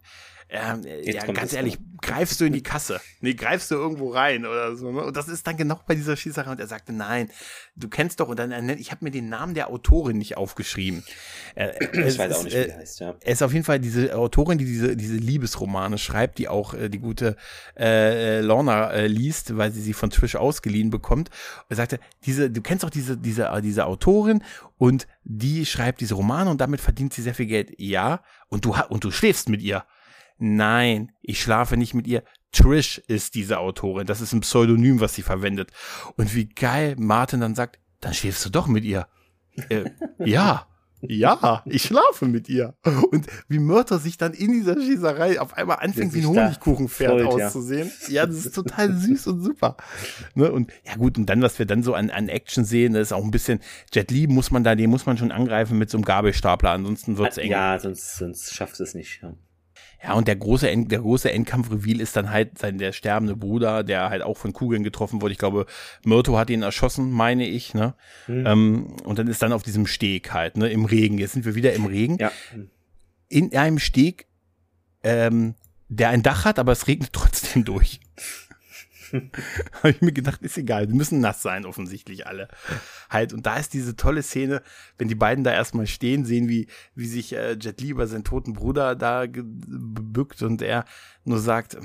ähm, 0.55 0.83
ja, 1.05 1.25
ganz 1.33 1.55
ehrlich, 1.55 1.77
dann. 1.77 1.99
greifst 2.03 2.39
du 2.39 2.45
in 2.45 2.53
die 2.53 2.63
Kasse? 2.63 3.01
Nee, 3.23 3.33
greifst 3.33 3.71
du 3.71 3.75
irgendwo 3.75 4.11
rein 4.11 4.45
oder 4.45 4.77
so. 4.77 4.93
Ne? 4.93 5.03
Und 5.03 5.17
das 5.17 5.29
ist 5.29 5.47
dann 5.47 5.57
genau 5.57 5.81
bei 5.87 5.95
dieser 5.95 6.15
Schießerei. 6.15 6.51
Und 6.51 6.61
er 6.61 6.67
sagte, 6.67 6.93
nein, 6.93 7.31
du 7.75 7.89
kennst 7.89 8.21
doch, 8.21 8.29
und 8.29 8.39
dann, 8.39 8.69
ich 8.79 8.91
habe 8.91 9.03
mir 9.03 9.11
den 9.11 9.31
Namen 9.31 9.55
der 9.55 9.71
Autorin 9.71 10.19
nicht 10.19 10.37
aufgeschrieben. 10.37 11.05
Äh, 11.55 11.73
ich 11.93 12.19
weiß 12.19 12.31
ist, 12.31 12.37
auch 12.37 12.45
nicht, 12.45 12.55
wie 12.55 12.65
die 12.67 12.73
heißt, 12.75 13.01
ja. 13.01 13.15
Er 13.21 13.33
ist 13.33 13.43
auf 13.43 13.55
jeden 13.55 13.65
Fall 13.65 13.81
diese 13.81 14.15
Autorin, 14.15 14.59
die 14.59 14.67
diese, 14.67 14.95
diese 14.95 15.17
Liebesromane 15.17 15.97
schreibt, 15.97 16.37
die 16.37 16.49
auch 16.49 16.75
äh, 16.75 16.91
die 16.91 16.99
gute 16.99 17.37
äh, 17.79 18.41
Lorna 18.41 18.91
äh, 18.91 19.07
liest, 19.07 19.57
weil 19.57 19.73
sie 19.73 19.81
sie 19.81 19.95
von 19.95 20.11
Trish 20.11 20.37
ausgeliehen 20.37 20.91
bekommt. 20.91 21.31
Und 21.31 21.71
er 21.71 21.77
sagte, 21.77 21.99
diese, 22.27 22.51
du 22.51 22.61
kennst 22.61 22.85
doch 22.85 22.91
diese, 22.91 23.17
diese, 23.17 23.51
diese 23.63 23.87
Autorin 23.87 24.45
und 24.77 25.07
die 25.25 25.65
schreibt 25.65 26.03
diese 26.03 26.15
Romane 26.15 26.51
und 26.51 26.61
damit 26.61 26.83
verdient 26.83 27.15
sie 27.15 27.23
sehr 27.23 27.35
viel 27.35 27.47
Geld. 27.47 27.73
Ja, 27.79 28.21
und 28.49 28.67
du, 28.67 28.75
und 28.91 29.03
du 29.03 29.11
schläfst 29.11 29.49
mit 29.49 29.63
ihr. 29.63 29.85
Nein, 30.45 31.13
ich 31.23 31.41
schlafe 31.41 31.77
nicht 31.77 31.95
mit 31.95 32.09
ihr. 32.09 32.25
Trish 32.51 32.99
ist 33.07 33.37
diese 33.37 33.61
Autorin. 33.61 34.09
Das 34.09 34.21
ist 34.21 34.33
ein 34.33 34.41
Pseudonym, 34.41 34.99
was 34.99 35.15
sie 35.15 35.23
verwendet. 35.23 35.71
Und 36.17 36.35
wie 36.35 36.47
geil 36.47 36.97
Martin 36.99 37.41
dann 37.41 37.55
sagt, 37.55 37.79
dann 38.01 38.13
schläfst 38.13 38.45
du 38.45 38.51
doch 38.51 38.67
mit 38.67 38.85
ihr. 38.85 39.07
Äh, 39.69 39.85
ja. 40.19 40.67
Ja, 41.05 41.63
ich 41.67 41.83
schlafe 41.83 42.27
mit 42.27 42.49
ihr. 42.49 42.75
Und 43.11 43.27
wie 43.49 43.61
Mörter 43.61 43.99
sich 43.99 44.19
dann 44.19 44.33
in 44.35 44.53
dieser 44.53 44.81
Schießerei 44.81 45.41
auf 45.41 45.57
einmal 45.57 45.79
anfängt, 45.81 46.13
wie 46.15 46.21
ein 46.21 46.27
Honigkuchenpferd 46.27 47.23
freut, 47.23 47.45
auszusehen. 47.45 47.91
Ja. 48.07 48.15
ja. 48.15 48.27
das 48.27 48.47
ist 48.47 48.55
total 48.55 48.93
süß 48.93 49.29
und 49.29 49.43
super. 49.43 49.77
Ne? 50.35 50.51
Und 50.51 50.73
ja 50.85 50.95
gut, 50.97 51.19
und 51.19 51.27
dann, 51.27 51.43
was 51.43 51.59
wir 51.59 51.67
dann 51.67 51.83
so 51.83 51.95
an, 51.95 52.11
an 52.11 52.29
Action 52.29 52.65
sehen, 52.65 52.95
das 52.95 53.03
ist 53.03 53.13
auch 53.13 53.25
ein 53.25 53.33
bisschen, 53.33 53.61
Jet 53.93 54.11
Li 54.11 54.29
muss 54.29 54.51
man 54.51 54.63
da, 54.63 54.75
den 54.75 54.91
muss 54.91 55.07
man 55.07 55.19
schon 55.19 55.33
angreifen 55.33 55.79
mit 55.79 55.91
so 55.91 55.99
einem 55.99 56.05
Gabelstapler, 56.05 56.71
ansonsten 56.71 57.19
wird's 57.19 57.37
eng. 57.37 57.51
Ja, 57.51 57.79
sonst, 57.81 58.17
sonst 58.17 58.55
schafft 58.55 58.79
es 58.79 58.95
nicht. 58.95 59.23
Ja. 59.23 59.35
Ja, 60.03 60.15
und 60.15 60.27
der 60.27 60.35
große, 60.35 60.69
End, 60.69 60.91
der 60.91 60.99
große 60.99 61.31
Endkampf-Reveal 61.31 62.01
ist 62.01 62.17
dann 62.17 62.31
halt 62.31 62.59
sein, 62.59 62.79
der 62.79 62.93
sterbende 62.93 63.37
Bruder, 63.37 63.85
der 63.85 64.11
halt 64.11 64.23
auch 64.23 64.37
von 64.37 64.53
Kugeln 64.53 64.83
getroffen 64.83 65.23
wurde. 65.23 65.33
Ich 65.33 65.39
glaube, 65.39 65.67
Myrto 66.05 66.37
hat 66.37 66.51
ihn 66.51 66.63
erschossen, 66.63 67.11
meine 67.13 67.47
ich, 67.47 67.73
ne? 67.73 67.95
Mhm. 68.27 68.47
Ähm, 68.47 68.87
und 69.05 69.19
dann 69.19 69.29
ist 69.29 69.43
dann 69.43 69.53
auf 69.53 69.63
diesem 69.63 69.87
Steg 69.87 70.33
halt, 70.33 70.57
ne, 70.57 70.69
im 70.69 70.87
Regen. 70.87 71.19
Jetzt 71.19 71.33
sind 71.33 71.45
wir 71.45 71.55
wieder 71.55 71.73
im 71.73 71.87
Regen. 71.87 72.19
Ja. 72.19 72.33
In 73.29 73.55
einem 73.57 73.79
Steg, 73.79 74.27
ähm, 75.05 75.55
der 75.89 76.09
ein 76.09 76.23
Dach 76.23 76.45
hat, 76.45 76.59
aber 76.59 76.73
es 76.73 76.89
regnet 76.89 77.11
trotzdem 77.13 77.65
durch. 77.65 78.01
habe 79.75 79.91
ich 79.91 80.01
mir 80.01 80.13
gedacht, 80.13 80.43
ist 80.43 80.59
egal, 80.59 80.87
die 80.87 80.95
müssen 80.95 81.21
nass 81.21 81.43
sein, 81.43 81.67
offensichtlich 81.67 82.27
alle. 82.27 82.49
Halt, 83.11 83.33
und 83.33 83.47
da 83.47 83.57
ist 83.57 83.75
diese 83.75 83.97
tolle 83.97 84.23
Szene, 84.23 84.63
wenn 84.99 85.09
die 85.09 85.15
beiden 85.15 85.45
da 85.45 85.53
erstmal 85.53 85.87
stehen, 85.87 86.25
sehen, 86.25 86.49
wie, 86.49 86.67
wie 86.95 87.07
sich 87.07 87.35
äh, 87.35 87.57
Jet 87.61 87.81
Li 87.81 87.91
über 87.91 88.07
seinen 88.07 88.25
toten 88.25 88.55
Bruder 88.55 88.95
da 88.97 89.27
bückt 89.27 90.43
und 90.43 90.63
er 90.63 90.85
nur 91.25 91.39
sagt, 91.39 91.77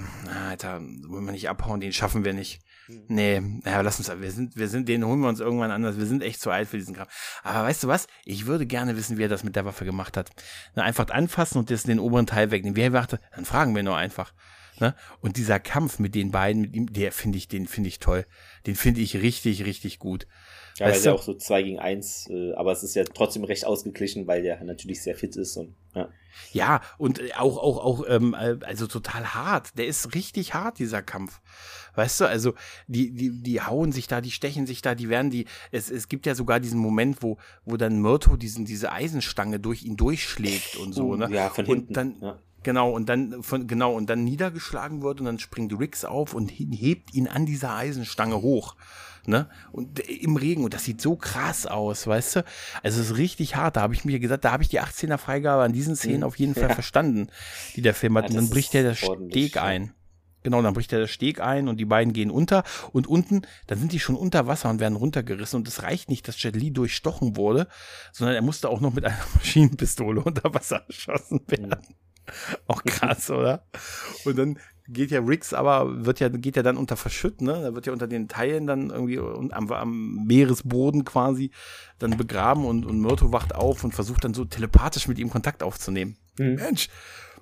Alter, 0.50 0.82
wollen 1.08 1.26
wir 1.26 1.32
nicht 1.32 1.50
abhauen, 1.50 1.80
den 1.80 1.94
schaffen 1.94 2.26
wir 2.26 2.34
nicht. 2.34 2.62
Hm. 2.88 3.04
Nee, 3.08 3.40
naja, 3.64 3.82
lass 3.82 4.00
uns, 4.00 4.10
wir 4.20 4.32
sind, 4.32 4.56
wir 4.56 4.68
sind, 4.68 4.88
den 4.88 5.06
holen 5.06 5.20
wir 5.20 5.30
uns 5.30 5.40
irgendwann 5.40 5.72
anders. 5.72 5.98
Wir 5.98 6.06
sind 6.06 6.24
echt 6.24 6.40
zu 6.40 6.50
alt 6.50 6.70
für 6.70 6.78
diesen 6.78 6.96
Kram. 6.96 7.08
Aber 7.44 7.68
weißt 7.68 7.84
du 7.84 7.88
was? 7.88 8.08
Ich 8.26 8.46
würde 8.46 8.66
gerne 8.66 8.98
wissen, 8.98 9.18
wie 9.18 9.24
er 9.24 9.30
das 9.30 9.44
mit 9.44 9.56
der 9.56 9.66
Waffe 9.66 9.86
gemacht 9.86 10.18
hat. 10.18 10.32
Na, 10.76 10.84
einfach 10.84 11.10
anfassen 11.10 11.60
und 11.60 11.70
das 11.70 11.84
den 11.84 12.00
oberen 12.00 12.26
Teil 12.26 12.52
wegnehmen. 12.52 12.76
Wie 12.76 12.82
er 12.82 12.90
dachte, 12.90 13.20
dann 13.36 13.46
fragen 13.46 13.76
wir 13.76 13.84
nur 13.84 13.98
einfach. 13.98 14.34
Ne? 14.80 14.96
Und 15.22 15.38
dieser 15.38 15.60
Kampf 15.60 16.00
mit 16.00 16.16
den 16.16 16.32
beiden, 16.32 16.62
mit 16.62 16.76
ihm, 16.76 16.92
der 16.92 17.12
finde 17.12 17.38
ich, 17.38 17.48
den 17.48 17.68
finde 17.68 17.90
ich 17.90 18.00
toll. 18.00 18.26
Den 18.66 18.76
finde 18.76 19.02
ich 19.02 19.16
richtig, 19.16 19.66
richtig 19.66 20.00
gut. 20.00 20.28
Ja, 20.78 20.86
weil 20.86 20.94
es 20.94 21.04
ja 21.04 21.14
auch 21.14 21.24
so 21.24 21.34
zwei 21.34 21.64
gegen 21.64 21.80
eins, 21.80 22.30
äh, 22.30 22.54
aber 22.54 22.72
es 22.72 22.84
ist 22.84 22.96
ja 22.96 23.04
trotzdem 23.04 23.44
recht 23.44 23.66
ausgeglichen, 23.66 24.28
weil 24.28 24.44
der 24.44 24.64
natürlich 24.64 25.02
sehr 25.02 25.16
fit 25.16 25.36
ist 25.36 25.58
und 25.58 25.76
ja. 25.96 26.10
Ja, 26.52 26.82
und 27.00 27.20
auch, 27.40 27.58
auch, 27.58 27.84
auch, 27.84 28.06
ähm, 28.08 28.36
äh, 28.36 28.58
also 28.64 28.86
total 28.86 29.34
hart. 29.34 29.76
Der 29.78 29.88
ist 29.88 30.14
richtig 30.14 30.54
hart, 30.54 30.78
dieser 30.78 31.02
Kampf. 31.02 31.42
Weißt 31.96 32.22
du, 32.22 32.26
also 32.26 32.54
die, 32.86 33.12
die, 33.12 33.42
die 33.42 33.62
hauen 33.62 33.92
sich 33.92 34.06
da, 34.06 34.22
die 34.22 34.30
stechen 34.30 34.68
sich 34.68 34.84
da, 34.84 34.94
die 34.94 35.10
werden 35.10 35.32
die. 35.32 35.46
Es, 35.72 35.90
es 35.90 36.10
gibt 36.10 36.28
ja 36.28 36.36
sogar 36.36 36.60
diesen 36.60 36.80
Moment, 36.80 37.24
wo, 37.24 37.38
wo 37.66 37.76
dann 37.76 38.00
Myrto 38.00 38.38
diesen, 38.38 38.66
diese 38.66 38.92
Eisenstange 38.92 39.60
durch 39.60 39.82
ihn 39.82 39.98
durchschlägt 39.98 40.76
und 40.76 40.94
so, 40.94 41.16
ne? 41.16 41.28
Ja, 41.32 41.50
von 41.50 41.66
hinten. 41.66 41.88
Und 41.88 41.98
dann, 41.98 42.22
ja. 42.22 42.40
Genau, 42.68 42.90
und 42.90 43.08
dann 43.08 43.44
von, 43.44 43.66
genau, 43.66 43.94
und 43.94 44.10
dann 44.10 44.26
niedergeschlagen 44.26 45.02
wird 45.02 45.22
und 45.22 45.26
dann 45.26 45.40
springt 45.40 45.72
Rix 45.80 46.04
auf 46.04 46.34
und 46.34 46.50
hebt 46.50 47.14
ihn 47.14 47.30
an 47.30 47.46
dieser 47.46 47.74
Eisenstange 47.74 48.42
hoch. 48.42 48.76
Ne? 49.26 49.48
Und 49.72 50.00
im 50.02 50.36
Regen, 50.36 50.66
und 50.66 50.74
das 50.74 50.84
sieht 50.84 51.00
so 51.00 51.16
krass 51.16 51.66
aus, 51.66 52.08
weißt 52.08 52.36
du? 52.36 52.46
Also 52.84 53.00
es 53.00 53.12
ist 53.12 53.18
richtig 53.18 53.56
hart. 53.56 53.78
Da 53.78 53.82
habe 53.84 53.94
ich 53.94 54.04
mir 54.04 54.20
gesagt, 54.20 54.44
da 54.44 54.52
habe 54.52 54.64
ich 54.64 54.68
die 54.68 54.82
18er 54.82 55.18
Freigabe 55.18 55.64
an 55.64 55.72
diesen 55.72 55.96
Szenen 55.96 56.26
auf 56.26 56.36
jeden 56.36 56.56
Fall 56.56 56.68
ja. 56.68 56.74
verstanden, 56.74 57.30
die 57.78 57.82
der 57.82 57.94
Film 57.94 58.18
hat. 58.18 58.28
Und 58.30 58.36
dann 58.36 58.50
bricht 58.50 58.74
der 58.74 58.84
der 58.84 58.96
Steg 58.96 59.56
ein. 59.56 59.94
Genau, 60.44 60.62
dann 60.62 60.74
bricht 60.74 60.92
er 60.92 61.00
der 61.00 61.08
Steg 61.08 61.40
ein 61.40 61.70
und 61.70 61.78
die 61.78 61.86
beiden 61.86 62.12
gehen 62.12 62.32
unter 62.32 62.66
und 62.92 63.08
unten, 63.08 63.44
dann 63.68 63.80
sind 63.80 63.94
die 63.94 64.02
schon 64.02 64.18
unter 64.18 64.46
Wasser 64.46 64.70
und 64.70 64.82
werden 64.82 64.98
runtergerissen 64.98 65.60
und 65.60 65.70
es 65.70 65.84
reicht 65.84 66.10
nicht, 66.10 66.28
dass 66.28 66.44
Jet 66.44 66.58
Li 66.58 66.72
durchstochen 66.72 67.38
wurde, 67.38 67.70
sondern 68.12 68.36
er 68.36 68.42
musste 68.42 68.68
auch 68.68 68.82
noch 68.82 68.94
mit 68.94 69.06
einer 69.06 69.18
Maschinenpistole 69.36 70.20
unter 70.20 70.54
Wasser 70.54 70.84
erschossen 70.88 71.42
werden. 71.48 71.78
Auch 72.68 72.84
krass, 72.84 73.30
oder? 73.30 73.64
Und 74.26 74.38
dann 74.38 74.60
geht 74.88 75.12
ja 75.12 75.20
Riggs 75.20 75.54
aber, 75.54 76.06
wird 76.06 76.20
ja, 76.20 76.30
geht 76.30 76.56
ja 76.56 76.64
dann 76.64 76.78
unter 76.78 76.96
Verschütt, 76.96 77.42
ne? 77.42 77.62
Da 77.62 77.76
wird 77.76 77.86
ja 77.86 77.94
unter 77.94 78.08
den 78.08 78.28
Teilen 78.28 78.68
dann 78.68 78.90
irgendwie 78.90 79.20
am, 79.20 79.72
am 79.72 80.26
Meeresboden 80.26 81.04
quasi 81.04 81.52
dann 82.00 82.18
begraben 82.18 82.66
und, 82.66 82.86
und 82.86 83.02
Myrto 83.02 83.32
wacht 83.32 83.54
auf 83.54 83.84
und 83.84 83.94
versucht 83.94 84.24
dann 84.24 84.34
so 84.34 84.46
telepathisch 84.46 85.08
mit 85.08 85.20
ihm 85.20 85.30
Kontakt 85.30 85.62
aufzunehmen. 85.62 86.18
Mhm. 86.38 86.56
Mensch, 86.56 86.90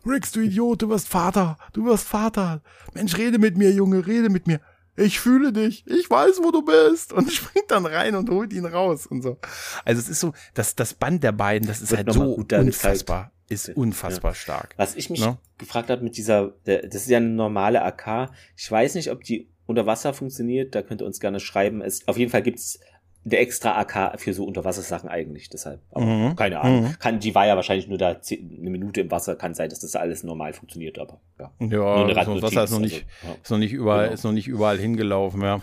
Riggs, 0.05 0.31
du 0.31 0.41
Idiot, 0.41 0.81
du 0.81 0.89
wirst 0.89 1.07
Vater, 1.07 1.57
du 1.73 1.85
wirst 1.85 2.07
Vater. 2.07 2.61
Mensch, 2.93 3.17
rede 3.17 3.39
mit 3.39 3.57
mir, 3.57 3.71
Junge, 3.71 4.05
rede 4.05 4.29
mit 4.29 4.47
mir. 4.47 4.59
Ich 4.97 5.19
fühle 5.19 5.51
dich, 5.51 5.85
ich 5.87 6.09
weiß, 6.09 6.39
wo 6.41 6.51
du 6.51 6.63
bist. 6.63 7.13
Und 7.13 7.31
springt 7.31 7.69
dann 7.69 7.85
rein 7.85 8.15
und 8.15 8.29
holt 8.29 8.53
ihn 8.53 8.65
raus 8.65 9.05
und 9.07 9.21
so. 9.21 9.37
Also 9.83 9.99
es 9.99 10.09
ist 10.09 10.19
so, 10.19 10.33
das, 10.53 10.75
das 10.75 10.93
Band 10.93 11.23
der 11.23 11.31
beiden, 11.31 11.67
das 11.67 11.81
ist 11.81 11.91
Wird 11.91 12.07
halt 12.07 12.13
so 12.13 12.33
unfassbar 12.33 13.31
ist 13.49 13.69
unfassbar 13.69 14.31
ja. 14.31 14.35
stark. 14.35 14.73
Was 14.77 14.95
ich 14.95 15.09
mich 15.09 15.19
no? 15.19 15.27
Ne? 15.27 15.37
gefragt 15.57 15.89
habe 15.89 16.03
mit 16.03 16.17
dieser, 16.17 16.53
das 16.63 16.95
ist 16.95 17.09
ja 17.09 17.17
eine 17.17 17.29
normale 17.29 17.83
AK. 17.83 18.31
Ich 18.57 18.69
weiß 18.69 18.95
nicht, 18.95 19.11
ob 19.11 19.23
die 19.23 19.47
unter 19.65 19.85
Wasser 19.85 20.13
funktioniert. 20.13 20.75
Da 20.75 20.81
könnt 20.81 21.01
ihr 21.01 21.05
uns 21.05 21.19
gerne 21.19 21.39
schreiben. 21.39 21.81
Es, 21.81 22.07
auf 22.07 22.17
jeden 22.17 22.31
Fall 22.31 22.41
gibt's 22.41 22.79
eine 23.25 23.37
extra 23.37 23.79
AK 23.79 24.19
für 24.19 24.33
so 24.33 24.45
Unterwassersachen 24.45 25.09
eigentlich. 25.09 25.49
Deshalb, 25.49 25.81
aber 25.91 26.05
mhm. 26.05 26.35
keine 26.35 26.61
Ahnung. 26.61 26.83
Mhm. 26.83 26.99
Kann, 26.99 27.19
die 27.19 27.33
war 27.33 27.47
ja 27.47 27.55
wahrscheinlich 27.55 27.87
nur 27.87 27.97
da 27.97 28.21
zehn, 28.21 28.57
eine 28.59 28.69
Minute 28.69 29.01
im 29.01 29.11
Wasser. 29.11 29.35
Kann 29.35 29.55
sein, 29.55 29.69
dass 29.69 29.79
das 29.79 29.95
alles 29.95 30.23
normal 30.23 30.53
funktioniert, 30.53 30.99
aber 30.99 31.19
ja. 31.39 31.51
Ja, 31.59 32.07
das 32.07 32.27
Wasser 32.41 32.63
ist 32.63 32.71
noch 32.71 32.79
nicht, 32.79 33.05
also, 33.21 33.33
ja. 33.33 33.41
ist 33.41 33.51
noch 33.51 33.57
nicht 33.57 33.73
überall, 33.73 34.03
genau. 34.03 34.13
ist 34.13 34.23
noch 34.23 34.31
nicht 34.31 34.47
überall 34.47 34.77
hingelaufen, 34.77 35.41
ja. 35.41 35.59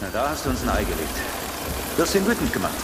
Na, 0.00 0.08
da 0.12 0.30
hast 0.30 0.46
du 0.46 0.50
uns 0.50 0.62
ein 0.62 0.68
Ei 0.68 0.82
gelegt. 0.82 1.16
Du 1.96 2.02
hast 2.02 2.14
ihn 2.14 2.26
wütend 2.26 2.52
gemacht. 2.52 2.74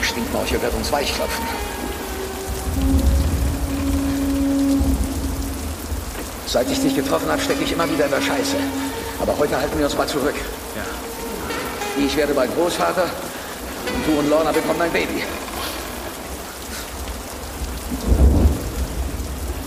Stinkmorche 0.00 0.60
wird 0.62 0.74
uns 0.74 0.92
weichklopfen. 0.92 1.44
Seit 6.46 6.70
ich 6.70 6.80
dich 6.80 6.94
getroffen 6.94 7.30
habe, 7.30 7.40
stecke 7.40 7.64
ich 7.64 7.72
immer 7.72 7.88
wieder 7.90 8.06
in 8.06 8.10
der 8.10 8.20
Scheiße. 8.20 8.56
Aber 9.20 9.36
heute 9.38 9.56
halten 9.56 9.78
wir 9.78 9.86
uns 9.86 9.96
mal 9.96 10.06
zurück. 10.06 10.34
Ja. 10.76 12.04
Ich 12.04 12.16
werde 12.16 12.34
bald 12.34 12.54
Großvater 12.54 13.04
und 13.04 14.06
du 14.06 14.18
und 14.18 14.28
Lorna 14.28 14.52
bekommen 14.52 14.82
ein 14.82 14.92
Baby. 14.92 15.22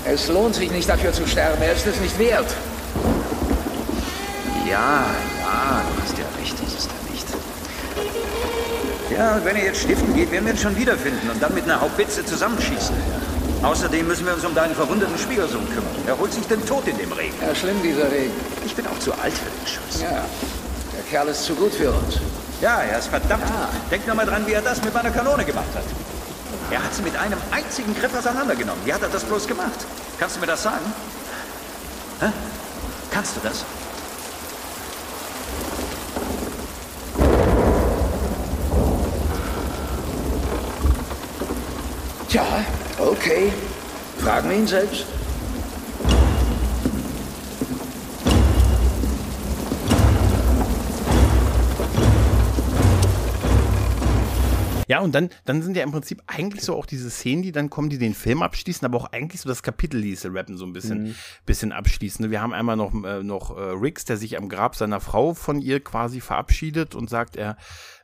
Es 0.07 0.27
lohnt 0.27 0.55
sich 0.55 0.71
nicht 0.71 0.87
dafür 0.87 1.11
zu 1.11 1.25
sterben, 1.25 1.61
er 1.61 1.73
ist 1.73 1.87
es 1.87 1.99
nicht 1.99 2.17
wert. 2.19 2.53
Ja, 4.69 5.05
ja, 5.39 5.81
du 5.81 6.03
hast 6.03 6.17
ja 6.17 6.25
recht, 6.39 6.55
das 6.61 6.73
ist 6.73 6.89
er 6.89 7.11
nicht. 7.11 7.27
Ja, 9.17 9.35
und 9.35 9.45
wenn 9.45 9.55
er 9.55 9.65
jetzt 9.65 9.81
stiften 9.81 10.13
geht, 10.13 10.31
werden 10.31 10.45
wir 10.45 10.53
ihn 10.53 10.59
schon 10.59 10.75
wiederfinden 10.75 11.29
und 11.29 11.41
dann 11.41 11.53
mit 11.53 11.63
einer 11.63 11.81
Haubitze 11.81 12.25
zusammenschießen. 12.25 12.95
Außerdem 13.65 14.07
müssen 14.07 14.27
wir 14.27 14.35
uns 14.35 14.45
um 14.45 14.53
deinen 14.53 14.75
verwundeten 14.75 15.17
Schwiegersohn 15.17 15.65
kümmern. 15.65 15.95
Er 16.05 16.15
holt 16.19 16.31
sich 16.31 16.45
den 16.45 16.63
Tod 16.67 16.87
in 16.87 16.99
dem 16.99 17.11
Regen. 17.11 17.33
Ja, 17.41 17.55
schlimm, 17.55 17.81
dieser 17.81 18.11
Regen. 18.11 18.31
Ich 18.63 18.75
bin 18.75 18.85
auch 18.85 18.99
zu 18.99 19.11
alt 19.13 19.33
für 19.33 19.49
den 19.49 19.67
Schuss. 19.67 20.01
Ja, 20.01 20.23
der 20.93 21.03
Kerl 21.09 21.29
ist 21.29 21.43
zu 21.45 21.55
gut 21.55 21.73
für 21.73 21.89
uns. 21.89 22.19
Ja, 22.61 22.83
er 22.83 22.99
ist 22.99 23.07
verdammt. 23.07 23.43
Denk 23.89 24.05
nur 24.05 24.15
mal 24.15 24.27
dran, 24.27 24.45
wie 24.45 24.53
er 24.53 24.61
das 24.61 24.83
mit 24.83 24.93
meiner 24.93 25.09
Kanone 25.09 25.43
gemacht 25.43 25.65
hat. 25.73 25.83
Er 26.69 26.83
hat 26.83 26.93
sie 26.93 27.01
mit 27.01 27.17
einem 27.17 27.39
einzigen 27.49 27.95
Griff 27.95 28.15
auseinandergenommen. 28.15 28.85
Wie 28.85 28.93
hat 28.93 29.01
er 29.01 29.09
das 29.09 29.23
bloß 29.23 29.47
gemacht? 29.47 29.85
Kannst 30.19 30.35
du 30.35 30.41
mir 30.41 30.47
das 30.47 30.61
sagen? 30.61 30.85
Hä? 32.19 32.27
Kannst 33.09 33.35
du 33.35 33.39
das? 33.41 33.65
Tja, 42.29 42.43
okay. 42.99 43.51
Fragen 44.19 44.49
wir 44.49 44.57
ihn 44.57 44.67
selbst. 44.67 45.05
Ja, 54.87 54.99
und 54.99 55.15
dann, 55.15 55.29
dann 55.45 55.61
sind 55.61 55.75
ja 55.75 55.83
im 55.83 55.91
Prinzip 55.91 56.21
eigentlich 56.27 56.63
so 56.63 56.75
auch 56.75 56.85
diese 56.85 57.09
Szenen, 57.09 57.41
die 57.41 57.51
dann 57.51 57.69
kommen, 57.69 57.89
die 57.89 57.97
den 57.97 58.13
Film 58.13 58.43
abschließen, 58.43 58.85
aber 58.85 58.97
auch 58.97 59.11
eigentlich 59.11 59.41
so 59.41 59.49
das 59.49 59.63
Kapitel, 59.63 60.01
diese 60.01 60.33
Rappen 60.33 60.57
so 60.57 60.65
ein 60.65 60.73
bisschen, 60.73 61.03
mhm. 61.03 61.15
bisschen 61.45 61.71
abschließen. 61.71 62.29
Wir 62.29 62.41
haben 62.41 62.53
einmal 62.53 62.75
noch, 62.75 62.93
äh, 63.03 63.23
noch 63.23 63.57
äh, 63.57 63.61
Riggs, 63.61 64.05
der 64.05 64.17
sich 64.17 64.37
am 64.37 64.47
Grab 64.47 64.75
seiner 64.75 64.99
Frau 64.99 65.33
von 65.33 65.59
ihr 65.61 65.83
quasi 65.83 66.21
verabschiedet 66.21 66.93
und 66.93 67.09
sagt, 67.09 67.35
er 67.35 67.57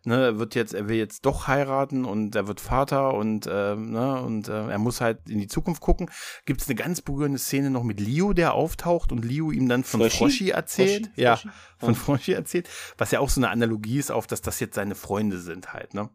ne, 0.03 0.39
wird 0.39 0.55
jetzt, 0.55 0.73
er 0.73 0.87
will 0.87 0.97
jetzt 0.97 1.25
doch 1.25 1.47
heiraten 1.47 2.05
und 2.05 2.35
er 2.35 2.47
wird 2.47 2.59
Vater 2.59 3.13
und, 3.13 3.47
äh, 3.47 3.75
ne, 3.75 4.21
und 4.21 4.47
äh, 4.47 4.69
er 4.69 4.79
muss 4.79 5.01
halt 5.01 5.29
in 5.29 5.39
die 5.39 5.47
Zukunft 5.47 5.81
gucken. 5.81 6.09
Gibt 6.45 6.61
es 6.61 6.67
eine 6.67 6.75
ganz 6.75 7.01
berührende 7.01 7.39
Szene 7.39 7.69
noch 7.69 7.83
mit 7.83 7.99
Leo, 7.99 8.33
der 8.33 8.53
auftaucht 8.53 9.11
und 9.11 9.23
Leo 9.23 9.51
ihm 9.51 9.69
dann 9.69 9.83
von 9.83 10.01
Froschi, 10.01 10.17
Froschi 10.17 10.49
erzählt. 10.49 11.07
Froschi? 11.07 11.21
Ja, 11.21 11.35
Froschi? 11.35 11.55
von 11.77 11.95
Froschi 11.95 12.31
erzählt, 12.33 12.69
was 12.97 13.11
ja 13.11 13.19
auch 13.19 13.29
so 13.29 13.39
eine 13.39 13.49
Analogie 13.49 13.97
ist 13.97 14.11
auf, 14.11 14.27
dass 14.27 14.41
das 14.41 14.59
jetzt 14.59 14.75
seine 14.75 14.95
Freunde 14.95 15.39
sind 15.39 15.73
halt, 15.73 15.93
ne? 15.93 16.09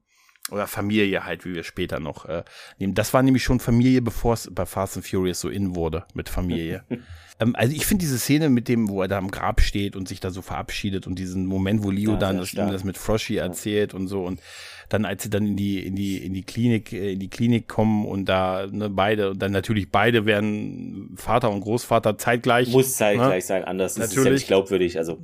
Oder 0.50 0.68
Familie 0.68 1.24
halt, 1.24 1.44
wie 1.44 1.54
wir 1.54 1.64
später 1.64 1.98
noch 1.98 2.24
äh, 2.26 2.44
nehmen. 2.78 2.94
Das 2.94 3.12
war 3.12 3.22
nämlich 3.24 3.42
schon 3.42 3.58
Familie, 3.58 4.00
bevor 4.00 4.34
es 4.34 4.48
bei 4.52 4.64
Fast 4.64 4.96
and 4.96 5.04
Furious 5.04 5.40
so 5.40 5.48
in 5.48 5.74
wurde 5.74 6.06
mit 6.14 6.28
Familie. 6.28 6.84
ähm, 7.38 7.54
also 7.56 7.74
ich 7.74 7.86
finde 7.86 8.02
diese 8.02 8.18
Szene 8.18 8.48
mit 8.48 8.68
dem, 8.68 8.88
wo 8.88 9.02
er 9.02 9.08
da 9.08 9.18
am 9.18 9.30
Grab 9.30 9.60
steht 9.60 9.96
und 9.96 10.08
sich 10.08 10.20
da 10.20 10.30
so 10.30 10.42
verabschiedet 10.42 11.06
und 11.06 11.18
diesen 11.18 11.46
Moment, 11.46 11.82
wo 11.82 11.90
Leo 11.90 12.12
ja, 12.12 12.16
dann 12.16 12.38
das, 12.38 12.52
das, 12.52 12.84
mit 12.84 12.96
Froschi 12.96 13.36
erzählt 13.36 13.94
und 13.94 14.08
so 14.08 14.24
und 14.24 14.40
dann 14.88 15.04
als 15.04 15.24
sie 15.24 15.30
dann 15.30 15.46
in 15.46 15.56
die 15.56 15.84
in 15.84 15.96
die 15.96 16.18
in 16.18 16.32
die 16.32 16.42
Klinik 16.42 16.92
äh, 16.92 17.12
in 17.12 17.18
die 17.18 17.28
Klinik 17.28 17.68
kommen 17.68 18.06
und 18.06 18.26
da 18.26 18.66
ne, 18.70 18.88
beide 18.88 19.30
und 19.30 19.40
dann 19.40 19.52
natürlich 19.52 19.90
beide 19.90 20.26
werden 20.26 21.14
Vater 21.16 21.50
und 21.50 21.60
Großvater 21.60 22.18
zeitgleich 22.18 22.68
muss 22.68 22.94
zeitgleich 22.94 23.44
ne? 23.44 23.46
sein 23.46 23.64
anders 23.64 23.96
natürlich. 23.96 24.18
ist 24.18 24.24
ja 24.24 24.30
nicht 24.32 24.46
glaubwürdig 24.46 24.98
also. 24.98 25.18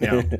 Ja. 0.00 0.22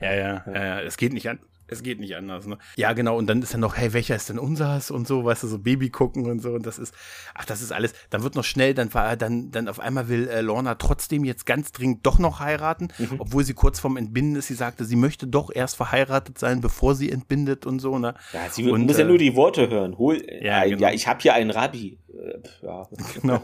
Ja 0.00 0.14
ja, 0.14 0.44
ja, 0.46 0.64
ja 0.64 0.80
es 0.80 0.96
geht 0.96 1.12
nicht 1.12 1.28
an 1.28 1.40
es 1.68 1.82
geht 1.82 2.00
nicht 2.00 2.16
anders, 2.16 2.46
ne? 2.46 2.58
Ja, 2.76 2.92
genau. 2.94 3.16
Und 3.16 3.26
dann 3.28 3.42
ist 3.42 3.52
ja 3.52 3.58
noch, 3.58 3.76
hey, 3.76 3.92
welcher 3.92 4.16
ist 4.16 4.28
denn 4.28 4.38
unseres 4.38 4.90
und 4.90 5.06
so, 5.06 5.24
weißt 5.24 5.42
du, 5.42 5.46
so 5.46 5.58
Baby 5.58 5.90
gucken 5.90 6.26
und 6.26 6.40
so. 6.40 6.52
Und 6.52 6.66
das 6.66 6.78
ist, 6.78 6.94
ach, 7.34 7.44
das 7.44 7.60
ist 7.60 7.72
alles. 7.72 7.92
Dann 8.10 8.22
wird 8.22 8.34
noch 8.34 8.44
schnell, 8.44 8.74
dann 8.74 8.92
war 8.94 9.16
dann, 9.16 9.50
dann 9.50 9.68
auf 9.68 9.78
einmal 9.78 10.08
will 10.08 10.28
äh, 10.28 10.40
Lorna 10.40 10.76
trotzdem 10.76 11.24
jetzt 11.24 11.46
ganz 11.46 11.70
dringend 11.72 12.06
doch 12.06 12.18
noch 12.18 12.40
heiraten, 12.40 12.88
mhm. 12.98 13.16
obwohl 13.18 13.44
sie 13.44 13.54
kurz 13.54 13.78
vorm 13.78 13.96
Entbinden 13.96 14.36
ist. 14.36 14.48
Sie 14.48 14.54
sagte, 14.54 14.84
sie 14.84 14.96
möchte 14.96 15.26
doch 15.26 15.50
erst 15.54 15.76
verheiratet 15.76 16.38
sein, 16.38 16.60
bevor 16.60 16.94
sie 16.94 17.12
entbindet 17.12 17.66
und 17.66 17.80
so, 17.80 17.98
ne? 17.98 18.14
Ja, 18.32 18.48
sie 18.50 18.70
und, 18.70 18.86
muss 18.86 18.96
äh, 18.96 19.02
ja 19.02 19.06
nur 19.06 19.18
die 19.18 19.36
Worte 19.36 19.68
hören. 19.68 19.98
Hol, 19.98 20.22
ja, 20.40 20.64
äh, 20.64 20.70
genau. 20.70 20.82
ja 20.82 20.92
ich 20.92 21.06
habe 21.06 21.20
hier 21.20 21.34
einen 21.34 21.50
Rabbi. 21.50 21.98
Äh, 22.18 22.66
ja. 22.66 22.86
Genau. 23.20 23.42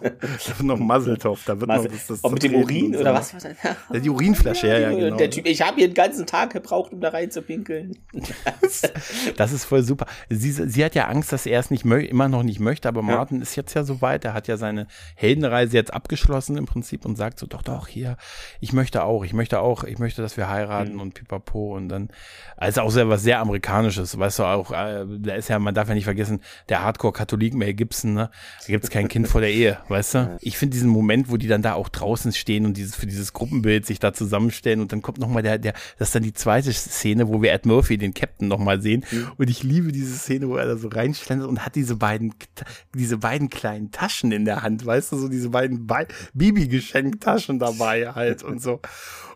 Noch 0.62 0.78
Muzzletop. 0.78 1.38
Da 1.46 1.60
wird 1.60 1.70
Muzzle. 1.70 1.84
noch 1.84 1.92
das, 1.92 2.06
das 2.06 2.24
Auch 2.24 2.32
mit 2.32 2.42
dem 2.42 2.54
Urin 2.56 2.96
oder 2.96 3.14
was? 3.14 3.32
Ja, 3.32 4.00
die 4.00 4.10
Urinflasche, 4.10 4.66
ja, 4.68 4.78
ja, 4.78 4.90
genau. 4.94 5.16
Der 5.16 5.30
Typ, 5.30 5.46
ich 5.46 5.62
habe 5.62 5.76
hier 5.76 5.88
den 5.88 5.94
ganzen 5.94 6.26
Tag 6.26 6.52
gebraucht, 6.52 6.92
um 6.92 7.00
da 7.00 7.10
rein 7.10 7.30
zu 7.30 7.42
pinkeln. 7.42 7.98
das 9.36 9.52
ist 9.52 9.64
voll 9.64 9.82
super. 9.82 10.06
Sie, 10.28 10.50
sie 10.50 10.84
hat 10.84 10.94
ja 10.94 11.06
Angst, 11.06 11.32
dass 11.32 11.46
er 11.46 11.60
es 11.60 11.70
nicht 11.70 11.84
immer 11.84 12.28
noch 12.28 12.42
nicht 12.42 12.60
möchte, 12.60 12.88
aber 12.88 13.02
Martin 13.02 13.38
ja. 13.38 13.42
ist 13.42 13.56
jetzt 13.56 13.74
ja 13.74 13.84
soweit. 13.84 14.24
Er 14.24 14.34
hat 14.34 14.48
ja 14.48 14.56
seine 14.56 14.86
Heldenreise 15.14 15.76
jetzt 15.76 15.92
abgeschlossen 15.92 16.56
im 16.56 16.66
Prinzip 16.66 17.04
und 17.04 17.16
sagt 17.16 17.38
so, 17.38 17.46
doch, 17.46 17.62
doch, 17.62 17.86
hier, 17.86 18.16
ich 18.60 18.72
möchte 18.72 19.04
auch, 19.04 19.24
ich 19.24 19.32
möchte 19.32 19.60
auch, 19.60 19.84
ich 19.84 19.98
möchte, 19.98 20.22
dass 20.22 20.36
wir 20.36 20.48
heiraten 20.48 20.94
mhm. 20.94 21.00
und 21.00 21.14
pipapo 21.14 21.76
und 21.76 21.88
dann, 21.88 22.08
also 22.56 22.82
auch 22.82 22.90
sehr 22.90 23.08
was 23.08 23.22
sehr 23.22 23.40
Amerikanisches, 23.40 24.18
weißt 24.18 24.40
du, 24.40 24.44
auch, 24.44 24.72
äh, 24.72 25.04
da 25.06 25.34
ist 25.34 25.48
ja, 25.48 25.58
man 25.58 25.74
darf 25.74 25.88
ja 25.88 25.94
nicht 25.94 26.04
vergessen, 26.04 26.40
der 26.68 26.82
Hardcore-Katholik 26.82 27.54
Mel 27.54 27.74
Gibson, 27.74 28.14
ne? 28.14 28.30
Da 28.66 28.72
gibt's 28.72 28.90
kein 28.90 29.08
Kind 29.08 29.28
vor 29.28 29.40
der 29.40 29.52
Ehe, 29.52 29.78
weißt 29.88 30.14
du? 30.14 30.38
Ich 30.40 30.56
finde 30.56 30.74
diesen 30.74 30.88
Moment, 30.88 31.30
wo 31.30 31.36
die 31.36 31.48
dann 31.48 31.62
da 31.62 31.74
auch 31.74 31.88
draußen 31.88 32.32
stehen 32.32 32.64
und 32.64 32.76
dieses, 32.76 32.94
für 32.96 33.06
dieses 33.06 33.32
Gruppenbild 33.32 33.84
sich 33.84 33.98
da 33.98 34.12
zusammenstellen 34.12 34.80
und 34.80 34.92
dann 34.92 35.02
kommt 35.02 35.18
nochmal 35.18 35.42
der, 35.42 35.58
der, 35.58 35.74
das 35.98 36.08
ist 36.08 36.14
dann 36.14 36.22
die 36.22 36.32
zweite 36.32 36.72
Szene, 36.72 37.28
wo 37.28 37.42
wir 37.42 37.52
Ed 37.52 37.66
Murphy, 37.66 37.98
den 37.98 38.14
Captain, 38.14 38.48
nochmal 38.48 38.80
sehen. 38.80 39.04
Mhm. 39.10 39.32
Und 39.36 39.50
ich 39.50 39.62
liebe 39.62 39.92
diese 39.92 40.16
Szene, 40.16 40.48
wo 40.48 40.56
er 40.56 40.66
da 40.66 40.76
so 40.76 40.88
reinschlendert 40.88 41.48
und 41.48 41.64
hat 41.64 41.74
diese 41.74 41.96
beiden, 41.96 42.34
diese 42.94 43.18
beiden 43.18 43.50
kleinen 43.50 43.90
Taschen 43.90 44.32
in 44.32 44.44
der 44.44 44.62
Hand, 44.62 44.86
weißt 44.86 45.12
du, 45.12 45.16
so 45.18 45.28
diese 45.28 45.50
beiden 45.50 45.86
Bibi-Geschenktaschen 46.32 47.58
dabei 47.58 48.12
halt 48.12 48.42
und 48.42 48.62
so. 48.62 48.80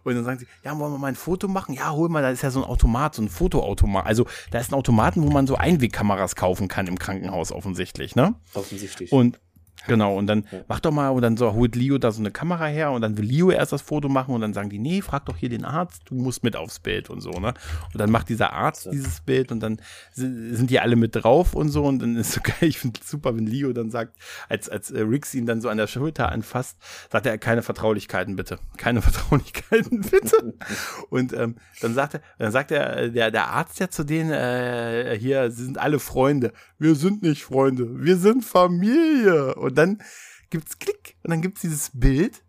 Und 0.05 0.15
dann 0.15 0.25
sagen 0.25 0.39
sie, 0.39 0.47
ja, 0.65 0.79
wollen 0.79 0.93
wir 0.93 0.99
mal 0.99 1.09
ein 1.09 1.17
Foto 1.17 1.49
machen? 1.49 1.75
Ja, 1.75 1.93
hol 1.93 2.09
mal, 2.09 2.23
da 2.23 2.31
ist 2.31 2.43
ja 2.43 2.51
so 2.51 2.63
ein 2.63 2.69
Automat, 2.69 3.15
so 3.15 3.23
ein 3.23 3.29
Fotoautomat. 3.29 4.07
Also 4.07 4.27
da 4.51 4.59
ist 4.59 4.73
ein 4.73 4.75
Automaten, 4.75 5.23
wo 5.23 5.31
man 5.31 5.47
so 5.47 5.57
Einwegkameras 5.57 6.37
kaufen 6.37 6.69
kann 6.69 6.87
im 6.87 6.99
Krankenhaus 6.99 7.53
offensichtlich, 7.53 8.17
ne? 8.17 8.35
Offensichtlich. 8.55 9.13
Und 9.13 9.39
Genau, 9.87 10.17
und 10.17 10.27
dann 10.27 10.45
ja. 10.51 10.61
mach 10.69 10.81
doch 10.81 10.91
mal, 10.91 11.09
und 11.11 11.23
dann 11.23 11.37
so 11.37 11.53
holt 11.53 11.77
Leo 11.77 11.99
da 11.99 12.11
so 12.11 12.21
eine 12.21 12.31
Kamera 12.31 12.67
her 12.67 12.91
und 12.91 13.03
dann 13.03 13.17
will 13.17 13.25
Leo 13.25 13.51
erst 13.51 13.73
das 13.73 13.83
Foto 13.83 14.09
machen 14.09 14.35
und 14.35 14.41
dann 14.41 14.53
sagen 14.53 14.71
die, 14.71 14.79
nee, 14.79 15.03
frag 15.03 15.27
doch 15.27 15.37
hier 15.37 15.49
den 15.49 15.65
Arzt, 15.65 16.03
du 16.07 16.15
musst 16.15 16.45
mit 16.45 16.57
aufs 16.57 16.81
Bild 16.81 17.11
und 17.11 17.21
so, 17.21 17.31
ne? 17.31 17.55
Und 17.93 18.01
dann 18.01 18.11
macht 18.11 18.29
dieser 18.29 18.53
Arzt 18.53 18.83
so. 18.83 18.91
dieses 18.91 19.21
Bild 19.21 19.53
und 19.53 19.61
dann 19.61 19.81
sind 20.13 20.71
die 20.71 20.81
alle 20.81 20.97
mit 20.97 21.15
drauf 21.15 21.55
und 21.55 21.69
so 21.69 21.85
und 21.85 22.01
dann 22.01 22.17
ist 22.17 22.33
so 22.33 22.41
geil, 22.43 22.69
ich 22.69 22.79
finde 22.79 23.01
super, 23.05 23.37
wenn 23.37 23.47
Leo 23.47 23.73
dann 23.73 23.91
sagt, 23.91 24.17
als, 24.49 24.69
als 24.69 24.91
äh, 24.91 25.01
Riggs 25.01 25.35
ihn 25.35 25.47
dann 25.47 25.61
so 25.61 25.69
an 25.69 25.79
der 25.79 25.87
Schulter 25.87 26.31
anfasst, 26.31 26.77
sagt 27.11 27.27
er, 27.27 27.39
keine 27.39 27.63
Vertraulichkeiten 27.63 28.37
bitte, 28.37 28.59
keine 28.77 29.03
Vertraulichkeiten 29.09 30.01
bitte. 30.01 30.55
und 31.11 31.33
ähm, 31.33 31.57
dann 31.81 31.95
sagt 31.95 32.15
er, 32.15 32.21
dann 32.39 32.53
sagt 32.53 32.71
er, 32.71 32.97
äh, 32.97 33.11
der, 33.11 33.31
der 33.31 33.49
Arzt 33.49 33.81
ja 33.81 33.89
zu 33.89 34.05
denen, 34.05 34.31
äh, 34.31 35.17
hier, 35.19 35.51
sie 35.51 35.65
sind 35.65 35.79
alle 35.79 35.99
Freunde. 35.99 36.53
Wir 36.79 36.95
sind 36.95 37.23
nicht 37.23 37.45
Freunde, 37.45 38.05
wir 38.05 38.17
sind 38.17 38.45
Familie. 38.45 39.55
Und 39.55 39.68
dann 39.71 40.03
gibt's 40.51 40.79
Klick 40.79 41.17
und 41.23 41.31
dann 41.31 41.43
gibt's 41.43 41.61
dieses 41.61 41.91
Bild, 41.93 42.43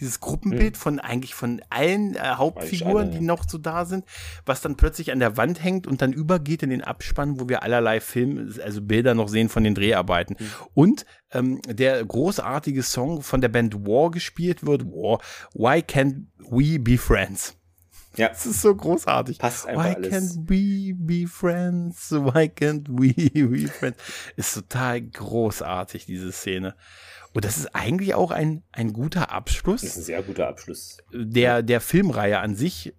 dieses 0.00 0.20
Gruppenbild 0.20 0.74
mhm. 0.74 0.78
von 0.78 0.98
eigentlich 0.98 1.34
von 1.34 1.62
allen 1.70 2.14
äh, 2.16 2.20
Hauptfiguren, 2.20 3.10
die 3.10 3.20
noch 3.20 3.48
so 3.48 3.58
da 3.58 3.84
sind, 3.84 4.04
was 4.44 4.60
dann 4.60 4.76
plötzlich 4.76 5.12
an 5.12 5.20
der 5.20 5.36
Wand 5.36 5.62
hängt 5.62 5.86
und 5.86 6.02
dann 6.02 6.12
übergeht 6.12 6.62
in 6.62 6.70
den 6.70 6.82
Abspann, 6.82 7.40
wo 7.40 7.48
wir 7.48 7.62
allerlei 7.62 8.00
Film, 8.00 8.52
also 8.62 8.82
Bilder 8.82 9.14
noch 9.14 9.28
sehen 9.28 9.48
von 9.48 9.64
den 9.64 9.74
Dreharbeiten. 9.74 10.36
Mhm. 10.38 10.46
Und 10.74 11.06
ähm, 11.32 11.60
der 11.66 12.04
großartige 12.04 12.82
Song 12.82 13.22
von 13.22 13.40
der 13.40 13.48
Band 13.48 13.86
War 13.86 14.10
gespielt 14.10 14.66
wird, 14.66 14.84
War, 14.84 15.20
Why 15.54 15.80
Can't 15.80 16.26
We 16.50 16.78
Be 16.78 16.98
Friends? 16.98 17.55
Ja. 18.16 18.28
Das 18.28 18.46
ist 18.46 18.62
so 18.62 18.74
großartig. 18.74 19.38
Passt 19.38 19.66
einfach 19.66 19.84
Why 19.84 19.94
alles. 19.94 20.12
can't 20.12 20.48
we 20.48 20.94
be 20.96 21.26
friends? 21.28 22.10
Why 22.10 22.46
can't 22.48 22.86
we 22.88 23.12
be 23.48 23.68
friends? 23.68 23.98
Ist 24.36 24.54
total 24.54 25.02
großartig, 25.02 26.06
diese 26.06 26.32
Szene. 26.32 26.74
Und 27.32 27.44
das 27.44 27.58
ist 27.58 27.74
eigentlich 27.74 28.14
auch 28.14 28.30
ein, 28.30 28.62
ein 28.72 28.92
guter 28.94 29.30
Abschluss. 29.30 29.82
Das 29.82 29.90
ist 29.90 29.96
ein 29.98 30.02
sehr 30.04 30.22
guter 30.22 30.48
Abschluss. 30.48 30.98
Der, 31.12 31.62
der 31.62 31.80
Filmreihe 31.80 32.38
an 32.38 32.54
sich 32.56 32.94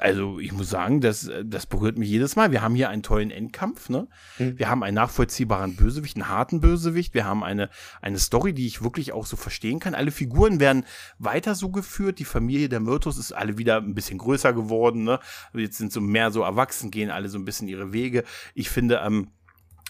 also 0.00 0.38
ich 0.38 0.52
muss 0.52 0.70
sagen, 0.70 1.00
das, 1.00 1.30
das 1.44 1.66
berührt 1.66 1.98
mich 1.98 2.08
jedes 2.08 2.36
Mal. 2.36 2.52
Wir 2.52 2.62
haben 2.62 2.74
hier 2.74 2.88
einen 2.88 3.02
tollen 3.02 3.30
Endkampf, 3.30 3.88
ne? 3.88 4.08
Mhm. 4.38 4.58
Wir 4.58 4.68
haben 4.68 4.82
einen 4.82 4.94
nachvollziehbaren 4.94 5.76
Bösewicht, 5.76 6.16
einen 6.16 6.28
harten 6.28 6.60
Bösewicht. 6.60 7.14
Wir 7.14 7.24
haben 7.24 7.42
eine, 7.44 7.70
eine 8.00 8.18
Story, 8.18 8.52
die 8.52 8.66
ich 8.66 8.82
wirklich 8.82 9.12
auch 9.12 9.26
so 9.26 9.36
verstehen 9.36 9.80
kann. 9.80 9.94
Alle 9.94 10.10
Figuren 10.10 10.60
werden 10.60 10.84
weiter 11.18 11.54
so 11.54 11.70
geführt. 11.70 12.18
Die 12.18 12.24
Familie 12.24 12.68
der 12.68 12.80
Myrtus 12.80 13.18
ist 13.18 13.32
alle 13.32 13.58
wieder 13.58 13.78
ein 13.78 13.94
bisschen 13.94 14.18
größer 14.18 14.52
geworden, 14.52 15.04
ne? 15.04 15.18
Jetzt 15.54 15.78
sind 15.78 15.92
so 15.92 16.00
mehr 16.00 16.30
so 16.30 16.42
erwachsen, 16.42 16.90
gehen 16.90 17.10
alle 17.10 17.28
so 17.28 17.38
ein 17.38 17.44
bisschen 17.44 17.68
ihre 17.68 17.92
Wege. 17.92 18.24
Ich 18.54 18.70
finde, 18.70 19.02
ähm, 19.04 19.28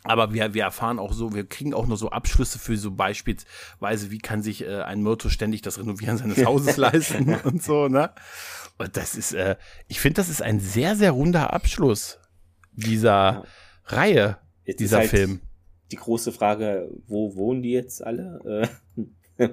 aber 0.04 0.32
wir, 0.32 0.52
wir 0.54 0.64
erfahren 0.64 0.98
auch 0.98 1.12
so, 1.12 1.32
wir 1.32 1.46
kriegen 1.46 1.74
auch 1.74 1.86
nur 1.86 1.96
so 1.96 2.10
Abschlüsse 2.10 2.58
für 2.58 2.76
so 2.76 2.90
beispielsweise, 2.90 4.10
wie 4.10 4.18
kann 4.18 4.42
sich 4.42 4.64
äh, 4.64 4.82
ein 4.82 5.02
Myrtus 5.02 5.32
ständig 5.32 5.62
das 5.62 5.78
Renovieren 5.78 6.18
seines 6.18 6.44
Hauses 6.44 6.76
leisten 6.76 7.34
und 7.44 7.62
so, 7.62 7.88
ne? 7.88 8.10
Und 8.82 8.96
das 8.96 9.14
ist, 9.14 9.32
äh, 9.32 9.56
ich 9.88 10.00
finde, 10.00 10.16
das 10.16 10.28
ist 10.28 10.42
ein 10.42 10.58
sehr, 10.60 10.96
sehr 10.96 11.12
runder 11.12 11.52
Abschluss 11.52 12.18
dieser 12.72 13.08
ja. 13.08 13.44
Reihe, 13.86 14.38
Jetzt 14.64 14.80
dieser 14.80 14.98
halt 14.98 15.10
Film. 15.10 15.40
die 15.90 15.96
große 15.96 16.32
Frage, 16.32 16.90
wo 17.06 17.34
wohnen 17.36 17.62
die 17.62 17.70
jetzt 17.72 18.02
alle? 18.04 18.68
Äh, 19.38 19.48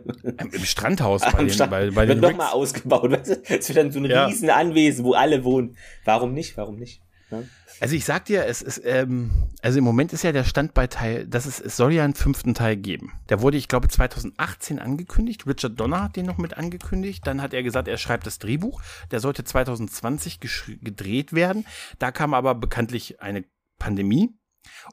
Im 0.54 0.66
Strandhaus 0.66 1.22
bei 1.32 1.34
am 1.34 1.38
den, 1.46 1.50
Strand. 1.54 1.72
bei, 1.72 1.90
bei 1.92 2.08
wird 2.08 2.18
den 2.18 2.22
noch 2.22 2.30
Ricks. 2.30 2.38
mal 2.38 2.50
ausgebaut. 2.52 3.12
Weißt 3.12 3.30
du? 3.32 3.42
Es 3.50 3.68
wird 3.70 3.78
dann 3.78 3.92
so 3.92 4.00
ein 4.00 4.06
Ja. 4.06 4.26
riesen 4.26 4.50
Anwesen, 4.50 5.06
wo 5.06 5.14
alle 5.14 5.44
wohnen. 5.44 5.78
Warum 6.06 6.34
nicht? 6.34 6.58
Warum 6.58 6.78
nicht? 6.78 7.02
Ja? 7.32 7.44
Also 7.82 7.96
ich 7.96 8.04
sag 8.04 8.26
dir, 8.26 8.46
es 8.46 8.62
ist, 8.62 8.82
ähm, 8.84 9.32
also 9.62 9.78
im 9.78 9.86
Moment 9.86 10.12
ist 10.12 10.24
ja 10.24 10.32
der 10.34 10.44
Stand 10.44 10.74
bei 10.74 10.88
Teil, 10.88 11.26
dass 11.28 11.46
es, 11.46 11.62
es 11.62 11.78
soll 11.78 11.94
ja 11.94 12.04
einen 12.04 12.14
fünften 12.16 12.54
Teil 12.54 12.76
geben. 12.76 13.14
Der 13.30 13.42
wurde, 13.42 13.56
ich 13.58 13.68
glaube, 13.70 13.88
2018 13.88 14.80
angekündigt. 14.80 15.48
Richard 15.48 15.80
Donner 15.80 16.04
hat 16.04 16.16
den 16.18 16.26
noch 16.26 16.38
mit 16.38 16.58
angekündigt. 16.58 17.26
Dann 17.26 17.42
hat 17.42 17.54
er 17.54 17.64
gesagt, 17.64 17.88
er 17.88 17.98
schreibt 17.98 18.26
das 18.28 18.38
Drehbuch. 18.40 18.82
Der 19.12 19.20
sollte 19.22 19.44
2020 19.46 20.40
geschri- 20.40 20.84
gedreht 20.84 21.32
werden. 21.32 21.66
Da 22.00 22.12
kam 22.12 22.34
aber 22.34 22.54
bekanntlich 22.56 23.22
eine 23.22 23.46
Pandemie 23.78 24.30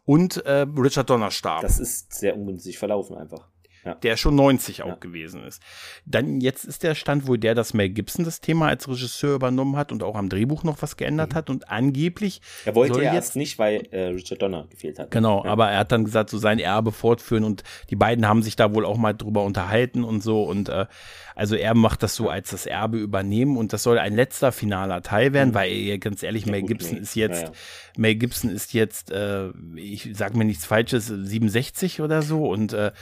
und 0.04 0.36
äh, 0.46 0.66
Richard 0.76 1.10
Donner 1.10 1.32
starb. 1.32 1.62
Das 1.62 1.80
ist 1.80 2.12
sehr 2.14 2.36
ungünstig 2.36 2.78
verlaufen 2.78 3.16
einfach. 3.16 3.48
Der 3.94 4.16
schon 4.16 4.34
90 4.34 4.82
auch 4.82 4.88
Ja. 4.88 4.94
gewesen 4.96 5.44
ist. 5.44 5.62
Dann 6.04 6.40
jetzt 6.40 6.64
ist 6.64 6.82
der 6.82 6.94
Stand 6.94 7.26
wohl 7.26 7.38
der, 7.38 7.54
dass 7.54 7.74
Mel 7.74 7.88
Gibson 7.90 8.24
das 8.24 8.40
Thema 8.40 8.68
als 8.68 8.88
Regisseur 8.88 9.34
übernommen 9.36 9.76
hat 9.76 9.92
und 9.92 10.02
auch 10.02 10.16
am 10.16 10.28
Drehbuch 10.28 10.64
noch 10.64 10.82
was 10.82 10.96
geändert 10.96 11.34
hat 11.34 11.50
und 11.50 11.68
angeblich 11.70 12.40
Er 12.64 12.74
wollte 12.74 13.02
ja 13.02 13.14
jetzt 13.14 13.36
nicht, 13.36 13.58
weil 13.58 13.86
äh, 13.90 14.06
Richard 14.08 14.42
Donner 14.42 14.66
gefehlt 14.70 14.98
hat. 14.98 15.10
Genau, 15.10 15.44
Ja. 15.44 15.50
aber 15.50 15.70
er 15.70 15.78
hat 15.80 15.92
dann 15.92 16.04
gesagt, 16.04 16.30
so 16.30 16.38
sein 16.38 16.58
Erbe 16.58 16.92
fortführen 16.92 17.44
und 17.44 17.62
die 17.90 17.96
beiden 17.96 18.26
haben 18.26 18.42
sich 18.42 18.56
da 18.56 18.74
wohl 18.74 18.84
auch 18.84 18.96
mal 18.96 19.12
drüber 19.14 19.42
unterhalten 19.44 20.04
und 20.04 20.22
so 20.22 20.42
und 20.44 20.68
äh, 20.68 20.86
also 21.34 21.54
er 21.54 21.74
macht 21.74 22.02
das 22.02 22.14
so 22.14 22.30
als 22.30 22.50
das 22.50 22.64
Erbe 22.66 22.96
übernehmen 22.98 23.56
und 23.58 23.72
das 23.72 23.82
soll 23.82 23.98
ein 23.98 24.14
letzter 24.14 24.52
finaler 24.52 25.02
Teil 25.02 25.32
werden, 25.34 25.52
weil 25.54 25.70
äh, 25.70 25.98
ganz 25.98 26.22
ehrlich, 26.22 26.46
Ja, 26.46 26.52
Mel 26.52 26.62
Gibson 26.62 26.94
nee. 26.94 27.00
ist 27.00 27.14
jetzt, 27.14 27.42
Ja, 27.42 27.48
ja. 27.48 27.52
Mel 27.98 28.14
Gibson 28.14 28.50
ist 28.50 28.72
jetzt, 28.72 29.10
äh, 29.10 29.48
ich 29.76 30.10
sag 30.14 30.34
mir 30.34 30.44
nichts 30.46 30.64
Falsches, 30.64 31.06
67 31.06 32.00
oder 32.00 32.22
so 32.22 32.48
und 32.48 32.72
äh, 32.72 32.92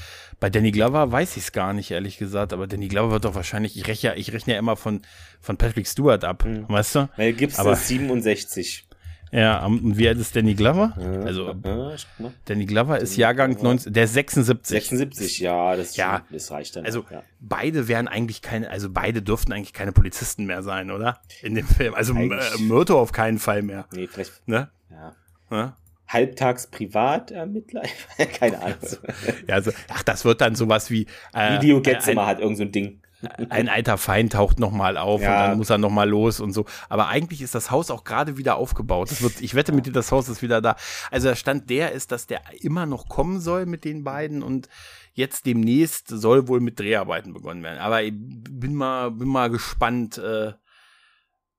bei 0.40 0.51
Danny 0.51 0.70
Glover 0.70 1.11
weiß 1.11 1.36
ich 1.36 1.44
es 1.44 1.52
gar 1.52 1.73
nicht, 1.73 1.90
ehrlich 1.90 2.19
gesagt, 2.19 2.52
aber 2.52 2.66
Danny 2.66 2.89
Glover 2.89 3.12
wird 3.12 3.24
doch 3.24 3.35
wahrscheinlich, 3.35 3.77
ich 3.77 3.86
rechne 3.89 4.11
ja, 4.11 4.16
ich 4.16 4.32
rechne 4.32 4.55
ja 4.55 4.59
immer 4.59 4.77
von, 4.77 5.01
von 5.40 5.56
Patrick 5.56 5.86
Stewart 5.86 6.24
ab, 6.24 6.44
Mhm. 6.44 6.66
weißt 6.69 6.94
du? 6.97 7.09
Mel 7.16 7.32
Gibson 7.32 7.61
Aber- 7.61 7.73
ist 7.74 7.89
67. 7.89 8.86
Ja, 9.32 9.65
und 9.66 9.98
wie 9.98 10.06
alt 10.06 10.19
ist 10.19 10.36
Danny 10.36 10.55
Glover? 10.55 10.93
Also 11.24 11.47
Ja, 11.48 11.52
guck 11.55 11.65
mal. 12.20 12.32
Danny 12.44 12.66
Glover 12.66 13.01
ist 13.01 13.16
Jahrgang 13.16 13.61
19, 13.61 13.93
der 13.93 14.05
ist 14.05 14.12
76. 14.12 14.69
76, 14.89 15.40
ja, 15.40 15.74
das, 15.74 15.97
Ja. 15.97 16.23
das 16.31 16.52
reicht 16.52 16.77
dann. 16.77 16.85
Also 16.85 17.01
auch, 17.01 17.11
ja. 17.11 17.23
beide 17.40 17.89
wären 17.89 18.06
eigentlich 18.06 18.43
keine, 18.43 18.70
also 18.70 18.90
beide 18.90 19.23
dürften 19.23 19.52
eigentlich 19.52 19.73
keine 19.73 19.90
Polizisten 19.90 20.44
mehr 20.44 20.62
sein, 20.62 20.93
oder? 20.93 21.20
In 21.43 21.56
dem 21.56 21.66
Film. 21.66 21.94
Also 21.94 22.15
äh, 22.15 22.19
Eigentlich- 22.19 22.61
Myrto 22.61 23.01
auf 23.01 23.11
keinen 23.11 23.40
Fall 23.40 23.62
mehr. 23.62 23.86
Nee, 23.93 24.06
vielleicht, 24.06 24.47
Ne? 24.47 24.69
ja. 25.51 25.77
Halbtags 26.06 26.66
Privatermittler? 26.68 27.82
Keine 28.39 28.60
Ahnung. 28.60 28.76
Ja, 29.47 29.55
also, 29.55 29.70
ach, 29.89 30.02
das 30.02 30.24
wird 30.24 30.40
dann 30.40 30.55
sowas 30.55 30.90
wie 30.90 31.06
äh, 31.32 31.55
Video 31.60 31.81
Gets 31.81 32.06
ein, 32.06 32.12
immer 32.12 32.26
hat 32.26 32.40
irgend 32.40 32.56
so 32.59 32.62
ein 32.64 32.72
Ding. 32.72 33.01
ein 33.48 33.70
alter 33.70 33.97
Feind 33.97 34.35
taucht 34.35 34.60
noch 34.60 34.70
mal 34.70 34.98
auf 34.98 35.22
Ja. 35.22 35.31
und 35.31 35.48
dann 35.51 35.59
muss 35.59 35.70
er 35.70 35.78
noch 35.78 35.90
mal 35.90 36.09
los 36.09 36.40
und 36.40 36.52
so. 36.52 36.66
Aber 36.90 37.09
eigentlich 37.09 37.40
ist 37.40 37.55
das 37.55 37.70
Haus 37.70 37.90
auch 37.90 38.05
gerade 38.05 38.36
wieder 38.36 38.56
aufgebaut. 38.56 39.10
Das 39.10 39.22
wird, 39.22 39.40
ich 39.40 39.55
wette 39.55 39.72
mit 39.72 39.86
dir, 39.86 39.93
das 39.93 40.12
Haus 40.12 40.28
ist 40.28 40.43
wieder 40.43 40.60
da. 40.60 40.76
Also 41.10 41.28
der 41.28 41.36
Stand 41.36 41.70
der 41.70 41.93
ist, 41.93 42.12
dass 42.12 42.26
der 42.26 42.43
immer 42.60 42.85
noch 42.85 43.09
kommen 43.09 43.40
soll 43.40 43.64
mit 43.64 43.85
den 43.86 44.05
beiden 44.05 44.43
und 44.43 44.68
jetzt 45.14 45.47
demnächst 45.47 46.09
soll 46.09 46.48
wohl 46.48 46.60
mit 46.60 46.78
Dreharbeiten 46.78 47.32
begonnen 47.32 47.62
werden. 47.62 47.78
Aber 47.78 48.02
ich 48.02 48.12
bin 48.14 48.74
mal, 48.74 49.10
bin 49.10 49.28
mal 49.28 49.48
gespannt, 49.48 50.18
äh, 50.18 50.52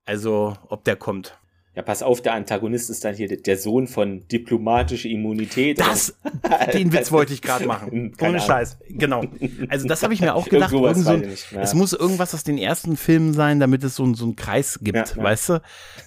also 0.05 0.55
ob 0.69 0.83
der 0.83 0.97
kommt. 0.97 1.37
Ja, 1.75 1.81
pass 1.81 2.01
auf, 2.01 2.21
der 2.21 2.33
Antagonist 2.33 2.89
ist 2.89 3.03
dann 3.03 3.15
hier 3.15 3.27
der- 3.27 3.57
Sohn 3.57 3.87
von 3.87 4.25
diplomatischer 4.29 5.09
Immunität. 5.09 5.79
Das, 5.79 6.15
den 6.73 6.93
Witz 6.93 7.11
wollte 7.11 7.33
ich 7.33 7.41
gerade 7.41 7.65
machen. 7.65 8.13
Keine 8.15 8.37
Ohne. 8.37 8.41
Scheiß. 8.41 8.77
Genau. 8.89 9.23
Also 9.67 9.87
das 9.87 10.01
habe 10.01 10.13
ich 10.13 10.21
mir 10.21 10.35
auch 10.35 10.45
gedacht. 10.49 10.71
Irgend 10.71 10.97
so, 11.03 11.09
ein- 11.09 11.23
ja. 11.51 11.61
Es 11.61 11.73
muss 11.73 11.93
irgendwas 11.93 12.33
aus 12.33 12.43
den 12.43 12.57
ersten 12.57 12.95
Filmen 12.95 13.33
sein, 13.33 13.59
damit 13.59 13.83
es 13.83 13.95
so, 13.95 14.13
so 14.13 14.23
einen 14.25 14.35
Kreis 14.35 14.79
gibt, 14.81 14.95
Ja, 14.97 15.03
ja. 15.17 15.23
weißt 15.23 15.49
du? 15.49 15.61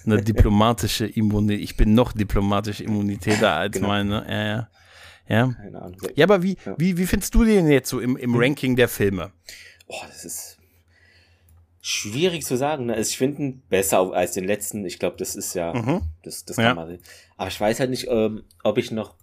Eine 0.05 0.21
diplomatische 0.23 1.05
Immunität. 1.05 1.59
Ich 1.63 1.77
bin 1.77 1.93
noch 1.93 2.13
diplomatische 2.13 2.83
Immunitäter 2.83 3.53
als 3.53 3.73
Genau. 3.73 3.87
meine. 3.89 4.25
Ja, 4.29 4.45
ja. 4.47 4.69
Ja. 5.27 5.53
Keine 5.61 5.81
Ahnung. 5.81 5.97
Ja, 6.15 6.25
aber 6.25 6.41
wie, 6.41 6.57
wie, 6.77 6.97
wie 6.97 7.05
findest 7.05 7.35
du 7.35 7.43
den 7.43 7.67
jetzt 7.69 7.89
so 7.89 7.99
im, 7.99 8.17
im 8.17 8.33
Ranking 8.35 8.75
der 8.75 8.87
Filme? 8.87 9.31
Oh, 9.87 10.01
das 10.07 10.25
ist 10.25 10.57
schwierig 11.81 12.45
zu 12.45 12.57
sagen. 12.57 12.87
Ne? 12.87 12.93
Also 12.95 13.09
ich 13.09 13.17
finde 13.17 13.41
ihn 13.41 13.61
besser 13.69 13.99
als 14.13 14.33
den 14.33 14.45
letzten. 14.45 14.85
Ich 14.85 14.99
glaube, 14.99 15.17
das 15.17 15.35
ist 15.35 15.53
ja, 15.53 15.73
Mhm. 15.73 16.01
das, 16.23 16.45
das 16.45 16.57
Ja. 16.57 16.63
kann 16.67 16.75
man 16.75 16.87
sehen. 16.87 17.01
Aber 17.37 17.47
ich 17.47 17.59
weiß 17.59 17.79
halt 17.79 17.89
nicht, 17.89 18.07
ähm, 18.09 18.43
ob 18.63 18.77
ich 18.77 18.91
noch 18.91 19.15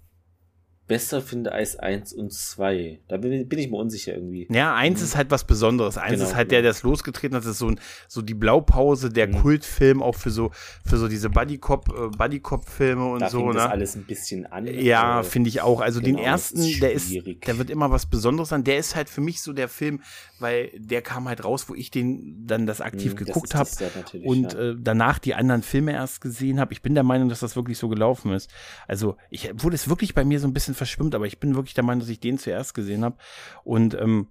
besser 0.86 1.20
finde 1.20 1.52
als 1.52 1.76
eins 1.76 2.12
und 2.12 2.32
zwei. 2.32 3.00
Da 3.08 3.16
bin, 3.16 3.48
bin 3.48 3.58
ich 3.58 3.70
mir 3.70 3.76
unsicher 3.76 4.14
irgendwie. 4.14 4.46
Ja, 4.50 4.74
eins 4.74 5.02
ist 5.02 5.16
halt 5.16 5.30
was 5.30 5.44
Besonderes. 5.44 5.98
Eins 5.98 6.12
Mhm. 6.12 6.16
Genau, 6.16 6.28
ist 6.28 6.36
halt 6.36 6.50
der, 6.52 6.58
genau. 6.60 6.66
der 6.66 6.70
es 6.70 6.82
losgetreten 6.82 7.36
hat. 7.36 7.42
Das 7.44 7.50
ist 7.52 7.58
so, 7.58 7.68
ein, 7.68 7.80
so 8.08 8.22
die 8.22 8.34
Blaupause, 8.34 9.10
der 9.10 9.26
Mhm. 9.28 9.42
Kultfilm 9.42 10.02
auch 10.02 10.14
für 10.14 10.30
so, 10.30 10.50
für 10.84 10.96
so 10.96 11.08
diese 11.08 11.26
äh, 11.26 11.30
Buddy-Cop-Filme 11.30 13.04
und 13.04 13.20
Da 13.20 13.30
so, 13.30 13.38
fing 13.38 13.54
das 13.54 13.64
ne? 13.64 13.70
alles 13.70 13.96
ein 13.96 14.04
bisschen 14.04 14.46
an. 14.46 14.66
Ja, 14.66 15.20
Äh, 15.20 15.24
finde 15.24 15.48
ich 15.48 15.60
auch. 15.60 15.80
Also 15.80 16.00
den 16.00 16.16
genau, 16.16 16.28
das 16.30 16.52
ersten, 16.52 16.58
ist 16.60 16.82
der 16.82 16.92
ist, 16.92 17.12
der 17.46 17.58
wird 17.58 17.70
immer 17.70 17.90
was 17.90 18.06
Besonderes 18.06 18.50
sein. 18.50 18.64
Der 18.64 18.78
ist 18.78 18.94
halt 18.94 19.08
für 19.08 19.20
mich 19.20 19.40
so 19.42 19.52
der 19.52 19.68
Film, 19.68 20.00
weil 20.38 20.70
der 20.76 21.02
kam 21.02 21.28
halt 21.28 21.44
raus, 21.44 21.68
wo 21.68 21.74
ich 21.74 21.90
den 21.90 22.46
dann 22.46 22.66
das 22.66 22.80
aktiv 22.80 23.12
mh, 23.14 23.18
das 23.20 23.26
geguckt 23.26 23.54
habe 23.54 23.68
das 23.78 24.14
und 24.24 24.52
ja. 24.52 24.58
äh, 24.70 24.76
danach 24.78 25.18
die 25.18 25.34
anderen 25.34 25.62
Filme 25.62 25.92
erst 25.92 26.20
gesehen 26.20 26.60
habe. 26.60 26.72
Ich 26.72 26.82
bin 26.82 26.94
der 26.94 27.02
Meinung, 27.02 27.28
dass 27.28 27.40
das 27.40 27.56
wirklich 27.56 27.78
so 27.78 27.88
gelaufen 27.88 28.32
ist. 28.32 28.50
Also 28.86 29.16
ich 29.30 29.50
wurde 29.62 29.74
es 29.74 29.88
wirklich 29.88 30.14
bei 30.14 30.24
mir 30.24 30.38
so 30.40 30.46
ein 30.46 30.52
bisschen 30.52 30.74
verschwimmt, 30.76 31.14
aber 31.14 31.26
ich 31.26 31.40
bin 31.40 31.54
wirklich 31.54 31.74
der 31.74 31.84
Meinung, 31.84 32.00
dass 32.00 32.08
ich 32.08 32.20
den 32.20 32.38
zuerst 32.38 32.74
gesehen 32.74 33.04
habe. 33.04 33.16
Und 33.64 33.94
ähm, 33.94 34.28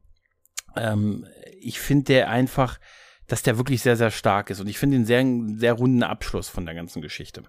ähm, 0.76 1.28
ich 1.60 1.80
finde 1.80 2.06
der 2.06 2.30
einfach, 2.30 2.80
dass 3.28 3.44
der 3.44 3.58
wirklich 3.58 3.82
sehr, 3.82 3.98
sehr 3.98 4.12
stark 4.12 4.50
ist. 4.50 4.60
Und 4.60 4.68
ich 4.68 4.78
finde 4.78 4.98
den 4.98 5.06
sehr, 5.06 5.26
sehr 5.58 5.74
runden 5.74 6.04
Abschluss 6.04 6.50
von 6.50 6.66
der 6.66 6.76
ganzen 6.76 7.02
Geschichte. 7.02 7.44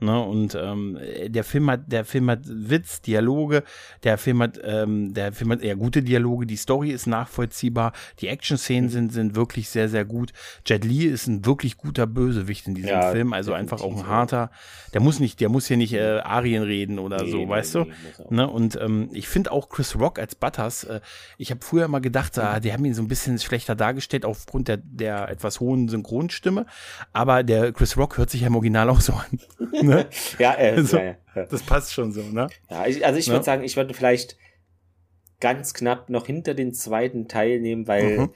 Ne? 0.00 0.20
Und 0.20 0.54
ähm, 0.54 0.98
der 1.26 1.44
Film 1.44 1.70
hat, 1.70 1.80
der 1.86 2.04
Film 2.04 2.30
hat 2.30 2.40
Witz, 2.44 3.00
Dialoge, 3.00 3.62
der 4.02 4.18
Film 4.18 4.42
hat, 4.42 4.60
ähm, 4.62 5.14
der 5.14 5.32
Film 5.32 5.52
hat 5.52 5.62
eher 5.62 5.76
gute 5.76 6.02
Dialoge, 6.02 6.46
die 6.46 6.56
Story 6.56 6.90
ist 6.90 7.06
nachvollziehbar, 7.06 7.92
die 8.20 8.28
Action-Szenen 8.28 8.88
sind, 8.88 9.12
sind 9.12 9.34
wirklich 9.34 9.68
sehr, 9.68 9.88
sehr 9.88 10.04
gut. 10.04 10.32
Jet 10.66 10.84
Li 10.84 11.04
ist 11.04 11.26
ein 11.26 11.46
wirklich 11.46 11.76
guter 11.76 12.06
Bösewicht 12.06 12.66
in 12.66 12.74
diesem 12.74 12.90
Ja, 12.90 13.12
Film, 13.12 13.32
also 13.32 13.52
einfach 13.52 13.80
auch 13.82 13.96
ein 13.96 14.06
harter. 14.06 14.50
Der 14.92 15.00
muss 15.00 15.20
nicht, 15.20 15.40
der 15.40 15.48
muss 15.48 15.66
hier 15.66 15.76
nicht 15.76 15.94
äh, 15.94 16.20
Arien 16.20 16.62
reden 16.62 16.98
oder 16.98 17.22
Nee, 17.22 17.30
so, 17.30 17.36
nee, 17.38 17.48
weißt 17.48 17.74
nee, 17.76 17.92
du? 18.18 18.34
Ne? 18.34 18.48
Und 18.48 18.78
ähm, 18.80 19.08
ich 19.12 19.28
finde 19.28 19.52
auch 19.52 19.68
Chris 19.68 19.98
Rock 19.98 20.18
als 20.18 20.34
Butters, 20.34 20.84
äh, 20.84 21.00
ich 21.38 21.50
habe 21.50 21.60
früher 21.62 21.88
mal 21.88 22.00
gedacht, 22.00 22.38
ah, 22.38 22.60
die 22.60 22.72
haben 22.72 22.84
ihn 22.84 22.94
so 22.94 23.02
ein 23.02 23.08
bisschen 23.08 23.38
schlechter 23.38 23.74
dargestellt 23.74 24.24
aufgrund 24.24 24.68
der, 24.68 24.78
der 24.78 25.28
etwas 25.28 25.60
hohen 25.60 25.88
Synchronstimme, 25.88 26.66
aber 27.12 27.42
der 27.42 27.72
Chris 27.72 27.96
Rock 27.96 28.18
hört 28.18 28.30
sich 28.30 28.42
ja 28.42 28.48
im 28.48 28.56
Original 28.56 28.88
auch 28.90 29.00
so 29.00 29.12
an. 29.12 29.40
ne? 29.88 30.06
Ja, 30.38 30.54
äh, 30.54 30.70
Also, 30.76 30.96
ja, 30.98 31.16
ja. 31.34 31.44
Das 31.46 31.62
passt 31.62 31.92
schon 31.92 32.12
so, 32.12 32.22
ne? 32.22 32.48
ja 32.70 32.86
ich, 32.86 33.04
also 33.04 33.18
ich 33.18 33.28
würde 33.28 33.44
sagen, 33.44 33.64
ich 33.64 33.76
würde 33.76 33.94
vielleicht 33.94 34.36
ganz 35.40 35.74
knapp 35.74 36.08
noch 36.10 36.26
hinter 36.26 36.54
den 36.54 36.72
zweiten 36.72 37.28
Teil 37.28 37.60
nehmen, 37.60 37.86
weil 37.86 38.18
Mhm. 38.18 38.30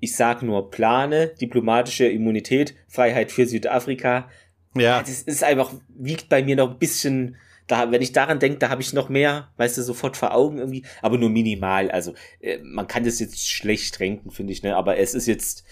ich 0.00 0.14
sage 0.16 0.44
nur 0.44 0.70
Plane, 0.70 1.28
diplomatische 1.40 2.06
Immunität, 2.06 2.74
Freiheit 2.88 3.32
für 3.32 3.46
Südafrika. 3.46 4.28
Ja. 4.74 5.00
Das 5.00 5.22
ist 5.22 5.42
einfach, 5.44 5.72
wiegt 5.88 6.28
bei 6.28 6.42
mir 6.42 6.56
noch 6.56 6.70
ein 6.72 6.78
bisschen, 6.78 7.36
da, 7.66 7.90
wenn 7.90 8.02
ich 8.02 8.12
daran 8.12 8.38
denke, 8.38 8.58
da 8.58 8.68
habe 8.68 8.82
ich 8.82 8.92
noch 8.92 9.08
mehr, 9.08 9.48
weißt 9.56 9.78
du, 9.78 9.82
sofort 9.82 10.16
vor 10.16 10.34
Augen 10.34 10.58
irgendwie, 10.58 10.84
aber 11.00 11.16
nur 11.16 11.30
minimal. 11.30 11.90
Also 11.90 12.14
äh, 12.40 12.58
man 12.62 12.86
kann 12.86 13.04
das 13.04 13.18
jetzt 13.18 13.48
schlecht 13.48 13.98
renken, 14.00 14.30
finde 14.30 14.52
ich, 14.52 14.62
ne? 14.62 14.76
Aber 14.76 14.98
es 14.98 15.14
ist 15.14 15.26
jetzt, 15.26 15.64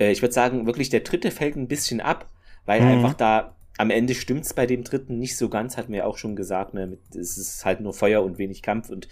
äh, 0.00 0.10
ich 0.10 0.22
würde 0.22 0.32
sagen, 0.32 0.66
wirklich 0.66 0.88
der 0.88 1.00
dritte 1.00 1.30
fällt 1.30 1.56
ein 1.56 1.68
bisschen 1.68 2.00
ab, 2.00 2.30
weil 2.64 2.80
Mhm. 2.80 2.86
einfach 2.88 3.14
da 3.14 3.56
am 3.78 3.90
Ende 3.90 4.14
stimmt's 4.14 4.54
bei 4.54 4.66
dem 4.66 4.84
dritten 4.84 5.18
nicht 5.18 5.36
so 5.36 5.48
ganz, 5.48 5.76
hatten 5.76 5.92
wir 5.92 5.98
ja 6.00 6.04
auch 6.06 6.18
schon 6.18 6.36
gesagt, 6.36 6.74
ne? 6.74 6.98
Es 7.10 7.36
ist 7.36 7.64
halt 7.64 7.80
nur 7.80 7.92
Feuer 7.94 8.22
und 8.22 8.38
wenig 8.38 8.62
Kampf 8.62 8.90
und 8.90 9.08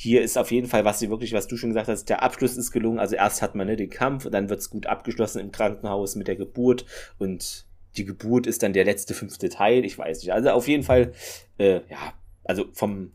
hier 0.00 0.22
ist 0.22 0.38
auf 0.38 0.52
jeden 0.52 0.68
Fall, 0.68 0.84
was 0.84 1.00
sie 1.00 1.10
wirklich, 1.10 1.32
was 1.32 1.48
du 1.48 1.56
schon 1.56 1.70
gesagt 1.70 1.88
hast, 1.88 2.08
der 2.08 2.22
Abschluss 2.22 2.56
ist 2.56 2.70
gelungen. 2.70 3.00
Also 3.00 3.16
erst 3.16 3.42
hat 3.42 3.56
man 3.56 3.66
ne, 3.66 3.74
den 3.74 3.90
Kampf 3.90 4.26
und 4.26 4.32
dann 4.32 4.48
wird's 4.48 4.70
gut 4.70 4.86
abgeschlossen 4.86 5.40
im 5.40 5.50
Krankenhaus 5.50 6.14
mit 6.14 6.28
der 6.28 6.36
Geburt 6.36 6.86
und 7.18 7.66
die 7.96 8.04
Geburt 8.04 8.46
ist 8.46 8.62
dann 8.62 8.72
der 8.72 8.84
letzte 8.84 9.12
fünfte 9.12 9.48
Teil. 9.48 9.84
Ich 9.84 9.98
weiß 9.98 10.22
nicht. 10.22 10.32
Also 10.32 10.50
auf 10.50 10.68
jeden 10.68 10.84
Fall, 10.84 11.12
äh, 11.58 11.80
ja, 11.90 12.12
also 12.44 12.66
vom 12.72 13.10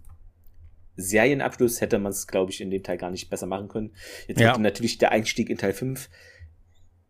Serienabschluss 0.97 1.81
hätte 1.81 1.99
man 1.99 2.11
es, 2.11 2.27
glaube 2.27 2.51
ich, 2.51 2.61
in 2.61 2.69
dem 2.69 2.83
Teil 2.83 2.97
gar 2.97 3.11
nicht 3.11 3.29
besser 3.29 3.47
machen 3.47 3.67
können. 3.67 3.91
Jetzt 4.27 4.41
Ja. 4.41 4.49
wird 4.49 4.59
natürlich 4.59 4.97
der 4.97 5.11
Einstieg 5.11 5.49
in 5.49 5.57
Teil 5.57 5.73
5. 5.73 6.09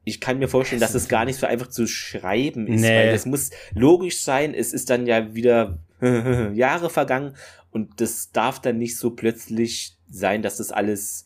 Ich 0.05 0.19
kann 0.19 0.39
mir 0.39 0.47
vorstellen, 0.49 0.81
dass 0.81 0.93
es 0.95 1.07
gar 1.07 1.25
nicht 1.25 1.39
so 1.39 1.47
einfach 1.47 1.67
zu 1.67 1.87
schreiben 1.87 2.67
ist, 2.67 2.81
Nee. 2.81 2.89
weil 2.89 3.07
es 3.09 3.25
muss 3.25 3.51
logisch 3.73 4.21
sein. 4.21 4.53
Es 4.53 4.73
ist 4.73 4.89
dann 4.89 5.05
ja 5.07 5.33
wieder 5.33 5.79
Jahre 6.53 6.89
vergangen 6.89 7.35
und 7.71 8.01
das 8.01 8.31
darf 8.31 8.59
dann 8.59 8.77
nicht 8.77 8.97
so 8.97 9.11
plötzlich 9.11 9.97
sein, 10.09 10.41
dass 10.41 10.57
das 10.57 10.71
alles 10.71 11.25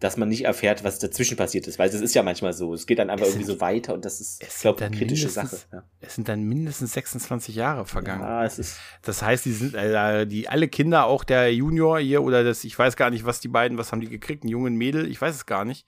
dass 0.00 0.16
man 0.16 0.28
nicht 0.28 0.44
erfährt, 0.44 0.84
was 0.84 1.00
dazwischen 1.00 1.36
passiert 1.36 1.66
ist, 1.66 1.80
weil 1.80 1.88
es 1.88 2.00
ist 2.00 2.14
ja 2.14 2.22
manchmal 2.22 2.52
so. 2.52 2.72
Es 2.72 2.86
geht 2.86 3.00
dann 3.00 3.10
einfach 3.10 3.26
Es 3.26 3.32
irgendwie 3.32 3.46
sind- 3.46 3.56
so 3.56 3.60
weiter 3.60 3.94
und 3.94 4.04
das 4.04 4.20
ist, 4.20 4.40
Es 4.46 4.60
glaube 4.60 4.78
sind 4.78 4.86
eine 4.86 4.90
dann 4.92 4.98
kritische 5.08 5.26
mindestens- 5.26 5.50
Sache. 5.62 5.66
Ja. 5.72 5.82
Es 6.00 6.14
sind 6.14 6.28
dann 6.28 6.44
mindestens 6.44 6.92
26 6.92 7.56
Jahre 7.56 7.84
vergangen. 7.84 8.22
ja, 8.22 8.44
es 8.44 8.60
ist 8.60 8.76
Das 9.02 9.22
heißt, 9.22 9.44
die 9.44 9.50
sind 9.52 9.74
äh, 9.74 10.24
die 10.24 10.48
alle 10.48 10.68
Kinder, 10.68 11.06
auch 11.06 11.24
der 11.24 11.52
Junior 11.52 11.98
hier 11.98 12.22
oder 12.22 12.44
das, 12.44 12.62
ich 12.62 12.78
weiß 12.78 12.94
gar 12.94 13.10
nicht, 13.10 13.24
was 13.24 13.40
die 13.40 13.48
beiden, 13.48 13.76
was 13.76 13.90
haben 13.90 14.00
die 14.00 14.08
gekriegt, 14.08 14.44
ein 14.44 14.48
jungen 14.48 14.76
Mädel, 14.76 15.10
ich 15.10 15.20
weiß 15.20 15.34
es 15.34 15.46
gar 15.46 15.64
nicht. 15.64 15.84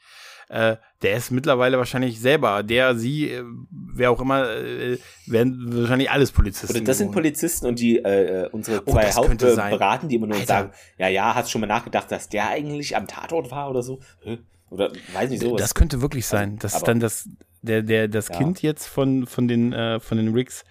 Äh, 0.51 0.79
der 1.03 1.17
ist 1.17 1.31
mittlerweile 1.31 1.79
wahrscheinlich 1.79 2.19
selber, 2.21 2.65
der, 2.65 2.97
sie, 2.97 3.31
äh, 3.31 3.45
wer 3.71 4.11
auch 4.11 4.21
immer, 4.21 4.51
äh, 4.51 4.99
werden 5.27 5.65
wahrscheinlich 5.81 6.11
alles 6.11 6.33
Polizisten. 6.33 6.75
Oder 6.77 6.85
das 6.85 6.99
sind. 6.99 7.13
Polizisten 7.13 7.67
und 7.67 7.79
die 7.79 7.99
äh, 7.99 8.43
äh, 8.47 8.49
unsere 8.51 8.83
Oh, 8.85 8.91
zwei 8.93 9.11
sein. 9.13 9.15
Hauptberaten, 9.15 10.09
die 10.09 10.17
immer 10.17 10.27
nur 10.27 10.35
Alter. 10.37 10.47
sagen, 10.47 10.71
ja, 10.99 11.07
ja, 11.07 11.37
hast 11.37 11.53
schon 11.53 11.61
mal 11.61 11.69
nachgedacht, 11.69 12.11
dass 12.11 12.29
der 12.29 12.49
eigentlich 12.49 12.97
am 12.97 13.07
Tatort 13.07 13.53
war 13.53 13.71
oder 13.71 13.83
so? 13.85 14.01
Oder 14.71 14.91
weiß 15.15 15.31
nicht 15.31 15.41
sowas. 15.41 15.61
Das 15.61 15.75
könnte 15.77 16.03
wirklich 16.03 16.27
sein. 16.27 16.59
Das 16.59 16.73
ist 16.73 16.79
aber- 16.79 16.87
dann 16.87 17.01
das, 17.01 17.29
der, 17.63 17.83
der, 17.83 18.09
das 18.09 18.29
Ja. 18.29 18.37
Kind 18.39 18.61
jetzt 18.61 18.87
von, 18.89 19.27
von 19.29 19.47
den, 19.47 19.73
äh, 19.73 20.01
von 20.01 20.19
den 20.19 20.33
Ricks. 20.35 20.65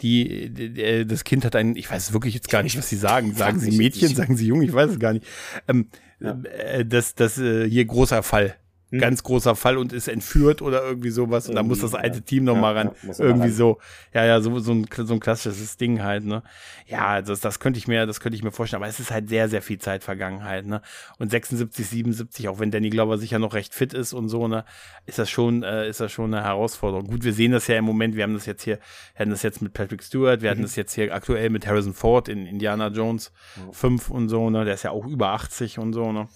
Die, 0.00 0.50
die, 0.52 0.70
die, 0.74 1.06
das 1.06 1.22
Kind 1.22 1.44
hat 1.44 1.54
einen, 1.54 1.76
ich 1.76 1.88
weiß 1.88 2.12
wirklich 2.12 2.34
jetzt 2.34 2.50
gar 2.50 2.64
nicht, 2.64 2.76
was 2.76 2.88
sie 2.88 2.96
sagen. 2.96 3.32
Sagen 3.32 3.60
sie 3.60 3.70
Mädchen, 3.76 4.12
sagen 4.12 4.36
sie 4.36 4.48
Jung, 4.48 4.60
ich 4.62 4.72
weiß 4.72 4.90
es 4.90 4.98
gar 4.98 5.12
nicht. 5.12 5.24
Ähm, 5.68 5.88
äh, 6.20 6.84
das, 6.84 7.14
das, 7.14 7.38
äh, 7.38 7.68
hier 7.70 7.84
großer 7.84 8.24
Fall. 8.24 8.56
Hm. 8.90 9.00
Ganz 9.00 9.22
großer 9.22 9.56
Fall 9.56 9.78
und 9.78 9.92
ist 9.92 10.08
entführt 10.08 10.62
oder 10.62 10.84
irgendwie 10.84 11.10
sowas. 11.10 11.48
Und 11.48 11.54
da 11.56 11.62
muss 11.62 11.80
das 11.80 11.94
alte. 11.94 12.22
Team 12.22 12.44
noch 12.44 12.54
Ja, 12.54 12.60
mal 12.60 12.74
ran. 12.76 12.90
ja, 13.02 13.14
irgendwie 13.18 13.48
ran. 13.48 13.52
so. 13.56 13.78
Ja, 14.12 14.24
ja, 14.24 14.40
so, 14.40 14.58
so, 14.60 14.72
ein, 14.72 14.86
so 14.94 15.14
ein 15.14 15.20
klassisches 15.20 15.76
Ding 15.78 16.02
halt, 16.02 16.24
ne? 16.24 16.42
Ja, 16.86 17.22
das, 17.22 17.40
das 17.40 17.58
könnte 17.60 17.78
ich 17.78 17.88
mir, 17.88 18.06
das 18.06 18.20
könnte 18.20 18.36
ich 18.36 18.44
mir 18.44 18.52
vorstellen. 18.52 18.82
Aber 18.82 18.88
es 18.90 19.00
ist 19.00 19.10
halt 19.10 19.28
sehr, 19.28 19.48
sehr 19.48 19.62
viel 19.62 19.78
Zeit 19.78 20.04
vergangen 20.04 20.44
halt, 20.44 20.66
ne? 20.66 20.80
Und 21.18 21.30
76, 21.30 21.86
77, 21.88 22.48
auch 22.48 22.58
wenn 22.60 22.70
Danny 22.70 22.90
Glover 22.90 23.18
sicher 23.18 23.38
noch 23.38 23.54
recht 23.54 23.74
fit 23.74 23.94
ist 23.94 24.12
und 24.12 24.28
so, 24.28 24.46
ne? 24.48 24.64
Ist 25.06 25.18
das 25.18 25.28
schon, 25.30 25.62
äh, 25.62 25.88
ist 25.88 26.00
das 26.00 26.12
schon 26.12 26.32
eine 26.34 26.44
Herausforderung. 26.44 27.06
Gut, 27.06 27.24
wir 27.24 27.32
sehen 27.32 27.52
das 27.52 27.66
ja 27.66 27.76
im 27.78 27.84
Moment. 27.86 28.14
Wir 28.16 28.22
haben 28.22 28.34
das 28.34 28.46
jetzt 28.46 28.62
hier, 28.62 28.78
wir 29.14 29.20
hatten 29.20 29.30
das 29.30 29.42
jetzt 29.42 29.60
mit 29.62 29.72
Patrick 29.72 30.02
Stewart, 30.02 30.42
wir 30.42 30.50
hatten 30.50 30.60
Mhm. 30.60 30.64
das 30.64 30.76
jetzt 30.76 30.94
hier 30.94 31.12
aktuell 31.14 31.50
mit 31.50 31.66
Harrison 31.66 31.94
Ford 31.94 32.28
in 32.28 32.46
Indiana 32.46 32.88
Jones 32.88 33.32
5 33.72 34.10
und 34.10 34.28
so, 34.28 34.50
ne? 34.50 34.64
Der 34.64 34.74
ist 34.74 34.82
ja 34.84 34.90
auch 34.90 35.06
über 35.06 35.30
80 35.30 35.78
und 35.78 35.94
so, 35.94 36.12
ne? 36.12 36.28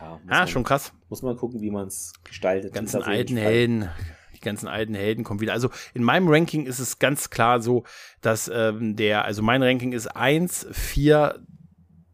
Ja, 0.00 0.20
Ah, 0.28 0.38
man, 0.40 0.48
schon 0.48 0.64
krass. 0.64 0.92
muss 1.08 1.22
man 1.22 1.36
gucken, 1.36 1.60
wie 1.60 1.70
man 1.70 1.86
es 1.88 2.12
gestaltet. 2.24 2.70
Die 2.72 2.74
ganzen 2.74 3.02
alten 3.02 3.36
Helden, 3.36 3.88
die 4.34 4.40
ganzen 4.40 4.68
alten 4.68 4.94
Helden 4.94 5.24
kommen 5.24 5.40
wieder. 5.40 5.52
Also 5.52 5.70
in 5.94 6.02
meinem 6.02 6.28
Ranking 6.28 6.66
ist 6.66 6.78
es 6.78 6.98
ganz 6.98 7.30
klar 7.30 7.60
so, 7.60 7.84
dass 8.20 8.50
ähm, 8.52 8.96
der, 8.96 9.24
also 9.24 9.42
mein 9.42 9.62
Ranking 9.62 9.92
ist 9.92 10.08
1, 10.08 10.66
4, 10.72 11.40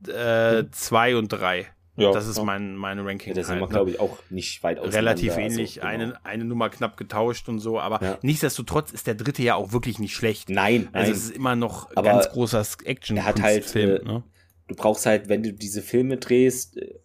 äh, 0.09 0.65
2 0.71 1.17
und 1.17 1.29
3. 1.29 1.67
Mhm. 1.97 2.03
Ja, 2.05 2.13
das 2.13 2.29
ist 2.29 2.41
mein, 2.43 2.77
meine 2.77 3.05
Ranking. 3.05 3.31
Ja, 3.31 3.35
da 3.35 3.43
sind 3.43 3.53
halt, 3.55 3.61
wir, 3.61 3.67
ne? 3.67 3.73
glaube 3.73 3.91
ich, 3.91 3.99
auch 4.01 4.19
nicht 4.31 4.63
weit 4.63 4.79
auseinander. 4.79 4.99
Relativ 4.99 5.31
also, 5.31 5.41
ähnlich, 5.41 5.75
genau. 5.77 5.87
eine, 5.87 6.25
eine 6.25 6.45
Nummer 6.45 6.71
knapp 6.71 6.97
getauscht 6.97 7.49
und 7.49 7.59
so, 7.59 7.81
aber 7.81 8.01
Ja. 8.03 8.19
nichtsdestotrotz 8.23 8.93
ist 8.93 9.07
der 9.09 9.17
dritte 9.17 9.43
ja 9.43 9.57
auch 9.57 9.73
wirklich 9.73 9.99
nicht 9.99 10.15
schlecht. 10.15 10.49
Nein, 10.49 10.83
nein. 10.93 10.95
Also 10.95 11.13
es 11.13 11.25
ist 11.25 11.31
immer 11.37 11.57
noch 11.57 11.91
Aber 11.97 12.03
ganz 12.09 12.29
großer 12.29 12.65
action 12.85 13.17
er 13.17 13.25
hat 13.25 13.43
halt, 13.43 13.65
Film, 13.65 13.97
äh, 14.01 14.05
ne? 14.05 14.23
du 14.69 14.75
brauchst 14.77 15.07
halt, 15.07 15.29
wenn 15.29 15.43
du 15.43 15.53
diese 15.53 15.83
Filme 15.83 16.19
drehst, 16.19 16.77
äh, 16.77 17.01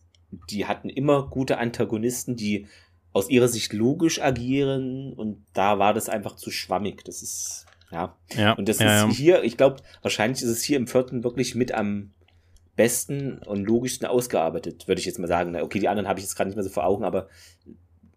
die 0.49 0.65
hatten 0.65 0.89
immer 0.89 1.29
gute 1.29 1.57
Antagonisten, 1.57 2.35
die 2.35 2.67
aus 3.11 3.29
ihrer 3.29 3.47
Sicht 3.47 3.73
logisch 3.73 4.21
agieren 4.21 5.13
und 5.13 5.45
da 5.53 5.79
war 5.79 5.93
das 5.93 6.09
einfach 6.09 6.35
zu 6.35 6.49
schwammig. 6.49 7.03
Das 7.05 7.21
ist, 7.21 7.65
ja. 7.91 8.17
Ja, 8.35 8.53
Und 8.53 8.67
das 8.67 8.79
ja, 8.79 9.07
ist 9.07 9.15
hier, 9.15 9.43
ich 9.43 9.55
glaube, 9.55 9.77
wahrscheinlich 10.01 10.41
ist 10.41 10.49
es 10.49 10.63
hier 10.63 10.77
im 10.77 10.87
vierten 10.87 11.23
wirklich 11.23 11.53
mit 11.55 11.71
am 11.71 12.11
besten 12.75 13.37
und 13.39 13.65
logischsten 13.65 14.07
ausgearbeitet, 14.07 14.87
würde 14.87 14.99
ich 14.99 15.05
jetzt 15.05 15.19
mal 15.19 15.27
sagen. 15.27 15.55
Okay, 15.55 15.79
die 15.79 15.87
anderen 15.87 16.09
habe 16.09 16.19
ich 16.19 16.25
jetzt 16.25 16.35
gerade 16.35 16.49
nicht 16.49 16.55
mehr 16.55 16.63
so 16.63 16.71
vor 16.71 16.85
Augen, 16.85 17.03
aber 17.03 17.27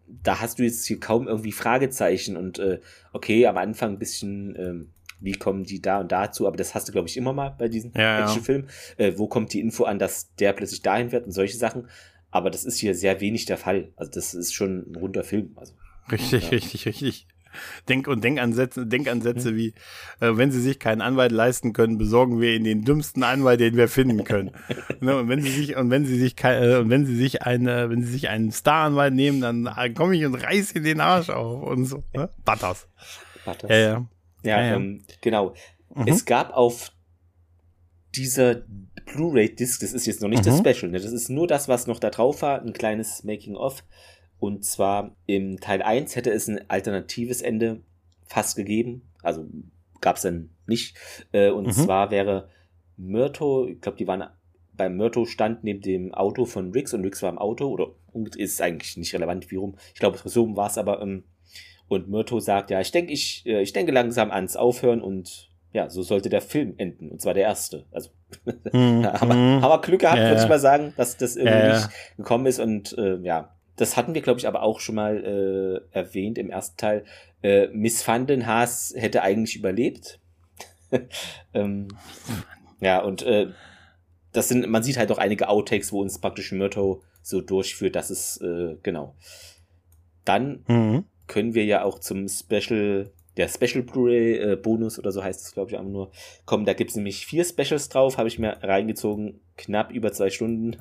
da 0.07 0.39
hast 0.41 0.57
du 0.57 0.63
jetzt 0.63 0.85
hier 0.85 0.99
kaum 0.99 1.27
irgendwie 1.27 1.51
Fragezeichen 1.51 2.37
und 2.37 2.57
äh, 2.59 2.79
okay, 3.13 3.45
am 3.45 3.57
Anfang 3.57 3.93
ein 3.93 3.99
bisschen, 3.99 4.55
ähm, 4.55 4.89
wie 5.19 5.33
kommen 5.33 5.63
die 5.63 5.81
da 5.81 5.99
und 5.99 6.11
dazu, 6.11 6.47
aber 6.47 6.57
das 6.57 6.75
hast 6.75 6.87
du, 6.87 6.91
glaube 6.91 7.07
ich, 7.07 7.17
immer 7.17 7.33
mal 7.33 7.49
bei 7.57 7.67
diesen 7.67 7.91
Ja. 7.95 8.23
Actionfilmen. 8.23 8.67
Äh, 8.97 9.13
wo 9.17 9.27
kommt 9.27 9.53
die 9.53 9.61
Info 9.61 9.83
an, 9.85 9.99
dass 9.99 10.33
der 10.35 10.53
plötzlich 10.53 10.81
dahin 10.81 11.11
wird 11.11 11.25
und 11.25 11.31
solche 11.31 11.57
Sachen. 11.57 11.87
Aber 12.31 12.49
das 12.49 12.65
ist 12.65 12.77
hier 12.77 12.93
sehr 12.93 13.19
wenig 13.21 13.45
der 13.45 13.57
Fall. 13.57 13.89
Also 13.95 14.11
das 14.11 14.33
ist 14.33 14.53
schon 14.53 14.91
ein 14.91 14.95
runder 14.95 15.23
Film. 15.23 15.51
Also 15.55 15.73
Richtig, 16.11 16.43
Ja. 16.43 16.49
richtig, 16.49 16.85
richtig. 16.85 17.27
Denk 17.89 18.07
und 18.07 18.23
Denkansätze, 18.23 18.85
Denkansätze 18.85 19.55
wie, 19.55 19.73
äh, 20.19 20.31
wenn 20.37 20.51
Sie 20.51 20.61
sich 20.61 20.77
keinen 20.77 21.01
Anwalt 21.01 21.31
leisten 21.31 21.73
können, 21.73 21.97
besorgen 21.97 22.39
wir 22.39 22.53
Ihnen 22.53 22.65
den 22.65 22.83
dümmsten 22.83 23.23
Anwalt, 23.23 23.59
den 23.59 23.75
wir 23.75 23.87
finden 23.87 24.23
können. 24.25 24.51
ne, 24.99 25.17
und 25.17 25.27
wenn 25.29 25.41
Sie 25.41 25.49
sich 25.49 25.75
und 25.75 25.89
wenn 25.89 26.05
Sie 26.05 26.19
sich 26.19 26.35
kein, 26.35 26.61
äh, 26.61 26.75
und 26.75 26.89
wenn 26.91 27.05
Sie 27.07 27.15
sich 27.15 27.41
eine, 27.43 27.89
wenn 27.89 28.03
Sie 28.03 28.11
sich 28.11 28.29
einen 28.29 28.51
Staranwalt 28.51 29.13
nehmen, 29.13 29.41
dann 29.41 29.65
äh, 29.75 29.89
komme 29.89 30.15
ich 30.15 30.25
und 30.25 30.35
reiß 30.35 30.75
Ihnen 30.75 30.83
den 30.85 31.01
Arsch 31.01 31.29
auf 31.29 31.63
und 31.63 31.85
so. 31.85 32.03
Ne? 32.13 32.29
Butters. 32.45 32.87
Butters. 33.43 33.69
Ja, 33.71 33.77
ja. 33.77 34.07
Ja, 34.43 34.59
Ja, 34.61 34.65
ja. 34.67 34.75
Ähm, 34.75 35.03
genau. 35.21 35.53
Mhm. 35.95 36.07
Es 36.07 36.25
gab 36.25 36.51
auf 36.55 36.91
dieser 38.15 38.63
Blu-ray-Disc, 39.05 39.81
das 39.81 39.93
ist 39.93 40.05
jetzt 40.05 40.21
noch 40.21 40.29
nicht 40.29 40.45
das 40.45 40.59
Mhm. 40.61 40.65
Special, 40.67 40.91
ne? 40.91 40.99
das 40.99 41.11
ist 41.11 41.29
nur 41.29 41.47
das, 41.47 41.67
was 41.67 41.87
noch 41.87 41.99
da 41.99 42.09
drauf 42.09 42.41
war, 42.41 42.61
ein 42.61 42.73
kleines 42.73 43.23
Making-of. 43.23 43.83
Und 44.39 44.65
zwar 44.65 45.15
im 45.25 45.59
Teil 45.59 45.81
1 45.81 46.15
hätte 46.15 46.31
es 46.31 46.47
ein 46.47 46.69
alternatives 46.69 47.41
Ende 47.41 47.81
fast 48.25 48.55
gegeben. 48.55 49.09
Also 49.23 49.45
gab 50.01 50.17
es 50.17 50.21
dann 50.23 50.51
nicht. 50.67 50.97
Äh, 51.31 51.49
und 51.51 51.67
Mhm. 51.67 51.71
zwar 51.71 52.11
wäre 52.11 52.49
Myrto, 52.97 53.67
ich 53.67 53.81
glaube, 53.81 53.97
die 53.97 54.07
waren 54.07 54.23
beim 54.73 54.95
Myrto 54.95 55.25
stand 55.25 55.63
neben 55.63 55.81
dem 55.81 56.13
Auto 56.13 56.45
von 56.45 56.71
Rix 56.71 56.93
und 56.93 57.03
Rix 57.03 57.23
war 57.23 57.31
im 57.31 57.39
Auto 57.39 57.67
oder 57.67 57.87
ist 58.35 58.61
eigentlich 58.61 58.95
nicht 58.97 59.13
relevant, 59.13 59.49
wie 59.49 59.55
rum. 59.55 59.75
Ich 59.93 59.99
glaube, 59.99 60.19
so 60.23 60.55
war 60.55 60.67
es 60.67 60.77
aber. 60.77 61.01
Ähm, 61.01 61.23
und 61.87 62.09
Myrto 62.09 62.39
sagt, 62.39 62.69
ja, 62.69 62.79
ich 62.81 62.91
denke, 62.91 63.13
ich, 63.13 63.45
äh, 63.45 63.61
ich 63.61 63.73
denke 63.73 63.91
langsam 63.91 64.31
ans 64.31 64.55
Aufhören 64.55 65.01
und 65.01 65.49
ja, 65.73 65.89
so 65.89 66.01
sollte 66.01 66.29
der 66.29 66.41
Film 66.41 66.73
enden. 66.77 67.09
Und 67.11 67.21
zwar 67.21 67.33
der 67.33 67.43
erste. 67.43 67.85
Also 67.91 68.09
Mhm. 68.73 69.05
aber, 69.05 69.33
Mhm. 69.35 69.63
aber 69.63 69.81
Glück 69.81 70.01
gehabt, 70.01 70.17
Ja, 70.19 70.29
würde 70.29 70.41
ich 70.43 70.49
mal 70.49 70.59
sagen, 70.59 70.93
dass 70.97 71.17
das 71.17 71.35
irgendwie 71.35 71.57
ja. 71.57 71.75
nicht 71.75 71.89
gekommen 72.17 72.45
ist. 72.45 72.59
Und 72.59 72.97
äh, 72.97 73.17
ja, 73.17 73.53
das 73.75 73.95
hatten 73.95 74.13
wir, 74.13 74.21
glaube 74.21 74.39
ich, 74.39 74.47
aber 74.47 74.63
auch 74.63 74.79
schon 74.79 74.95
mal 74.95 75.83
äh, 75.93 75.97
erwähnt 75.97 76.37
im 76.37 76.49
ersten 76.49 76.77
Teil. 76.77 77.05
Äh, 77.43 77.67
Miss 77.67 78.05
Vandenhaas 78.07 78.93
hätte 78.97 79.21
eigentlich 79.21 79.55
überlebt. 79.55 80.19
ähm, 81.53 81.89
ja, 82.79 82.99
und 83.01 83.21
äh, 83.23 83.47
das 84.33 84.49
sind, 84.49 84.67
man 84.69 84.83
sieht 84.83 84.97
halt 84.97 85.11
auch 85.11 85.17
einige 85.19 85.47
Outtakes, 85.49 85.91
wo 85.91 86.01
uns 86.01 86.19
praktisch 86.19 86.51
Myrto 86.51 87.03
so 87.21 87.41
durchführt, 87.41 87.95
dass 87.95 88.09
es, 88.09 88.41
äh, 88.41 88.77
genau. 88.83 89.15
Dann 90.25 90.63
Mhm. 90.67 91.05
Können 91.27 91.53
wir 91.53 91.65
ja 91.65 91.83
auch 91.83 91.99
zum 91.99 92.27
Special, 92.27 93.11
der 93.35 93.47
Special 93.47 93.83
Blu-ray 93.83 94.37
äh, 94.37 94.55
Bonus 94.55 94.97
oder 94.97 95.11
so 95.11 95.23
heißt 95.23 95.41
es, 95.45 95.51
glaube 95.53 95.71
ich, 95.71 95.77
einfach 95.77 95.91
nur, 95.91 96.11
kommen. 96.45 96.65
Da 96.65 96.73
gibt's 96.73 96.95
nämlich 96.95 97.25
vier 97.25 97.43
Specials 97.43 97.89
drauf, 97.89 98.17
habe 98.17 98.27
ich 98.27 98.39
mir 98.39 98.57
reingezogen, 98.63 99.39
knapp 99.57 99.91
über 99.91 100.11
zwei 100.11 100.29
Stunden. 100.29 100.75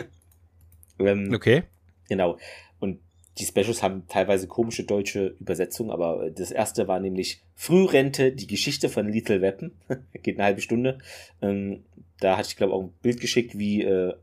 ähm, 0.98 1.32
Okay. 1.34 1.64
Genau. 2.08 2.38
Und 2.78 3.00
die 3.38 3.44
Specials 3.44 3.82
haben 3.82 4.04
teilweise 4.08 4.46
komische 4.46 4.84
deutsche 4.84 5.34
Übersetzungen, 5.40 5.90
aber 5.90 6.30
das 6.30 6.50
erste 6.50 6.88
war 6.88 7.00
nämlich 7.00 7.42
Frührente, 7.54 8.32
die 8.32 8.46
Geschichte 8.46 8.88
von 8.88 9.08
Little 9.08 9.42
Weapon. 9.42 9.72
Geht 10.22 10.36
eine 10.36 10.44
halbe 10.44 10.60
Stunde. 10.60 10.98
Ähm, 11.42 11.84
da 12.20 12.38
hatte 12.38 12.48
ich, 12.48 12.56
glaube 12.56 12.72
ich, 12.72 12.76
auch 12.78 12.82
ein 12.84 12.92
Bild 13.02 13.20
geschickt, 13.20 13.58
wie 13.58 13.82
äh, 13.82 14.14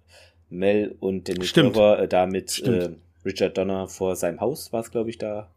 Mel 0.49 0.95
und 0.99 1.27
Stimmt. 1.27 1.73
Glover 1.73 1.99
äh, 1.99 2.07
da 2.07 2.25
mit 2.25 2.51
Stimmt. 2.51 2.83
äh, 2.83 2.89
Richard 3.25 3.57
Donner 3.57 3.87
vor 3.87 4.15
seinem 4.15 4.39
Haus, 4.41 4.71
war 4.73 4.81
es, 4.81 4.91
glaube 4.91 5.09
ich, 5.09 5.17
da 5.17 5.49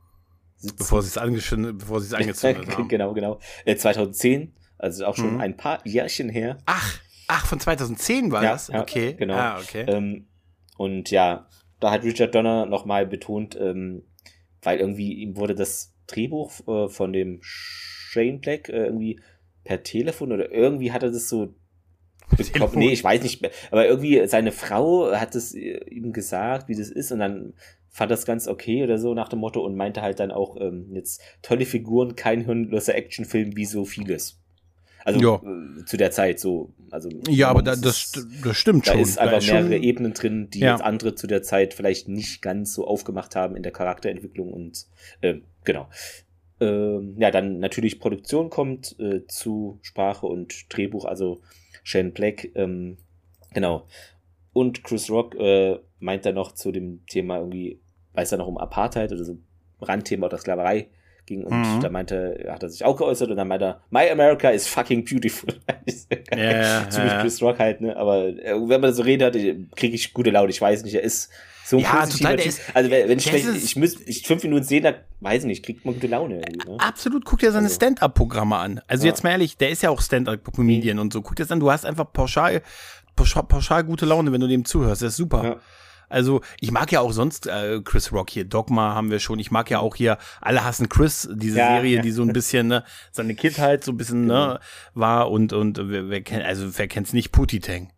sitzen. 0.57 0.77
Bevor 0.79 1.03
sie 1.03 1.09
es 1.09 1.19
angeschnitten, 1.19 1.79
bevor 1.79 2.01
sie 2.01 2.07
es 2.07 2.15
angezündet 2.15 2.69
haben. 2.69 2.89
genau, 2.89 3.13
genau. 3.13 3.39
Äh, 3.65 3.77
2010, 3.77 4.53
also 4.79 5.05
auch 5.07 5.17
schon 5.17 5.35
Mhm. 5.35 5.41
ein 5.41 5.57
paar 5.57 5.81
Jährchen 5.87 6.29
her. 6.29 6.59
Ach, 6.67 7.01
ach, 7.29 7.47
von 7.47 7.61
2010 7.61 8.31
war 8.33 8.43
Ja, 8.43 8.53
das? 8.53 8.69
ja, 8.69 8.81
Okay. 8.81 9.15
genau. 9.15 9.35
Ah, 9.35 9.59
okay. 9.61 9.85
Ähm, 9.89 10.27
und 10.79 11.11
ja, 11.11 11.49
da 11.81 11.91
hat 11.91 12.05
Richard 12.05 12.35
Donner 12.35 12.67
nochmal 12.67 13.07
betont, 13.07 13.57
ähm, 13.61 14.03
weil 14.63 14.79
irgendwie 14.81 15.13
ihm 15.15 15.37
wurde 15.37 15.55
das 15.55 15.95
Drehbuch 16.07 16.53
äh, 16.69 16.89
von 16.89 17.13
dem 17.13 17.41
Shane 17.43 18.41
Black 18.41 18.69
äh, 18.69 18.85
irgendwie 18.87 19.21
per 19.65 19.83
Telefon 19.83 20.33
oder 20.33 20.51
irgendwie 20.53 20.93
hat 20.93 21.03
er 21.03 21.11
das 21.11 21.29
so 21.29 21.55
bekommen. 22.31 22.53
Telefon? 22.53 22.79
Nee, 22.79 22.93
ich 22.93 23.05
weiß 23.05 23.23
nicht 23.23 23.43
mehr. 23.43 23.51
Aber 23.71 23.87
irgendwie 23.87 24.27
seine 24.27 24.53
Frau 24.53 25.13
hat 25.13 25.35
es 25.35 25.55
äh, 25.55 25.79
ihm 25.91 26.13
gesagt, 26.13 26.69
wie 26.69 26.75
das 26.77 26.89
ist 26.91 27.13
und 27.13 27.19
dann 27.21 27.55
fand 27.89 28.11
das 28.11 28.27
ganz 28.27 28.47
okay 28.47 28.83
oder 28.85 28.99
so 28.99 29.15
nach 29.15 29.29
dem 29.29 29.39
Motto 29.39 29.65
und 29.65 29.75
meinte 29.77 30.03
halt 30.03 30.21
dann 30.21 30.31
auch 30.31 30.57
ähm, 30.61 30.89
jetzt 30.93 31.23
tolle 31.43 31.65
Figuren, 31.65 32.15
kein 32.15 32.45
hirnloser 32.45 32.95
Actionfilm 32.95 33.57
wie 33.57 33.65
so 33.65 33.85
vieles. 33.87 34.39
Also 35.05 35.21
Ja. 35.21 35.37
äh, 35.37 35.85
zu 35.85 35.97
der 35.97 36.11
Zeit 36.11 36.39
so. 36.41 36.73
Also 36.91 37.09
ja, 37.29 37.49
aber 37.49 37.63
da, 37.63 37.75
das, 37.77 38.13
das 38.43 38.57
stimmt 38.57 38.87
da 38.89 38.93
schon. 38.93 39.01
ist 39.01 39.19
einfach 39.19 39.41
mehrere 39.41 39.73
schon- 39.75 39.83
Ebenen 39.83 40.13
drin, 40.15 40.51
die 40.51 40.59
Ja. 40.61 40.73
jetzt 40.73 40.83
andere 40.83 41.15
zu 41.15 41.27
der 41.27 41.43
Zeit 41.43 41.75
vielleicht 41.75 42.09
nicht 42.09 42.43
ganz 42.43 42.75
so 42.75 42.87
aufgemacht 42.87 43.35
haben 43.37 43.57
in 43.57 43.63
der 43.63 43.73
Charakterentwicklung 43.73 44.53
und 44.53 44.87
ähm, 45.23 45.45
genau. 45.65 45.89
Ähm, 46.61 47.17
ja, 47.19 47.31
dann 47.31 47.59
natürlich 47.61 48.01
Produktion 48.01 48.51
kommt 48.51 48.97
äh, 48.99 49.27
zu 49.27 49.79
Sprache 49.83 50.27
und 50.27 50.55
Drehbuch, 50.75 51.05
also 51.05 51.41
Shane 51.87 52.11
Black, 52.13 52.49
ähm, 52.57 52.97
genau. 53.55 53.87
Und 54.53 54.83
Chris 54.83 55.09
Rock 55.09 55.37
äh, 55.37 55.79
meint 56.01 56.27
dann 56.27 56.35
noch 56.35 56.53
zu 56.53 56.73
dem 56.73 57.07
Thema 57.07 57.39
irgendwie, 57.39 57.81
weiß 58.15 58.33
er 58.33 58.39
noch 58.39 58.49
um 58.49 58.59
Apartheid 58.59 59.13
oder 59.13 59.23
so 59.25 59.37
Randthema 59.81 60.27
oder 60.27 60.39
Sklaverei 60.39 60.89
ging 61.27 61.45
und 61.45 61.53
Mhm. 61.77 61.81
da 61.81 61.89
meinte, 61.89 62.47
hat 62.49 62.63
er 62.63 62.69
sich 62.71 62.85
auch 62.85 62.97
geäußert 62.97 63.31
und 63.31 63.37
dann 63.37 63.47
meinte 63.49 63.65
er, 63.67 63.83
My 63.91 64.09
America 64.11 64.51
is 64.51 64.67
fucking 64.67 65.05
beautiful. 65.05 65.55
Ja, 66.37 66.89
Ziemlich 66.89 67.13
ja. 67.13 67.21
Chris 67.21 67.41
Rock 67.43 67.59
halt, 67.61 67.81
ne? 67.81 67.97
Aber 67.97 68.27
äh, 68.29 68.55
wenn 68.69 68.81
man 68.81 68.93
so 68.93 69.03
redet, 69.03 69.35
kriege 69.77 69.95
ich 69.95 70.13
gute 70.13 70.31
Laune. 70.31 70.51
Ich 70.51 70.61
weiß 70.61 70.83
nicht, 70.85 70.95
er 70.95 71.03
ist 71.03 71.31
so 71.67 71.77
ein 71.79 71.83
Ja, 71.83 72.07
total, 72.07 72.37
der 72.37 72.45
Typ. 72.45 72.47
ist- 72.47 72.61
Also 72.75 72.91
wenn, 72.91 73.19
ich, 73.19 73.33
ist- 73.33 73.65
ich 73.65 73.77
müsste 73.77 74.03
ich 74.05 74.27
fünf 74.27 74.43
Minuten 74.45 74.63
sehen, 74.65 74.85
da 74.85 74.95
weiß 75.21 75.43
ich 75.43 75.47
nicht, 75.49 75.65
kriegt 75.65 75.85
man 75.85 75.95
gute 75.95 76.07
Laune 76.07 76.37
ne? 76.39 76.45
Absolut, 76.79 77.25
guck 77.25 77.41
dir 77.41 77.51
seine 77.53 77.65
Also- 77.67 77.75
Stand-Up-Programme 77.77 78.57
an. 78.57 78.81
Also 78.87 79.05
Ja. 79.07 79.11
jetzt 79.13 79.25
mal 79.25 79.31
ehrlich, 79.31 79.57
der 79.57 79.71
ist 79.71 79.83
ja 79.83 79.91
auch 79.91 80.01
Stand-Up-Comedian 80.01 80.99
und 80.99 81.13
so. 81.13 81.23
Guck 81.23 81.37
dir 81.37 81.43
das 81.43 81.51
an, 81.53 81.61
du 81.61 81.71
hast 81.71 81.85
einfach 81.85 82.13
pauschal, 82.13 82.63
pauschal, 83.17 83.43
pauschal 83.45 83.85
gute 83.85 84.07
Laune, 84.07 84.31
wenn 84.33 84.41
du 84.41 84.47
dem 84.49 84.65
zuhörst. 84.65 85.03
Das 85.03 85.11
ist 85.13 85.17
super. 85.17 85.45
Ja. 85.45 85.57
Also 86.09 86.41
ich 86.61 86.71
mag 86.71 86.93
ja 86.93 87.01
auch 87.01 87.11
sonst 87.11 87.49
äh, 87.49 87.81
Chris 87.83 88.13
Rock 88.13 88.31
hier. 88.31 88.45
Dogma 88.45 88.95
haben 88.95 89.11
wir 89.11 89.19
schon. 89.19 89.41
Ich 89.41 89.51
mag 89.51 89.69
ja 89.71 89.81
auch 89.81 89.97
hier 89.97 90.19
Alle 90.41 90.63
hassen 90.65 90.89
Chris, 90.89 91.29
diese 91.35 91.59
Ja, 91.59 91.75
Serie, 91.75 92.01
die 92.01 92.13
so 92.13 92.23
ein 92.23 92.33
bisschen 92.33 92.69
ne, 92.69 92.85
seine 93.11 93.35
Kindheit 93.35 93.83
so 93.83 93.91
ein 93.91 93.97
bisschen 93.97 94.27
ne, 94.27 94.61
war 94.95 95.33
und 95.33 95.53
und 95.53 95.81
wer, 95.83 96.09
wer 96.09 96.21
kennt 96.23 96.45
also 96.45 96.79
wer 96.79 96.87
kennt's 96.87 97.13
nicht 97.13 97.33
Pootie 97.33 97.59
Tang. 97.59 97.91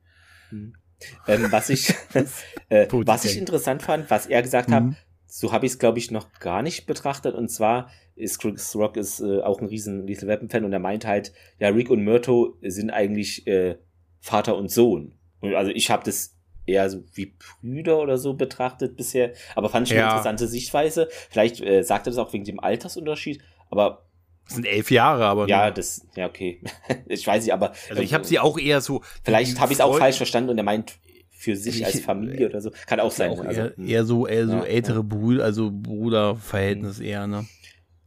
Ähm, 1.26 1.50
was 1.50 1.68
ich, 1.70 1.94
äh, 2.68 2.86
was 2.90 3.24
ich 3.24 3.36
interessant 3.38 3.82
fand, 3.82 4.10
was 4.10 4.26
er 4.26 4.42
gesagt 4.42 4.70
hat, 4.70 4.84
Mhm. 4.84 4.96
so 5.26 5.52
habe 5.52 5.66
ich 5.66 5.72
es, 5.72 5.78
glaube 5.78 5.98
ich, 5.98 6.10
noch 6.10 6.32
gar 6.40 6.62
nicht 6.62 6.86
betrachtet. 6.86 7.34
Und 7.34 7.48
zwar 7.48 7.90
ist 8.16 8.40
Chris 8.40 8.74
Rock 8.74 8.96
ist 8.96 9.20
äh, 9.20 9.40
auch 9.42 9.60
ein 9.60 9.66
riesen 9.68 10.06
Lethal 10.06 10.28
Weapon 10.28 10.48
Fan 10.48 10.64
und 10.64 10.72
er 10.72 10.78
meint 10.80 11.04
halt, 11.06 11.32
ja, 11.60 11.68
Rick 11.68 11.90
und 11.90 12.02
Myrto 12.02 12.56
sind 12.62 12.90
eigentlich 12.90 13.46
äh, 13.46 13.76
Vater 14.20 14.56
und 14.56 14.70
Sohn. 14.70 15.14
Und 15.40 15.54
also 15.54 15.70
ich 15.70 15.90
habe 15.90 16.02
das 16.04 16.34
eher 16.66 16.90
so 16.90 17.04
wie 17.14 17.34
Brüder 17.62 17.98
oder 18.00 18.18
so 18.18 18.34
betrachtet 18.34 18.96
bisher, 18.96 19.32
aber 19.54 19.68
fand 19.68 19.86
ich 19.86 19.92
eine 19.92 20.00
Ja. 20.02 20.08
interessante 20.10 20.48
Sichtweise. 20.48 21.08
Vielleicht 21.30 21.60
äh, 21.60 21.82
sagt 21.82 22.06
er 22.06 22.10
das 22.10 22.18
auch 22.18 22.32
wegen 22.32 22.44
dem 22.44 22.58
Altersunterschied, 22.60 23.40
aber 23.70 24.07
Das 24.48 24.56
sind 24.56 24.66
elf 24.66 24.90
Jahre, 24.90 25.26
aber 25.26 25.46
ja, 25.46 25.70
das, 25.70 26.06
ja, 26.16 26.26
okay. 26.26 26.62
ich 27.06 27.26
weiß 27.26 27.44
nicht, 27.44 27.52
aber 27.52 27.72
also 27.90 28.02
ich 28.02 28.12
äh, 28.12 28.14
habe 28.14 28.24
sie 28.24 28.38
auch 28.38 28.58
eher 28.58 28.80
so. 28.80 29.02
Vielleicht 29.22 29.60
habe 29.60 29.72
ich 29.72 29.78
es 29.78 29.84
auch 29.84 29.96
falsch 29.98 30.16
verstanden 30.16 30.50
und 30.50 30.58
er 30.58 30.64
meint 30.64 30.98
für 31.30 31.54
sich 31.54 31.80
Ich- 31.80 31.86
als 31.86 32.00
Familie 32.00 32.48
oder 32.48 32.60
so. 32.62 32.70
Kann 32.86 32.98
auch 32.98 33.10
sein. 33.10 33.30
Auch 33.30 33.44
also, 33.44 33.60
eher, 33.60 33.76
hm. 33.76 33.88
eher 33.88 34.04
so, 34.04 34.26
eher 34.26 34.46
so 34.46 34.56
Ja, 34.56 34.64
ältere 34.64 35.04
Brüder, 35.04 35.44
also 35.44 35.70
Bruderverhältnis 35.70 36.98
eher, 36.98 37.26
ne? 37.26 37.46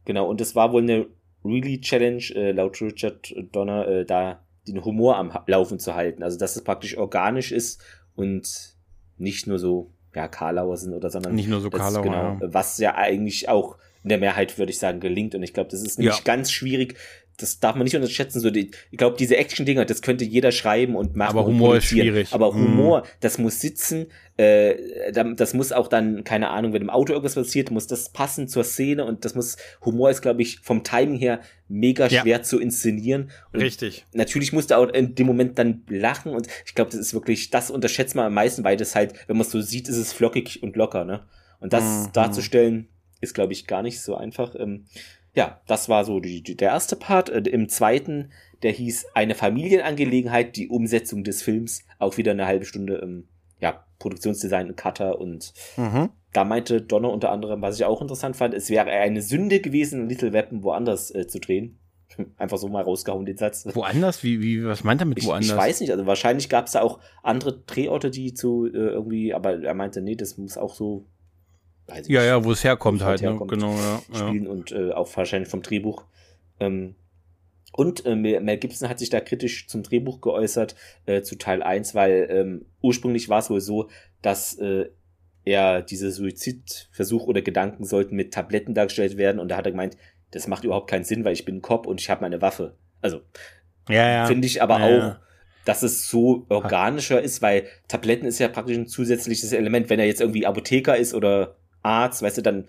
Genau, 0.04 0.26
und 0.28 0.40
es 0.40 0.56
war 0.56 0.72
wohl 0.72 0.82
eine 0.82 1.06
Really 1.44 1.80
Challenge, 1.80 2.22
äh, 2.34 2.52
laut 2.52 2.80
Richard 2.82 3.32
Donner, 3.52 3.86
äh, 3.86 4.04
da 4.04 4.44
den 4.66 4.84
Humor 4.84 5.16
am 5.16 5.32
Laufen 5.46 5.78
zu 5.78 5.94
halten. 5.94 6.22
Also, 6.22 6.38
dass 6.38 6.56
es 6.56 6.64
praktisch 6.64 6.96
organisch 6.98 7.52
ist 7.52 7.80
und 8.16 8.76
nicht 9.16 9.46
nur 9.46 9.58
so, 9.58 9.92
ja, 10.14 10.28
Karlauer 10.28 10.76
sind 10.76 10.92
oder, 10.92 11.08
sondern 11.08 11.34
Nicht 11.34 11.48
nur 11.48 11.60
so 11.60 11.70
Karlauer, 11.70 12.02
genau, 12.02 12.38
ja. 12.40 12.40
was 12.42 12.78
ja 12.78 12.94
eigentlich 12.96 13.48
auch 13.48 13.76
in 14.02 14.08
der 14.08 14.18
Mehrheit, 14.18 14.58
würde 14.58 14.70
ich 14.72 14.78
sagen, 14.78 15.00
gelingt. 15.00 15.34
Und 15.34 15.42
ich 15.42 15.52
glaube, 15.54 15.70
das 15.70 15.82
ist 15.82 15.98
nämlich 15.98 16.16
Ja. 16.18 16.22
ganz 16.24 16.50
schwierig. 16.50 16.96
Das 17.38 17.58
darf 17.60 17.74
man 17.76 17.84
nicht 17.84 17.96
unterschätzen. 17.96 18.40
So 18.40 18.50
die, 18.50 18.70
ich 18.90 18.98
glaube, 18.98 19.16
diese 19.18 19.36
Action-Dinger, 19.36 19.84
das 19.86 20.02
könnte 20.02 20.24
jeder 20.24 20.52
schreiben 20.52 20.94
und 20.96 21.16
machen. 21.16 21.30
Aber 21.38 21.46
Humor 21.46 21.76
ist 21.76 21.86
schwierig. 21.86 22.28
Aber 22.32 22.52
Mhm. 22.52 22.64
Humor, 22.64 23.02
das 23.20 23.38
muss 23.38 23.58
sitzen. 23.60 24.06
Äh, 24.36 25.12
da- 25.12 25.24
das 25.24 25.54
muss 25.54 25.72
auch 25.72 25.88
dann, 25.88 26.24
keine 26.24 26.50
Ahnung, 26.50 26.72
wenn 26.74 26.82
im 26.82 26.90
Auto 26.90 27.12
irgendwas 27.12 27.34
passiert, 27.34 27.70
muss 27.70 27.86
das 27.86 28.10
passen 28.12 28.48
zur 28.48 28.64
Szene 28.64 29.04
und 29.06 29.24
das 29.24 29.34
muss, 29.34 29.56
Humor 29.84 30.10
ist, 30.10 30.20
glaube 30.20 30.42
ich, 30.42 30.60
vom 30.60 30.84
Timing 30.84 31.18
her 31.18 31.40
mega 31.68 32.06
Ja. 32.08 32.20
schwer 32.20 32.42
zu 32.42 32.58
inszenieren. 32.60 33.30
Und 33.52 33.60
Richtig. 33.60 34.04
Natürlich 34.12 34.52
musst 34.52 34.70
du 34.70 34.76
auch 34.76 34.88
in 34.88 35.14
dem 35.14 35.26
Moment 35.26 35.58
dann 35.58 35.82
lachen 35.88 36.32
und 36.34 36.48
ich 36.66 36.74
glaube, 36.74 36.90
das 36.90 37.00
ist 37.00 37.14
wirklich, 37.14 37.50
das 37.50 37.70
unterschätzt 37.70 38.14
man 38.14 38.26
am 38.26 38.34
meisten, 38.34 38.62
weil 38.62 38.76
das 38.76 38.94
halt, 38.94 39.14
wenn 39.26 39.36
man 39.38 39.46
es 39.46 39.52
so 39.52 39.60
sieht, 39.60 39.88
ist 39.88 39.96
es 39.96 40.12
flockig 40.12 40.62
und 40.62 40.76
locker, 40.76 41.04
ne? 41.04 41.24
Und 41.60 41.72
das 41.72 41.82
Mhm. 42.08 42.12
darzustellen, 42.12 42.88
ist, 43.22 43.32
glaube 43.34 43.54
ich, 43.54 43.66
gar 43.66 43.82
nicht 43.82 44.02
so 44.02 44.14
einfach. 44.14 44.54
Ähm, 44.58 44.84
ja, 45.34 45.62
das 45.66 45.88
war 45.88 46.04
so 46.04 46.20
die, 46.20 46.42
die, 46.42 46.56
der 46.56 46.70
erste 46.70 46.96
Part. 46.96 47.30
Äh, 47.30 47.38
Im 47.50 47.68
zweiten, 47.70 48.32
der 48.62 48.72
hieß 48.72 49.06
eine 49.14 49.34
Familienangelegenheit, 49.34 50.56
die 50.56 50.68
Umsetzung 50.68 51.24
des 51.24 51.42
Films, 51.42 51.84
auch 51.98 52.16
wieder 52.18 52.32
eine 52.32 52.46
halbe 52.46 52.64
Stunde, 52.64 53.00
ähm, 53.02 53.28
ja, 53.58 53.84
Produktionsdesign, 53.98 54.76
Cutter 54.76 55.20
und 55.20 55.52
Mhm. 55.76 56.10
da 56.32 56.44
meinte 56.44 56.82
Donner 56.82 57.10
unter 57.10 57.30
anderem, 57.30 57.62
was 57.62 57.76
ich 57.76 57.84
auch 57.84 58.02
interessant 58.02 58.36
fand, 58.36 58.54
es 58.54 58.68
wäre 58.70 58.90
eine 58.90 59.22
Sünde 59.22 59.60
gewesen, 59.60 60.08
Little 60.08 60.32
Weapon 60.32 60.62
woanders 60.64 61.14
äh, 61.14 61.26
zu 61.28 61.38
drehen. 61.38 61.78
Einfach 62.36 62.58
so 62.58 62.68
mal 62.68 62.82
rausgehauen, 62.82 63.24
den 63.24 63.36
Satz. 63.38 63.66
Woanders? 63.74 64.22
Wie, 64.22 64.42
wie, 64.42 64.64
was 64.64 64.84
meint 64.84 65.00
er 65.00 65.06
mit 65.06 65.18
Ich, 65.18 65.26
woanders? 65.26 65.48
ich 65.50 65.56
weiß 65.56 65.80
nicht, 65.80 65.92
also 65.92 66.04
wahrscheinlich 66.06 66.48
gab 66.48 66.66
es 66.66 66.72
da 66.72 66.82
auch 66.82 66.98
andere 67.22 67.60
Drehorte, 67.60 68.10
die 68.10 68.34
zu 68.34 68.66
äh, 68.66 68.70
irgendwie, 68.76 69.32
aber 69.32 69.62
er 69.62 69.74
meinte, 69.74 70.02
nee, 70.02 70.16
das 70.16 70.36
muss 70.36 70.58
auch 70.58 70.74
so, 70.74 71.06
weiß 71.92 72.06
ich 72.06 72.12
Ja, 72.12 72.22
ja, 72.22 72.44
wo 72.44 72.52
es 72.52 72.64
herkommt 72.64 73.02
halt, 73.02 73.22
ne? 73.22 73.30
herkommt. 73.30 73.50
Genau, 73.50 73.74
ja. 73.74 74.02
ja. 74.12 74.28
spielen 74.28 74.46
und 74.46 74.72
äh, 74.72 74.92
auch 74.92 75.08
wahrscheinlich 75.16 75.48
vom 75.48 75.62
Drehbuch. 75.62 76.04
Ähm, 76.60 76.94
und 77.72 78.04
äh, 78.04 78.14
Mel 78.14 78.58
Gibson 78.58 78.88
hat 78.88 78.98
sich 78.98 79.08
da 79.08 79.20
kritisch 79.20 79.66
zum 79.66 79.82
Drehbuch 79.82 80.20
geäußert, 80.20 80.74
äh, 81.06 81.22
zu 81.22 81.36
Teil 81.36 81.62
1, 81.62 81.94
weil 81.94 82.28
ähm, 82.30 82.66
ursprünglich 82.82 83.28
war 83.28 83.38
es 83.38 83.48
wohl 83.48 83.62
so, 83.62 83.88
dass 84.20 84.58
äh, 84.58 84.90
er 85.44 85.82
diese 85.82 86.10
Suizidversuch 86.12 87.26
oder 87.26 87.42
Gedanken 87.42 87.84
sollten 87.84 88.14
mit 88.14 88.32
Tabletten 88.34 88.74
dargestellt 88.74 89.16
werden 89.16 89.38
und 89.40 89.48
da 89.48 89.56
hat 89.56 89.66
er 89.66 89.72
gemeint, 89.72 89.96
das 90.30 90.46
macht 90.46 90.64
überhaupt 90.64 90.88
keinen 90.88 91.04
Sinn, 91.04 91.24
weil 91.24 91.32
ich 91.32 91.44
bin 91.44 91.56
ein 91.56 91.62
Cop 91.62 91.86
und 91.86 92.00
ich 92.00 92.10
habe 92.10 92.20
meine 92.20 92.40
Waffe. 92.42 92.76
Also 93.00 93.20
Ja, 93.88 94.08
ja. 94.08 94.26
finde 94.26 94.46
ich 94.46 94.62
aber 94.62 94.78
Ja, 94.78 94.84
auch, 94.84 95.02
ja. 95.02 95.20
dass 95.64 95.82
es 95.82 96.08
so 96.08 96.46
organischer 96.48 97.20
ist, 97.22 97.42
weil 97.42 97.64
Tabletten 97.88 98.26
ist 98.26 98.38
ja 98.38 98.48
praktisch 98.48 98.76
ein 98.76 98.86
zusätzliches 98.86 99.52
Element. 99.52 99.90
Wenn 99.90 99.98
er 99.98 100.06
jetzt 100.06 100.20
irgendwie 100.20 100.46
Apotheker 100.46 100.96
ist 100.96 101.14
oder 101.14 101.56
Arzt, 101.82 102.22
weißt 102.22 102.38
du, 102.38 102.42
dann 102.42 102.68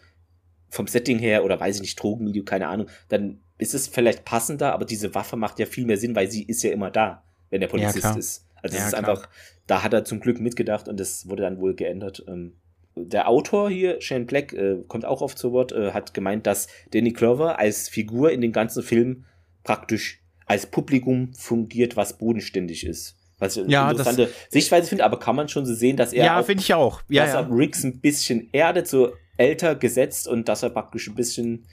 vom 0.70 0.88
Setting 0.88 1.20
her 1.20 1.46
oder 1.46 1.60
weiß 1.60 1.76
ich 1.76 1.82
nicht, 1.82 2.02
Drogenmilieu, 2.02 2.44
keine 2.44 2.68
Ahnung, 2.68 2.88
dann 3.10 3.42
ist 3.58 3.74
es 3.74 3.88
vielleicht 3.88 4.26
passender, 4.26 4.74
aber 4.74 4.86
diese 4.86 5.14
Waffe 5.14 5.36
macht 5.36 5.60
ja 5.60 5.66
viel 5.66 5.86
mehr 5.86 5.98
Sinn, 5.98 6.16
weil 6.16 6.30
sie 6.30 6.44
ist 6.44 6.64
ja 6.64 6.72
immer 6.72 6.90
da, 6.90 7.24
wenn 7.50 7.62
der 7.62 7.68
Polizist 7.68 8.00
klar. 8.00 8.18
ist. 8.18 8.48
Also 8.62 8.76
es 8.76 8.82
Ja, 8.82 8.88
ist 8.88 8.96
klar. 8.96 9.10
einfach, 9.10 9.30
da 9.68 9.84
hat 9.84 9.94
er 9.94 10.04
zum 10.06 10.20
Glück 10.20 10.40
mitgedacht 10.40 10.88
und 10.88 11.00
das 11.00 11.30
wurde 11.30 11.44
dann 11.44 11.60
wohl 11.60 11.76
geändert. 11.76 12.24
Ähm, 12.28 12.56
der 12.96 13.28
Autor 13.28 13.70
hier, 13.70 14.02
Shane 14.02 14.26
Black, 14.26 14.54
äh, 14.54 14.78
kommt 14.88 15.06
auch 15.06 15.22
oft 15.22 15.38
zu 15.38 15.52
Wort, 15.52 15.72
äh, 15.72 15.92
hat 15.92 16.14
gemeint, 16.14 16.48
dass 16.48 16.68
Danny 16.92 17.12
Glover 17.12 17.60
als 17.60 17.90
Figur 17.90 18.32
in 18.32 18.42
den 18.42 18.52
ganzen 18.52 18.84
Film 18.84 19.26
praktisch 19.64 20.22
als 20.46 20.66
Publikum 20.66 21.34
fungiert, 21.34 21.96
was 21.96 22.18
bodenständig 22.18 22.86
ist. 22.86 23.16
Was 23.44 23.56
ich 23.58 23.64
eine 23.64 23.72
Ja, 23.72 23.90
interessante 23.92 24.30
Sichtweise 24.50 24.88
finde, 24.88 25.04
aber 25.06 25.20
kann 25.20 25.36
man 25.36 25.48
schon 25.50 25.66
so 25.66 25.74
sehen, 25.74 25.98
dass 25.98 26.14
er 26.14 26.26
Ja, 26.26 26.44
finde 26.44 26.62
ich 26.64 26.74
auch. 26.74 27.02
Ja, 27.10 27.24
dass 27.26 27.34
ja. 27.34 27.42
er 27.42 27.50
Riggs 27.56 27.84
ein 27.84 28.00
bisschen 28.00 28.50
erdet, 28.54 28.88
so 28.88 29.14
älter 29.38 29.76
gesetzt 29.76 30.28
und 30.28 30.48
dass 30.50 30.64
er 30.64 30.70
praktisch 30.70 31.08
ein 31.08 31.16
bisschen 31.16 31.66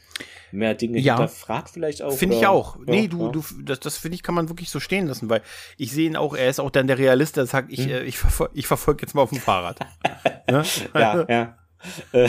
mehr 0.53 0.75
Dinge 0.75 0.99
Ja. 0.99 1.17
hinterfragt 1.17 1.71
vielleicht 1.71 2.03
auch. 2.03 2.13
Finde 2.13 2.37
ich 2.37 2.47
auch. 2.47 2.77
Ja, 2.77 2.83
nee, 2.87 3.07
du, 3.09 3.27
ja. 3.27 3.29
du, 3.33 3.43
das, 3.65 3.81
das 3.81 3.97
finde 3.99 4.17
ich, 4.17 4.23
kann 4.23 4.35
man 4.35 4.49
wirklich 4.49 4.69
so 4.71 4.81
stehen 4.81 5.07
lassen, 5.07 5.29
weil 5.31 5.43
ich 5.77 5.93
sehe 5.93 6.07
ihn 6.07 6.17
auch, 6.17 6.35
er 6.35 6.49
ist 6.51 6.59
auch 6.59 6.71
dann 6.71 6.87
der 6.89 6.99
Realist, 6.99 7.37
der 7.37 7.47
sagt, 7.47 7.71
ich, 7.73 7.85
Hm. 7.85 7.91
äh, 7.91 8.03
ich, 8.03 8.19
verfol 8.19 8.51
ich 8.55 8.67
verfolge 8.67 9.03
jetzt 9.03 9.15
mal 9.15 9.23
auf 9.23 9.31
dem 9.31 9.39
Fahrrad. 9.39 9.79
ne? 10.51 10.65
ja, 10.95 11.27
ja. 11.29 11.57
Äh, 12.13 12.29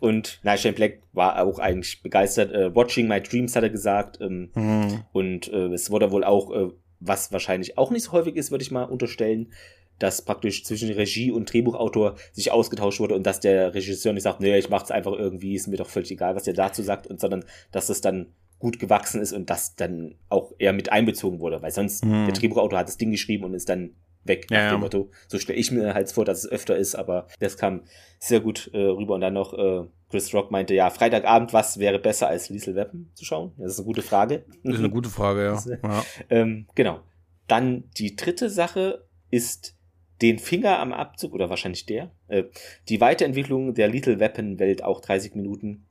Und 0.00 0.40
na, 0.42 0.56
Shane 0.56 0.74
Black 0.74 1.00
war 1.12 1.40
auch 1.42 1.58
eigentlich 1.58 2.02
begeistert. 2.02 2.52
Äh, 2.52 2.74
Watching 2.74 3.06
My 3.08 3.20
Dreams 3.22 3.54
hat 3.56 3.62
er 3.62 3.70
gesagt. 3.70 4.18
Ähm, 4.20 4.50
Mhm. 4.54 5.04
Und 5.12 5.48
äh, 5.52 5.68
es 5.72 5.90
wurde 5.90 6.10
wohl 6.10 6.24
auch, 6.24 6.50
äh, 6.52 6.68
was 7.00 7.32
wahrscheinlich 7.32 7.78
auch 7.78 7.90
nicht 7.90 8.04
so 8.04 8.12
häufig 8.12 8.36
ist, 8.36 8.50
würde 8.50 8.62
ich 8.62 8.70
mal 8.70 8.84
unterstellen, 8.84 9.52
dass 9.98 10.22
praktisch 10.22 10.64
zwischen 10.64 10.90
Regie 10.90 11.30
und 11.30 11.52
Drehbuchautor 11.52 12.14
sich 12.32 12.52
ausgetauscht 12.52 13.00
wurde 13.00 13.14
und 13.14 13.26
dass 13.26 13.40
der 13.40 13.74
Regisseur 13.74 14.12
nicht 14.12 14.22
sagt, 14.22 14.40
nee, 14.40 14.56
ich 14.56 14.70
mach's 14.70 14.90
einfach 14.90 15.12
irgendwie, 15.12 15.54
ist 15.54 15.66
mir 15.68 15.76
doch 15.76 15.88
völlig 15.88 16.10
egal, 16.10 16.34
was 16.34 16.44
der 16.44 16.54
dazu 16.54 16.82
sagt, 16.82 17.06
und 17.06 17.20
sondern 17.20 17.44
dass 17.70 17.88
es 17.90 18.00
dann 18.00 18.32
gut 18.58 18.78
gewachsen 18.78 19.20
ist 19.20 19.32
und 19.32 19.50
das 19.50 19.74
dann 19.74 20.14
auch 20.28 20.52
eher 20.58 20.72
mit 20.72 20.92
einbezogen 20.92 21.40
wurde, 21.40 21.60
weil 21.62 21.70
sonst 21.70 22.04
Mhm. 22.04 22.26
der 22.26 22.34
Drehbuchautor 22.34 22.78
hat 22.78 22.88
das 22.88 22.96
Ding 22.98 23.10
geschrieben 23.10 23.44
und 23.44 23.54
ist 23.54 23.68
dann 23.68 23.94
weg 24.24 24.46
Ja, 24.50 24.64
nach 24.64 24.72
dem 24.72 24.80
Motto. 24.80 25.10
So 25.28 25.38
stelle 25.38 25.58
ich 25.58 25.70
mir 25.70 25.94
halt 25.94 26.10
vor, 26.10 26.24
dass 26.24 26.44
es 26.44 26.50
öfter 26.50 26.76
ist, 26.76 26.94
aber 26.94 27.26
das 27.38 27.56
kam 27.56 27.82
sehr 28.18 28.40
gut 28.40 28.70
äh, 28.74 28.78
rüber 28.78 29.14
und 29.14 29.20
dann 29.22 29.34
noch 29.34 29.54
äh, 29.54 29.86
Chris 30.10 30.34
Rock 30.34 30.50
meinte, 30.50 30.74
ja, 30.74 30.90
Freitagabend, 30.90 31.52
was 31.52 31.78
wäre 31.78 31.98
besser 31.98 32.28
als 32.28 32.48
Liesel 32.50 32.74
Weapon 32.74 33.10
zu 33.14 33.24
schauen? 33.24 33.52
Das 33.56 33.72
ist 33.72 33.78
eine 33.78 33.86
gute 33.86 34.02
Frage. 34.02 34.44
Das 34.64 34.74
ist 34.74 34.80
eine 34.80 34.90
gute 34.90 35.08
Frage, 35.08 35.44
ja. 35.44 35.54
Ist- 35.56 35.68
ja. 35.68 36.04
Ähm, 36.28 36.66
genau. 36.74 37.00
Dann 37.46 37.84
die 37.96 38.16
dritte 38.16 38.50
Sache 38.50 39.06
ist 39.30 39.76
den 40.20 40.38
Finger 40.38 40.78
am 40.80 40.92
Abzug, 40.92 41.32
oder 41.32 41.48
wahrscheinlich 41.48 41.86
der, 41.86 42.10
äh, 42.28 42.44
die 42.88 43.00
Weiterentwicklung 43.00 43.72
der 43.74 43.88
Little 43.88 44.20
Weapon 44.20 44.58
Welt, 44.58 44.84
auch 44.84 45.00
30 45.00 45.34
Minuten. 45.34 45.86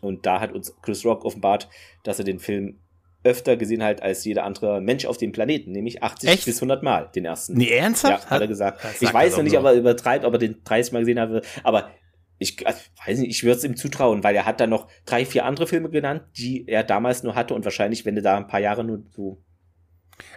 Und 0.00 0.26
da 0.26 0.40
hat 0.40 0.52
uns 0.52 0.74
Chris 0.82 1.04
Rock 1.04 1.24
offenbart, 1.24 1.68
dass 2.02 2.18
er 2.18 2.24
den 2.24 2.40
Film 2.40 2.80
öfter 3.24 3.56
gesehen 3.56 3.82
hat 3.82 4.02
als 4.02 4.24
jeder 4.24 4.44
andere 4.44 4.80
Mensch 4.80 5.04
auf 5.04 5.16
dem 5.16 5.32
Planeten, 5.32 5.72
nämlich 5.72 6.02
80 6.02 6.30
Echt? 6.30 6.44
bis 6.44 6.56
100 6.56 6.82
Mal, 6.82 7.10
den 7.14 7.24
ersten. 7.24 7.54
Nee, 7.54 7.70
ernsthaft? 7.70 8.24
Ja, 8.24 8.30
hat 8.30 8.40
er 8.40 8.48
gesagt. 8.48 8.84
Ich 9.00 9.12
weiß 9.12 9.36
noch 9.36 9.44
nicht, 9.44 9.56
ob 9.56 9.64
er 9.64 9.74
übertreibt, 9.74 10.24
ob 10.24 10.32
er 10.32 10.38
den 10.38 10.62
30 10.64 10.92
Mal 10.92 11.00
gesehen 11.00 11.20
hat, 11.20 11.44
aber 11.62 11.90
ich 12.38 12.66
also, 12.66 12.80
weiß 13.06 13.18
nicht, 13.20 13.30
ich 13.30 13.44
würde 13.44 13.58
es 13.58 13.64
ihm 13.64 13.76
zutrauen, 13.76 14.24
weil 14.24 14.34
er 14.34 14.44
hat 14.44 14.60
dann 14.60 14.70
noch 14.70 14.88
drei, 15.06 15.24
vier 15.24 15.44
andere 15.44 15.66
Filme 15.66 15.90
genannt, 15.90 16.24
die 16.36 16.66
er 16.66 16.82
damals 16.82 17.22
nur 17.22 17.36
hatte 17.36 17.54
und 17.54 17.64
wahrscheinlich, 17.64 18.04
wenn 18.04 18.16
du 18.16 18.22
da 18.22 18.36
ein 18.36 18.48
paar 18.48 18.60
Jahre 18.60 18.82
nur 18.82 19.04
so 19.10 19.40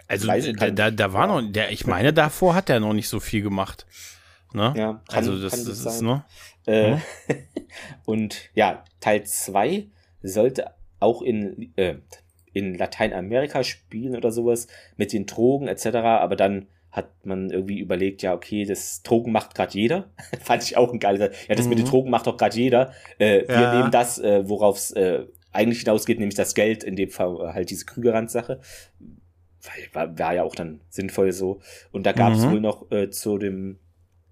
Also 0.06 0.28
da, 0.28 0.70
da, 0.70 0.90
da 0.92 1.12
war 1.12 1.26
noch, 1.26 1.42
der, 1.50 1.72
ich 1.72 1.86
meine, 1.86 2.12
davor 2.12 2.54
hat 2.54 2.70
er 2.70 2.78
noch 2.78 2.92
nicht 2.92 3.08
so 3.08 3.18
viel 3.18 3.42
gemacht. 3.42 3.86
Ne? 4.52 4.72
Ja, 4.76 5.02
kann- 5.08 5.18
also 5.18 5.40
das, 5.40 5.64
das 5.64 5.80
ist, 5.80 6.02
ne? 6.02 6.24
Äh, 6.66 6.98
und 8.04 8.50
ja, 8.54 8.84
Teil 9.00 9.24
2 9.24 9.88
sollte 10.22 10.70
auch 11.00 11.22
in, 11.22 11.72
äh, 11.76 11.96
in 12.56 12.74
Lateinamerika 12.74 13.62
spielen 13.62 14.16
oder 14.16 14.30
sowas 14.30 14.66
mit 14.96 15.12
den 15.12 15.26
Drogen 15.26 15.68
etc. 15.68 15.86
Aber 15.96 16.36
dann 16.36 16.66
hat 16.90 17.26
man 17.26 17.50
irgendwie 17.50 17.78
überlegt, 17.80 18.22
ja, 18.22 18.32
okay, 18.34 18.64
das 18.64 19.02
Drogen 19.02 19.30
macht 19.30 19.54
gerade 19.54 19.74
jeder. 19.74 20.10
Fand 20.42 20.62
ich 20.62 20.76
auch 20.78 20.92
ein 20.92 20.98
geiles. 20.98 21.30
Ja, 21.48 21.54
das 21.54 21.68
mit 21.68 21.78
den 21.78 21.84
Mhm. 21.84 21.90
Drogen 21.90 22.10
macht 22.10 22.26
doch 22.26 22.36
gerade 22.38 22.56
jeder. 22.56 22.92
Äh, 23.18 23.42
wir 23.46 23.54
Ja. 23.54 23.74
nehmen 23.74 23.90
das, 23.90 24.18
äh, 24.18 24.48
worauf 24.48 24.78
es 24.78 24.92
äh, 24.92 25.26
eigentlich 25.52 25.80
hinausgeht, 25.80 26.18
nämlich 26.18 26.34
das 26.36 26.54
Geld, 26.54 26.84
in 26.84 26.96
dem 26.96 27.10
Fall 27.10 27.52
halt 27.54 27.68
diese 27.70 27.84
Krügerrand-Sache. 27.84 28.60
Weil 29.62 29.88
war, 29.92 30.18
war 30.18 30.34
ja 30.34 30.42
auch 30.44 30.54
dann 30.54 30.80
sinnvoll 30.88 31.32
so. 31.32 31.60
Und 31.92 32.06
da 32.06 32.12
gab 32.12 32.32
es 32.32 32.46
Mhm. 32.46 32.50
wohl 32.52 32.60
noch 32.60 32.90
äh, 32.90 33.10
zu 33.10 33.36
dem 33.38 33.78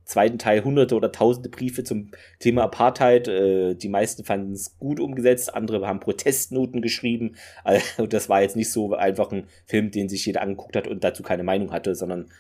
zweiten 0.05 0.39
Teil 0.39 0.63
hunderte 0.65 0.95
oder 0.97 1.11
tausende 1.13 1.49
Briefe 1.49 1.83
zum 1.85 2.11
Thema 2.39 2.63
Apartheid. 2.65 3.27
Äh, 3.29 3.75
die 3.75 3.89
meisten 3.89 4.25
fanden 4.25 4.53
es 4.53 4.79
gut 4.79 5.01
umgesetzt, 5.01 5.55
andere 5.55 5.87
haben 5.87 6.01
Protestnoten 6.01 6.83
geschrieben. 6.83 7.37
Also 7.65 8.07
das 8.07 8.29
war 8.29 8.43
jetzt 8.43 8.57
nicht 8.57 8.71
so 8.71 8.95
einfach 8.95 9.33
ein 9.33 9.47
Film, 9.67 9.91
den 9.91 10.09
sich 10.09 10.27
jeder 10.27 10.43
angeguckt 10.43 10.77
hat 10.77 10.87
und 10.87 11.03
dazu 11.05 11.23
keine 11.23 11.43
Meinung 11.45 11.73
hatte, 11.73 11.95
sondern 11.95 12.31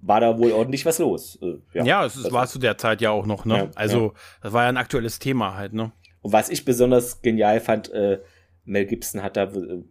war 0.00 0.20
da 0.20 0.38
wohl 0.38 0.52
ordentlich 0.52 0.86
was 0.86 0.98
los. 0.98 1.38
Äh, 1.42 1.82
Ja, 1.84 2.04
es 2.04 2.16
ist, 2.16 2.26
das 2.26 2.32
war 2.32 2.46
zu 2.46 2.58
der 2.58 2.78
Zeit 2.78 3.00
ja 3.00 3.10
auch 3.10 3.26
noch, 3.26 3.44
ne? 3.44 3.56
Ja, 3.56 3.70
also, 3.74 4.14
das 4.42 4.52
war 4.52 4.62
ja 4.64 4.68
ein 4.68 4.76
aktuelles 4.76 5.18
Thema 5.18 5.56
halt, 5.56 5.72
ne? 5.72 5.90
Und 6.22 6.32
was 6.32 6.50
ich 6.50 6.64
besonders 6.64 7.20
genial 7.22 7.60
fand, 7.60 7.90
äh, 7.92 8.18
Mel 8.64 8.86
Gibson 8.86 9.22
hat 9.22 9.36
da, 9.36 9.54
wo- 9.54 9.60
äh, 9.62 9.82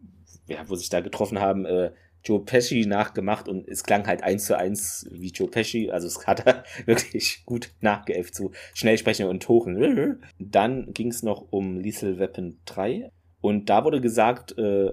ja, 0.47 0.59
wo 0.67 0.75
sich 0.75 0.87
da 0.89 1.01
getroffen 1.01 1.39
haben, 1.39 1.65
äh, 1.65 1.91
Joe 2.27 2.43
Pesci 2.43 2.85
nachgemacht 2.85 3.47
und 3.47 3.67
es 3.67 3.83
klang 3.83 4.05
halt 4.07 4.21
eins 4.23 4.45
zu 4.45 4.57
eins 4.57 5.07
wie 5.11 5.29
Joe 5.31 5.47
Pesci. 5.49 5.89
Also 5.91 6.07
es 6.07 6.27
hat 6.27 6.45
er 6.45 6.63
wirklich 6.85 7.43
gut 7.45 7.71
nachgeäfft 7.81 8.35
zu 8.35 8.51
Schnellsprechen 8.73 9.27
und 9.27 9.43
Tochen. 9.43 10.21
Dann 10.39 10.93
ging 10.93 11.09
es 11.09 11.23
noch 11.23 11.47
um 11.51 11.79
Lethal 11.79 12.19
Weapon 12.19 12.59
3 12.65 13.11
und 13.41 13.69
da 13.69 13.83
wurde 13.85 14.01
gesagt, 14.01 14.57
äh, 14.57 14.89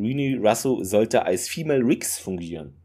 Rini 0.00 0.34
Russo 0.34 0.82
sollte 0.82 1.24
als 1.24 1.48
Female 1.48 1.84
Riggs 1.84 2.18
fungieren. 2.18 2.78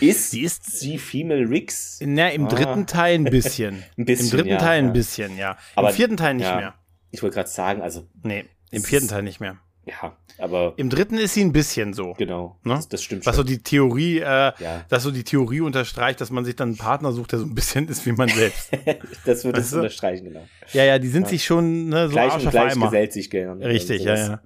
Ist 0.00 0.30
Sie 0.32 0.42
ist 0.42 0.64
sie 0.78 0.98
Female 0.98 1.48
Riggs? 1.48 1.98
Na, 2.02 2.28
im 2.30 2.46
Ah. 2.46 2.48
dritten 2.48 2.86
Teil 2.86 3.16
ein 3.16 3.24
bisschen. 3.24 3.82
Ein 3.96 4.04
bisschen, 4.04 4.26
Im 4.26 4.30
dritten 4.36 4.48
ja, 4.50 4.58
Teil 4.58 4.78
ein 4.80 4.86
ja. 4.86 4.92
bisschen, 4.92 5.36
ja. 5.36 5.56
Aber- 5.76 5.90
Im 5.90 5.94
vierten 5.96 6.16
Teil 6.16 6.34
nicht 6.34 6.44
ja. 6.46 6.56
mehr. 6.56 6.74
Ich 7.10 7.22
wollte 7.22 7.34
gerade 7.34 7.48
sagen, 7.48 7.80
also 7.82 8.08
Nee, 8.22 8.44
im 8.72 8.82
vierten 8.82 9.06
Teil 9.08 9.22
nicht 9.22 9.38
mehr. 9.40 9.58
Ja, 9.86 10.16
aber 10.38 10.74
Im 10.76 10.88
dritten 10.90 11.16
ist 11.18 11.34
sie 11.34 11.42
ein 11.44 11.52
bisschen 11.52 11.92
so. 11.92 12.14
genau, 12.14 12.58
Ne? 12.64 12.74
das, 12.74 12.88
das 12.88 13.02
stimmt 13.02 13.24
Was 13.26 13.36
so 13.36 13.42
schon. 13.42 13.46
die 13.48 13.58
Theorie, 13.62 14.18
äh, 14.18 14.24
Ja. 14.58 14.84
dass 14.88 15.02
so 15.02 15.10
die 15.10 15.24
Theorie 15.24 15.60
unterstreicht, 15.60 16.20
dass 16.20 16.30
man 16.30 16.44
sich 16.44 16.56
dann 16.56 16.68
einen 16.70 16.76
Partner 16.78 17.12
sucht, 17.12 17.32
der 17.32 17.38
so 17.40 17.44
ein 17.46 17.54
bisschen 17.54 17.86
ist 17.88 18.04
wie 18.06 18.12
man 18.12 18.28
selbst. 18.28 18.70
das 19.26 19.44
würde 19.44 19.60
es 19.60 19.72
unterstreichen, 19.72 20.24
genau. 20.24 20.46
ja, 20.72 20.84
ja, 20.84 20.98
die 20.98 21.08
sind 21.08 21.28
sich 21.28 21.44
schon 21.44 21.88
ne, 21.88 22.06
so 22.08 22.12
gleich 22.12 22.32
Arsch 22.32 22.44
und 22.44 22.50
gleich 22.50 22.74
gesellt 22.74 23.12
sich 23.12 23.30
gerne. 23.30 23.64
Richtig, 23.66 24.02
ja, 24.04 24.14
ja. 24.16 24.40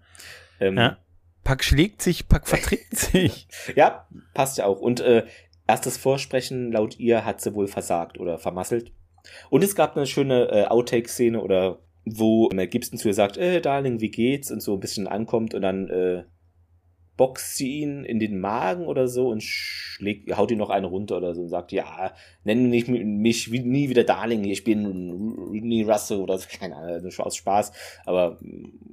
Ähm, 0.61 0.77
ja. 0.77 0.97
Pack 1.45 1.65
schlägt 1.65 2.03
sich, 2.03 2.29
Pack 2.29 2.47
verträgt 2.49 2.95
sich. 2.97 3.49
Ja, 3.75 4.07
passt 4.35 4.59
ja 4.59 4.67
auch. 4.67 4.81
Und 4.81 5.01
äh, 5.01 5.25
erstes 5.67 5.97
Vorsprechen 5.97 6.73
laut 6.73 6.99
ihr 6.99 7.25
hat 7.25 7.41
sie 7.41 7.55
wohl 7.55 7.69
versagt 7.69 8.19
oder 8.19 8.39
vermasselt. 8.39 8.93
Und 9.51 9.63
es 9.63 9.75
gab 9.75 9.97
eine 9.97 10.07
schöne 10.07 10.49
äh, 10.51 10.65
Outtake-Szene 10.67 11.41
oder 11.41 11.79
wo 12.17 12.49
Mel 12.53 12.69
Gibson 12.69 12.99
zu 12.99 13.09
ihr 13.09 13.15
sagt, 13.15 13.37
äh, 13.37 13.61
Darling, 13.61 14.01
wie 14.01 14.11
geht's? 14.11 14.51
Und 14.51 14.63
so 14.63 14.75
ein 14.75 14.81
bisschen 14.81 15.07
ankommt 15.07 15.55
und 15.55 15.63
dann 15.63 15.89
äh, 15.89 16.25
boxt 17.19 17.57
sie 17.57 17.81
ihn 17.81 18.05
in 18.05 18.21
den 18.21 18.41
Magen 18.41 18.87
oder 18.87 19.09
so 19.09 19.29
und 19.29 19.43
schlägt, 19.43 20.35
haut 20.37 20.51
ihn 20.51 20.59
noch 20.59 20.71
eine 20.71 20.87
runter 20.87 21.19
oder 21.19 21.35
so 21.35 21.43
und 21.43 21.49
sagt, 21.49 21.73
ja, 21.73 22.15
nenn 22.45 22.71
mich, 22.71 22.89
mich 22.89 23.51
nie 23.51 23.91
wieder 23.91 24.05
Darling, 24.05 24.45
ich 24.45 24.65
bin 24.65 24.87
Rini 25.51 25.83
Russell 25.83 26.19
oder 26.19 26.39
so, 26.39 26.47
keine 26.59 26.77
Ahnung, 26.77 26.91
also 26.91 27.23
aus 27.23 27.37
Spaß, 27.37 27.73
aber 28.07 28.39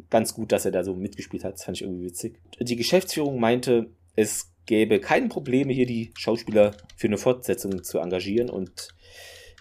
ganz 0.09 0.33
gut, 0.33 0.51
dass 0.51 0.65
er 0.65 0.71
da 0.71 0.83
so 0.83 0.95
mitgespielt 0.95 1.45
hat, 1.45 1.53
das 1.53 1.63
fand 1.63 1.77
ich 1.77 1.83
irgendwie 1.83 2.05
witzig. 2.05 2.39
Die 2.59 2.75
Geschäftsführung 2.75 3.39
meinte, 3.39 3.91
es 4.15 4.51
gäbe 4.65 4.99
keine 4.99 5.27
Probleme, 5.27 5.71
hier 5.71 5.85
die 5.85 6.11
Schauspieler 6.17 6.71
für 6.97 7.07
eine 7.07 7.17
Fortsetzung 7.17 7.83
zu 7.83 7.99
engagieren 7.99 8.49
und 8.49 8.89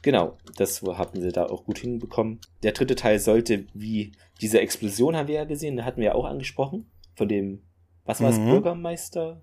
genau, 0.05 0.39
das 0.57 0.81
hatten 0.83 1.21
sie 1.21 1.33
da 1.33 1.47
auch 1.47 1.65
gut 1.65 1.79
hinbekommen. 1.79 2.41
Der 2.63 2.71
dritte 2.73 2.95
Teil 2.95 3.19
sollte, 3.19 3.67
wie 3.75 4.13
diese 4.41 4.61
Explosion 4.61 5.17
haben 5.17 5.27
wir 5.27 5.35
ja 5.35 5.45
gesehen, 5.45 5.77
da 5.77 5.85
hatten 5.85 5.99
wir 6.01 6.07
ja 6.09 6.15
auch 6.15 6.25
angesprochen, 6.27 6.89
von 7.17 7.27
dem, 7.27 7.63
was 8.05 8.21
war 8.23 8.31
es, 8.31 8.39
Mhm. 8.39 8.51
Bürgermeister? 8.51 9.43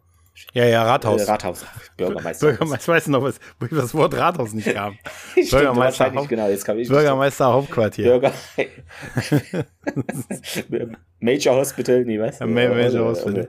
Ja, 0.54 0.64
ja, 0.66 0.84
Rathaus. 0.84 1.24
Äh, 1.28 1.30
Rathaus. 1.30 1.66
Bürgermeister. 1.98 2.48
Bürgermeister, 2.48 2.94
weißt 2.94 3.08
du 3.08 3.12
noch, 3.12 3.22
was, 3.22 3.38
wo 3.60 3.66
das 3.68 3.94
Wort 3.94 4.16
Rathaus 4.16 4.54
nicht 4.54 4.74
kam? 4.74 4.98
Stimmt, 5.34 5.50
Bürgermeister 5.52 6.14
Haupt- 6.14 6.30
genau, 6.30 6.48
jetzt 6.48 6.64
kam 6.64 6.80
ich 6.80 6.88
Bürgermeister 6.88 7.52
Hauptquartier. 7.52 8.06
Bürger. 8.06 8.32
Major 11.20 11.56
Hospital, 11.56 12.06
nee, 12.06 12.20
was? 12.20 12.40
Ja, 12.40 12.46
Ma- 12.48 12.70
Major 12.70 13.10
Hospital. 13.10 13.48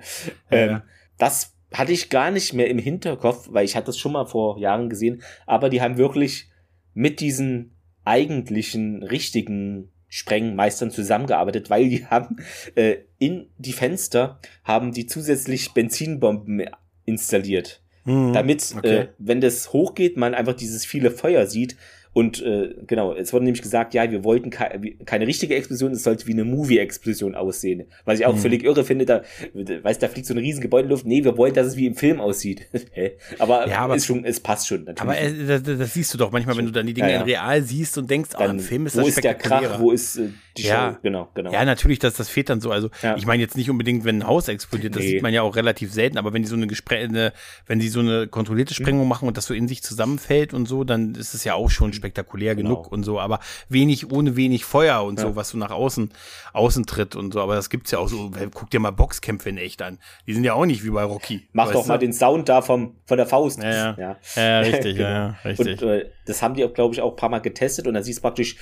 Ähm, 0.50 0.70
Ja. 0.70 0.82
Das 1.18 1.54
hatte 1.72 1.92
ich 1.92 2.10
gar 2.10 2.30
nicht 2.30 2.52
mehr 2.52 2.68
im 2.68 2.78
Hinterkopf, 2.78 3.48
weil 3.50 3.64
ich 3.64 3.76
hatte 3.76 3.86
das 3.86 3.98
schon 3.98 4.12
mal 4.12 4.26
vor 4.26 4.58
Jahren 4.58 4.90
gesehen, 4.90 5.22
aber 5.46 5.70
die 5.70 5.80
haben 5.80 5.96
wirklich 5.96 6.50
mit 6.94 7.20
diesen 7.20 7.72
eigentlichen, 8.04 9.02
richtigen 9.02 9.90
Sprengmeistern 10.08 10.90
zusammengearbeitet, 10.90 11.70
weil 11.70 11.88
die 11.88 12.04
haben 12.06 12.36
äh, 12.74 12.96
in 13.18 13.46
die 13.58 13.72
Fenster 13.72 14.38
haben 14.64 14.92
die 14.92 15.06
zusätzlich 15.06 15.72
Benzinbomben 15.72 16.64
installiert 17.04 17.82
Mhm. 18.04 18.32
damit, 18.32 18.74
Okay. 18.76 18.96
äh, 18.96 19.08
wenn 19.18 19.40
das 19.40 19.72
hochgeht, 19.72 20.16
man 20.16 20.34
einfach 20.34 20.54
dieses 20.54 20.84
viele 20.84 21.10
Feuer 21.12 21.46
sieht. 21.46 21.76
Und 22.14 22.42
äh, 22.42 22.74
genau, 22.86 23.14
es 23.14 23.32
wurde 23.32 23.46
nämlich 23.46 23.62
gesagt, 23.62 23.94
ja, 23.94 24.10
wir 24.10 24.22
wollten 24.22 24.50
ke 24.50 24.64
wie- 24.80 24.96
keine 25.06 25.26
richtige 25.26 25.54
Explosion, 25.54 25.92
es 25.92 26.02
sollte 26.02 26.26
wie 26.26 26.32
eine 26.32 26.44
Movie-Explosion 26.44 27.34
aussehen. 27.34 27.84
Was 28.04 28.20
ich 28.20 28.26
auch 28.26 28.34
Mhm. 28.34 28.38
völlig 28.40 28.64
irre 28.64 28.84
finde, 28.84 29.06
da, 29.06 29.22
weißt, 29.54 30.02
da 30.02 30.08
fliegt 30.08 30.26
so 30.26 30.34
ein 30.34 30.38
riesen 30.38 30.60
Gebäude 30.60 30.82
in 30.82 30.88
die 30.88 30.92
Luft. 30.92 31.06
Nee, 31.06 31.24
wir 31.24 31.38
wollen, 31.38 31.54
dass 31.54 31.66
es 31.68 31.76
wie 31.76 31.86
im 31.86 31.94
Film 31.94 32.20
aussieht. 32.20 32.66
Aber, 33.38 33.66
Ja, 33.68 33.78
aber- 33.78 33.96
ist 33.96 34.04
schon, 34.06 34.24
es 34.24 34.40
passt 34.40 34.66
schon. 34.68 34.84
Natürlich. 34.84 35.00
Aber 35.00 35.18
äh, 35.18 35.46
das, 35.46 35.62
das 35.62 35.94
siehst 35.94 36.12
du 36.12 36.18
doch 36.18 36.30
manchmal, 36.32 36.56
wenn 36.58 36.66
du 36.66 36.72
dann 36.72 36.86
die 36.86 36.94
Dinge 36.94 37.08
Ja, 37.08 37.14
ja. 37.14 37.20
in 37.20 37.26
real 37.26 37.62
siehst 37.62 37.96
und 37.96 38.10
denkst, 38.10 38.30
ah, 38.34 38.46
dann, 38.46 38.58
im 38.58 38.62
Film 38.64 38.86
ist 38.86 38.96
wo 38.96 39.00
das 39.00 39.08
ist 39.10 39.24
der 39.24 39.34
Krach, 39.34 39.80
wo 39.80 39.90
ist 39.90 40.16
äh, 40.18 40.28
die 40.58 40.62
Ja. 40.64 40.92
Show? 40.92 40.98
Genau, 41.02 41.28
genau. 41.34 41.50
Ja, 41.52 41.64
natürlich, 41.64 41.98
das, 41.98 42.14
das 42.14 42.28
fehlt 42.28 42.50
dann 42.50 42.60
so. 42.60 42.70
Also, 42.70 42.90
ich 43.16 43.24
meine 43.26 43.42
jetzt 43.42 43.56
nicht 43.56 43.70
unbedingt, 43.70 44.04
wenn 44.04 44.18
ein 44.18 44.26
Haus 44.26 44.48
explodiert, 44.48 44.94
das 44.96 45.02
Nee. 45.02 45.08
sieht 45.12 45.22
man 45.22 45.32
ja 45.32 45.40
auch 45.42 45.56
relativ 45.56 45.92
selten, 45.92 46.18
aber 46.18 46.32
wenn 46.34 46.42
die 46.42 46.48
so 46.48 46.56
eine, 46.56 46.66
Gespre 46.66 46.96
eine 46.96 47.32
wenn 47.66 47.78
die 47.78 47.88
so 47.88 48.00
eine 48.00 48.26
kontrollierte 48.28 48.72
Mhm. 48.74 48.84
Sprengung 48.84 49.08
machen 49.08 49.26
und 49.28 49.36
das 49.38 49.46
so 49.46 49.54
in 49.54 49.66
sich 49.66 49.82
zusammenfällt 49.82 50.52
und 50.52 50.66
so, 50.68 50.84
dann 50.84 51.14
ist 51.14 51.32
es 51.34 51.44
ja 51.44 51.54
auch 51.54 51.70
schon 51.70 51.92
spektakulär 52.02 52.56
Genau. 52.56 52.70
genug 52.70 52.90
und 52.92 53.04
so, 53.04 53.20
aber 53.20 53.38
wenig 53.68 54.10
ohne 54.10 54.34
wenig 54.34 54.64
Feuer 54.64 55.04
und 55.04 55.18
Ja. 55.20 55.26
so, 55.28 55.36
was 55.36 55.50
so 55.50 55.58
nach 55.58 55.70
außen, 55.70 56.12
außen 56.52 56.84
tritt 56.86 57.14
und 57.14 57.32
so, 57.32 57.40
aber 57.40 57.54
das 57.54 57.70
gibt's 57.70 57.92
ja 57.92 57.98
auch 57.98 58.08
so, 58.08 58.32
guck 58.52 58.70
dir 58.70 58.80
mal 58.80 58.90
Boxkämpfe 58.90 59.48
in 59.50 59.56
echt 59.58 59.82
an. 59.82 59.98
Die 60.26 60.34
sind 60.34 60.42
ja 60.44 60.54
auch 60.54 60.66
nicht 60.66 60.84
wie 60.84 60.90
bei 60.90 61.04
Rocky. 61.04 61.48
Mach 61.52 61.70
doch 61.72 61.82
du? 61.82 61.88
mal 61.88 61.98
den 61.98 62.12
Sound 62.12 62.48
da 62.48 62.60
vom, 62.60 62.96
von 63.06 63.16
der 63.16 63.26
Faust. 63.26 63.62
Ja, 63.62 63.70
ja. 63.70 63.96
ja. 63.98 64.16
Ja, 64.34 64.60
richtig, 64.60 64.96
Genau. 64.96 65.08
ja, 65.08 65.36
richtig. 65.44 65.80
Und 65.82 65.88
äh, 65.88 66.10
das 66.26 66.42
haben 66.42 66.54
die 66.54 66.64
auch, 66.64 66.74
glaube 66.74 66.94
ich, 66.94 67.00
auch 67.00 67.10
ein 67.10 67.16
paar 67.16 67.28
Mal 67.28 67.38
getestet 67.40 67.86
und 67.86 67.94
dann 67.94 68.02
siehst 68.02 68.18
du 68.18 68.22
praktisch, 68.22 68.56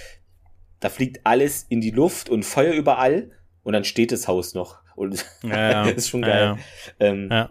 da 0.80 0.88
fliegt 0.90 1.20
alles 1.24 1.64
in 1.68 1.80
die 1.80 1.90
Luft 1.90 2.28
und 2.28 2.44
Feuer 2.44 2.72
überall 2.74 3.30
und 3.62 3.72
dann 3.72 3.84
steht 3.84 4.12
das 4.12 4.28
Haus 4.28 4.52
noch. 4.54 4.80
Und 4.96 5.24
Ja, 5.42 5.84
ist 5.88 6.08
schon 6.10 6.22
geil. 6.22 6.56
ja. 7.00 7.06
Ähm. 7.06 7.48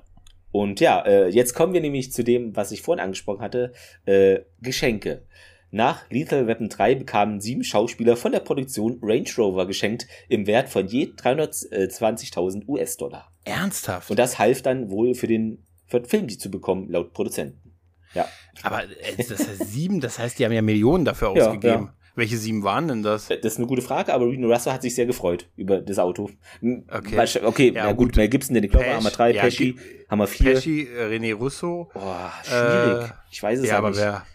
Und 0.52 0.80
ja, 0.80 1.02
äh, 1.06 1.28
jetzt 1.30 1.54
kommen 1.54 1.74
wir 1.74 1.82
nämlich 1.82 2.12
zu 2.12 2.24
dem, 2.24 2.56
was 2.56 2.72
ich 2.72 2.82
vorhin 2.82 3.04
angesprochen 3.04 3.42
hatte, 3.42 3.72
äh, 4.06 4.40
Geschenke. 4.62 5.28
Nach 5.72 6.10
Lethal 6.10 6.48
Weapon 6.48 6.68
3 6.70 6.96
bekamen 6.96 7.42
sieben 7.42 7.64
Schauspieler 7.64 8.16
von 8.18 8.32
der 8.32 8.40
Produktion 8.40 9.00
Range 9.04 9.30
Rover 9.38 9.68
geschenkt 9.68 10.08
im 10.28 10.48
Wert 10.48 10.70
von 10.70 10.88
je 10.88 11.06
320.000 11.16 12.68
US-Dollar. 12.68 13.32
Ernsthaft? 13.46 14.10
Und 14.10 14.18
das 14.20 14.40
half 14.40 14.62
dann 14.62 14.90
wohl 14.90 15.14
für 15.16 15.28
den, 15.28 15.66
für 15.88 16.00
den 16.02 16.10
Film, 16.10 16.28
die 16.28 16.38
zu 16.38 16.50
bekommen, 16.52 16.90
laut 16.90 17.14
Produzenten. 17.14 17.74
Ja. 18.16 18.28
aber 18.64 18.86
äh, 18.86 19.16
das 19.18 19.48
heißt 19.48 19.66
sieben, 19.68 20.00
das 20.02 20.18
heißt, 20.18 20.40
die 20.40 20.46
haben 20.46 20.52
ja 20.52 20.64
Millionen 20.64 21.06
dafür 21.06 21.36
Ja, 21.36 21.46
ausgegeben. 21.46 21.84
ja. 21.86 21.94
Welche 22.16 22.38
sieben 22.38 22.64
waren 22.64 22.88
denn 22.88 23.04
das? 23.04 23.28
Das 23.28 23.38
ist 23.46 23.58
eine 23.60 23.68
gute 23.68 23.84
Frage, 23.84 24.12
aber 24.14 24.26
Reno 24.26 24.52
Russo 24.52 24.74
hat 24.74 24.82
sich 24.82 24.96
sehr 24.96 25.06
gefreut 25.06 25.48
über 25.56 25.80
das 25.80 26.00
Auto. 26.00 26.30
Hm, 26.60 26.86
Okay. 26.92 27.40
Okay, 27.44 27.72
Ja, 27.74 27.84
na 27.86 27.92
gut, 27.92 28.08
gut. 28.10 28.16
Mel 28.18 28.28
Gibson, 28.28 28.56
Danny 28.56 28.68
Glover 28.68 29.00
wir 29.02 29.12
drei, 29.12 29.32
ja, 29.34 29.44
Pesci 29.44 29.78
haben 30.10 30.18
wir 30.20 30.28
vier. 30.28 30.54
Pesci, 30.56 30.88
äh, 30.88 31.06
René 31.16 31.34
Russo. 31.36 31.90
Boah, 31.94 32.34
schwierig. 32.44 33.10
Äh, 33.10 33.14
ich 33.32 33.44
weiß 33.44 33.60
es 33.60 33.66
Ja, 33.68 33.74
ja 33.74 33.78
aber 33.78 33.90
nicht. 33.92 34.00
wer? 34.00 34.26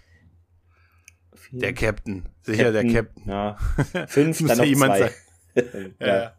Vier. 1.55 1.61
Der 1.61 1.73
Captain. 1.75 2.27
Sicher 2.43 2.73
der 2.73 2.85
Captain. 2.87 3.23
Ja. 3.29 3.57
Fünf, 4.09 4.41
Muss 4.41 4.49
dann 4.49 4.59
ja 4.59 4.65
noch 4.65 4.65
jemand 4.65 4.97
zwei. 4.97 5.11
ja. 6.01 6.33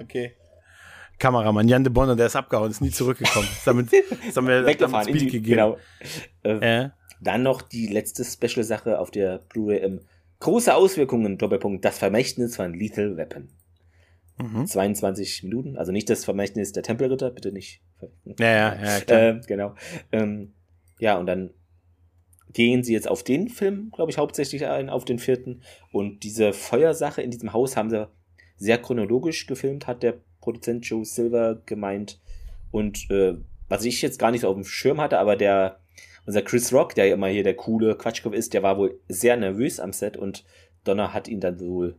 Okay. 0.00 0.32
Kameramann 1.18 1.68
Jan 1.68 1.82
de 1.84 1.92
Bonner, 1.92 2.14
der 2.16 2.26
ist 2.26 2.36
abgehauen, 2.36 2.70
ist 2.70 2.80
nie 2.80 2.90
zurückgekommen. 2.90 3.46
Ist 3.50 3.66
damit, 3.66 3.92
ist 3.92 4.36
damit 4.36 4.64
Weggefahren. 4.66 5.06
damit 5.06 5.08
in 5.08 5.18
Speed 5.28 5.32
die- 5.32 5.40
gegeben. 5.42 5.56
Genau. 5.56 5.78
Äh, 6.62 6.84
Äh, 6.84 6.90
Dann 7.20 7.42
noch 7.42 7.62
die 7.62 7.88
letzte 7.88 8.24
Special-Sache 8.24 8.98
auf 9.00 9.10
der 9.10 9.38
Blu-ray. 9.48 9.78
Ähm, 9.78 10.00
große 10.40 10.72
Auswirkungen, 10.74 11.36
Doppelpunkt, 11.36 11.84
das 11.84 11.98
Vermächtnis 11.98 12.54
von 12.56 12.72
Lethal 12.72 13.16
Weapon. 13.16 13.48
mhm. 14.38 14.66
22 14.66 15.42
Minuten. 15.42 15.76
Also 15.76 15.90
nicht 15.90 16.08
das 16.08 16.24
Vermächtnis 16.24 16.70
der 16.72 16.84
Tempelritter, 16.84 17.30
bitte 17.32 17.50
nicht. 17.52 17.82
Ja, 18.38 18.46
ja, 18.46 18.74
ja, 18.80 19.00
klar. 19.00 19.20
Äh, 19.20 19.40
genau. 19.48 19.74
Ähm, 20.12 20.52
ja, 21.00 21.16
und 21.18 21.26
dann 21.26 21.50
gehen 22.52 22.82
sie 22.82 22.92
jetzt 22.92 23.08
auf 23.08 23.22
den 23.22 23.48
Film, 23.48 23.90
glaube 23.94 24.10
ich, 24.10 24.18
hauptsächlich 24.18 24.66
ein, 24.66 24.88
auf 24.88 25.04
den 25.04 25.18
vierten. 25.18 25.62
Und 25.92 26.22
diese 26.22 26.52
Feuersache 26.52 27.22
in 27.22 27.30
diesem 27.30 27.52
Haus 27.52 27.76
haben 27.76 27.90
sie 27.90 28.08
sehr 28.56 28.78
chronologisch 28.78 29.46
gefilmt, 29.46 29.86
hat 29.86 30.02
der 30.02 30.20
Produzent 30.40 30.86
Joe 30.86 31.04
Silver 31.04 31.60
gemeint. 31.66 32.20
Und 32.70 33.10
äh, 33.10 33.36
was 33.68 33.84
ich 33.84 34.02
jetzt 34.02 34.18
gar 34.18 34.30
nicht 34.30 34.42
so 34.42 34.48
auf 34.48 34.54
dem 34.54 34.64
Schirm 34.64 35.00
hatte, 35.00 35.18
aber 35.18 35.36
der, 35.36 35.80
unser 36.26 36.42
Chris 36.42 36.72
Rock, 36.72 36.94
der 36.94 37.06
ja 37.06 37.14
immer 37.14 37.28
hier 37.28 37.44
der 37.44 37.54
coole 37.54 37.96
Quatschkopf 37.96 38.34
ist, 38.34 38.54
der 38.54 38.62
war 38.62 38.78
wohl 38.78 38.98
sehr 39.08 39.36
nervös 39.36 39.80
am 39.80 39.92
Set 39.92 40.16
und 40.16 40.44
Donner 40.84 41.12
hat 41.12 41.28
ihn 41.28 41.40
dann 41.40 41.60
wohl, 41.60 41.96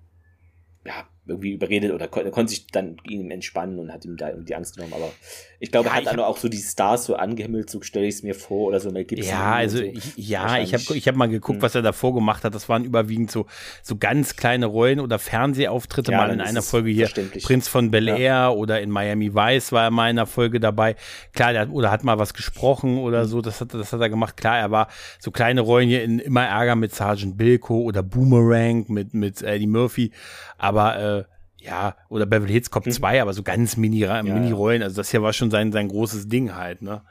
ja, 0.86 1.08
irgendwie 1.30 1.51
überredet 1.51 1.91
oder 1.91 2.07
kon 2.07 2.30
konnte 2.31 2.51
sich 2.51 2.68
dann 2.68 2.97
ihm 3.07 3.31
entspannen 3.31 3.80
und 3.80 3.93
hat 3.93 4.06
ihm 4.06 4.18
da 4.18 4.31
die 4.31 4.56
Angst 4.56 4.76
genommen. 4.76 4.93
Aber 4.93 5.11
ich 5.60 5.72
glaube, 5.72 5.88
ja, 5.88 5.95
er 5.95 5.97
hat 5.97 6.07
dann 6.07 6.19
auch 6.19 6.38
so 6.38 6.47
die 6.47 6.57
Stars 6.57 7.06
so 7.06 7.15
angehimmelt, 7.15 7.69
so 7.69 7.81
stelle 7.81 8.07
ich 8.07 8.15
es 8.15 8.23
mir 8.23 8.35
vor 8.35 8.68
oder 8.68 8.80
so. 8.80 8.91
Mel 8.91 9.03
Gibson 9.03 9.30
ja, 9.30 9.53
also 9.53 9.77
so. 9.77 9.84
ich, 9.84 10.18
ja, 10.18 10.60
ich 10.60 10.73
habe 10.73 10.84
ich 10.95 11.07
hab 11.07 11.15
mal 11.15 11.27
geguckt, 11.27 11.57
hm. 11.57 11.61
was 11.61 11.76
er 11.76 11.81
davor 11.81 12.14
gemacht 12.14 12.43
hat. 12.43 12.56
Das 12.56 12.69
waren 12.69 12.85
überwiegend 12.85 13.30
so, 13.30 13.45
so 13.84 13.97
ganz 13.97 14.35
kleine 14.35 14.68
Rollen 14.68 14.99
oder 14.99 15.19
Fernsehauftritte. 15.19 16.11
Ja, 16.11 16.18
mal 16.18 16.31
in 16.31 16.41
einer 16.41 16.61
Folge 16.61 16.89
hier 16.91 17.10
Prinz 17.43 17.68
von 17.68 17.91
Bel 17.91 18.07
Air 18.07 18.18
ja. 18.19 18.49
oder 18.49 18.81
in 18.81 18.89
Miami 18.89 19.34
Vice 19.34 19.72
war 19.72 19.84
er 19.84 19.91
mal 19.91 20.10
in 20.10 20.18
einer 20.18 20.27
Folge 20.27 20.60
dabei. 20.60 20.95
Klar, 21.34 21.53
der 21.53 21.64
hat, 21.64 21.69
oder 21.69 21.91
hat 21.91 22.03
mal 22.03 22.19
was 22.19 22.34
gesprochen 22.34 22.97
oder 22.97 23.22
hm. 23.22 23.27
so. 23.27 23.41
Das 23.41 23.60
hat, 23.61 23.73
das 23.73 23.91
hat 23.91 24.01
er 24.01 24.10
gemacht. 24.10 24.38
Klar, 24.38 24.57
er 24.57 24.72
war 24.72 24.88
so 25.19 25.31
kleine 25.31 25.61
Rollen 25.61 25.89
hier 25.89 26.03
in 26.03 26.19
immer 26.19 26.45
Ärger 26.45 26.76
mit 26.76 26.95
Sergeant 26.95 27.38
Bilko 27.38 27.81
oder 27.81 28.03
Boomerang 28.03 28.85
mit, 28.88 29.14
mit 29.14 29.41
Eddie 29.41 29.68
Murphy. 29.68 30.11
Aber 30.57 30.99
äh, 30.99 31.19
ja, 31.61 31.95
oder 32.10 32.26
Beverly 32.26 32.53
Hills 32.53 32.72
Cop 32.72 32.90
2, 32.90 33.15
mhm. 33.15 33.22
aber 33.22 33.34
so 33.34 33.44
ganz 33.44 33.77
Mini, 33.77 33.99
ja, 33.99 34.23
Mini-Rollen. 34.23 34.81
Also 34.81 34.98
das 34.98 35.11
hier 35.11 35.22
war 35.22 35.34
schon 35.34 35.52
sein, 35.52 35.72
sein 35.72 35.88
großes 35.88 36.27
Ding 36.27 36.56
halt, 36.56 36.81
ne? 36.81 37.03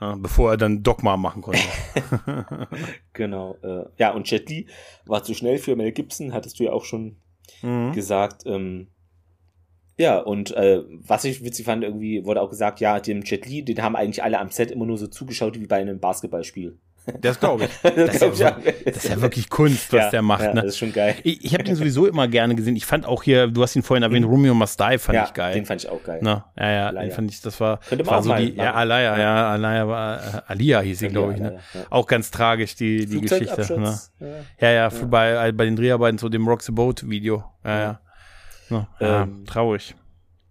Ja, 0.00 0.14
bevor 0.16 0.50
er 0.50 0.56
dann 0.58 0.82
Dogma 0.82 1.16
machen 1.16 1.40
konnte. 1.40 1.60
genau. 3.12 3.56
Äh, 3.62 3.84
ja, 3.98 4.12
und 4.12 4.30
Jet 4.30 4.50
Li 4.50 4.66
war 5.06 5.22
zu 5.22 5.32
schnell 5.34 5.58
für 5.58 5.74
Mel 5.74 5.92
Gibson, 5.92 6.34
hattest 6.34 6.58
du 6.60 6.64
ja 6.64 6.72
auch 6.72 6.84
schon 6.84 7.16
mhm. 7.62 7.92
gesagt. 7.92 8.42
Ähm, 8.44 8.88
ja, 9.96 10.18
und 10.18 10.50
äh, 10.50 10.82
was 10.90 11.24
ich 11.24 11.42
witzig 11.42 11.64
fand, 11.64 11.82
irgendwie 11.82 12.26
wurde 12.26 12.42
auch 12.42 12.50
gesagt, 12.50 12.80
ja, 12.80 13.00
dem 13.00 13.22
Jet 13.22 13.46
Li, 13.46 13.64
den 13.64 13.80
haben 13.80 13.96
eigentlich 13.96 14.22
alle 14.22 14.38
am 14.38 14.50
Set 14.50 14.70
immer 14.70 14.84
nur 14.84 14.98
so 14.98 15.06
zugeschaut 15.06 15.58
wie 15.58 15.66
bei 15.66 15.76
einem 15.76 15.98
Basketballspiel. 15.98 16.78
Das 17.20 17.38
glaube 17.38 17.64
ich. 17.64 17.70
Das, 17.96 18.18
das, 18.18 18.32
ist 18.32 18.40
ja, 18.40 18.56
das, 18.84 18.96
ist 18.96 19.08
ja, 19.08 19.20
wirklich 19.20 19.48
Kunst, 19.48 19.92
was 19.92 20.04
ja, 20.04 20.10
der 20.10 20.22
macht. 20.22 20.42
Ja, 20.42 20.54
ne? 20.54 20.62
Das 20.62 20.70
ist 20.70 20.78
schon 20.78 20.92
geil. 20.92 21.14
Ich, 21.22 21.44
ich 21.44 21.54
habe 21.54 21.64
den 21.64 21.76
sowieso 21.76 22.06
immer 22.06 22.28
gerne 22.28 22.54
gesehen. 22.54 22.76
Ich 22.76 22.84
fand 22.84 23.06
auch 23.06 23.22
hier, 23.22 23.46
du 23.46 23.62
hast 23.62 23.74
ihn 23.76 23.82
vorhin 23.82 24.02
erwähnt, 24.02 24.26
mhm. 24.26 24.32
Romeo 24.32 24.54
Must 24.54 24.78
Die 24.78 24.98
fand 24.98 25.26
ich 25.26 25.32
geil. 25.32 25.54
Den 25.54 25.64
fand 25.64 25.82
ich 25.82 25.88
auch 25.88 26.02
geil. 26.02 26.18
Na, 26.20 26.46
ja, 26.58 26.70
ja, 26.70 26.86
Alaya. 26.88 27.06
den 27.06 27.14
fand 27.14 27.30
ich, 27.30 27.40
das 27.40 27.58
war, 27.60 27.78
Könnte 27.88 28.04
man 28.04 28.10
war 28.12 28.18
auch 28.18 28.24
so 28.24 28.34
die, 28.34 28.54
ja, 28.54 28.74
Alaya, 28.74 29.18
ja, 29.18 29.52
Alaya 29.52 29.88
war, 29.88 30.16
äh, 30.18 30.40
Alia 30.46 30.80
hieß 30.80 30.98
sie, 30.98 31.08
glaube 31.08 31.34
ich, 31.34 31.40
ne? 31.40 31.58
Auch 31.90 32.06
ganz 32.06 32.30
tragisch, 32.30 32.74
die, 32.74 33.06
die 33.06 33.20
Geschichte. 33.20 33.80
Ne? 33.80 33.98
Ja, 34.60 34.70
ja, 34.70 34.90
für 34.90 35.06
bei, 35.06 35.52
bei 35.52 35.64
den 35.64 35.76
Dreharbeiten 35.76 36.18
zu 36.18 36.28
dem 36.28 36.46
Rock 36.46 36.62
the 36.62 36.72
Boat 36.72 37.08
Video. 37.08 37.44
Ja, 37.64 37.80
ja. 37.80 38.00
No, 38.68 38.86
ähm, 39.00 39.44
traurig. 39.46 39.94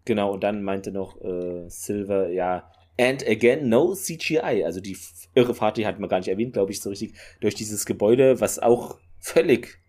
Genau, 0.06 0.32
und 0.32 0.44
dann 0.44 0.64
meinte 0.64 0.92
noch 0.92 1.20
äh, 1.22 1.68
Silver, 1.68 2.30
ja, 2.30 2.64
and 3.00 3.28
again, 3.28 3.70
no 3.70 3.94
CGI. 3.94 4.64
Also 4.66 4.82
die 4.82 4.98
irre 5.34 5.54
Fahrt, 5.54 5.78
die 5.78 5.86
hat 5.86 6.00
man 6.00 6.10
gar 6.10 6.20
nicht 6.20 6.30
erwähnt, 6.30 6.54
glaube 6.54 6.72
ich, 6.72 6.82
so 6.82 6.90
richtig, 6.90 7.14
durch 7.42 7.56
dieses 7.56 7.86
Gebäude, 7.86 8.40
was 8.40 8.60
auch 8.60 9.00
völlig 9.20 9.80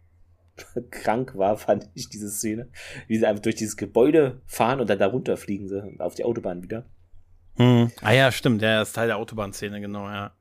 krank 0.90 1.36
war, 1.36 1.56
fand 1.56 1.88
ich 1.94 2.08
diese 2.08 2.30
Szene. 2.30 2.68
Wie 3.06 3.18
sie 3.18 3.26
einfach 3.26 3.42
durch 3.42 3.56
dieses 3.56 3.76
Gebäude 3.76 4.42
fahren 4.46 4.80
und 4.80 4.90
dann 4.90 4.98
da 4.98 5.06
runterfliegen 5.06 5.68
sie 5.68 6.00
auf 6.00 6.14
die 6.14 6.24
Autobahn 6.24 6.62
wieder. 6.62 6.86
Hm. 7.56 7.90
Ah 8.02 8.12
ja, 8.12 8.32
stimmt, 8.32 8.62
ja, 8.62 8.80
das 8.80 8.88
ist 8.88 8.94
Teil 8.94 9.06
der 9.06 9.16
Autobahnszene, 9.16 9.80
genau, 9.80 10.06
ja. 10.08 10.32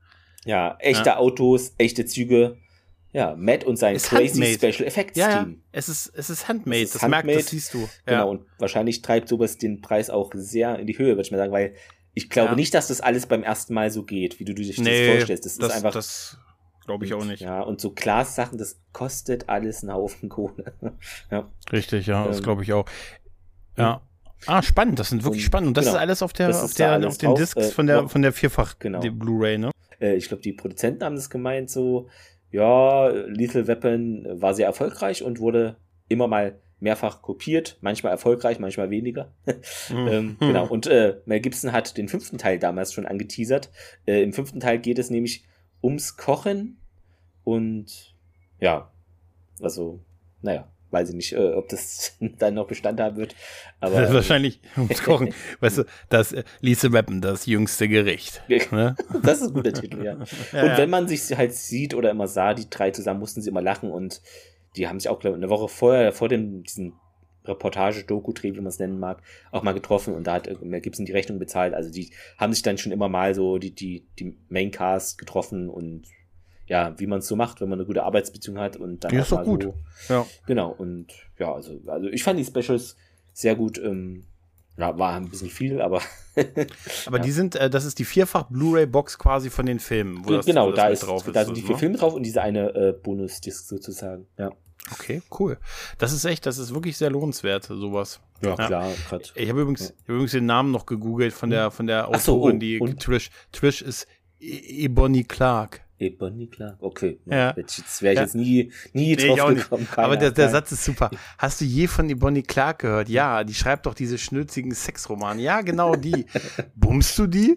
Ja, 0.44 0.76
echte 0.78 1.10
ja. 1.10 1.16
Autos, 1.16 1.74
echte 1.78 2.04
Züge. 2.04 2.58
Ja, 3.12 3.34
Matt 3.34 3.64
und 3.64 3.76
sein 3.76 3.96
ist 3.96 4.08
crazy 4.10 4.38
handmade. 4.40 4.72
Special 4.72 4.86
Effects 4.86 5.14
Team. 5.14 5.24
Ja, 5.24 5.46
es 5.72 5.88
ist, 5.88 6.12
es 6.14 6.28
ist 6.28 6.48
handmade, 6.48 6.82
es 6.82 6.88
ist 6.88 6.94
das 6.96 7.02
handmade. 7.02 7.26
merkt, 7.26 7.40
das 7.40 7.50
siehst 7.50 7.72
du. 7.72 7.88
Genau, 8.04 8.30
und 8.30 8.44
wahrscheinlich 8.58 9.00
treibt 9.00 9.28
sowas 9.28 9.56
den 9.56 9.80
Preis 9.80 10.10
auch 10.10 10.32
sehr 10.34 10.78
in 10.78 10.86
die 10.86 10.98
Höhe, 10.98 11.12
würde 11.12 11.22
ich 11.22 11.30
mal 11.30 11.38
sagen, 11.38 11.52
weil 11.52 11.74
ich 12.16 12.30
glaube 12.30 12.50
ja. 12.50 12.54
nicht, 12.56 12.72
dass 12.72 12.88
das 12.88 13.02
alles 13.02 13.26
beim 13.26 13.42
ersten 13.42 13.74
Mal 13.74 13.90
so 13.90 14.02
geht, 14.02 14.40
wie 14.40 14.46
du 14.46 14.54
dir 14.54 14.66
das 14.66 14.78
nee, 14.78 15.10
vorstellst. 15.10 15.44
Das, 15.44 15.58
das 15.58 15.68
ist 15.68 15.74
einfach. 15.74 15.92
Das 15.92 16.38
glaube 16.86 17.04
ich 17.04 17.12
auch 17.12 17.24
nicht. 17.26 17.42
Ja, 17.42 17.60
und 17.60 17.78
so 17.78 17.92
Glassachen, 17.92 18.56
das 18.56 18.80
kostet 18.92 19.50
alles 19.50 19.82
einen 19.82 19.92
Haufen 19.92 20.30
Kohle. 20.30 20.72
ja. 21.30 21.50
Richtig, 21.70 22.06
ja, 22.06 22.22
ähm, 22.22 22.28
das 22.28 22.42
glaube 22.42 22.62
ich 22.62 22.72
auch. 22.72 22.86
Ja. 23.76 24.00
Ah, 24.46 24.62
spannend, 24.62 24.98
das 24.98 25.10
sind 25.10 25.24
wirklich 25.24 25.42
und, 25.42 25.46
spannend. 25.46 25.68
Und 25.68 25.76
das 25.76 25.84
genau, 25.84 25.96
ist 25.96 26.00
alles 26.00 26.22
auf 26.22 26.32
der, 26.32 26.48
auf 26.48 26.72
der, 26.72 27.06
auf 27.06 27.18
den 27.18 27.34
Discs 27.34 27.56
äh, 27.56 27.70
von 27.70 27.86
der, 27.86 28.08
von 28.08 28.22
der 28.22 28.32
Vierfach 28.32 28.78
genau. 28.78 29.00
Blu-ray, 29.00 29.58
ne? 29.58 29.70
Äh, 30.00 30.14
ich 30.14 30.28
glaube, 30.28 30.42
die 30.42 30.54
Produzenten 30.54 31.04
haben 31.04 31.16
das 31.16 31.28
gemeint 31.28 31.68
so, 31.68 32.08
ja, 32.50 33.08
Lethal 33.08 33.66
Weapon 33.66 34.26
war 34.40 34.54
sehr 34.54 34.66
erfolgreich 34.66 35.22
und 35.22 35.38
wurde 35.38 35.76
immer 36.08 36.28
mal 36.28 36.58
mehrfach 36.78 37.22
kopiert, 37.22 37.78
manchmal 37.80 38.12
erfolgreich, 38.12 38.58
manchmal 38.58 38.90
weniger. 38.90 39.32
Mhm. 39.90 40.08
ähm, 40.08 40.36
genau. 40.38 40.66
Und 40.66 40.86
äh, 40.86 41.16
Mel 41.24 41.40
Gibson 41.40 41.72
hat 41.72 41.96
den 41.96 42.08
fünften 42.08 42.38
Teil 42.38 42.58
damals 42.58 42.92
schon 42.92 43.06
angeteasert. 43.06 43.70
Äh, 44.06 44.22
Im 44.22 44.32
fünften 44.32 44.60
Teil 44.60 44.78
geht 44.78 44.98
es 44.98 45.10
nämlich 45.10 45.44
ums 45.82 46.16
Kochen 46.16 46.78
und 47.44 48.14
ja, 48.58 48.90
also, 49.60 50.00
naja, 50.42 50.68
weiß 50.90 51.10
ich 51.10 51.14
nicht, 51.14 51.32
äh, 51.32 51.52
ob 51.52 51.68
das 51.68 52.16
dann 52.38 52.54
noch 52.54 52.66
Bestand 52.66 53.00
haben 53.00 53.16
wird. 53.16 53.34
Aber 53.80 54.00
das 54.00 54.12
wahrscheinlich 54.14 54.60
ums 54.76 55.02
Kochen. 55.02 55.32
weißt 55.60 55.78
du, 55.78 55.84
das 56.08 56.32
äh, 56.32 56.44
Lisa 56.60 56.92
Weapon, 56.92 57.20
das 57.20 57.46
jüngste 57.46 57.88
Gericht. 57.88 58.42
Ne? 58.70 58.96
das 59.22 59.40
ist 59.40 59.48
ein 59.48 59.54
guter 59.54 59.72
Titel, 59.72 60.04
ja. 60.04 60.18
ja 60.52 60.62
und 60.62 60.78
wenn 60.78 60.90
man 60.90 61.08
sich 61.08 61.36
halt 61.36 61.54
sieht 61.54 61.94
oder 61.94 62.10
immer 62.10 62.28
sah, 62.28 62.54
die 62.54 62.68
drei 62.68 62.90
zusammen 62.90 63.20
mussten 63.20 63.42
sie 63.42 63.50
immer 63.50 63.62
lachen 63.62 63.90
und 63.90 64.20
die 64.76 64.88
haben 64.88 65.00
sich 65.00 65.08
auch, 65.08 65.18
glaube 65.18 65.36
ich, 65.36 65.42
eine 65.42 65.50
Woche 65.50 65.68
vorher, 65.68 66.12
vor 66.12 66.28
dem, 66.28 66.62
diesen 66.62 66.94
Reportage-Doku-Dreh, 67.44 68.54
wie 68.54 68.60
man 68.60 68.66
es 68.66 68.78
nennen 68.78 68.98
mag, 68.98 69.22
auch 69.52 69.62
mal 69.62 69.72
getroffen 69.72 70.14
und 70.14 70.26
da 70.26 70.34
hat 70.34 70.62
Mel 70.62 70.80
Gibson 70.80 71.06
die 71.06 71.12
Rechnung 71.12 71.38
bezahlt. 71.38 71.74
Also 71.74 71.90
die 71.90 72.10
haben 72.38 72.52
sich 72.52 72.62
dann 72.62 72.78
schon 72.78 72.92
immer 72.92 73.08
mal 73.08 73.34
so 73.34 73.58
die, 73.58 73.74
die, 73.74 74.06
die 74.18 74.36
Maincast 74.48 75.18
getroffen 75.18 75.68
und 75.68 76.06
ja, 76.66 76.98
wie 76.98 77.06
man 77.06 77.20
es 77.20 77.28
so 77.28 77.36
macht, 77.36 77.60
wenn 77.60 77.68
man 77.68 77.78
eine 77.78 77.86
gute 77.86 78.02
Arbeitsbeziehung 78.02 78.58
hat 78.58 78.76
und 78.76 79.04
dann 79.04 79.10
die 79.10 79.18
ist 79.18 79.30
doch 79.30 79.44
gut. 79.44 79.62
So, 79.62 79.74
ja. 80.08 80.26
Genau, 80.46 80.70
und 80.72 81.12
ja, 81.38 81.54
also, 81.54 81.78
also 81.86 82.08
ich 82.08 82.24
fand 82.24 82.38
die 82.40 82.44
Specials 82.44 82.96
sehr 83.32 83.54
gut. 83.54 83.78
Ähm, 83.78 84.24
ja, 84.76 84.98
war 84.98 85.14
ein 85.14 85.28
bisschen 85.30 85.48
viel, 85.48 85.80
aber. 85.80 86.02
aber 87.06 87.16
ja. 87.16 87.22
die 87.22 87.30
sind, 87.30 87.54
äh, 87.54 87.70
das 87.70 87.84
ist 87.84 87.98
die 87.98 88.04
vierfach 88.04 88.50
Blu-ray-Box 88.50 89.18
quasi 89.18 89.48
von 89.48 89.64
den 89.64 89.78
Filmen. 89.78 90.26
Wo 90.26 90.32
das, 90.32 90.44
genau, 90.44 90.66
wo 90.66 90.70
das 90.72 90.76
da, 90.76 90.88
ist, 90.88 91.00
drauf 91.00 91.26
ist, 91.26 91.34
da 91.34 91.44
sind 91.44 91.56
die 91.56 91.62
vier 91.62 91.76
ne? 91.76 91.78
Filme 91.78 91.96
drauf 91.96 92.14
und 92.14 92.24
diese 92.24 92.42
eine 92.42 92.74
äh, 92.74 92.92
Bonus-Disc 92.92 93.68
sozusagen. 93.68 94.26
Ja. 94.36 94.50
Okay, 94.92 95.22
cool. 95.38 95.58
Das 95.98 96.12
ist 96.12 96.24
echt, 96.24 96.46
das 96.46 96.58
ist 96.58 96.72
wirklich 96.74 96.96
sehr 96.96 97.10
lohnenswert, 97.10 97.64
sowas. 97.64 98.20
Ja, 98.42 98.50
ja. 98.50 98.66
klar. 98.66 98.92
Grad. 99.08 99.32
Ich 99.34 99.48
habe 99.48 99.62
übrigens, 99.62 99.88
hab 100.02 100.08
übrigens 100.08 100.32
den 100.32 100.46
Namen 100.46 100.70
noch 100.70 100.86
gegoogelt 100.86 101.32
von 101.32 101.50
der, 101.50 101.70
von 101.70 101.86
der 101.86 102.08
Autorin, 102.08 102.20
so, 102.20 102.42
oh, 102.42 102.52
die 102.52 102.80
und? 102.80 103.02
Trish. 103.02 103.30
Trish 103.52 103.82
ist 103.82 104.06
e-, 104.40 104.84
Ebony 104.84 105.24
Clark. 105.24 105.82
Ebony 105.98 106.46
Clark, 106.46 106.76
okay. 106.80 107.18
Ja. 107.24 107.54
Das 107.54 108.02
wäre 108.02 108.12
ich 108.12 108.16
ja. 108.16 108.22
jetzt 108.22 108.34
nie, 108.34 108.70
nie 108.92 109.16
nee, 109.16 109.34
drauf 109.34 109.54
gekommen. 109.54 109.88
Aber 109.96 110.16
der, 110.16 110.30
der 110.30 110.50
Satz 110.50 110.72
ist 110.72 110.84
super. 110.84 111.10
Hast 111.38 111.60
du 111.60 111.64
je 111.64 111.86
von 111.86 112.08
Ebony 112.10 112.42
Clark 112.42 112.80
gehört? 112.80 113.08
Ja, 113.08 113.44
die 113.44 113.54
schreibt 113.54 113.86
doch 113.86 113.94
diese 113.94 114.18
schnürzigen 114.18 114.74
Sexromane. 114.74 115.40
Ja, 115.40 115.62
genau 115.62 115.96
die. 115.96 116.26
Bummst 116.74 117.18
du 117.18 117.26
die? 117.26 117.56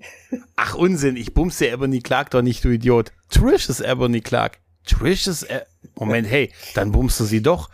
Ach, 0.55 0.75
Unsinn, 0.75 1.17
ich 1.17 1.33
bumste 1.33 1.69
Ebony 1.69 1.99
Clark 1.99 2.29
doch 2.29 2.41
nicht, 2.41 2.63
du 2.63 2.69
Idiot. 2.69 3.11
Trish 3.29 3.67
ist 3.67 3.81
Ebony 3.81 4.21
Clark. 4.21 4.59
Trish 4.85 5.27
ist, 5.27 5.43
äh, 5.43 5.65
Moment, 5.99 6.29
hey, 6.29 6.51
dann 6.75 6.91
bummst 6.91 7.19
du 7.19 7.25
sie 7.25 7.41
doch. 7.41 7.69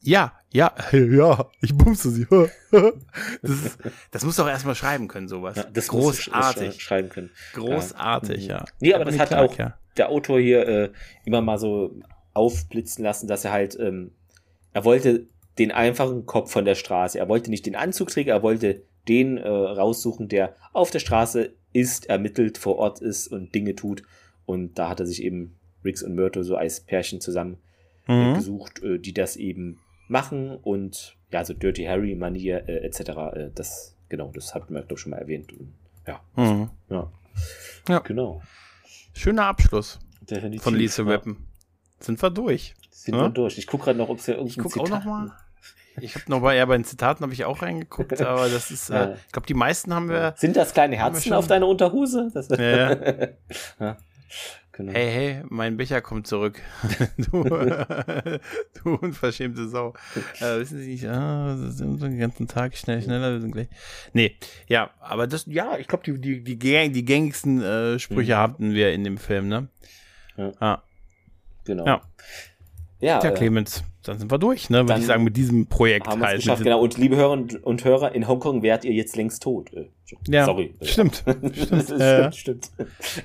Ja, 0.00 0.32
ja, 0.54 0.72
ja, 0.92 1.50
ich 1.60 1.76
bumse 1.76 2.10
sie. 2.10 2.26
Das, 3.42 3.50
ist, 3.50 3.78
das 4.12 4.24
musst 4.24 4.38
du 4.38 4.44
auch 4.44 4.48
erstmal 4.48 4.74
schreiben 4.76 5.08
können, 5.08 5.28
sowas. 5.28 5.56
Ja, 5.56 5.64
das 5.64 5.88
großartig. 5.88 6.80
schreiben 6.80 7.08
können. 7.08 7.30
Großartig, 7.54 8.46
ja. 8.46 8.58
ja. 8.58 8.64
Nee, 8.80 8.94
aber 8.94 9.04
das 9.04 9.18
hat 9.18 9.28
Clark, 9.28 9.50
auch 9.50 9.58
ja. 9.58 9.78
der 9.96 10.10
Autor 10.10 10.38
hier 10.40 10.66
äh, 10.66 10.92
immer 11.24 11.40
mal 11.40 11.58
so 11.58 11.96
aufblitzen 12.34 13.02
lassen, 13.02 13.26
dass 13.26 13.44
er 13.44 13.52
halt, 13.52 13.76
ähm, 13.80 14.12
er 14.72 14.84
wollte 14.84 15.26
den 15.58 15.72
einfachen 15.72 16.24
Kopf 16.26 16.52
von 16.52 16.64
der 16.64 16.74
Straße. 16.76 17.18
Er 17.18 17.28
wollte 17.28 17.50
nicht 17.50 17.66
den 17.66 17.76
Anzugträger, 17.76 18.34
er 18.34 18.42
wollte 18.42 18.82
den 19.08 19.38
äh, 19.38 19.48
raussuchen, 19.48 20.28
der 20.28 20.54
auf 20.72 20.90
der 20.90 21.00
Straße 21.00 21.52
ist, 21.72 22.06
ermittelt, 22.06 22.58
vor 22.58 22.76
Ort 22.76 23.00
ist 23.00 23.28
und 23.28 23.54
Dinge 23.54 23.74
tut. 23.74 24.02
Und 24.46 24.78
da 24.78 24.88
hat 24.88 25.00
er 25.00 25.06
sich 25.06 25.22
eben 25.22 25.56
Riggs 25.84 26.02
und 26.02 26.14
Myrto 26.14 26.42
so 26.42 26.56
als 26.56 26.80
Pärchen 26.80 27.20
zusammen 27.20 27.58
mhm. 28.06 28.34
gesucht, 28.34 28.82
äh, 28.82 28.98
die 28.98 29.12
das 29.12 29.36
eben 29.36 29.78
machen 30.08 30.56
und 30.56 31.16
ja, 31.30 31.44
so 31.44 31.54
Dirty 31.54 31.84
Harry 31.84 32.14
Manier 32.14 32.68
äh, 32.68 32.84
etc. 32.86 33.00
Äh, 33.00 33.50
das 33.54 33.96
genau, 34.08 34.30
das 34.34 34.54
hat 34.54 34.70
man 34.70 34.86
glaube 34.86 35.00
schon 35.00 35.10
mal 35.10 35.18
erwähnt. 35.18 35.52
Ja, 36.06 36.20
mhm. 36.36 36.70
ja, 36.90 37.10
ja, 37.88 37.98
genau. 38.00 38.42
Schöner 39.14 39.46
Abschluss 39.46 39.98
Definitiv, 40.20 40.62
von 40.62 40.74
Lisa 40.74 41.06
Weapon. 41.06 41.36
Sind 42.00 42.20
wir 42.22 42.30
durch? 42.30 42.74
Sind 42.90 43.14
ja? 43.14 43.22
wir 43.22 43.28
durch. 43.30 43.58
Ich 43.58 43.66
gucke 43.66 43.84
gerade 43.84 43.98
noch, 43.98 44.08
ob 44.08 44.18
es 44.18 44.26
ja 44.26 44.34
irgendwie. 44.34 44.52
Ich 44.52 44.58
gucke 44.58 44.80
auch 44.80 44.88
noch 44.88 45.04
mal. 45.04 45.32
ich 46.00 46.14
habe 46.14 46.24
noch 46.28 46.40
bei, 46.40 46.56
ja, 46.56 46.64
bei 46.66 46.76
den 46.76 46.84
Zitaten 46.84 47.22
habe 47.22 47.32
ich 47.32 47.44
auch 47.44 47.62
reingeguckt, 47.62 48.20
aber 48.22 48.48
das 48.48 48.70
ist, 48.70 48.90
äh, 48.90 49.14
ich 49.26 49.32
glaube, 49.32 49.46
die 49.46 49.54
meisten 49.54 49.94
haben 49.94 50.08
wir. 50.08 50.34
Sind 50.36 50.56
das 50.56 50.72
kleine 50.72 50.96
Herzen 50.96 51.32
auf 51.32 51.46
deiner 51.46 51.66
Unterhose? 51.66 52.30
Das, 52.32 52.48
ja, 52.48 53.28
ja. 53.80 53.96
Genau. 54.76 54.92
Hey, 54.92 55.08
hey, 55.08 55.42
mein 55.48 55.76
Becher 55.76 56.00
kommt 56.00 56.26
zurück. 56.26 56.60
du, 57.16 57.44
du 58.82 58.94
unverschämte 58.94 59.68
Sau. 59.68 59.94
Äh, 60.40 60.58
wissen 60.58 60.80
Sie 60.80 60.90
nicht, 60.90 61.06
ah, 61.06 61.56
das 61.56 61.78
sind 61.78 62.02
den 62.02 62.18
ganzen 62.18 62.48
Tag 62.48 62.76
schnell, 62.76 63.00
schneller, 63.00 63.32
wir 63.32 63.40
sind 63.40 63.52
gleich. 63.52 63.68
Nee, 64.14 64.36
ja, 64.66 64.90
aber 64.98 65.28
das, 65.28 65.46
ja, 65.46 65.78
ich 65.78 65.86
glaube, 65.86 66.02
die, 66.04 66.20
die, 66.20 66.42
die, 66.42 66.90
die 66.90 67.04
gängigsten 67.04 67.62
äh, 67.62 68.00
Sprüche 68.00 68.34
mhm. 68.34 68.38
hatten 68.38 68.74
wir 68.74 68.92
in 68.92 69.04
dem 69.04 69.18
Film, 69.18 69.46
ne? 69.46 69.68
Ja. 70.36 70.52
Ah. 70.58 70.82
Genau. 71.64 71.86
Ja. 71.86 72.02
Ja, 73.04 73.22
ja 73.22 73.30
äh, 73.30 73.34
Clemens, 73.34 73.84
dann 74.02 74.18
sind 74.18 74.30
wir 74.30 74.38
durch, 74.38 74.70
ne? 74.70 74.88
Würde 74.88 74.98
ich 74.98 75.06
sagen, 75.06 75.24
mit 75.24 75.36
diesem 75.36 75.66
Projekt 75.66 76.08
haben 76.08 76.22
halt. 76.22 76.36
Geschafft, 76.36 76.62
genau. 76.62 76.80
Und 76.80 76.96
liebe 76.96 77.16
Hörer 77.16 77.32
und 77.62 77.84
Hörer, 77.84 78.14
in 78.14 78.26
Hongkong 78.26 78.62
wärt 78.62 78.86
ihr 78.86 78.92
jetzt 78.92 79.14
längst 79.14 79.42
tot. 79.42 79.70
Äh, 79.74 79.90
ja, 80.26 80.46
Sorry. 80.46 80.74
Stimmt. 80.80 81.16
stimmt. 81.52 81.84
stimmt, 81.84 82.34
stimmt. 82.34 82.70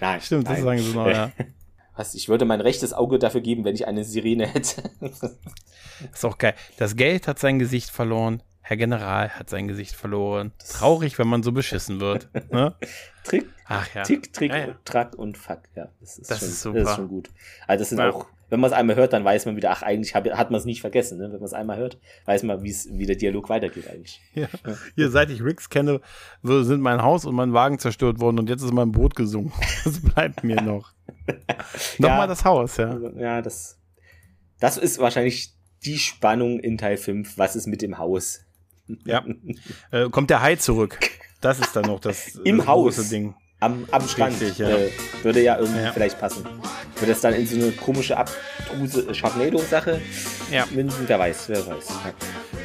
Nein. 0.01 0.19
Stimmt, 0.19 0.43
nein. 0.45 0.55
das 0.55 0.63
sagen 0.63 0.79
sie 0.79 0.93
noch, 0.93 1.07
ja. 1.07 1.31
Was, 1.95 2.13
ich 2.13 2.27
würde 2.27 2.43
mein 2.43 2.59
rechtes 2.59 2.93
Auge 2.93 3.19
dafür 3.19 3.39
geben, 3.39 3.63
wenn 3.63 3.75
ich 3.75 3.87
eine 3.87 4.03
Sirene 4.03 4.47
hätte. 4.47 4.83
ist 6.13 6.25
auch 6.25 6.37
geil. 6.37 6.55
Das 6.77 6.97
Geld 6.97 7.27
hat 7.27 7.39
sein 7.39 7.57
Gesicht 7.57 7.89
verloren. 7.89 8.43
Herr 8.61 8.77
General 8.77 9.29
hat 9.29 9.49
sein 9.49 9.67
Gesicht 9.67 9.95
verloren. 9.95 10.51
Traurig, 10.59 11.17
wenn 11.19 11.27
man 11.27 11.41
so 11.41 11.53
beschissen 11.53 12.01
wird. 12.01 12.29
Ne? 12.51 12.75
Trick, 13.23 13.45
Ach, 13.65 13.87
ja. 13.95 14.03
Tick, 14.03 14.31
Trick, 14.33 14.51
ja, 14.51 14.57
ja. 14.57 14.75
Track 14.83 15.15
und 15.15 15.37
Fuck. 15.37 15.61
Ja, 15.75 15.89
das 15.99 16.19
ist, 16.19 16.31
das 16.31 16.39
schon, 16.39 16.47
ist 16.49 16.61
super. 16.61 16.79
Das 16.79 16.89
ist 16.89 16.95
schon 16.95 17.07
gut. 17.07 17.29
Also 17.67 17.81
das 17.81 17.89
sind 17.89 17.99
auch 18.01 18.27
wenn 18.49 18.59
man 18.59 18.71
es 18.71 18.75
einmal 18.75 18.95
hört, 18.95 19.13
dann 19.13 19.23
weiß 19.23 19.45
man 19.45 19.55
wieder, 19.55 19.71
ach, 19.71 19.83
eigentlich 19.83 20.15
hab, 20.15 20.27
hat 20.29 20.51
man 20.51 20.59
es 20.59 20.65
nicht 20.65 20.81
vergessen. 20.81 21.17
Ne? 21.17 21.25
Wenn 21.25 21.39
man 21.39 21.43
es 21.43 21.53
einmal 21.53 21.77
hört, 21.77 21.99
weiß 22.25 22.43
man, 22.43 22.63
wie 22.63 23.05
der 23.05 23.15
Dialog 23.15 23.49
weitergeht 23.49 23.89
eigentlich. 23.89 24.21
Ja. 24.33 24.47
Hier, 24.95 25.09
seit 25.09 25.31
ich 25.31 25.43
Ricks 25.43 25.69
kenne, 25.69 25.99
sind 26.43 26.81
mein 26.81 27.01
Haus 27.01 27.25
und 27.25 27.35
mein 27.35 27.51
Wagen 27.51 27.77
zerstört 27.77 28.19
worden 28.19 28.39
und 28.39 28.49
jetzt 28.49 28.61
ist 28.61 28.71
mein 28.71 28.91
Boot 28.91 29.15
gesungen. 29.15 29.51
Das 29.83 30.01
bleibt 30.01 30.43
mir 30.43 30.61
noch. 30.61 30.93
Nochmal 31.97 32.19
ja, 32.19 32.27
das 32.27 32.45
Haus, 32.45 32.77
ja. 32.77 32.97
Ja, 33.17 33.41
das, 33.41 33.79
das 34.59 34.77
ist 34.77 34.99
wahrscheinlich 34.99 35.53
die 35.83 35.97
Spannung 35.97 36.59
in 36.59 36.77
Teil 36.77 36.97
5. 36.97 37.37
Was 37.37 37.55
ist 37.55 37.67
mit 37.67 37.81
dem 37.81 37.97
Haus? 37.97 38.41
Ja. 39.05 39.25
Äh, 39.91 40.09
kommt 40.09 40.29
der 40.29 40.41
Hai 40.41 40.55
zurück? 40.55 40.99
Das 41.41 41.59
ist 41.59 41.75
dann 41.75 41.85
noch 41.85 41.99
das, 41.99 42.35
Im 42.43 42.57
das 42.57 42.67
Haus. 42.67 42.95
große 42.95 43.09
Ding 43.09 43.35
am, 43.59 43.85
am 43.91 44.07
Strand 44.07 44.39
Richtig, 44.39 44.59
ja. 44.59 44.69
äh, 44.69 44.91
würde 45.23 45.41
ja 45.41 45.57
irgendwie 45.57 45.81
ja. 45.81 45.91
vielleicht 45.91 46.19
passen. 46.19 46.45
Würde 46.95 47.13
das 47.13 47.21
dann 47.21 47.33
in 47.33 47.45
so 47.45 47.55
eine 47.55 47.71
komische 47.71 48.17
abstruse 48.17 49.07
äh, 49.09 49.13
Sharknado-Sache 49.13 50.01
ja. 50.51 50.65
münden? 50.71 51.03
Wer 51.07 51.19
weiß, 51.19 51.49
wer 51.49 51.65
weiß. 51.67 51.87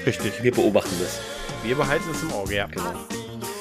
Richtig. 0.06 0.42
Wir 0.42 0.52
beobachten 0.52 0.94
das. 1.00 1.20
Wir 1.64 1.76
behalten 1.76 2.04
es 2.12 2.22
im 2.22 2.32
Auge, 2.32 2.54
ja. 2.54 2.66
Genau. 2.66 2.92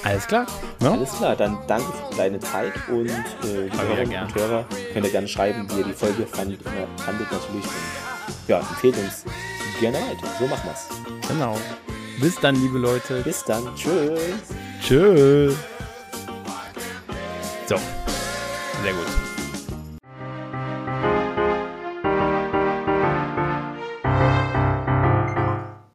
Alles 0.03 0.27
klar. 0.27 0.45
Ja? 0.81 0.91
Alles 0.91 1.11
klar, 1.14 1.35
dann 1.35 1.57
danke 1.68 1.85
für 2.10 2.18
deine 2.18 2.39
Zeit 2.39 2.73
und 2.89 3.07
äh, 3.07 3.69
die 3.72 3.77
Hörerinnen 3.77 4.23
und 4.23 4.35
Hörer 4.35 4.65
könnt 4.91 5.05
ihr 5.05 5.11
gerne 5.11 5.27
schreiben, 5.27 5.68
wie 5.72 5.80
ihr 5.80 5.85
die 5.85 5.93
Folge 5.93 6.27
fandet, 6.27 6.60
fandet 6.61 7.31
natürlich. 7.31 7.65
Und, 7.65 8.47
ja, 8.47 8.60
empfehlt 8.60 8.97
uns 8.97 9.23
gerne 9.80 9.97
weiter. 9.97 10.27
So 10.39 10.47
machen 10.47 10.69
wir's. 10.69 11.30
Genau. 11.30 11.57
Bis 12.19 12.35
dann, 12.39 12.55
liebe 12.55 12.77
Leute. 12.77 13.22
Bis 13.22 13.43
dann. 13.45 13.64
Tschüss. 13.76 14.19
Tschüss. 14.81 15.55
So, 17.68 17.77
sehr 18.84 18.94
gut. 18.94 19.22